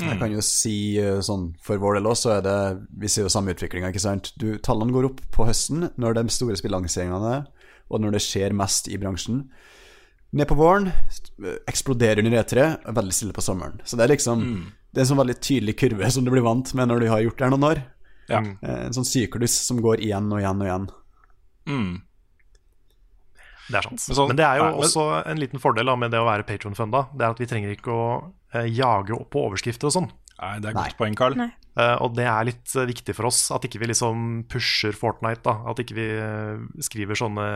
Jeg 0.00 0.18
kan 0.18 0.32
jo 0.34 0.40
si 0.42 0.98
eh, 0.98 1.20
sånn 1.22 1.52
for 1.62 1.78
vår 1.78 2.00
del 2.00 2.08
også, 2.10 2.26
så 2.26 2.30
er 2.38 2.40
det 2.42 2.54
Vi 2.98 3.06
ser 3.12 3.22
jo 3.22 3.30
samme 3.30 3.52
utviklinga, 3.54 3.92
ikke 3.92 4.02
sant. 4.02 4.32
Du, 4.40 4.56
tallene 4.58 4.90
går 4.94 5.06
opp 5.12 5.20
på 5.30 5.46
høsten 5.46 5.88
når 5.96 6.16
de 6.18 6.24
store 6.34 6.56
spillanseringene 6.58 7.30
er, 7.36 7.44
og 7.92 8.00
når 8.02 8.16
det 8.16 8.22
skjer 8.24 8.56
mest 8.58 8.88
i 8.90 8.98
bransjen. 8.98 9.44
Ned 10.34 10.48
på 10.50 10.56
våren 10.58 10.88
eksploderer 11.70 12.24
under 12.24 12.40
E3, 12.42 12.64
og 12.88 12.96
veldig 12.96 13.14
stille 13.14 13.36
på 13.36 13.44
sommeren. 13.44 13.78
Så 13.86 13.94
det 13.96 14.08
er 14.08 14.14
liksom 14.16 14.42
Det 14.94 15.00
er 15.00 15.04
en 15.06 15.10
sånn 15.12 15.20
veldig 15.22 15.38
tydelig 15.42 15.76
kurve 15.78 16.10
som 16.10 16.24
du 16.26 16.30
blir 16.30 16.42
vant 16.46 16.74
med 16.74 16.90
når 16.90 17.00
du 17.02 17.06
har 17.10 17.22
gjort 17.22 17.38
det 17.38 17.46
her 17.46 17.54
noen 17.54 17.68
år. 17.70 17.84
Ja. 18.30 18.40
Eh, 18.40 18.82
En 18.88 18.94
sånn 18.96 19.06
syklus 19.06 19.54
som 19.66 19.78
går 19.82 20.02
igjen 20.02 20.26
og 20.32 20.38
igjen 20.42 20.60
og 20.62 20.66
igjen. 20.68 20.84
Mm. 21.66 21.94
Det 23.70 23.78
er 23.80 23.86
sant. 23.88 24.02
Men 24.08 24.16
så, 24.18 24.26
men 24.28 24.36
det 24.36 24.44
er 24.44 24.58
jo 24.60 24.64
Nei, 24.66 24.72
men- 24.74 24.84
også 24.84 25.04
en 25.32 25.38
liten 25.40 25.60
fordel 25.62 25.86
da, 25.88 25.96
med 25.96 26.10
det 26.12 26.20
å 26.20 26.26
være 26.28 26.44
patronfunda. 26.48 27.06
Det 27.14 27.24
er 27.24 27.30
at 27.36 27.40
vi 27.40 27.46
trenger 27.48 27.72
ikke 27.76 27.92
å 27.94 28.06
eh, 28.54 28.66
jage 28.68 29.16
opp 29.16 29.30
på 29.32 29.44
overskrifter 29.48 29.88
og 29.88 29.94
sånn. 29.96 30.10
Nei, 30.40 30.58
det 30.60 30.68
er 30.72 30.74
godt 30.76 30.96
poeng, 30.98 31.14
Carl. 31.16 31.36
Nei. 31.38 31.50
Uh, 31.74 31.96
og 32.06 32.12
det 32.14 32.22
er 32.30 32.44
litt 32.46 32.70
uh, 32.78 32.84
viktig 32.86 33.14
for 33.16 33.26
oss 33.26 33.48
at 33.54 33.64
ikke 33.66 33.80
vi 33.82 33.88
liksom 33.90 34.44
pusher 34.50 34.94
Fortnite. 34.94 35.42
da 35.42 35.56
At 35.72 35.80
ikke 35.82 35.94
vi 35.96 36.04
uh, 36.22 36.60
skriver 36.82 37.18
sånne 37.18 37.46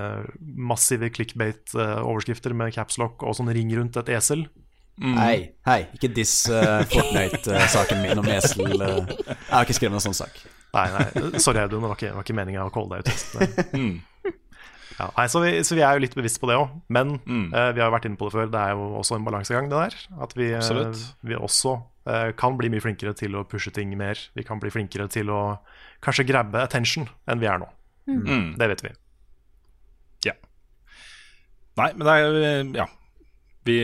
massive 0.59 1.11
clickbait-overskrifter 1.15 2.55
med 2.57 2.73
capslock 2.75 3.23
og 3.23 3.37
sånn 3.39 3.51
ring 3.55 3.71
rundt 3.79 3.99
et 4.01 4.11
esel. 4.17 4.47
Hei, 4.99 5.53
hei, 5.69 5.81
ikke 5.95 6.11
diss 6.11 6.33
Fortnite-saken 6.91 8.01
min 8.03 8.19
om 8.19 8.27
esel. 8.35 8.73
jeg 8.75 9.37
har 9.53 9.63
ikke 9.67 9.77
skrevet 9.79 9.95
noen 9.95 10.07
sånn 10.09 10.17
sak. 10.19 10.41
Nei, 10.75 10.87
nei, 10.97 11.39
sorry 11.41 11.63
Audun, 11.63 11.85
det 11.85 11.91
var 11.93 11.99
ikke, 12.01 12.11
var 12.17 12.27
ikke 12.27 12.37
meninga 12.41 12.65
å 12.67 12.73
calle 12.75 12.99
deg 12.99 13.07
ut. 13.07 13.27
Det- 13.39 13.69
Mm. 13.79 14.01
Ja, 14.99 15.07
nei, 15.17 15.27
så, 15.31 15.41
vi, 15.45 15.51
så 15.63 15.77
vi 15.79 15.83
er 15.87 15.95
jo 15.95 16.03
litt 16.03 16.15
bevisst 16.19 16.41
på 16.43 16.49
det 16.51 16.57
òg. 16.59 16.73
Men 16.91 17.21
Mm. 17.25 17.53
uh, 17.55 17.71
vi 17.77 17.81
har 17.81 17.87
jo 17.89 17.95
vært 17.95 18.09
inne 18.09 18.19
på 18.19 18.27
det 18.29 18.35
før, 18.35 18.49
det 18.51 18.59
er 18.65 18.73
jo 18.75 18.89
også 18.99 19.15
en 19.19 19.25
balansegang, 19.29 19.69
det 19.71 19.79
der. 19.85 19.97
At 20.25 20.33
vi, 20.35 20.49
uh, 20.59 21.05
vi 21.23 21.37
også 21.39 21.75
uh, 22.09 22.31
kan 22.37 22.57
bli 22.59 22.71
mye 22.73 22.83
flinkere 22.83 23.15
til 23.15 23.37
å 23.39 23.45
pushe 23.47 23.71
ting 23.75 23.93
mer. 23.97 24.19
Vi 24.35 24.43
kan 24.49 24.59
bli 24.59 24.71
flinkere 24.75 25.07
til 25.13 25.31
å 25.31 25.43
kanskje 26.03 26.27
grabbe 26.27 26.63
attention 26.65 27.07
enn 27.31 27.39
vi 27.43 27.47
er 27.47 27.59
nå. 27.63 27.69
Mm. 28.09 28.57
Det 28.59 28.69
vet 28.73 28.83
vi. 28.89 28.91
Ja. 30.27 30.35
Nei, 31.79 31.93
men 31.95 32.07
det 32.07 32.15
er 32.19 32.73
Ja. 32.81 32.87
Vi 33.69 33.79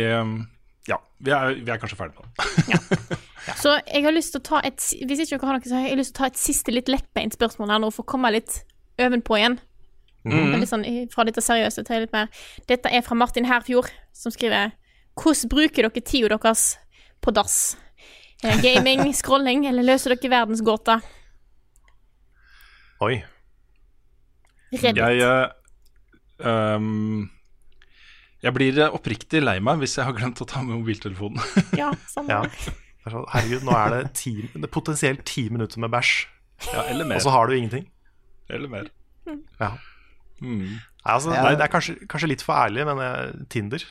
Ja, 0.89 0.99
vi 1.21 1.31
er, 1.31 1.55
vi 1.55 1.71
er 1.71 1.79
kanskje 1.79 1.97
ferdig 1.97 2.17
med 2.17 2.27
det. 2.35 3.19
Så 3.61 3.75
jeg 3.87 4.03
har 4.07 4.13
lyst 4.17 4.33
til 4.33 4.41
å 4.41 4.45
ta 4.49 4.61
et 4.65 4.81
Hvis 4.81 5.21
ikke 5.21 5.37
dere 5.37 5.47
har 5.51 5.59
noe, 5.59 5.69
så 5.69 5.77
har 5.77 5.87
jeg 5.91 5.99
lyst 6.01 6.15
til 6.15 6.17
å 6.17 6.23
ta 6.23 6.29
et 6.33 6.39
siste 6.41 6.73
litt 6.73 6.89
lettbeint 6.89 7.35
spørsmål 7.37 7.71
her 7.75 7.83
nå, 7.85 7.91
for 7.93 8.07
å 8.07 8.11
komme 8.15 8.31
litt 8.33 8.63
ovenpå 8.99 9.37
igjen. 9.37 9.59
Mm. 10.25 10.55
Litt 10.57 10.71
sånn 10.71 10.85
fra 11.13 11.27
dette 11.29 11.43
seriøse 11.45 11.83
til 11.85 12.07
litt 12.07 12.13
mer 12.15 12.31
Dette 12.71 12.89
er 12.89 13.03
fra 13.05 13.17
Martin 13.19 13.45
Herfjord, 13.45 13.91
som 14.17 14.33
skriver 14.33 14.73
Hvordan 15.21 15.51
bruker 15.53 15.85
dere 15.85 16.01
tida 16.01 16.31
deres 16.33 16.79
på 17.21 17.35
dass? 17.37 17.77
Er 18.45 18.63
gaming, 18.65 19.05
scrolling, 19.21 19.67
eller 19.69 19.85
løser 19.85 20.15
dere 20.15 20.33
verdensgåta? 20.33 20.99
Oi. 23.05 23.19
Reddit. 24.73 24.99
Jeg 24.99 25.23
uh, 25.23 26.49
um, 26.49 27.29
Jeg 28.43 28.57
blir 28.57 28.81
eh, 28.81 28.97
oppriktig 28.97 29.45
lei 29.45 29.59
meg 29.63 29.79
hvis 29.85 29.99
jeg 30.01 30.09
har 30.09 30.17
glemt 30.17 30.41
å 30.43 30.49
ta 30.49 30.65
med 30.65 30.81
mobiltelefonen. 30.81 31.41
Ja, 31.81 31.93
samme 32.11 32.41
Ja. 32.41 32.43
sånn, 33.05 33.29
Herregud, 33.29 33.65
nå 33.69 33.77
er 33.77 33.93
det, 33.93 34.05
ti, 34.19 34.39
det 34.49 34.65
er 34.65 34.73
potensielt 34.73 35.25
ti 35.29 35.51
minutter 35.53 35.81
med 35.85 35.93
bæsj, 35.93 36.13
ja, 36.73 36.87
eller 36.89 37.13
og 37.13 37.21
så 37.21 37.33
har 37.35 37.49
du 37.49 37.59
ingenting. 37.59 37.91
Eller 38.49 38.73
mer. 38.73 38.89
Ja. 39.61 39.75
Mm. 40.45 40.79
Nei, 41.05 41.13
altså, 41.17 41.29
nei, 41.33 41.55
det 41.57 41.65
er 41.67 41.73
kanskje, 41.73 41.95
kanskje 42.09 42.31
litt 42.31 42.45
for 42.45 42.55
ærlig, 42.57 42.83
men 42.89 42.97
jeg, 43.05 43.17
Tinder 43.53 43.83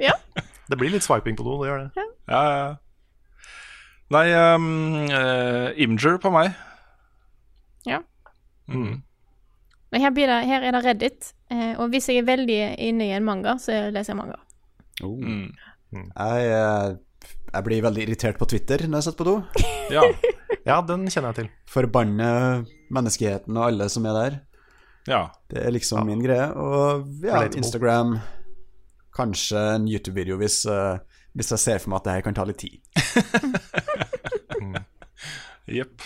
Ja. 0.00 0.14
Det 0.70 0.78
blir 0.78 0.90
litt 0.92 1.04
swiping 1.04 1.36
på 1.38 1.44
do, 1.44 1.62
det 1.62 1.68
gjør 1.70 1.80
det. 1.82 1.90
Ja, 1.96 2.02
ja. 2.30 2.42
ja. 2.60 2.68
Nei, 4.10 4.26
um, 4.34 4.66
uh, 5.06 5.68
Imger 5.78 6.18
på 6.22 6.30
meg. 6.34 6.48
Ja. 7.86 7.98
Mm. 8.70 9.02
Men 9.90 10.04
her, 10.04 10.12
blir 10.14 10.26
det, 10.30 10.38
her 10.46 10.62
er 10.66 10.72
det 10.74 10.82
Reddit, 10.84 11.32
eh, 11.50 11.72
og 11.74 11.88
hvis 11.90 12.08
jeg 12.08 12.16
er 12.20 12.28
veldig 12.28 12.58
inne 12.78 13.04
i 13.08 13.14
en 13.16 13.24
manga, 13.26 13.56
så 13.58 13.90
leser 13.90 14.12
jeg 14.12 14.18
manga. 14.20 14.38
Mm. 15.02 15.48
Jeg, 15.90 16.44
eh, 16.46 16.90
jeg 17.50 17.64
blir 17.66 17.82
veldig 17.84 18.02
irritert 18.06 18.38
på 18.38 18.46
Twitter 18.50 18.78
når 18.86 18.96
jeg 19.00 19.06
sitter 19.10 19.24
på 19.24 19.30
do. 19.30 19.36
Ja. 19.90 20.04
Ja, 20.62 20.76
den 20.86 21.08
kjenner 21.10 21.32
jeg 21.32 21.36
til. 21.40 21.48
Forbanne 21.66 22.26
menneskeheten 22.94 23.56
og 23.56 23.64
alle 23.70 23.88
som 23.90 24.04
er 24.06 24.14
der. 24.18 24.32
ja. 25.10 25.22
Det 25.50 25.58
er 25.66 25.72
liksom 25.74 26.06
min 26.06 26.22
greie. 26.22 26.46
Og 26.54 27.08
ja, 27.26 27.40
Instagram 27.48 28.18
Kanskje 29.16 29.58
en 29.74 29.88
YouTube-video 29.90 30.36
hvis, 30.38 30.60
uh, 30.70 30.98
hvis 31.34 31.50
jeg 31.50 31.58
ser 31.64 31.78
for 31.82 31.90
meg 31.90 31.98
at 31.98 32.04
det 32.06 32.14
her 32.14 32.22
kan 32.28 32.36
ta 32.38 32.44
litt 32.46 32.62
tid. 32.62 32.78
Jepp. 35.80 35.96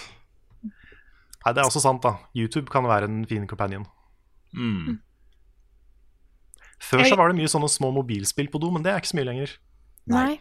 Nei, 0.64 1.50
det 1.52 1.60
er 1.60 1.66
også 1.68 1.80
sant, 1.84 2.00
da. 2.04 2.12
YouTube 2.32 2.72
kan 2.72 2.84
være 2.88 3.04
en 3.10 3.26
fin 3.28 3.44
companion. 3.48 3.84
Mm. 4.56 4.96
Før 6.80 7.04
så 7.04 7.16
var 7.20 7.28
det 7.28 7.36
mye 7.38 7.50
sånne 7.52 7.68
små 7.68 7.90
mobilspill 7.92 8.48
på 8.52 8.58
do, 8.62 8.68
men 8.72 8.82
det 8.84 8.90
er 8.92 8.96
ikke 9.02 9.12
så 9.12 9.18
mye 9.20 9.28
lenger. 9.28 9.48
Nei. 10.08 10.32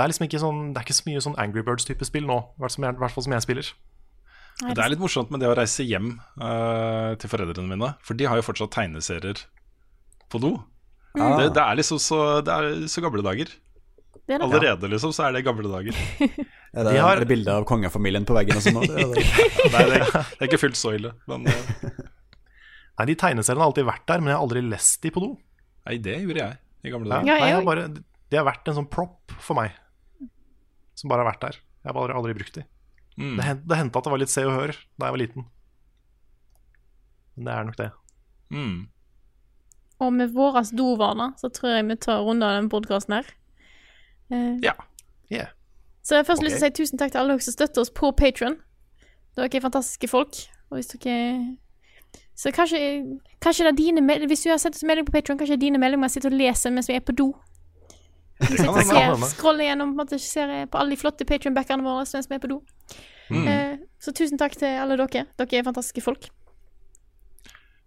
Det 0.00 0.06
er 0.06 0.12
liksom 0.14 0.24
ikke 0.30 0.40
sånn, 0.40 0.60
det 0.72 0.80
er 0.80 0.86
ikke 0.88 0.96
så 0.96 1.06
mye 1.10 1.20
sånn 1.28 1.34
Angry 1.44 1.62
Birds-type 1.66 2.06
spill 2.08 2.24
nå, 2.24 2.38
i 2.40 2.62
hvert 2.64 2.70
fall 2.70 2.76
som 2.78 2.84
jeg- 2.88 2.96
i 2.96 3.00
hvert 3.04 3.14
fall 3.18 3.24
som 3.28 3.34
jeg 3.36 3.44
spiller. 3.44 3.70
Det 4.60 4.80
er 4.80 4.90
litt 4.92 5.00
morsomt 5.00 5.30
med 5.32 5.40
det 5.40 5.48
å 5.48 5.54
reise 5.56 5.84
hjem 5.84 6.14
uh, 6.40 7.14
til 7.20 7.30
foreldrene 7.32 7.68
mine, 7.70 7.94
for 8.04 8.16
de 8.16 8.26
har 8.28 8.36
jo 8.40 8.44
fortsatt 8.44 8.72
tegneserier 8.74 9.38
på 10.32 10.40
do. 10.42 10.50
Mm. 11.16 11.36
Det, 11.38 11.46
det 11.56 11.62
er 11.64 11.76
liksom 11.80 11.98
så, 12.00 12.18
det 12.44 12.52
er 12.56 12.88
så 12.92 13.00
gamle 13.04 13.22
dager. 13.24 13.48
det 13.50 14.34
er 14.36 14.38
det. 14.38 14.44
Allerede, 14.46 14.90
liksom, 14.92 15.12
så 15.16 15.28
er 15.28 15.32
det 15.36 15.44
gamle 15.44 15.68
dager. 15.68 15.96
Er 16.70 16.84
det, 16.86 16.92
De 16.94 17.00
har- 17.02 17.16
er 17.16 17.24
det 17.24 17.26
bilde 17.32 17.50
av 17.50 17.64
kongefamilien 17.66 18.22
på 18.28 18.30
veggen 18.36 18.54
og 18.60 18.62
sånn? 18.62 18.76
Det 18.86 19.00
er. 19.02 19.08
Nei, 19.74 19.80
det 19.90 19.96
er, 20.04 20.12
er 20.38 20.46
ikke 20.46 20.60
fullt 20.62 20.76
så 20.78 20.92
ille. 20.94 21.10
Men 21.26 21.48
eh, 21.50 21.72
Nei, 23.00 23.06
De 23.10 23.16
tegneseriene 23.18 23.64
har 23.64 23.72
alltid 23.72 23.88
vært 23.88 24.04
der, 24.06 24.20
men 24.22 24.30
jeg 24.30 24.36
har 24.38 24.44
aldri 24.44 24.62
lest 24.68 25.00
de 25.02 25.10
på 25.10 25.22
do. 25.24 25.30
nei, 25.88 25.96
det 26.04 26.14
gjorde 26.20 26.44
jeg 26.44 26.60
i 26.86 26.92
gamle 26.94 27.10
dager. 27.10 27.26
Ja, 27.26 27.34
jeg 27.34 27.42
Nei, 27.42 27.48
jeg 27.50 27.56
har 27.58 27.66
bare, 27.66 27.88
de 28.30 28.38
har 28.38 28.46
vært 28.46 28.70
en 28.70 28.76
sånn 28.78 28.86
prop 28.92 29.34
for 29.42 29.58
meg, 29.58 29.74
som 31.00 31.10
bare 31.12 31.24
har 31.24 31.32
vært 31.32 31.46
der. 31.46 31.58
Jeg 31.80 31.88
har 31.88 31.96
bare 31.96 32.16
aldri 32.18 32.36
brukt 32.36 32.58
de. 32.60 32.66
Mm. 33.16 33.34
Det, 33.36 33.56
det 33.68 33.78
hendte 33.80 34.00
at 34.00 34.06
det 34.06 34.12
var 34.12 34.20
litt 34.22 34.32
Se 34.32 34.44
og 34.46 34.54
Hør 34.54 34.76
da 35.00 35.08
jeg 35.08 35.16
var 35.16 35.22
liten. 35.22 35.46
Men 37.36 37.48
det 37.48 37.54
er 37.56 37.68
nok 37.68 37.78
det. 37.80 37.90
Mm. 38.52 38.76
Og 40.00 40.12
med 40.16 40.32
våre 40.34 40.62
dovaner 40.76 41.32
så 41.40 41.50
tror 41.52 41.76
jeg 41.76 41.88
vi 41.88 41.96
tar 42.00 42.22
runde 42.24 42.46
av 42.46 42.58
den 42.58 42.70
podkasten 42.72 43.18
her. 43.18 43.32
Eh, 44.30 44.56
Ja. 44.64 44.76
Yeah. 45.30 45.50
Så 46.02 46.16
jeg 46.16 46.24
har 46.24 46.28
først 46.32 46.42
lyst 46.42 46.56
til 46.58 46.64
å 46.64 46.70
si 46.70 46.76
tusen 46.80 46.98
takk 46.98 47.12
til 47.12 47.20
alle 47.20 47.36
dere 47.36 47.44
som 47.44 47.54
støtter 47.54 47.84
oss 47.84 47.92
på 47.94 48.10
Patron. 48.16 48.56
Dere 49.36 49.50
er 49.52 49.62
fantastiske 49.62 50.08
folk. 50.10 50.40
Og 50.70 50.78
hvis 50.78 50.90
dere 50.94 51.56
Så 52.34 52.50
kanskje, 52.56 53.20
kanskje 53.42 53.66
det 53.66 53.72
er 53.72 53.76
dine 53.76 54.26
Hvis 54.26 54.42
du 54.42 54.50
har 54.50 54.58
sett 54.58 54.74
oss 54.74 54.82
melding 54.82 55.04
på 55.04 55.12
Patron, 55.12 55.36
kanskje 55.36 55.56
det 55.56 55.58
er 55.60 55.66
dine 55.66 55.78
meldinger 55.78 56.08
jeg 56.08 56.10
sitter 56.16 56.32
og 56.32 56.40
leser 56.40 56.70
mens 56.70 56.88
vi 56.88 56.96
er 56.96 57.04
på 57.04 57.12
do. 57.12 57.34
Vi 58.40 58.56
sitter 58.56 59.12
og 59.12 59.24
scroller 59.30 59.66
gjennom 59.68 59.92
på 59.94 60.00
jeg 60.00 60.00
måte, 60.00 60.18
ser 60.24 60.52
på 60.72 60.78
alle 60.80 60.94
de 60.94 61.00
flotte 61.00 61.26
Patron-backerne 61.28 61.84
våre 61.84 62.06
mens 62.08 62.28
vi 62.30 62.34
er 62.38 62.42
på 62.42 62.48
do. 62.50 62.60
Mm. 63.30 63.46
Eh, 63.46 63.74
så 64.02 64.12
tusen 64.16 64.38
takk 64.40 64.56
til 64.58 64.78
alle 64.80 64.96
dere. 64.96 65.26
Dere 65.38 65.58
er 65.60 65.66
fantastiske 65.66 66.02
folk. 66.02 66.30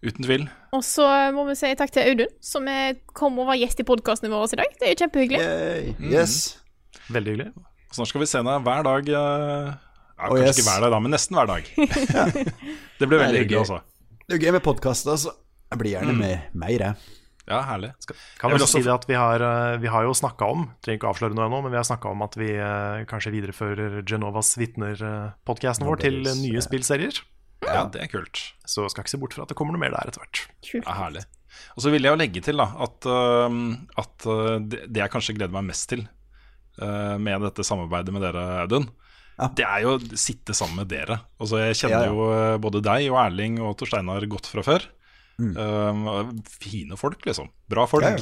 Uten 0.04 0.26
tvil. 0.26 0.42
Og 0.76 0.82
så 0.84 1.06
må 1.36 1.46
vi 1.48 1.56
si 1.56 1.70
takk 1.80 1.92
til 1.96 2.04
Audun, 2.12 2.32
som 2.44 2.68
er- 2.68 2.98
kom 3.16 3.38
og 3.40 3.48
var 3.48 3.56
gjest 3.56 3.80
i 3.80 3.84
podkastene 3.88 4.30
våre 4.30 4.52
i 4.52 4.60
dag. 4.60 4.68
Det 4.80 4.88
er 4.88 4.94
jo 4.96 5.00
kjempehyggelig. 5.06 5.96
Mm. 6.00 6.12
Yes. 6.12 6.58
Veldig 7.10 7.32
hyggelig. 7.38 7.54
Snart 7.94 8.08
skal 8.12 8.20
vi 8.22 8.26
se 8.28 8.38
henne 8.42 8.58
hver 8.64 8.84
dag. 8.84 9.08
Ja, 9.08 9.24
kanskje 10.20 10.32
Oh, 10.32 10.38
kanskje 10.38 10.48
yes. 10.48 10.58
ikke 10.60 10.70
hver 10.70 10.82
dag, 10.82 10.92
da, 10.92 11.00
men 11.00 11.12
nesten 11.12 11.36
hver 11.36 11.48
dag. 11.48 11.64
det 13.00 13.08
blir 13.10 13.18
Nei, 13.18 13.26
veldig 13.26 13.34
det 13.34 13.44
hyggelig, 13.44 13.56
gøy. 13.56 13.60
altså. 13.60 13.80
Det 14.28 14.34
er 14.36 14.38
jo 14.40 14.46
gøy 14.46 14.52
med 14.56 14.64
podkaster, 14.64 15.18
så 15.18 15.32
jeg 15.72 15.80
blir 15.80 15.92
gjerne 15.96 16.14
Mm. 16.14 16.20
med 16.20 16.40
mer, 16.54 16.70
jeg. 16.70 16.96
Ja, 17.50 17.60
herlig. 17.68 17.92
Kan 18.40 18.54
Jeg 18.54 18.62
også 18.62 18.80
si 18.80 18.86
det 18.86 18.94
at 18.94 19.06
vi 19.10 19.18
har, 19.20 19.44
eh, 19.44 19.78
vi 19.84 19.90
har 19.92 20.06
jo 20.08 20.14
snakka 20.16 20.48
om 20.48 20.64
trenger 20.80 21.02
ikke 21.02 21.10
avsløre 21.12 21.36
noe 21.36 21.50
ennå, 21.50 21.60
men 21.66 21.74
vi 21.74 21.80
har 21.82 21.88
snakka 21.88 22.14
om 22.14 22.24
at 22.24 22.38
vi 22.40 22.54
eh, 22.56 23.04
kanskje 23.10 23.34
viderefører 23.36 24.00
Genovas 24.08 24.54
vitner-podkasten 24.62 25.88
vår 25.90 26.04
til 26.06 26.22
nye 26.24 26.56
ja. 26.56 26.64
spillserier. 26.64 27.20
Ja, 27.64 27.86
det 27.92 28.02
er 28.06 28.12
kult. 28.12 28.40
Så 28.68 28.88
skal 28.92 29.04
ikke 29.04 29.16
se 29.16 29.20
bort 29.20 29.36
fra 29.36 29.44
at 29.44 29.52
det 29.52 29.58
kommer 29.60 29.76
noe 29.76 29.84
mer 29.84 29.96
der 29.96 30.12
etter 30.12 30.24
hvert. 30.24 30.46
Kult. 30.64 30.88
Ja, 30.88 30.96
herlig. 31.02 31.26
Og 31.76 31.84
så 31.86 31.92
vil 31.94 32.04
jeg 32.04 32.16
jo 32.16 32.20
legge 32.20 32.42
til 32.44 32.60
da, 32.60 32.66
at, 32.82 33.06
at 34.02 34.26
øh, 34.32 34.58
det, 34.64 34.88
jeg 34.98 35.12
kanskje 35.14 35.36
gleder 35.38 35.54
meg 35.54 35.68
mest 35.68 35.86
til 35.92 36.08
øh, 36.82 37.16
med 37.22 37.46
dette 37.46 37.66
samarbeidet 37.68 38.16
med 38.16 38.26
dere, 38.26 38.46
Audun, 38.64 38.88
det 39.58 39.66
er 39.66 39.84
jo 39.84 39.96
å 39.98 40.18
sitte 40.20 40.56
sammen 40.58 40.84
med 40.84 40.92
dere. 40.92 41.20
Altså, 41.42 41.60
jeg 41.62 41.78
kjenner 41.80 42.06
Ja, 42.06 42.10
ja. 42.10 42.12
jo 42.14 42.26
øh, 42.34 42.58
både 42.62 42.84
deg 42.86 43.08
og 43.12 43.20
Erling 43.24 43.60
og 43.66 43.76
Tor 43.80 43.90
Steinar 43.90 44.26
godt 44.30 44.50
fra 44.50 44.64
før. 44.66 44.86
Mm. 45.42 45.54
Uh, 45.58 46.32
fine 46.62 46.98
folk, 47.00 47.26
liksom. 47.26 47.52
Bra 47.70 47.88
folk. 47.90 48.06
Ja, 48.06 48.18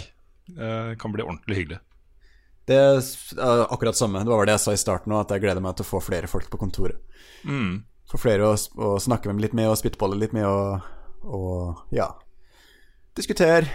Uh, 0.51 0.95
kan 0.99 1.13
bli 1.13 1.23
ordentlig 1.23 1.55
hyggelig. 1.55 1.77
Det 2.67 2.75
er 2.75 2.97
uh, 2.97 3.67
akkurat 3.71 3.95
samme. 3.95 4.19
Det 4.25 4.33
var 4.33 4.45
det 4.49 4.55
jeg 4.57 4.63
sa 4.65 4.73
i 4.75 4.79
starten 4.81 5.13
òg, 5.13 5.21
at 5.23 5.31
jeg 5.35 5.43
gleder 5.45 5.63
meg 5.63 5.77
til 5.77 5.85
å 5.85 5.89
få 5.93 6.01
flere 6.03 6.27
folk 6.27 6.49
på 6.51 6.59
kontoret. 6.59 6.97
Mm. 7.47 7.85
Få 8.11 8.19
flere 8.19 8.49
å, 8.49 8.57
å 8.57 8.89
snakke 8.99 9.31
med 9.31 9.45
litt 9.45 9.55
med 9.55 9.69
og 9.71 9.77
spyttbolle 9.79 10.17
litt 10.19 10.33
med 10.35 10.43
og, 10.49 10.89
og 11.23 11.95
ja 11.95 12.09
Diskutere 13.15 13.69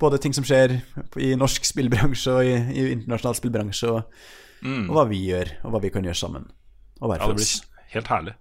både 0.00 0.18
ting 0.20 0.34
som 0.36 0.44
skjer 0.44 0.76
i 1.22 1.30
norsk 1.38 1.64
spillbransje 1.70 2.34
og 2.34 2.44
i, 2.50 2.52
i 2.74 2.84
internasjonal 2.98 3.38
spillbransje, 3.38 3.94
og, 3.94 4.20
Mm. 4.58 4.88
og 4.90 4.96
hva 4.96 5.04
vi 5.06 5.20
gjør, 5.22 5.52
og 5.62 5.70
hva 5.70 5.80
vi 5.84 5.90
kan 5.94 6.02
gjøre 6.02 6.18
sammen. 6.18 6.48
Og 6.98 7.12
hver 7.12 7.20
Ja, 7.22 7.26
det 7.30 7.36
blir 7.38 7.90
helt 7.94 8.08
herlig. 8.10 8.32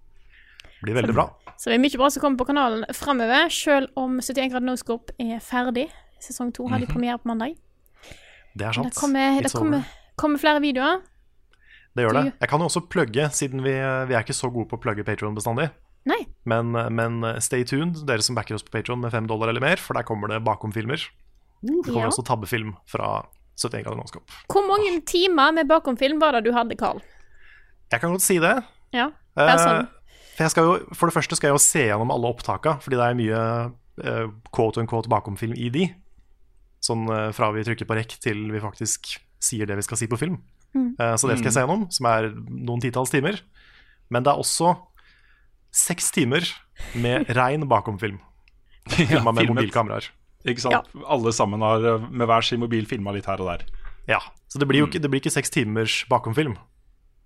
Blir 0.81 0.95
veldig 0.97 1.13
bra. 1.13 1.25
Så 1.57 1.69
det 1.71 1.77
er 1.77 1.81
mye 1.81 1.97
bra 1.97 2.09
som 2.13 2.21
kommer 2.21 2.37
på 2.37 2.47
kanalen 2.51 2.83
framover, 2.93 3.49
selv 3.53 3.89
om 3.97 4.19
71 4.21 4.51
grader 4.53 4.65
Noscope 4.67 5.13
er 5.19 5.39
ferdig. 5.41 5.87
Sesong 6.21 6.51
to 6.53 6.67
har 6.69 6.79
de 6.81 6.87
premiere 6.89 7.17
på 7.21 7.29
mandag. 7.31 7.55
Det 8.57 8.65
er 8.67 8.73
sant. 8.77 8.89
Det 8.91 8.97
kommer, 8.97 9.41
det 9.41 9.51
kommer, 9.53 9.83
kommer 10.17 10.41
flere 10.41 10.61
videoer. 10.61 11.01
Det 11.97 12.05
gjør 12.05 12.13
det. 12.19 12.23
Jeg 12.41 12.49
kan 12.51 12.61
jo 12.61 12.67
også 12.69 12.83
plugge, 12.93 13.25
siden 13.33 13.63
vi, 13.65 13.73
vi 13.73 14.13
er 14.17 14.21
ikke 14.25 14.35
så 14.37 14.49
gode 14.53 14.69
på 14.69 14.77
å 14.77 14.81
plugge 14.81 15.05
Patron 15.05 15.33
bestandig. 15.37 15.69
Nei. 16.07 16.19
Men, 16.47 16.71
men 16.93 17.17
stay 17.43 17.65
tuned, 17.67 18.03
dere 18.07 18.21
som 18.23 18.37
backer 18.37 18.55
oss 18.55 18.63
på 18.63 18.71
Patron 18.77 19.01
med 19.01 19.11
fem 19.11 19.25
dollar 19.27 19.49
eller 19.51 19.63
mer, 19.65 19.81
for 19.81 19.97
der 19.97 20.05
kommer 20.07 20.29
det 20.31 20.43
bakomfilmer. 20.45 21.01
Det 21.65 21.73
kommer 21.87 22.05
Ja. 22.05 22.11
også 22.11 22.23
tabbefilm 22.25 22.75
fra 22.85 23.25
71 23.57 23.81
grader 23.83 23.97
nonskap. 23.97 24.29
Hvor 24.53 24.65
mange 24.69 25.01
timer 25.09 25.51
med 25.57 25.67
bakomfilm 25.67 26.21
var 26.21 26.37
det 26.37 26.45
du 26.45 26.53
hadde, 26.53 26.77
Carl? 26.77 27.01
Jeg 27.91 27.99
kan 28.03 28.13
godt 28.13 28.21
si 28.25 28.37
det. 28.43 28.53
Ja, 28.93 29.09
det 29.35 29.47
er 29.49 29.57
sånn. 29.57 29.81
Eh, 29.81 29.93
For, 30.37 30.45
jeg 30.45 30.53
skal 30.53 30.67
jo, 30.69 30.73
for 30.93 31.09
det 31.09 31.15
første 31.17 31.37
skal 31.39 31.49
jeg 31.49 31.57
jo 31.57 31.63
se 31.63 31.81
gjennom 31.87 32.11
alle 32.13 32.29
opptaka, 32.29 32.75
fordi 32.83 32.99
det 32.99 33.05
er 33.07 33.15
mye 33.17 33.39
eh, 34.05 34.27
quote 34.53 34.77
unquote 34.83 35.09
bakomfilm 35.09 35.55
i 35.57 35.71
de. 35.73 35.87
Sånn 36.85 37.07
eh, 37.09 37.31
fra 37.33 37.49
vi 37.55 37.63
trykker 37.65 37.89
på 37.89 37.97
rekk 37.97 38.13
til 38.21 38.43
vi 38.53 38.61
faktisk 38.61 39.15
sier 39.41 39.65
det 39.69 39.79
vi 39.79 39.85
skal 39.87 39.97
si 39.97 40.07
på 40.11 40.19
film. 40.21 40.37
Mm. 40.77 40.91
Eh, 41.01 41.15
så 41.17 41.25
det 41.31 41.39
skal 41.39 41.49
jeg 41.49 41.55
se 41.57 41.63
gjennom, 41.65 41.87
som 41.93 42.09
er 42.11 42.29
noen 42.37 42.83
titalls 42.83 43.09
timer. 43.13 43.41
Men 44.13 44.23
det 44.23 44.31
er 44.35 44.43
også 44.45 44.75
seks 45.73 46.11
timer 46.15 46.45
med 46.95 47.27
rein 47.39 47.65
bakomfilm. 47.69 48.21
Filma 48.93 49.33
med 49.35 49.49
mobilkameraer. 49.49 50.05
Ikke 50.47 50.63
sant? 50.63 50.87
Alle 51.09 51.33
sammen 51.35 51.65
har 51.65 51.83
med 52.07 52.29
hver 52.29 52.45
sin 52.45 52.61
mobil 52.61 52.85
filma 52.87 53.11
litt 53.11 53.25
her 53.27 53.41
og 53.43 53.49
der. 53.49 53.65
Ja, 54.07 54.21
Så 54.47 54.61
det 54.61 54.67
blir 54.69 54.85
jo 54.85 54.87
ikke, 54.87 55.01
det 55.03 55.09
blir 55.11 55.19
ikke 55.19 55.33
seks 55.33 55.49
timers 55.51 56.05
bakomfilm. 56.07 56.53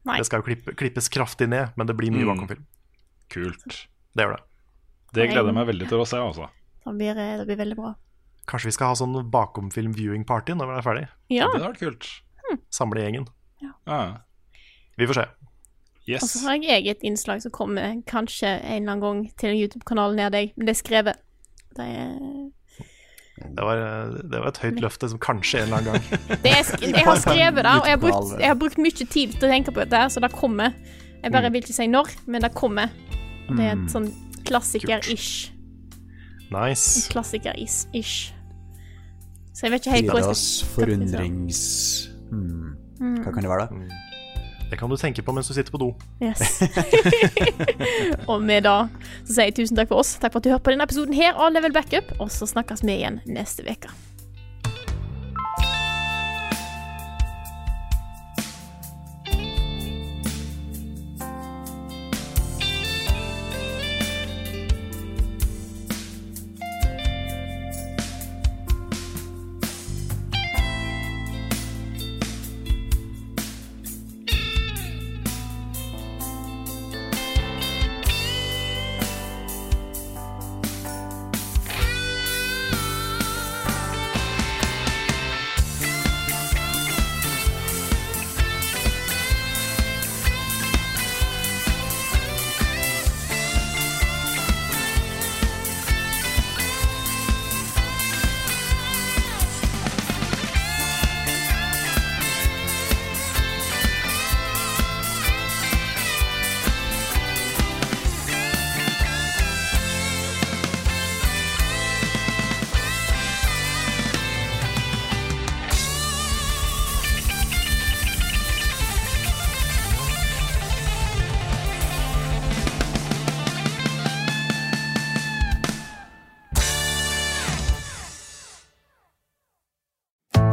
Nei. 0.08 0.16
Det 0.18 0.26
skal 0.26 0.42
jo 0.42 0.48
klippe, 0.48 0.74
klippes 0.80 1.12
kraftig 1.14 1.46
ned, 1.52 1.76
men 1.78 1.86
det 1.86 1.94
blir 2.00 2.10
mye 2.10 2.24
Mm. 2.26 2.32
bakomfilm. 2.34 2.64
Kult. 3.32 3.78
Det 4.16 4.26
gjør 4.26 4.36
det. 4.38 4.42
Det 5.16 5.28
gleder 5.32 5.50
jeg 5.52 5.58
meg 5.58 5.68
veldig 5.72 5.88
til 5.92 6.02
å 6.04 6.08
se, 6.08 6.20
altså. 6.24 6.48
Det 6.86 6.94
blir, 6.98 7.16
det 7.16 7.46
blir 7.50 7.60
veldig 7.60 7.78
bra. 7.80 7.94
Kanskje 8.50 8.72
vi 8.72 8.76
skal 8.76 8.92
ha 8.92 8.96
sånn 8.98 9.14
bakomfilm 9.32 9.94
viewing 9.96 10.24
party 10.28 10.56
når 10.58 10.70
vi 10.72 10.78
er 10.80 10.86
ferdig? 10.88 11.04
Ja. 11.32 11.48
Det 11.52 11.60
hadde 11.62 11.68
vært 11.70 11.82
kult. 11.84 12.08
Samle 12.74 13.04
gjengen. 13.06 13.28
Ja. 13.62 14.02
Vi 14.98 15.08
får 15.08 15.20
se. 15.22 15.26
Og 16.18 16.24
så 16.28 16.40
har 16.50 16.58
jeg 16.66 16.88
et 16.92 17.04
innslag 17.08 17.44
som 17.44 17.52
kommer 17.56 17.94
kanskje 18.10 18.50
en 18.58 18.82
eller 18.82 18.96
annen 18.96 19.04
gang 19.04 19.20
til 19.40 19.54
YouTube-kanalen 19.62 20.18
nær 20.20 20.32
deg, 20.34 20.52
men 20.58 20.68
det 20.68 20.74
er 20.74 20.80
skrevet. 20.82 21.22
Det 21.78 21.86
er 21.86 22.50
Det 23.56 23.64
var, 23.64 23.80
det 24.32 24.40
var 24.42 24.48
et 24.52 24.60
høyt 24.66 24.82
løfte 24.84 25.08
som 25.14 25.22
kanskje 25.22 25.62
en 25.62 25.70
eller 25.70 25.78
annen 25.78 25.94
gang. 25.94 26.26
Det 26.44 26.52
er, 26.52 26.66
sk- 26.68 26.84
jeg 26.90 27.06
har 27.08 27.22
skrevet 27.22 27.64
det, 27.64 27.72
og 27.78 27.88
jeg 27.88 27.96
har, 27.96 28.02
brukt, 28.02 28.34
jeg 28.42 28.50
har 28.52 28.58
brukt 28.60 28.82
mye 28.82 29.06
tid 29.06 29.38
til 29.38 29.48
å 29.48 29.52
tenke 29.54 29.72
på 29.74 29.82
dette, 29.86 30.02
så 30.14 30.20
det 30.26 30.32
kommer. 30.36 30.76
Jeg 31.22 31.32
bare 31.32 31.48
Mm. 31.50 31.54
vil 31.54 31.62
ikke 31.64 31.78
si 31.78 31.88
når, 31.88 32.12
men 32.28 32.42
det 32.44 32.52
kommer. 32.58 32.90
Og 33.50 33.58
det 33.58 33.66
er 33.66 33.76
Mm. 33.76 33.86
et 33.86 33.92
sånn 33.92 34.12
klassiker-ish. 34.46 35.52
Nice. 36.52 37.08
En 37.08 37.12
klassiker-ish. 37.14 38.34
Så 39.54 39.68
jeg 39.68 39.72
vet 39.72 39.86
ikke 39.86 39.96
helt 39.98 40.10
hvor 40.12 40.22
jeg 40.22 40.36
skal 40.36 40.68
forundrings... 40.76 41.62
Hmm. 42.32 42.76
Mm. 43.02 43.18
Hva 43.26 43.32
kan 43.34 43.44
det 43.44 43.50
være, 43.50 43.68
da? 43.68 43.98
Det 44.72 44.78
kan 44.80 44.90
du 44.90 44.96
tenke 44.96 45.22
på 45.26 45.34
mens 45.36 45.48
du 45.50 45.54
sitter 45.54 45.72
på 45.74 45.80
do. 45.82 45.90
Yes. 46.24 46.62
og 48.32 48.42
med 48.42 48.64
da 48.64 48.88
så 49.26 49.34
sier 49.34 49.50
jeg 49.50 49.56
tusen 49.58 49.76
takk 49.76 49.90
for 49.92 50.00
oss. 50.00 50.14
Takk 50.22 50.32
for 50.32 50.40
at 50.40 50.46
du 50.48 50.52
hørte 50.54 50.64
på 50.64 50.72
denne 50.72 50.86
episoden 50.88 51.14
her 51.18 51.34
av 51.36 51.52
Level 51.52 51.74
Backup, 51.76 52.14
og 52.24 52.30
så 52.32 52.48
snakkes 52.48 52.84
vi 52.88 52.96
igjen 53.02 53.20
neste 53.28 53.66
uke. 53.68 53.92